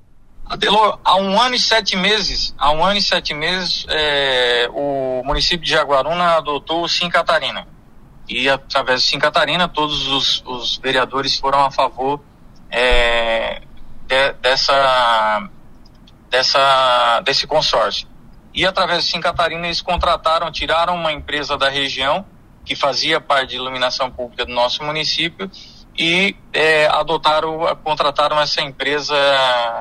Adelor, 0.46 1.00
há 1.04 1.18
um 1.18 1.40
ano 1.40 1.56
e 1.56 1.60
sete 1.60 1.96
meses, 1.96 2.54
há 2.58 2.72
um 2.72 2.84
ano 2.84 2.98
e 2.98 3.02
sete 3.02 3.34
meses, 3.34 3.86
é, 3.90 4.70
o 4.74 5.22
município 5.26 5.66
de 5.66 5.72
Jaguaruna 5.72 6.38
adotou 6.38 6.84
o 6.84 6.90
Sim 6.90 7.10
Catarina. 7.10 7.68
E 8.30 8.50
através 8.50 9.02
do 9.02 9.06
Sim 9.06 9.20
Catarina, 9.20 9.68
todos 9.68 10.08
os, 10.08 10.44
os 10.46 10.78
vereadores 10.78 11.38
foram 11.38 11.66
a 11.66 11.72
favor 11.72 12.22
é, 12.70 13.62
de, 14.06 14.34
dessa, 14.42 15.50
dessa, 16.30 17.22
desse 17.22 17.46
consórcio. 17.46 18.08
E 18.58 18.66
através 18.66 19.06
de 19.06 19.12
Sim 19.12 19.22
Catarina 19.22 19.68
eles 19.68 19.82
contrataram, 19.82 20.52
tiraram 20.52 20.96
uma 20.96 21.12
empresa 21.12 21.56
da 21.56 21.70
região 21.70 22.26
que 22.66 22.76
fazia 22.76 23.22
parte 23.22 23.52
de 23.52 23.58
iluminação 23.58 24.10
pública 24.10 24.48
do 24.48 24.52
nosso 24.52 24.84
município 24.84 25.48
e 25.96 26.36
é, 26.52 26.88
adotaram, 26.88 27.60
contrataram 27.84 28.40
essa 28.40 28.60
empresa 28.60 29.16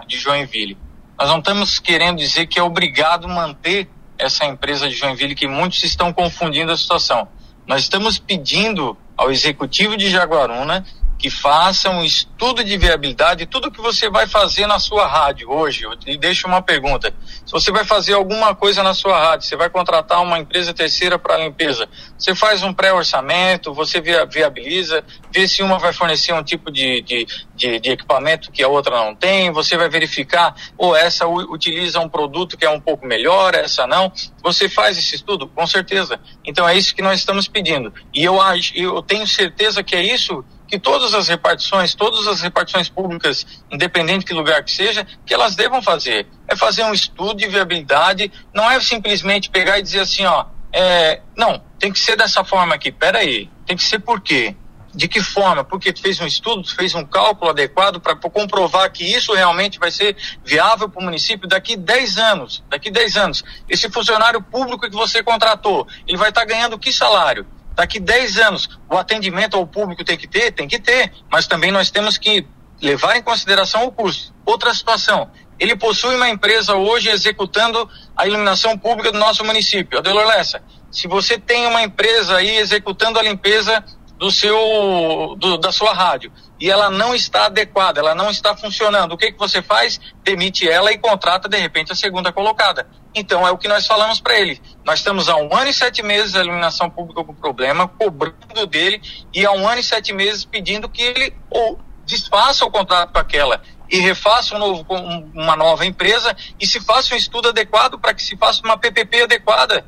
de 0.06 0.18
Joinville. 0.18 0.76
Nós 1.18 1.26
não 1.30 1.38
estamos 1.38 1.78
querendo 1.78 2.18
dizer 2.18 2.48
que 2.48 2.58
é 2.58 2.62
obrigado 2.62 3.26
manter 3.26 3.88
essa 4.18 4.44
empresa 4.44 4.90
de 4.90 4.94
Joinville, 4.94 5.34
que 5.34 5.48
muitos 5.48 5.82
estão 5.82 6.12
confundindo 6.12 6.70
a 6.70 6.76
situação. 6.76 7.28
Nós 7.66 7.80
estamos 7.80 8.18
pedindo 8.18 8.94
ao 9.16 9.30
executivo 9.30 9.96
de 9.96 10.10
Jaguaruna 10.10 10.84
que 11.26 11.30
faça 11.30 11.90
um 11.90 12.04
estudo 12.04 12.62
de 12.62 12.78
viabilidade, 12.78 13.46
tudo 13.46 13.68
que 13.68 13.80
você 13.80 14.08
vai 14.08 14.28
fazer 14.28 14.64
na 14.68 14.78
sua 14.78 15.08
rádio 15.08 15.50
hoje. 15.50 15.82
Eu 15.82 15.90
lhe 16.06 16.16
deixo 16.16 16.46
uma 16.46 16.62
pergunta. 16.62 17.12
Se 17.44 17.50
você 17.50 17.72
vai 17.72 17.84
fazer 17.84 18.12
alguma 18.12 18.54
coisa 18.54 18.80
na 18.80 18.94
sua 18.94 19.18
rádio, 19.18 19.48
você 19.48 19.56
vai 19.56 19.68
contratar 19.68 20.22
uma 20.22 20.38
empresa 20.38 20.72
terceira 20.72 21.18
para 21.18 21.36
limpeza, 21.38 21.88
você 22.16 22.32
faz 22.32 22.62
um 22.62 22.72
pré-orçamento, 22.72 23.74
você 23.74 24.00
viabiliza, 24.00 25.02
vê 25.32 25.48
se 25.48 25.64
uma 25.64 25.80
vai 25.80 25.92
fornecer 25.92 26.32
um 26.32 26.44
tipo 26.44 26.70
de, 26.70 27.02
de, 27.02 27.26
de, 27.56 27.80
de, 27.80 27.90
equipamento 27.90 28.52
que 28.52 28.62
a 28.62 28.68
outra 28.68 28.96
não 28.96 29.12
tem, 29.12 29.50
você 29.50 29.76
vai 29.76 29.88
verificar, 29.88 30.54
ou 30.78 30.94
essa 30.94 31.26
utiliza 31.26 31.98
um 31.98 32.08
produto 32.08 32.56
que 32.56 32.64
é 32.64 32.70
um 32.70 32.80
pouco 32.80 33.04
melhor, 33.04 33.52
essa 33.56 33.84
não. 33.84 34.12
Você 34.44 34.68
faz 34.68 34.96
esse 34.96 35.16
estudo? 35.16 35.48
Com 35.48 35.66
certeza. 35.66 36.20
Então 36.44 36.68
é 36.68 36.76
isso 36.76 36.94
que 36.94 37.02
nós 37.02 37.18
estamos 37.18 37.48
pedindo. 37.48 37.92
E 38.14 38.22
eu, 38.22 38.38
eu 38.76 39.02
tenho 39.02 39.26
certeza 39.26 39.82
que 39.82 39.96
é 39.96 40.02
isso 40.02 40.44
que 40.66 40.78
todas 40.78 41.14
as 41.14 41.28
repartições, 41.28 41.94
todas 41.94 42.26
as 42.26 42.40
repartições 42.40 42.88
públicas, 42.88 43.46
independente 43.70 44.26
de 44.26 44.32
lugar 44.32 44.62
que 44.64 44.72
seja, 44.72 45.06
que 45.24 45.32
elas 45.32 45.54
devam 45.54 45.80
fazer. 45.80 46.26
É 46.48 46.56
fazer 46.56 46.84
um 46.84 46.92
estudo 46.92 47.34
de 47.34 47.46
viabilidade, 47.46 48.30
não 48.54 48.70
é 48.70 48.80
simplesmente 48.80 49.50
pegar 49.50 49.78
e 49.78 49.82
dizer 49.82 50.00
assim, 50.00 50.24
ó, 50.24 50.46
é, 50.72 51.22
não, 51.36 51.62
tem 51.78 51.92
que 51.92 51.98
ser 51.98 52.16
dessa 52.16 52.44
forma 52.44 52.74
aqui, 52.74 52.90
peraí, 52.90 53.48
tem 53.64 53.76
que 53.76 53.84
ser 53.84 53.98
por 54.00 54.20
quê? 54.20 54.54
De 54.94 55.08
que 55.08 55.22
forma? 55.22 55.62
Porque 55.62 55.92
tu 55.92 56.00
fez 56.00 56.18
um 56.20 56.26
estudo, 56.26 56.62
tu 56.62 56.74
fez 56.74 56.94
um 56.94 57.04
cálculo 57.04 57.50
adequado 57.50 58.00
para 58.00 58.16
comprovar 58.16 58.90
que 58.90 59.04
isso 59.04 59.34
realmente 59.34 59.78
vai 59.78 59.90
ser 59.90 60.16
viável 60.42 60.88
para 60.88 61.00
o 61.00 61.04
município 61.04 61.46
daqui 61.46 61.76
10 61.76 62.16
anos. 62.16 62.64
Daqui 62.70 62.90
10 62.90 63.16
anos. 63.18 63.44
Esse 63.68 63.90
funcionário 63.90 64.40
público 64.40 64.88
que 64.88 64.96
você 64.96 65.22
contratou, 65.22 65.86
ele 66.06 66.16
vai 66.16 66.30
estar 66.30 66.42
tá 66.42 66.46
ganhando 66.46 66.78
que 66.78 66.90
salário? 66.90 67.46
Daqui 67.76 68.00
10 68.00 68.38
anos, 68.38 68.70
o 68.90 68.96
atendimento 68.96 69.54
ao 69.56 69.66
público 69.66 70.02
tem 70.02 70.16
que 70.16 70.26
ter? 70.26 70.50
Tem 70.50 70.66
que 70.66 70.78
ter, 70.78 71.12
mas 71.30 71.46
também 71.46 71.70
nós 71.70 71.90
temos 71.90 72.16
que 72.16 72.46
levar 72.80 73.16
em 73.16 73.22
consideração 73.22 73.84
o 73.84 73.92
custo. 73.92 74.34
Outra 74.46 74.72
situação, 74.72 75.30
ele 75.58 75.76
possui 75.76 76.16
uma 76.16 76.28
empresa 76.28 76.74
hoje 76.74 77.10
executando 77.10 77.88
a 78.16 78.26
iluminação 78.26 78.78
pública 78.78 79.12
do 79.12 79.18
nosso 79.18 79.44
município. 79.44 79.98
Adelor 79.98 80.26
Lessa, 80.26 80.62
se 80.90 81.06
você 81.06 81.38
tem 81.38 81.66
uma 81.66 81.82
empresa 81.82 82.36
aí 82.36 82.56
executando 82.56 83.18
a 83.18 83.22
limpeza 83.22 83.84
do 84.18 84.30
seu, 84.30 85.36
do, 85.38 85.58
da 85.58 85.70
sua 85.70 85.92
rádio 85.92 86.32
e 86.58 86.70
ela 86.70 86.90
não 86.90 87.14
está 87.14 87.46
adequada, 87.46 88.00
ela 88.00 88.14
não 88.14 88.30
está 88.30 88.56
funcionando, 88.56 89.12
o 89.12 89.16
que, 89.16 89.32
que 89.32 89.38
você 89.38 89.62
faz? 89.62 90.00
Demite 90.24 90.68
ela 90.68 90.92
e 90.92 90.98
contrata 90.98 91.48
de 91.48 91.58
repente 91.58 91.92
a 91.92 91.94
segunda 91.94 92.32
colocada. 92.32 92.88
Então 93.14 93.46
é 93.46 93.50
o 93.50 93.58
que 93.58 93.68
nós 93.68 93.86
falamos 93.86 94.20
para 94.20 94.38
ele. 94.38 94.60
Nós 94.84 94.98
estamos 94.98 95.28
há 95.28 95.36
um 95.36 95.54
ano 95.54 95.70
e 95.70 95.74
sete 95.74 96.02
meses 96.02 96.34
a 96.34 96.40
iluminação 96.40 96.90
pública 96.90 97.24
com 97.24 97.34
problema, 97.34 97.88
cobrando 97.88 98.66
dele, 98.66 99.00
e 99.32 99.44
há 99.44 99.52
um 99.52 99.68
ano 99.68 99.80
e 99.80 99.84
sete 99.84 100.12
meses 100.12 100.44
pedindo 100.44 100.88
que 100.88 101.02
ele 101.02 101.34
ou 101.50 101.78
desfaça 102.04 102.64
o 102.64 102.70
contrato 102.70 103.12
com 103.12 103.18
aquela 103.18 103.60
e 103.90 103.98
refaça 103.98 104.54
um 104.54 104.58
novo, 104.58 104.86
uma 105.34 105.56
nova 105.56 105.86
empresa 105.86 106.36
e 106.58 106.66
se 106.66 106.80
faça 106.80 107.14
um 107.14 107.16
estudo 107.16 107.48
adequado 107.48 107.98
para 107.98 108.14
que 108.14 108.22
se 108.22 108.36
faça 108.36 108.62
uma 108.64 108.76
PPP 108.76 109.22
adequada. 109.22 109.84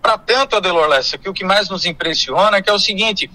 Para 0.00 0.16
tanto, 0.16 0.56
Adelor 0.56 0.88
Lessa, 0.88 1.18
que 1.18 1.28
o 1.28 1.34
que 1.34 1.44
mais 1.44 1.68
nos 1.68 1.84
impressiona 1.84 2.56
é 2.56 2.62
que 2.62 2.70
é 2.70 2.72
o 2.72 2.78
seguinte, 2.78 3.30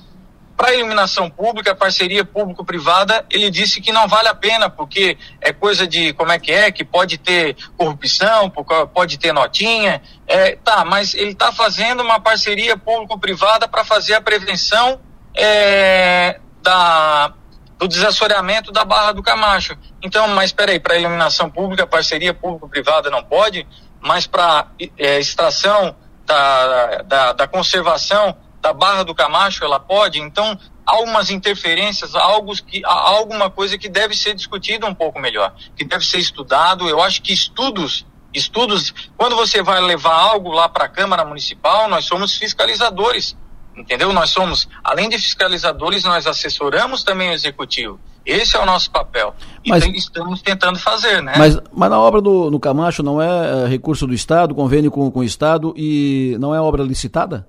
para 0.55 0.73
iluminação 0.73 1.29
pública, 1.29 1.75
parceria 1.75 2.23
público-privada, 2.23 3.25
ele 3.29 3.51
disse 3.51 3.81
que 3.81 3.91
não 3.91 4.07
vale 4.07 4.29
a 4.29 4.35
pena, 4.35 4.69
porque 4.69 5.17
é 5.41 5.51
coisa 5.51 5.85
de 5.85 6.13
como 6.13 6.31
é 6.31 6.39
que 6.39 6.51
é, 6.51 6.71
que 6.71 6.83
pode 6.85 7.17
ter 7.17 7.57
corrupção, 7.77 8.49
pode 8.93 9.17
ter 9.17 9.33
notinha. 9.33 10.01
É, 10.25 10.55
tá, 10.55 10.85
mas 10.85 11.13
ele 11.13 11.31
está 11.31 11.51
fazendo 11.51 12.01
uma 12.01 12.19
parceria 12.19 12.77
público-privada 12.77 13.67
para 13.67 13.83
fazer 13.83 14.13
a 14.13 14.21
prevenção 14.21 14.99
é, 15.35 16.39
da, 16.61 17.33
do 17.77 17.87
desassoreamento 17.87 18.71
da 18.71 18.85
Barra 18.85 19.11
do 19.11 19.21
Camacho. 19.21 19.77
Então, 20.01 20.27
mas 20.29 20.45
espera 20.45 20.71
aí, 20.71 20.79
para 20.79 20.97
iluminação 20.97 21.49
pública, 21.49 21.85
parceria 21.85 22.33
público-privada 22.33 23.09
não 23.09 23.23
pode, 23.23 23.67
mas 23.99 24.25
para 24.25 24.67
é, 24.97 25.19
extração 25.19 25.95
da, 26.25 27.01
da, 27.03 27.33
da 27.33 27.47
conservação 27.47 28.37
da 28.65 28.73
Barra 28.73 29.03
do 29.03 29.13
Camacho, 29.13 29.63
ela 29.63 29.79
pode, 29.79 30.19
então 30.19 30.57
há 30.83 30.95
algumas 30.95 31.29
interferências, 31.29 32.15
algo 32.15 32.51
que, 32.55 32.83
há 32.83 33.09
alguma 33.09 33.47
coisa 33.47 33.77
que 33.77 33.87
deve 33.87 34.17
ser 34.17 34.33
discutida 34.33 34.87
um 34.87 34.95
pouco 34.95 35.19
melhor, 35.19 35.53
que 35.77 35.85
deve 35.85 36.03
ser 36.03 36.17
estudado. 36.17 36.89
Eu 36.89 36.99
acho 36.99 37.21
que 37.21 37.31
estudos, 37.31 38.07
estudos, 38.33 38.91
quando 39.15 39.35
você 39.35 39.61
vai 39.61 39.79
levar 39.81 40.15
algo 40.15 40.49
lá 40.49 40.67
para 40.67 40.85
a 40.85 40.89
Câmara 40.89 41.23
Municipal, 41.23 41.87
nós 41.87 42.05
somos 42.05 42.35
fiscalizadores, 42.35 43.37
entendeu? 43.77 44.11
Nós 44.11 44.31
somos, 44.31 44.67
além 44.83 45.09
de 45.09 45.19
fiscalizadores, 45.19 46.03
nós 46.03 46.25
assessoramos 46.25 47.03
também 47.03 47.29
o 47.29 47.33
executivo. 47.33 47.99
Esse 48.25 48.57
é 48.57 48.59
o 48.59 48.65
nosso 48.65 48.89
papel. 48.89 49.35
Mas, 49.67 49.85
e 49.85 49.91
estamos 49.91 50.41
tentando 50.41 50.79
fazer, 50.79 51.21
né? 51.21 51.33
Mas, 51.37 51.59
mas 51.71 51.89
na 51.91 51.99
obra 51.99 52.19
do 52.19 52.49
no 52.49 52.59
Camacho 52.59 53.03
não 53.03 53.21
é, 53.21 53.65
é 53.65 53.67
recurso 53.67 54.07
do 54.07 54.13
Estado, 54.15 54.55
convênio 54.55 54.89
com, 54.89 55.11
com 55.11 55.19
o 55.19 55.23
Estado 55.23 55.71
e 55.77 56.35
não 56.39 56.55
é 56.55 56.59
obra 56.59 56.81
licitada? 56.81 57.47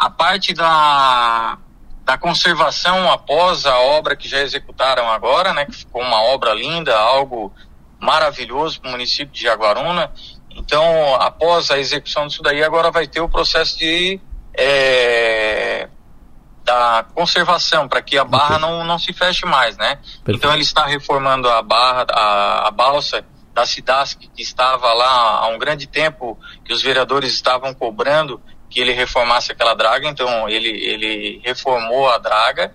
A, 0.00 0.10
parte 0.10 0.54
da, 0.54 1.58
da 2.04 2.16
conservação 2.16 3.10
após 3.12 3.66
a 3.66 3.78
obra 3.78 4.16
que 4.16 4.28
já 4.28 4.40
executaram 4.40 5.10
agora, 5.10 5.52
né, 5.52 5.66
que 5.66 5.72
ficou 5.72 6.02
uma 6.02 6.22
obra 6.22 6.54
linda, 6.54 6.96
algo 6.98 7.52
maravilhoso 8.00 8.80
para 8.80 8.88
o 8.88 8.92
município 8.92 9.32
de 9.32 9.42
Jaguaruna. 9.42 10.10
Então, 10.50 11.14
após 11.16 11.70
a 11.70 11.78
execução 11.78 12.26
disso 12.26 12.42
daí, 12.42 12.64
agora 12.64 12.90
vai 12.90 13.06
ter 13.06 13.20
o 13.20 13.28
processo 13.28 13.78
de 13.78 14.18
é, 14.54 15.88
da 16.64 17.04
conservação 17.14 17.88
para 17.88 18.02
que 18.02 18.16
a 18.16 18.24
barra 18.24 18.58
não, 18.58 18.84
não 18.84 18.98
se 18.98 19.12
feche 19.12 19.44
mais, 19.46 19.76
né? 19.76 19.96
Perfeito. 19.96 20.30
Então 20.36 20.52
ele 20.52 20.62
está 20.62 20.86
reformando 20.86 21.48
a 21.48 21.62
barra, 21.62 22.06
a, 22.10 22.68
a 22.68 22.70
balsa 22.70 23.24
da 23.52 23.66
Cidasc 23.66 24.18
que 24.18 24.42
estava 24.42 24.92
lá 24.92 25.40
há 25.40 25.46
um 25.48 25.58
grande 25.58 25.86
tempo 25.86 26.38
que 26.64 26.72
os 26.72 26.82
vereadores 26.82 27.32
estavam 27.32 27.74
cobrando 27.74 28.40
que 28.70 28.80
ele 28.80 28.92
reformasse 28.92 29.50
aquela 29.50 29.74
draga, 29.74 30.08
então 30.08 30.48
ele, 30.48 30.68
ele 30.68 31.42
reformou 31.44 32.08
a 32.08 32.16
draga 32.16 32.72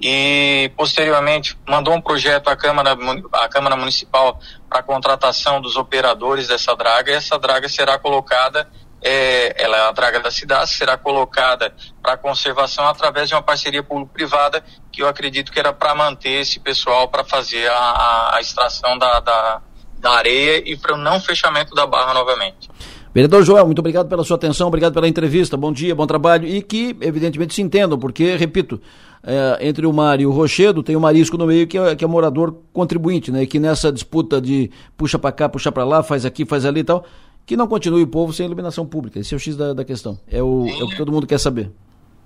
e 0.00 0.72
posteriormente 0.76 1.56
mandou 1.68 1.94
um 1.94 2.00
projeto 2.00 2.48
à 2.48 2.56
Câmara, 2.56 2.96
à 3.32 3.48
Câmara 3.48 3.76
Municipal 3.76 4.40
para 4.68 4.80
a 4.80 4.82
contratação 4.82 5.60
dos 5.60 5.76
operadores 5.76 6.48
dessa 6.48 6.74
draga 6.74 7.12
e 7.12 7.14
essa 7.14 7.38
draga 7.38 7.68
será 7.68 7.98
colocada, 7.98 8.68
é, 9.02 9.62
ela 9.62 9.76
é 9.76 9.80
a 9.88 9.92
draga 9.92 10.18
da 10.18 10.30
cidade, 10.30 10.70
será 10.70 10.96
colocada 10.96 11.74
para 12.02 12.16
conservação 12.16 12.88
através 12.88 13.28
de 13.28 13.34
uma 13.34 13.42
parceria 13.42 13.82
público-privada 13.82 14.64
que 14.90 15.02
eu 15.02 15.08
acredito 15.08 15.52
que 15.52 15.58
era 15.58 15.72
para 15.72 15.94
manter 15.94 16.40
esse 16.40 16.58
pessoal 16.58 17.08
para 17.08 17.22
fazer 17.22 17.70
a, 17.70 17.76
a, 17.76 18.36
a 18.36 18.40
extração 18.40 18.96
da, 18.98 19.20
da, 19.20 19.62
da 19.98 20.10
areia 20.12 20.62
e 20.64 20.76
para 20.76 20.94
o 20.94 20.98
não 20.98 21.20
fechamento 21.20 21.74
da 21.74 21.86
barra 21.86 22.14
novamente. 22.14 22.68
Vereador 23.14 23.44
Joel, 23.44 23.64
muito 23.64 23.78
obrigado 23.78 24.08
pela 24.08 24.24
sua 24.24 24.36
atenção, 24.36 24.66
obrigado 24.66 24.92
pela 24.92 25.06
entrevista, 25.06 25.56
bom 25.56 25.72
dia, 25.72 25.94
bom 25.94 26.04
trabalho 26.04 26.48
e 26.48 26.60
que, 26.60 26.96
evidentemente, 27.00 27.54
se 27.54 27.62
entendam, 27.62 27.96
porque, 27.96 28.34
repito, 28.34 28.82
é, 29.22 29.68
entre 29.68 29.86
o 29.86 29.92
mar 29.92 30.20
e 30.20 30.26
o 30.26 30.32
rochedo 30.32 30.82
tem 30.82 30.96
o 30.96 31.00
marisco 31.00 31.38
no 31.38 31.46
meio 31.46 31.64
que 31.64 31.78
é, 31.78 31.94
que 31.94 32.04
é 32.04 32.08
morador 32.08 32.56
contribuinte, 32.72 33.30
né? 33.30 33.44
E 33.44 33.46
que 33.46 33.60
nessa 33.60 33.92
disputa 33.92 34.40
de 34.40 34.68
puxa 34.96 35.16
para 35.16 35.30
cá, 35.30 35.48
puxa 35.48 35.70
para 35.70 35.84
lá, 35.84 36.02
faz 36.02 36.26
aqui, 36.26 36.44
faz 36.44 36.66
ali 36.66 36.80
e 36.80 36.84
tal, 36.84 37.04
que 37.46 37.56
não 37.56 37.68
continue 37.68 38.02
o 38.02 38.06
povo 38.08 38.32
sem 38.32 38.46
iluminação 38.46 38.84
pública. 38.84 39.20
Esse 39.20 39.32
é 39.32 39.36
o 39.36 39.40
X 39.40 39.56
da, 39.56 39.72
da 39.72 39.84
questão. 39.84 40.18
É 40.28 40.42
o, 40.42 40.66
é 40.66 40.82
o 40.82 40.88
que 40.88 40.96
todo 40.96 41.12
mundo 41.12 41.24
quer 41.24 41.38
saber. 41.38 41.70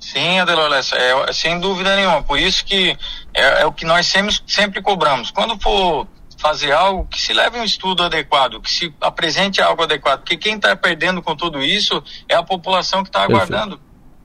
Sim, 0.01 0.39
Adelor 0.39 0.73
é, 0.73 1.33
sem 1.35 1.61
dúvida 1.61 1.95
nenhuma. 1.97 2.23
Por 2.23 2.39
isso 2.39 2.65
que 2.65 2.97
é, 3.35 3.61
é 3.61 3.67
o 3.67 3.73
que 3.73 3.85
nós 3.85 4.07
sempre, 4.07 4.35
sempre 4.47 4.81
cobramos. 4.81 5.31
Quando 5.31 5.61
for 5.61 6.07
fazer 6.39 6.73
algo 6.73 7.07
que 7.07 7.21
se 7.21 7.33
leve 7.33 7.59
um 7.59 7.65
estudo 7.65 8.03
adequado, 8.03 8.61
que 8.61 8.71
se 8.71 8.95
apresente 9.01 9.61
algo 9.61 9.83
adequado, 9.83 10.21
porque 10.21 10.37
quem 10.37 10.55
está 10.55 10.75
perdendo 10.77 11.21
com 11.21 11.37
tudo 11.37 11.63
isso 11.63 12.03
é 12.29 12.35
a 12.35 12.43
população 12.43 13.03
que 13.03 13.09
está 13.09 13.23
aguardando. 13.23 13.81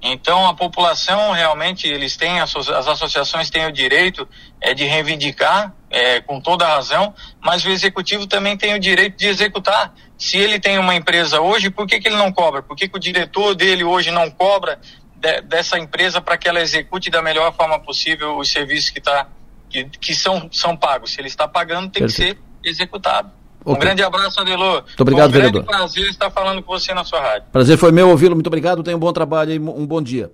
Então 0.06 0.46
a 0.46 0.54
população 0.54 1.32
realmente 1.32 1.88
eles 1.88 2.18
têm 2.18 2.42
as 2.42 2.54
associações 2.54 3.50
têm 3.50 3.66
o 3.66 3.72
direito 3.72 4.28
é, 4.60 4.74
de 4.74 4.84
reivindicar 4.84 5.74
é, 5.90 6.20
com 6.20 6.42
toda 6.42 6.66
a 6.66 6.76
razão, 6.76 7.16
mas 7.40 7.64
o 7.64 7.70
executivo 7.70 8.28
também 8.28 8.58
tem 8.58 8.76
o 8.76 8.80
direito 8.80 9.18
de 9.18 9.28
executar. 9.28 9.94
Se 10.18 10.38
ele 10.38 10.60
tem 10.60 10.78
uma 10.78 10.94
empresa 10.94 11.40
hoje, 11.40 11.70
por 11.70 11.88
que, 11.88 12.00
que 12.00 12.10
ele 12.10 12.18
não 12.18 12.34
cobra? 12.34 12.62
Por 12.62 12.76
que, 12.76 12.88
que 12.88 12.98
o 12.98 13.00
diretor 13.00 13.56
dele 13.56 13.84
hoje 13.84 14.12
não 14.12 14.30
cobra 14.30 14.80
de, 15.16 15.42
dessa 15.42 15.80
empresa 15.80 16.20
para 16.20 16.38
que 16.38 16.50
ela 16.50 16.60
execute 16.60 17.10
da 17.10 17.22
melhor 17.22 17.54
forma 17.54 17.80
possível 17.80 18.38
os 18.38 18.50
serviços 18.50 18.90
que 18.90 19.00
está 19.00 19.28
que, 19.74 19.86
que 20.00 20.16
são, 20.16 20.48
são 20.52 20.78
pagos. 20.78 21.14
Se 21.14 21.20
ele 21.20 21.28
está 21.28 21.48
pagando, 21.48 21.90
tem 21.90 22.04
Perfeito. 22.04 22.40
que 22.62 22.70
ser 22.70 22.70
executado. 22.70 23.32
Um 23.66 23.76
grande 23.76 24.04
abraço, 24.04 24.40
Adelô. 24.42 24.82
Muito 24.82 25.02
obrigado, 25.02 25.32
Foi 25.32 25.40
um 25.40 25.42
vereador. 25.42 25.64
grande 25.64 25.78
prazer 25.78 26.10
estar 26.10 26.30
falando 26.30 26.62
com 26.62 26.72
você 26.72 26.94
na 26.94 27.04
sua 27.04 27.22
rádio. 27.22 27.48
Prazer 27.52 27.78
foi 27.78 27.92
meu 27.92 28.10
ouvi-lo. 28.10 28.36
Muito 28.36 28.48
obrigado. 28.48 28.84
Tenha 28.84 28.96
um 28.96 29.00
bom 29.00 29.12
trabalho 29.12 29.52
e 29.54 29.60
um 29.60 29.88
bom 29.88 30.02
dia. 30.02 30.32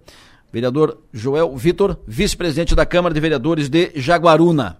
Vereador 0.51 0.97
Joel 1.13 1.55
Vitor, 1.55 1.97
vice-presidente 2.07 2.73
da 2.73 2.85
Câmara 2.85 3.13
de 3.13 3.19
Vereadores 3.19 3.69
de 3.69 3.91
Jaguaruna. 3.95 4.77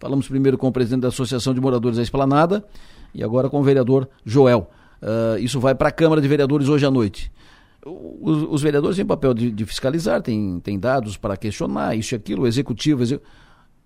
Falamos 0.00 0.26
primeiro 0.26 0.58
com 0.58 0.66
o 0.66 0.72
presidente 0.72 1.02
da 1.02 1.08
Associação 1.08 1.54
de 1.54 1.60
Moradores 1.60 1.96
da 1.96 2.02
Esplanada 2.02 2.64
e 3.14 3.22
agora 3.22 3.48
com 3.48 3.60
o 3.60 3.62
vereador 3.62 4.08
Joel. 4.24 4.68
Ah, 5.00 5.38
isso 5.38 5.60
vai 5.60 5.74
para 5.74 5.88
a 5.88 5.92
Câmara 5.92 6.20
de 6.20 6.26
Vereadores 6.26 6.68
hoje 6.68 6.84
à 6.84 6.90
noite. 6.90 7.30
Os, 7.86 8.42
os 8.50 8.62
vereadores 8.62 8.96
têm 8.96 9.06
papel 9.06 9.34
de, 9.34 9.50
de 9.52 9.64
fiscalizar, 9.66 10.20
têm, 10.20 10.58
têm 10.58 10.78
dados 10.80 11.16
para 11.16 11.36
questionar 11.36 11.94
isso 11.94 12.14
e 12.14 12.16
aquilo, 12.16 12.42
o 12.42 12.46
executivo, 12.46 13.02
exec... 13.02 13.20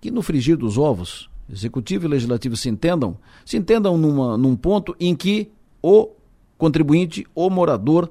que 0.00 0.10
no 0.10 0.22
frigir 0.22 0.56
dos 0.56 0.78
ovos, 0.78 1.28
executivo 1.50 2.06
e 2.06 2.08
legislativo 2.08 2.56
se 2.56 2.68
entendam, 2.68 3.16
se 3.44 3.56
entendam 3.56 3.96
numa, 3.96 4.36
num 4.36 4.54
ponto 4.54 4.94
em 5.00 5.14
que 5.14 5.50
o 5.82 6.10
contribuinte, 6.56 7.26
o 7.34 7.48
morador, 7.48 8.10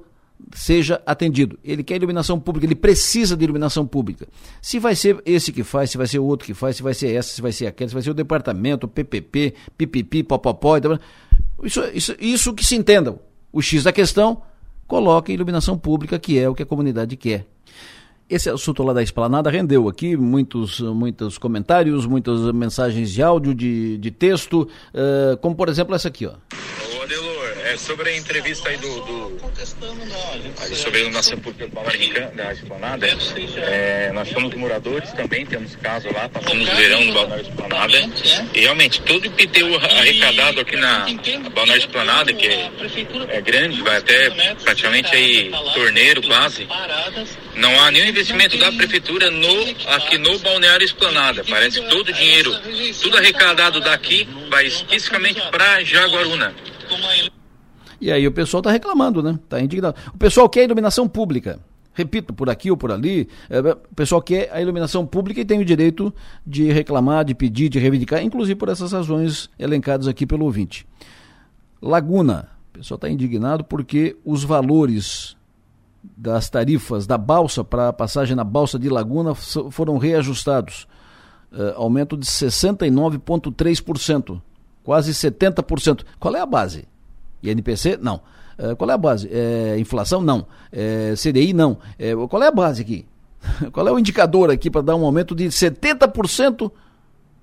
seja 0.54 1.02
atendido. 1.04 1.58
Ele 1.64 1.82
quer 1.82 1.96
iluminação 1.96 2.38
pública, 2.38 2.66
ele 2.66 2.74
precisa 2.74 3.36
de 3.36 3.44
iluminação 3.44 3.86
pública. 3.86 4.26
Se 4.62 4.78
vai 4.78 4.94
ser 4.94 5.20
esse 5.24 5.52
que 5.52 5.62
faz, 5.62 5.90
se 5.90 5.98
vai 5.98 6.06
ser 6.06 6.18
o 6.18 6.24
outro 6.24 6.46
que 6.46 6.54
faz, 6.54 6.76
se 6.76 6.82
vai 6.82 6.94
ser 6.94 7.12
essa, 7.14 7.34
se 7.34 7.42
vai 7.42 7.52
ser 7.52 7.66
aquela, 7.66 7.88
se 7.88 7.94
vai 7.94 8.02
ser 8.02 8.10
o 8.10 8.14
departamento, 8.14 8.86
o 8.86 8.88
PPP, 8.88 9.54
pipipi, 9.76 10.22
popopó, 10.22 10.76
então, 10.76 10.98
isso, 11.62 11.82
isso, 11.92 12.16
isso 12.20 12.54
que 12.54 12.64
se 12.64 12.76
entendam. 12.76 13.18
O 13.52 13.60
X 13.60 13.82
da 13.82 13.92
questão, 13.92 14.42
coloque 14.86 15.32
iluminação 15.32 15.76
pública, 15.76 16.18
que 16.18 16.38
é 16.38 16.48
o 16.48 16.54
que 16.54 16.62
a 16.62 16.66
comunidade 16.66 17.16
quer. 17.16 17.46
Esse 18.28 18.50
assunto 18.50 18.82
lá 18.82 18.92
da 18.92 19.02
esplanada 19.02 19.48
rendeu 19.48 19.88
aqui 19.88 20.14
muitos, 20.14 20.80
muitos 20.80 21.38
comentários, 21.38 22.04
muitas 22.04 22.52
mensagens 22.52 23.10
de 23.10 23.22
áudio, 23.22 23.54
de, 23.54 23.96
de 23.96 24.10
texto, 24.10 24.68
eh, 24.92 25.38
como 25.40 25.56
por 25.56 25.68
exemplo 25.70 25.94
essa 25.94 26.08
aqui, 26.08 26.26
ó. 26.26 26.32
É 27.68 27.76
sobre 27.76 28.10
a 28.10 28.16
entrevista 28.16 28.68
aí 28.68 28.76
do, 28.78 29.00
do 29.00 29.52
aí 30.60 30.74
sobre 30.74 30.98
a 30.98 31.00
iluminação 31.00 31.38
pública 31.38 31.66
do 31.66 31.74
Balneário 31.74 32.00
Rincã- 32.00 32.30
da 32.34 32.52
Esplanada, 32.52 33.06
é, 33.56 34.10
nós 34.12 34.28
somos 34.30 34.54
moradores 34.54 35.12
também, 35.12 35.44
temos 35.44 35.76
caso 35.76 36.08
lá, 36.12 36.28
passamos 36.28 36.66
o 36.66 36.76
verão 36.76 37.04
no 37.04 37.12
Balneário 37.12 37.46
Esplanada, 37.46 38.10
e 38.54 38.60
realmente 38.60 39.00
todo 39.02 39.22
o 39.22 39.26
IPTU 39.26 39.74
arrecadado 39.76 40.60
aqui 40.60 40.76
na 40.76 41.06
Balneário 41.54 41.82
Esplanada, 41.82 42.32
que 42.32 42.46
é, 42.46 42.70
é 43.30 43.40
grande, 43.40 43.82
vai 43.82 43.98
até 43.98 44.30
praticamente 44.62 45.14
aí 45.14 45.50
torneiro 45.74 46.22
quase, 46.22 46.66
não 47.54 47.80
há 47.82 47.90
nenhum 47.90 48.06
investimento 48.06 48.56
da 48.56 48.72
prefeitura 48.72 49.30
no, 49.30 49.76
aqui 49.88 50.16
no 50.16 50.38
Balneário 50.38 50.84
Esplanada, 50.84 51.44
parece 51.44 51.80
que 51.82 51.88
todo 51.88 52.08
o 52.08 52.12
dinheiro, 52.12 52.54
tudo 53.02 53.18
arrecadado 53.18 53.80
daqui 53.80 54.26
vai 54.48 54.66
especificamente 54.66 55.40
para 55.50 55.84
Jaguaruna. 55.84 56.54
E 58.00 58.12
aí 58.12 58.26
o 58.26 58.32
pessoal 58.32 58.60
está 58.60 58.70
reclamando, 58.70 59.22
né? 59.22 59.38
Está 59.42 59.60
indignado. 59.60 59.96
O 60.14 60.18
pessoal 60.18 60.48
quer 60.48 60.64
iluminação 60.64 61.08
pública. 61.08 61.58
Repito, 61.92 62.32
por 62.32 62.48
aqui 62.48 62.70
ou 62.70 62.76
por 62.76 62.92
ali, 62.92 63.28
é, 63.50 63.58
o 63.58 63.94
pessoal 63.96 64.22
quer 64.22 64.48
a 64.52 64.62
iluminação 64.62 65.04
pública 65.04 65.40
e 65.40 65.44
tem 65.44 65.58
o 65.58 65.64
direito 65.64 66.14
de 66.46 66.70
reclamar, 66.70 67.24
de 67.24 67.34
pedir, 67.34 67.68
de 67.68 67.80
reivindicar, 67.80 68.22
inclusive 68.22 68.54
por 68.54 68.68
essas 68.68 68.92
razões 68.92 69.50
elencadas 69.58 70.06
aqui 70.06 70.24
pelo 70.24 70.44
ouvinte. 70.44 70.86
Laguna, 71.82 72.50
o 72.70 72.78
pessoal 72.78 72.96
está 72.96 73.08
indignado 73.08 73.64
porque 73.64 74.16
os 74.24 74.44
valores 74.44 75.36
das 76.16 76.48
tarifas 76.48 77.04
da 77.04 77.18
balsa 77.18 77.64
para 77.64 77.88
a 77.88 77.92
passagem 77.92 78.36
na 78.36 78.44
balsa 78.44 78.78
de 78.78 78.88
Laguna 78.88 79.34
foram 79.34 79.98
reajustados. 79.98 80.86
Eh, 81.52 81.74
aumento 81.76 82.16
de 82.16 82.26
69,3%, 82.26 84.40
quase 84.84 85.12
70%. 85.12 86.04
Qual 86.20 86.36
é 86.36 86.40
a 86.40 86.46
base? 86.46 86.86
INPC? 87.42 87.98
Não. 88.00 88.20
Eh, 88.58 88.74
qual 88.74 88.90
é 88.90 88.94
a 88.94 88.98
base? 88.98 89.28
É, 89.30 89.76
inflação? 89.78 90.20
Não. 90.20 90.46
É, 90.72 91.14
CDI? 91.14 91.52
Não. 91.52 91.78
É, 91.98 92.12
qual 92.28 92.42
é 92.42 92.48
a 92.48 92.50
base 92.50 92.82
aqui? 92.82 93.06
qual 93.72 93.86
é 93.86 93.92
o 93.92 93.98
indicador 93.98 94.50
aqui 94.50 94.68
para 94.68 94.82
dar 94.82 94.96
um 94.96 95.04
aumento 95.04 95.34
de 95.34 95.46
70%? 95.46 96.70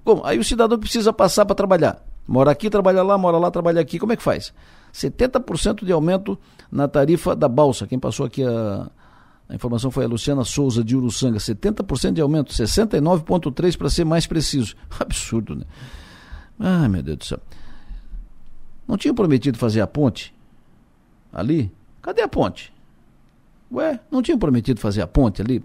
Como? 0.04 0.26
Aí 0.26 0.38
o 0.38 0.44
cidadão 0.44 0.78
precisa 0.78 1.14
passar 1.14 1.46
para 1.46 1.56
trabalhar. 1.56 2.04
Mora 2.28 2.52
aqui, 2.52 2.70
trabalha 2.70 3.02
lá, 3.02 3.18
mora 3.18 3.38
lá, 3.38 3.50
trabalha 3.50 3.80
aqui. 3.80 3.98
Como 3.98 4.12
é 4.12 4.16
que 4.16 4.24
faz? 4.24 4.54
70% 4.94 5.86
de 5.86 5.92
aumento 5.92 6.38
na 6.72 6.88
tarifa 6.88 7.36
da 7.36 7.48
balsa. 7.48 7.88
Quem 7.88 7.98
passou 7.98 8.26
aqui 8.26 8.44
a, 8.44 8.90
a 9.48 9.56
informação 9.56 9.90
foi 9.90 10.06
a 10.06 10.08
Luciana 10.08 10.44
Souza 10.44 10.84
de 10.84 10.96
Uruçanga. 10.96 11.38
70% 11.38 12.14
de 12.14 12.22
aumento, 12.22 12.52
69,3% 12.52 13.78
para 13.78 13.90
ser 13.90 14.06
mais 14.06 14.28
preciso. 14.28 14.76
Absurdo, 15.00 15.56
né? 15.56 15.64
Ai, 16.60 16.88
meu 16.88 17.04
Deus 17.04 17.18
do 17.18 17.26
céu. 17.26 17.40
Não 18.88 18.98
tinha 18.98 19.14
prometido 19.14 19.57
fazer 19.57 19.82
a 19.82 19.88
ponte? 19.88 20.34
Ali? 21.34 21.72
Cadê 22.02 22.22
a 22.22 22.28
ponte? 22.28 22.74
Ué, 23.72 23.99
não 24.12 24.22
tinha 24.22 24.38
prometido 24.38 24.80
fazer 24.80 25.02
a 25.02 25.07
ponte 25.07 25.41
ali? 25.41 25.64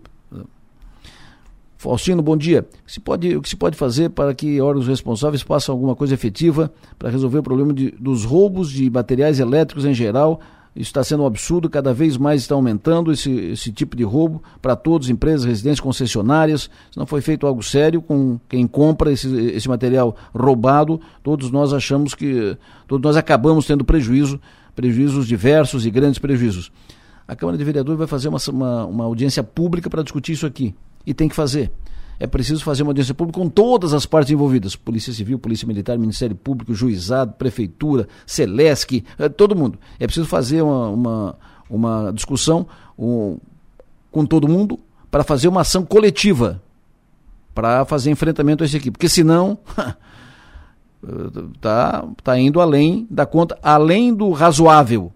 Faustino, 1.77 2.21
bom 2.23 2.37
dia. 2.37 2.61
O 2.61 2.85
que 2.85 2.93
se 2.93 3.01
pode, 3.01 3.37
o 3.37 3.41
que 3.41 3.49
se 3.49 3.57
pode 3.57 3.75
fazer 3.75 4.11
para 4.11 4.35
que 4.35 4.61
órgãos 4.61 4.87
responsáveis 4.87 5.41
façam 5.41 5.75
alguma 5.75 5.97
coisa 5.97 6.13
efetiva 6.13 6.71
para 6.99 7.09
resolver 7.09 7.39
o 7.39 7.43
problema 7.43 7.73
de, 7.73 7.91
dos 7.93 8.23
roubos 8.25 8.71
de 8.71 8.91
materiais 8.91 9.41
elétricos 9.41 9.87
em 9.87 9.95
geral? 9.95 10.41
Isso 10.75 10.91
está 10.91 11.03
sendo 11.03 11.25
um 11.25 11.27
absurdo, 11.27 11.69
cada 11.69 11.93
vez 11.93 12.17
mais 12.17 12.43
está 12.43 12.55
aumentando 12.55 13.11
esse, 13.11 13.31
esse 13.31 13.73
tipo 13.73 13.97
de 13.97 14.05
roubo 14.05 14.41
para 14.63 14.77
todos, 14.77 15.11
empresas, 15.11 15.45
residências, 15.45 15.81
concessionárias. 15.81 16.71
Se 16.91 16.97
não 16.97 17.07
foi 17.07 17.21
feito 17.21 17.47
algo 17.47 17.63
sério 17.63 18.01
com 18.01 18.39
quem 18.49 18.67
compra 18.69 19.11
esse, 19.11 19.29
esse 19.49 19.69
material 19.69 20.15
roubado, 20.33 21.01
todos 21.25 21.51
nós 21.51 21.73
achamos 21.73 22.15
que, 22.15 22.57
todos 22.87 23.03
nós 23.03 23.17
acabamos 23.17 23.67
tendo 23.67 23.85
prejuízo, 23.85 24.41
prejuízos 24.77 25.27
diversos 25.27 25.85
e 25.85 25.91
grandes 25.91 26.21
prejuízos. 26.21 26.71
A 27.27 27.35
Câmara 27.35 27.59
de 27.59 27.65
Vereadores 27.65 27.99
vai 27.99 28.07
fazer 28.07 28.29
uma, 28.29 28.39
uma, 28.49 28.87
uma 28.87 29.05
audiência 29.05 29.43
pública 29.43 29.91
para 29.91 30.05
discutir 30.05 30.33
isso 30.33 30.47
aqui. 30.47 30.75
E 31.05 31.13
tem 31.13 31.29
que 31.29 31.35
fazer. 31.35 31.73
É 32.23 32.27
preciso 32.27 32.63
fazer 32.63 32.83
uma 32.83 32.91
audiência 32.91 33.15
pública 33.15 33.41
com 33.41 33.49
todas 33.49 33.95
as 33.95 34.05
partes 34.05 34.31
envolvidas: 34.31 34.77
Polícia 34.77 35.11
Civil, 35.11 35.39
Polícia 35.39 35.67
Militar, 35.67 35.97
Ministério 35.97 36.37
Público, 36.37 36.75
Juizado, 36.75 37.33
Prefeitura, 37.33 38.07
Celesc, 38.27 39.03
eh, 39.19 39.29
todo 39.31 39.57
mundo. 39.57 39.79
É 39.99 40.07
preciso 40.07 40.27
fazer 40.27 40.61
uma, 40.61 40.89
uma, 40.91 41.39
uma 41.71 42.13
discussão 42.13 42.67
um, 42.99 43.39
com 44.13 44.27
todo 44.27 44.47
mundo 44.47 44.79
para 45.11 45.25
fazer 45.25 45.49
uma 45.49 45.63
ação 45.63 45.83
coletiva 45.83 46.63
para 47.55 47.87
fazer 47.87 48.11
enfrentamento 48.11 48.63
a 48.63 48.67
esse 48.67 48.77
aqui. 48.77 48.91
Porque 48.91 49.09
senão. 49.09 49.57
tá, 51.59 52.07
tá 52.23 52.39
indo 52.39 52.61
além 52.61 53.07
da 53.11 53.25
conta, 53.25 53.59
além 53.63 54.13
do 54.13 54.31
razoável. 54.33 55.11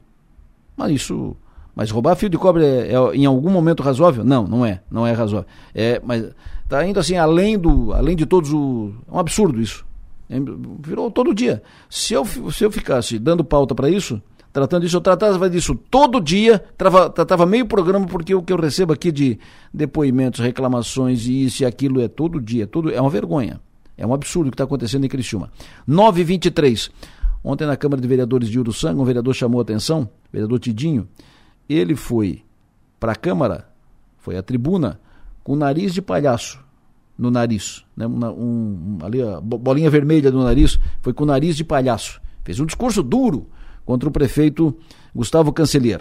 Mas 0.75 0.93
isso 0.93 1.37
mas 1.75 1.91
roubar 1.91 2.15
fio 2.15 2.29
de 2.29 2.39
cobre 2.39 2.65
é, 2.65 2.93
é, 2.93 3.17
em 3.17 3.27
algum 3.27 3.51
momento 3.51 3.83
razoável? 3.83 4.25
Não, 4.25 4.47
não 4.47 4.65
é. 4.65 4.81
Não 4.91 5.07
é 5.07 5.13
razoável. 5.13 5.49
É, 5.75 6.01
mas 6.05 6.31
está 6.65 6.87
indo 6.87 6.99
assim, 6.99 7.17
além, 7.17 7.59
do, 7.59 7.93
além 7.93 8.17
de 8.17 8.27
todos 8.27 8.53
o. 8.53 8.93
É 9.09 9.15
um 9.15 9.19
absurdo 9.19 9.61
isso. 9.61 9.85
É, 10.29 10.37
virou 10.81 11.11
todo 11.11 11.35
dia. 11.35 11.63
Se 11.89 12.15
eu, 12.15 12.25
se 12.25 12.65
eu 12.65 12.71
ficasse 12.71 13.19
dando 13.19 13.45
pauta 13.45 13.75
para 13.75 13.89
isso, 13.89 14.21
tratando 14.53 14.83
disso, 14.83 14.97
eu 14.97 15.01
tratava 15.01 15.49
disso 15.49 15.75
todo 15.75 16.21
dia, 16.21 16.59
trava, 16.77 17.11
tratava 17.11 17.47
meio 17.47 17.67
programa, 17.67 18.07
porque 18.07 18.35
o 18.35 18.43
que 18.43 18.53
eu 18.53 18.57
recebo 18.57 18.93
aqui 18.93 19.13
de 19.13 19.39
depoimentos, 19.73 20.41
reclamações 20.41 21.27
e 21.27 21.45
isso 21.45 21.63
e 21.63 21.67
aquilo 21.67 22.01
é 22.01 22.09
todo 22.09 22.41
dia. 22.41 22.67
Tudo, 22.67 22.91
é 22.91 23.01
uma 23.01 23.11
vergonha. 23.11 23.61
É 23.97 24.07
um 24.07 24.13
absurdo 24.13 24.49
o 24.49 24.51
que 24.51 24.55
está 24.55 24.65
acontecendo 24.65 25.05
em 25.05 25.09
Criciúma. 25.09 25.51
923. 25.87 26.91
Ontem 27.45 27.67
na 27.67 27.77
Câmara 27.77 28.01
de 28.01 28.09
Vereadores 28.09 28.49
de 28.49 28.59
Uruçanga, 28.59 29.01
um 29.01 29.05
vereador 29.05 29.35
chamou 29.35 29.61
a 29.61 29.63
atenção, 29.63 30.09
vereador 30.33 30.59
Tidinho, 30.59 31.07
ele 31.69 31.95
foi 31.95 32.43
para 32.99 33.13
a 33.13 33.17
Câmara, 33.17 33.69
foi 34.17 34.37
à 34.37 34.43
tribuna, 34.43 34.99
com 35.45 35.55
nariz 35.55 35.93
de 35.93 36.01
palhaço 36.01 36.65
no 37.17 37.31
nariz, 37.31 37.85
né? 37.97 38.07
um, 38.07 38.19
um, 38.27 38.99
ali 39.03 39.23
a 39.23 39.41
bolinha 39.41 39.89
vermelha 39.89 40.33
no 40.33 40.43
nariz, 40.43 40.81
foi 41.01 41.13
com 41.13 41.25
nariz 41.25 41.57
de 41.57 41.63
palhaço. 41.63 42.21
Fez 42.43 42.59
um 42.59 42.67
discurso 42.67 43.03
duro 43.03 43.49
contra 43.85 44.09
o 44.09 44.13
prefeito 44.13 44.77
Gustavo 45.15 45.53
Cancelier. 45.53 46.01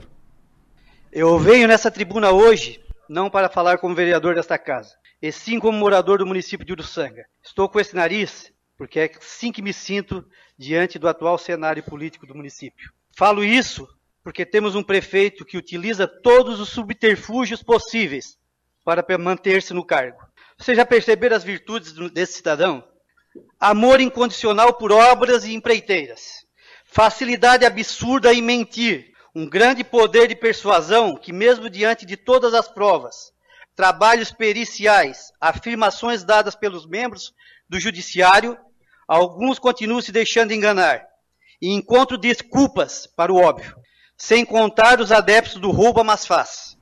Eu 1.11 1.37
venho 1.37 1.67
nessa 1.67 1.91
tribuna 1.91 2.31
hoje 2.31 2.81
não 3.07 3.29
para 3.29 3.49
falar 3.49 3.77
como 3.77 3.93
vereador 3.93 4.33
desta 4.33 4.57
casa, 4.57 4.95
e 5.21 5.31
sim 5.31 5.59
como 5.59 5.77
morador 5.77 6.17
do 6.17 6.25
município 6.25 6.65
de 6.65 6.73
Uruçanga. 6.73 7.25
Estou 7.43 7.69
com 7.69 7.79
esse 7.79 7.95
nariz 7.95 8.51
porque 8.75 8.99
é 8.99 9.11
assim 9.19 9.51
que 9.51 9.61
me 9.61 9.71
sinto 9.71 10.25
diante 10.57 10.97
do 10.97 11.07
atual 11.07 11.37
cenário 11.37 11.83
político 11.83 12.25
do 12.25 12.33
município. 12.33 12.91
Falo 13.15 13.43
isso 13.43 13.87
porque 14.23 14.45
temos 14.45 14.73
um 14.73 14.81
prefeito 14.81 15.45
que 15.45 15.57
utiliza 15.57 16.07
todos 16.07 16.59
os 16.59 16.69
subterfúgios 16.69 17.61
possíveis 17.61 18.37
para 18.84 19.05
manter-se 19.18 19.73
no 19.73 19.85
cargo. 19.85 20.18
Vocês 20.57 20.77
já 20.77 20.85
perceberam 20.85 21.35
as 21.35 21.43
virtudes 21.43 21.93
desse 22.11 22.34
cidadão? 22.34 22.84
Amor 23.60 23.99
incondicional 23.99 24.73
por 24.73 24.91
obras 24.91 25.45
e 25.45 25.53
empreiteiras. 25.53 26.45
Facilidade 26.85 27.65
absurda 27.65 28.34
em 28.34 28.41
mentir. 28.41 29.11
Um 29.35 29.49
grande 29.49 29.84
poder 29.84 30.27
de 30.27 30.35
persuasão 30.35 31.15
que, 31.15 31.34
mesmo 31.34 31.69
diante 31.69 32.05
de 32.05 32.15
todas 32.15 32.53
as 32.53 32.68
provas, 32.68 33.34
trabalhos 33.76 34.31
periciais, 34.31 35.31
afirmações 35.41 36.23
dadas 36.23 36.55
pelos 36.55 36.85
membros 36.85 37.34
do 37.68 37.80
judiciário, 37.80 38.55
alguns 39.07 39.57
continuam 39.57 40.01
se 40.01 40.11
deixando 40.11 40.51
enganar 40.51 41.03
e 41.60 41.73
encontro 41.73 42.18
desculpas 42.18 43.07
para 43.07 43.34
o 43.34 43.38
óbvio, 43.38 43.76
sem 44.15 44.45
contar 44.45 44.99
os 44.99 45.11
adeptos 45.11 45.55
do 45.55 45.72
roubo 45.72 46.01
a 46.01 46.03
mais 46.03 46.27
fácil. 46.27 46.77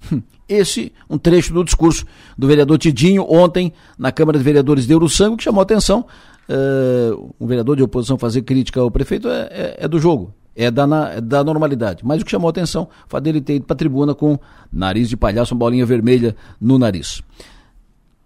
Esse, 0.48 0.92
um 1.10 1.18
trecho 1.18 1.52
do 1.52 1.62
discurso 1.62 2.06
do 2.36 2.46
vereador 2.46 2.78
Tidinho 2.78 3.24
ontem 3.28 3.72
na 3.98 4.10
Câmara 4.10 4.38
de 4.38 4.44
Vereadores 4.44 4.86
de 4.86 4.94
Uruçanga, 4.94 5.36
que 5.36 5.42
chamou 5.42 5.60
a 5.60 5.62
atenção. 5.62 6.06
Uh, 6.48 7.34
um 7.38 7.46
vereador 7.46 7.76
de 7.76 7.82
oposição 7.82 8.16
fazer 8.16 8.40
crítica 8.40 8.80
ao 8.80 8.90
prefeito 8.90 9.28
é, 9.28 9.40
é, 9.50 9.76
é 9.80 9.88
do 9.88 9.98
jogo, 9.98 10.32
é 10.56 10.70
da, 10.70 10.86
na, 10.86 11.10
é 11.10 11.20
da 11.20 11.44
normalidade. 11.44 12.02
Mas 12.02 12.22
o 12.22 12.24
que 12.24 12.30
chamou 12.30 12.48
a 12.48 12.50
atenção 12.50 12.88
foi 13.06 13.20
dele 13.20 13.42
ter 13.42 13.56
ido 13.56 13.66
para 13.66 13.74
a 13.74 13.76
tribuna 13.76 14.14
com 14.14 14.38
nariz 14.72 15.10
de 15.10 15.16
palhaço, 15.16 15.54
uma 15.54 15.58
bolinha 15.58 15.84
vermelha 15.84 16.34
no 16.58 16.78
nariz. 16.78 17.22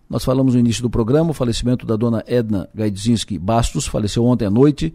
Nós 0.09 0.25
falamos 0.25 0.55
no 0.55 0.61
início 0.61 0.83
do 0.83 0.91
programa 0.91 1.31
o 1.31 1.33
falecimento 1.33 1.85
da 1.85 1.97
dona 1.97 2.23
Edna 2.27 2.69
Gaidzinski 2.75 3.39
Bastos, 3.39 3.87
faleceu 3.87 4.25
ontem 4.25 4.45
à 4.45 4.51
noite. 4.51 4.95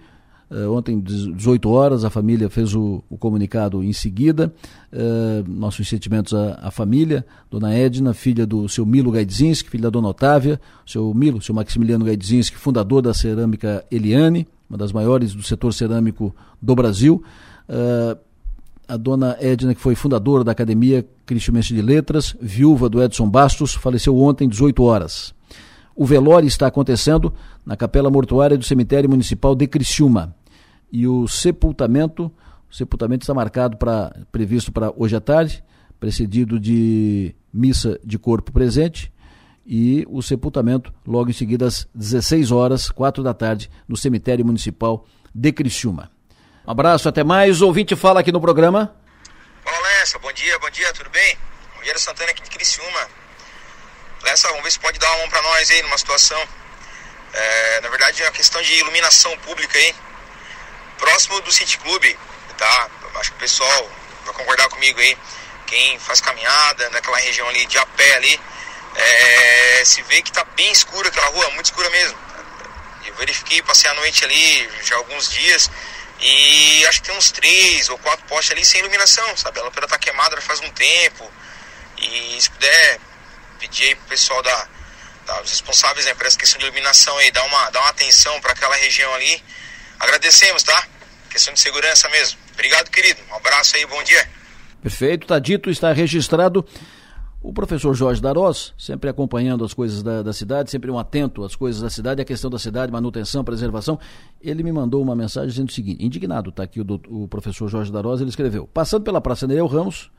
Uh, 0.50 0.72
ontem, 0.72 1.00
18 1.00 1.70
horas, 1.70 2.06
a 2.06 2.10
família 2.10 2.50
fez 2.50 2.74
o, 2.74 3.04
o 3.10 3.18
comunicado 3.18 3.84
em 3.84 3.92
seguida. 3.92 4.54
Uh, 4.94 5.50
nossos 5.50 5.88
sentimentos 5.88 6.34
à, 6.34 6.60
à, 6.62 6.72
família, 6.72 7.26
dona 7.52 7.74
Edna, 7.74 8.14
filha 8.14 8.46
do 8.48 8.68
seu 8.70 8.86
Milo 8.86 9.12
Gaidzinski, 9.12 9.70
filha 9.70 9.84
da 9.84 9.90
dona 9.90 10.08
Otávia, 10.08 10.60
seu 10.86 11.14
Milo, 11.14 11.42
seu 11.42 11.54
Maximiliano 11.54 12.06
Gaidzinski, 12.06 12.58
fundador 12.58 13.02
da 13.02 13.14
cerâmica 13.14 13.84
Eliane, 13.92 14.48
uma 14.70 14.78
das 14.78 14.94
maiores 14.94 15.34
do 15.34 15.44
setor 15.44 15.74
cerâmico 15.74 16.34
do 16.62 16.74
Brasil. 16.74 17.22
Uh, 17.68 18.18
a 18.88 18.96
dona 18.96 19.36
Edna, 19.42 19.76
que 19.76 19.82
foi 19.82 19.96
fundadora 19.96 20.46
da 20.46 20.54
Academia 20.54 21.06
Cristiumense 21.26 21.74
de 21.74 21.82
Letras, 21.82 22.34
viúva 22.40 22.88
do 22.88 23.04
Edson 23.04 23.30
Bastos, 23.30 23.74
faleceu 23.74 24.18
ontem, 24.18 24.48
18 24.48 24.82
horas. 24.82 25.36
O 25.94 26.06
velório 26.06 26.48
está 26.48 26.68
acontecendo 26.68 27.34
na 27.66 27.76
capela 27.76 28.10
mortuária 28.10 28.58
do 28.58 28.64
cemitério 28.64 29.10
municipal 29.10 29.56
de 29.56 29.68
Criciúma. 29.68 30.37
E 30.92 31.08
o 31.08 31.28
sepultamento, 31.28 32.32
o 32.70 32.76
sepultamento 32.76 33.24
está 33.24 33.34
marcado 33.34 33.78
para 33.78 34.16
previsto 34.32 34.72
para 34.72 34.92
hoje 34.96 35.16
à 35.16 35.20
tarde, 35.22 35.64
precedido 36.00 36.60
de 36.60 37.36
missa 37.52 38.00
de 38.04 38.18
corpo 38.18 38.52
presente 38.52 39.12
e 39.66 40.06
o 40.10 40.22
sepultamento 40.22 40.94
logo 41.06 41.30
em 41.30 41.34
seguida 41.34 41.68
às 41.68 41.88
16 41.94 42.52
horas, 42.52 42.90
4 42.90 43.22
da 43.22 43.34
tarde, 43.34 43.70
no 43.86 43.98
cemitério 43.98 44.46
municipal 44.46 45.06
de 45.36 45.52
Criciúma. 45.52 46.10
Um 46.66 46.72
abraço, 46.72 47.10
até 47.10 47.24
mais. 47.24 47.62
O 47.62 47.68
ouvinte 47.68 47.94
fala 47.96 48.22
aqui 48.22 48.32
no 48.32 48.40
programa. 48.40 48.96
Fala, 49.64 49.78
Lessa. 50.00 50.18
Bom 50.20 50.32
dia, 50.32 50.58
bom 50.60 50.70
dia, 50.70 50.94
tudo 50.94 51.10
bem? 51.10 51.38
Rogério 51.78 52.00
Santana 52.00 52.32
aqui 52.32 52.44
de 52.44 52.50
Criciúma. 52.50 53.08
Lessa, 54.24 54.48
vamos 54.48 54.64
ver 54.64 54.72
se 54.72 54.80
pode 54.80 54.98
dar 55.00 55.10
uma 55.12 55.18
mão 55.20 55.30
para 55.30 55.42
nós 55.42 55.70
aí 55.70 55.82
numa 55.82 55.98
situação. 55.98 56.42
É, 57.34 57.82
na 57.82 57.90
verdade, 57.90 58.22
é 58.22 58.26
uma 58.26 58.32
questão 58.32 58.62
de 58.62 58.74
iluminação 58.74 59.38
pública 59.40 59.78
aí. 59.78 59.94
Próximo 60.98 61.42
do 61.42 61.52
City 61.52 61.78
Club, 61.78 62.04
tá? 62.58 62.90
Acho 63.16 63.32
que 63.32 63.38
o 63.38 63.40
pessoal 63.40 63.92
vai 64.26 64.34
concordar 64.34 64.70
comigo 64.70 65.00
aí. 65.00 65.18
Quem 65.66 66.00
faz 66.00 66.22
caminhada 66.22 66.90
naquela 66.92 67.18
região 67.18 67.48
ali 67.50 67.66
de 67.66 67.78
a 67.78 67.86
pé 67.86 68.16
ali, 68.16 68.40
é, 68.96 69.84
se 69.86 70.02
vê 70.04 70.22
que 70.22 70.32
tá 70.32 70.44
bem 70.56 70.72
escura 70.72 71.10
aquela 71.10 71.28
rua, 71.28 71.50
muito 71.52 71.66
escura 71.66 71.90
mesmo. 71.90 72.18
Eu 73.06 73.14
verifiquei, 73.16 73.62
passei 73.62 73.90
a 73.90 73.94
noite 73.94 74.24
ali 74.26 74.70
já 74.84 74.96
alguns 74.96 75.30
dias 75.30 75.70
e 76.20 76.86
acho 76.88 77.02
que 77.02 77.10
tem 77.10 77.18
uns 77.18 77.32
três 77.32 77.90
ou 77.90 77.98
quatro 78.00 78.26
postes 78.26 78.52
ali 78.52 78.66
sem 78.66 78.80
iluminação, 78.80 79.38
sabe? 79.38 79.60
A 79.60 79.64
lâmpada 79.64 79.88
tá 79.88 79.98
queimada 79.98 80.40
faz 80.42 80.60
um 80.62 80.70
tempo. 80.72 81.32
E 81.98 82.38
se 82.40 82.50
puder 82.50 83.00
pedir 83.60 83.86
aí 83.86 83.96
pro 83.96 84.06
pessoal 84.08 84.42
da, 84.42 84.68
da 85.26 85.42
os 85.42 85.52
responsáveis 85.52 86.06
né, 86.06 86.14
por 86.14 86.26
essa 86.26 86.38
questão 86.38 86.60
de 86.60 86.66
iluminação 86.66 87.18
aí, 87.18 87.32
dar 87.32 87.44
uma, 87.44 87.70
dar 87.70 87.82
uma 87.82 87.90
atenção 87.90 88.40
para 88.42 88.54
aquela 88.54 88.76
região 88.76 89.14
ali. 89.14 89.44
Agradecemos, 90.00 90.64
tá? 90.64 90.88
Questão 91.30 91.54
de 91.54 91.60
segurança 91.60 92.10
mesmo. 92.10 92.38
Obrigado, 92.54 92.90
querido. 92.90 93.20
Um 93.32 93.36
abraço 93.36 93.76
aí, 93.76 93.86
bom 93.86 94.02
dia. 94.04 94.28
Perfeito, 94.82 95.28
tá 95.28 95.40
dito, 95.40 95.70
está 95.70 95.92
registrado. 95.92 96.66
O 97.42 97.54
professor 97.54 97.94
Jorge 97.94 98.22
Darós, 98.22 98.74
sempre 98.78 99.10
acompanhando 99.10 99.64
as 99.64 99.74
coisas 99.74 100.02
da, 100.02 100.24
da, 100.24 100.34
cidade, 100.34 100.72
sempre 100.72 100.90
um 100.90 100.98
atento 100.98 101.44
às 101.44 101.56
coisas 101.56 101.82
da 101.82 101.90
cidade, 101.90 102.22
a 102.22 102.26
questão 102.26 102.50
da 102.50 102.58
cidade, 102.58 102.92
manutenção, 102.92 103.44
preservação, 103.44 104.00
ele 104.42 104.64
me 104.64 104.72
mandou 104.72 105.02
uma 105.02 105.16
mensagem 105.16 105.50
dizendo 105.50 105.70
o 105.70 105.72
seguinte, 105.72 106.04
indignado, 106.04 106.50
está 106.50 106.64
aqui 106.64 106.82
o, 106.82 106.86
o, 107.10 107.28
professor 107.28 107.70
Jorge 107.70 107.92
Darós, 107.92 108.20
ele 108.20 108.30
escreveu, 108.30 108.68
passando 108.68 109.04
pela 109.04 109.22
Praça 109.22 109.46
Nereu 109.46 109.68
Ramos, 109.68 110.10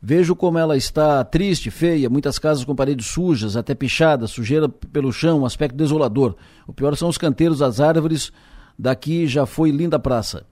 vejo 0.00 0.36
como 0.36 0.58
ela 0.58 0.76
está 0.76 1.24
triste, 1.24 1.70
feia, 1.70 2.08
muitas 2.08 2.38
casas 2.38 2.64
com 2.64 2.74
paredes 2.74 3.06
sujas, 3.06 3.56
até 3.56 3.74
pichadas, 3.74 4.30
sujeira 4.30 4.68
pelo 4.68 5.12
chão, 5.12 5.40
um 5.40 5.46
aspecto 5.46 5.76
desolador. 5.76 6.36
O 6.66 6.72
pior 6.72 6.96
são 6.96 7.08
os 7.08 7.18
canteiros 7.18 7.58
das 7.58 7.80
árvores, 7.80 8.32
daqui 8.80 9.26
já 9.26 9.44
foi 9.44 9.70
linda 9.70 9.98
praça. 9.98 10.44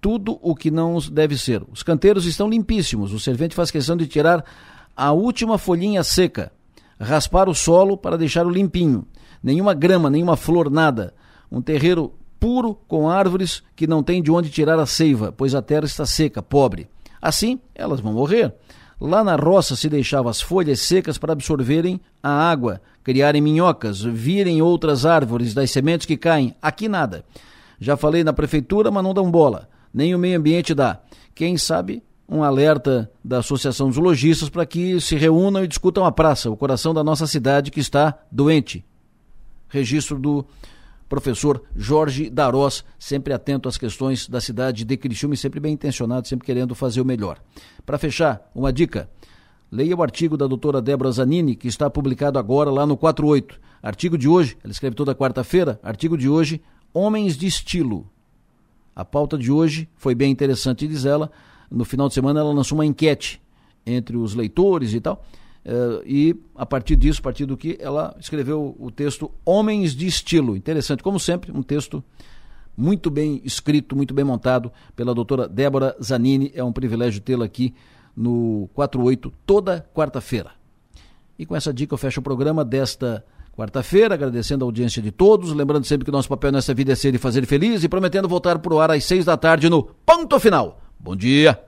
Tudo 0.00 0.38
o 0.42 0.54
que 0.54 0.70
não 0.70 0.98
deve 0.98 1.36
ser. 1.36 1.62
Os 1.70 1.82
canteiros 1.82 2.26
estão 2.26 2.48
limpíssimos, 2.48 3.12
o 3.12 3.20
servente 3.20 3.54
faz 3.54 3.70
questão 3.70 3.96
de 3.96 4.06
tirar 4.06 4.44
a 4.96 5.12
última 5.12 5.56
folhinha 5.56 6.04
seca, 6.04 6.52
raspar 6.98 7.48
o 7.48 7.54
solo 7.54 7.96
para 7.96 8.18
deixá-lo 8.18 8.50
limpinho. 8.50 9.06
Nenhuma 9.42 9.72
grama, 9.72 10.10
nenhuma 10.10 10.36
flor, 10.36 10.70
nada. 10.70 11.14
Um 11.50 11.62
terreiro 11.62 12.12
puro 12.38 12.74
com 12.86 13.08
árvores 13.08 13.62
que 13.74 13.86
não 13.86 14.02
tem 14.02 14.22
de 14.22 14.30
onde 14.30 14.50
tirar 14.50 14.78
a 14.78 14.86
seiva, 14.86 15.32
pois 15.32 15.54
a 15.54 15.62
terra 15.62 15.86
está 15.86 16.04
seca, 16.04 16.42
pobre. 16.42 16.88
Assim, 17.20 17.60
elas 17.74 18.00
vão 18.00 18.12
morrer. 18.12 18.54
Lá 19.00 19.24
na 19.24 19.36
roça 19.36 19.74
se 19.74 19.88
deixava 19.88 20.28
as 20.28 20.42
folhas 20.42 20.80
secas 20.80 21.16
para 21.16 21.32
absorverem 21.32 21.98
a 22.22 22.30
água, 22.30 22.82
criarem 23.02 23.40
minhocas, 23.40 24.02
virem 24.02 24.60
outras 24.60 25.06
árvores 25.06 25.54
das 25.54 25.70
sementes 25.70 26.06
que 26.06 26.18
caem. 26.18 26.54
Aqui 26.60 26.86
nada. 26.86 27.24
Já 27.80 27.96
falei 27.96 28.22
na 28.22 28.32
prefeitura, 28.32 28.90
mas 28.90 29.02
não 29.02 29.14
dão 29.14 29.30
bola. 29.30 29.68
Nem 29.92 30.14
o 30.14 30.18
meio 30.18 30.38
ambiente 30.38 30.74
dá. 30.74 31.00
Quem 31.34 31.56
sabe 31.56 32.02
um 32.28 32.44
alerta 32.44 33.10
da 33.24 33.38
Associação 33.38 33.88
dos 33.88 33.96
Lojistas 33.96 34.48
para 34.48 34.64
que 34.64 35.00
se 35.00 35.16
reúnam 35.16 35.64
e 35.64 35.68
discutam 35.68 36.04
a 36.04 36.12
praça, 36.12 36.48
o 36.48 36.56
coração 36.56 36.94
da 36.94 37.02
nossa 37.02 37.26
cidade 37.26 37.70
que 37.72 37.80
está 37.80 38.16
doente. 38.30 38.84
Registro 39.68 40.18
do 40.18 40.44
professor 41.08 41.64
Jorge 41.74 42.30
Darós, 42.30 42.84
sempre 42.96 43.32
atento 43.32 43.68
às 43.68 43.76
questões 43.76 44.28
da 44.28 44.40
cidade 44.40 44.84
de 44.84 44.96
Criciúma 44.96 45.34
e 45.34 45.36
sempre 45.36 45.58
bem 45.58 45.72
intencionado, 45.72 46.28
sempre 46.28 46.46
querendo 46.46 46.72
fazer 46.72 47.00
o 47.00 47.04
melhor. 47.04 47.40
Para 47.84 47.98
fechar, 47.98 48.48
uma 48.54 48.72
dica. 48.72 49.10
Leia 49.72 49.96
o 49.96 50.02
artigo 50.02 50.36
da 50.36 50.46
doutora 50.46 50.80
Débora 50.80 51.10
Zanini, 51.10 51.56
que 51.56 51.66
está 51.66 51.90
publicado 51.90 52.38
agora 52.38 52.70
lá 52.70 52.86
no 52.86 52.96
48. 52.96 53.60
Artigo 53.82 54.16
de 54.16 54.28
hoje, 54.28 54.56
ela 54.62 54.70
escreve 54.70 54.94
toda 54.94 55.14
quarta-feira, 55.14 55.80
artigo 55.82 56.16
de 56.16 56.28
hoje, 56.28 56.60
Homens 56.92 57.36
de 57.36 57.46
Estilo. 57.46 58.08
A 58.94 59.04
pauta 59.04 59.38
de 59.38 59.50
hoje 59.50 59.88
foi 59.96 60.14
bem 60.14 60.30
interessante, 60.30 60.86
diz 60.86 61.04
ela, 61.04 61.30
no 61.70 61.84
final 61.84 62.08
de 62.08 62.14
semana 62.14 62.40
ela 62.40 62.52
lançou 62.52 62.76
uma 62.76 62.84
enquete 62.84 63.40
entre 63.86 64.16
os 64.16 64.34
leitores 64.34 64.92
e 64.92 65.00
tal. 65.00 65.24
Uh, 65.64 66.02
e 66.06 66.36
a 66.54 66.64
partir 66.64 66.96
disso, 66.96 67.20
a 67.20 67.22
partir 67.22 67.46
do 67.46 67.56
que 67.56 67.76
ela 67.80 68.16
escreveu 68.18 68.74
o 68.78 68.90
texto 68.90 69.30
Homens 69.44 69.94
de 69.94 70.06
Estilo. 70.06 70.56
Interessante, 70.56 71.02
como 71.02 71.20
sempre, 71.20 71.52
um 71.52 71.62
texto 71.62 72.02
muito 72.76 73.10
bem 73.10 73.42
escrito, 73.44 73.94
muito 73.94 74.14
bem 74.14 74.24
montado 74.24 74.72
pela 74.96 75.14
doutora 75.14 75.46
Débora 75.46 75.94
Zanini. 76.02 76.50
É 76.54 76.64
um 76.64 76.72
privilégio 76.72 77.20
tê-la 77.20 77.44
aqui 77.44 77.74
no 78.16 78.68
48 78.74 79.32
toda 79.44 79.86
quarta-feira. 79.94 80.52
E 81.38 81.46
com 81.46 81.54
essa 81.54 81.72
dica 81.72 81.94
eu 81.94 81.98
fecho 81.98 82.20
o 82.20 82.22
programa 82.22 82.64
desta 82.64 83.24
quarta-feira, 83.56 84.14
agradecendo 84.14 84.64
a 84.64 84.68
audiência 84.68 85.02
de 85.02 85.10
todos, 85.10 85.52
lembrando 85.52 85.84
sempre 85.84 86.04
que 86.04 86.10
nosso 86.10 86.28
papel 86.28 86.52
nessa 86.52 86.74
vida 86.74 86.92
é 86.92 86.94
ser 86.94 87.14
e 87.14 87.18
fazer 87.18 87.46
feliz 87.46 87.84
e 87.84 87.88
prometendo 87.88 88.28
voltar 88.28 88.58
para 88.58 88.74
o 88.74 88.80
ar 88.80 88.90
às 88.90 89.04
seis 89.04 89.24
da 89.24 89.36
tarde 89.36 89.68
no 89.68 89.82
Ponto 89.82 90.38
Final. 90.38 90.80
Bom 90.98 91.16
dia! 91.16 91.58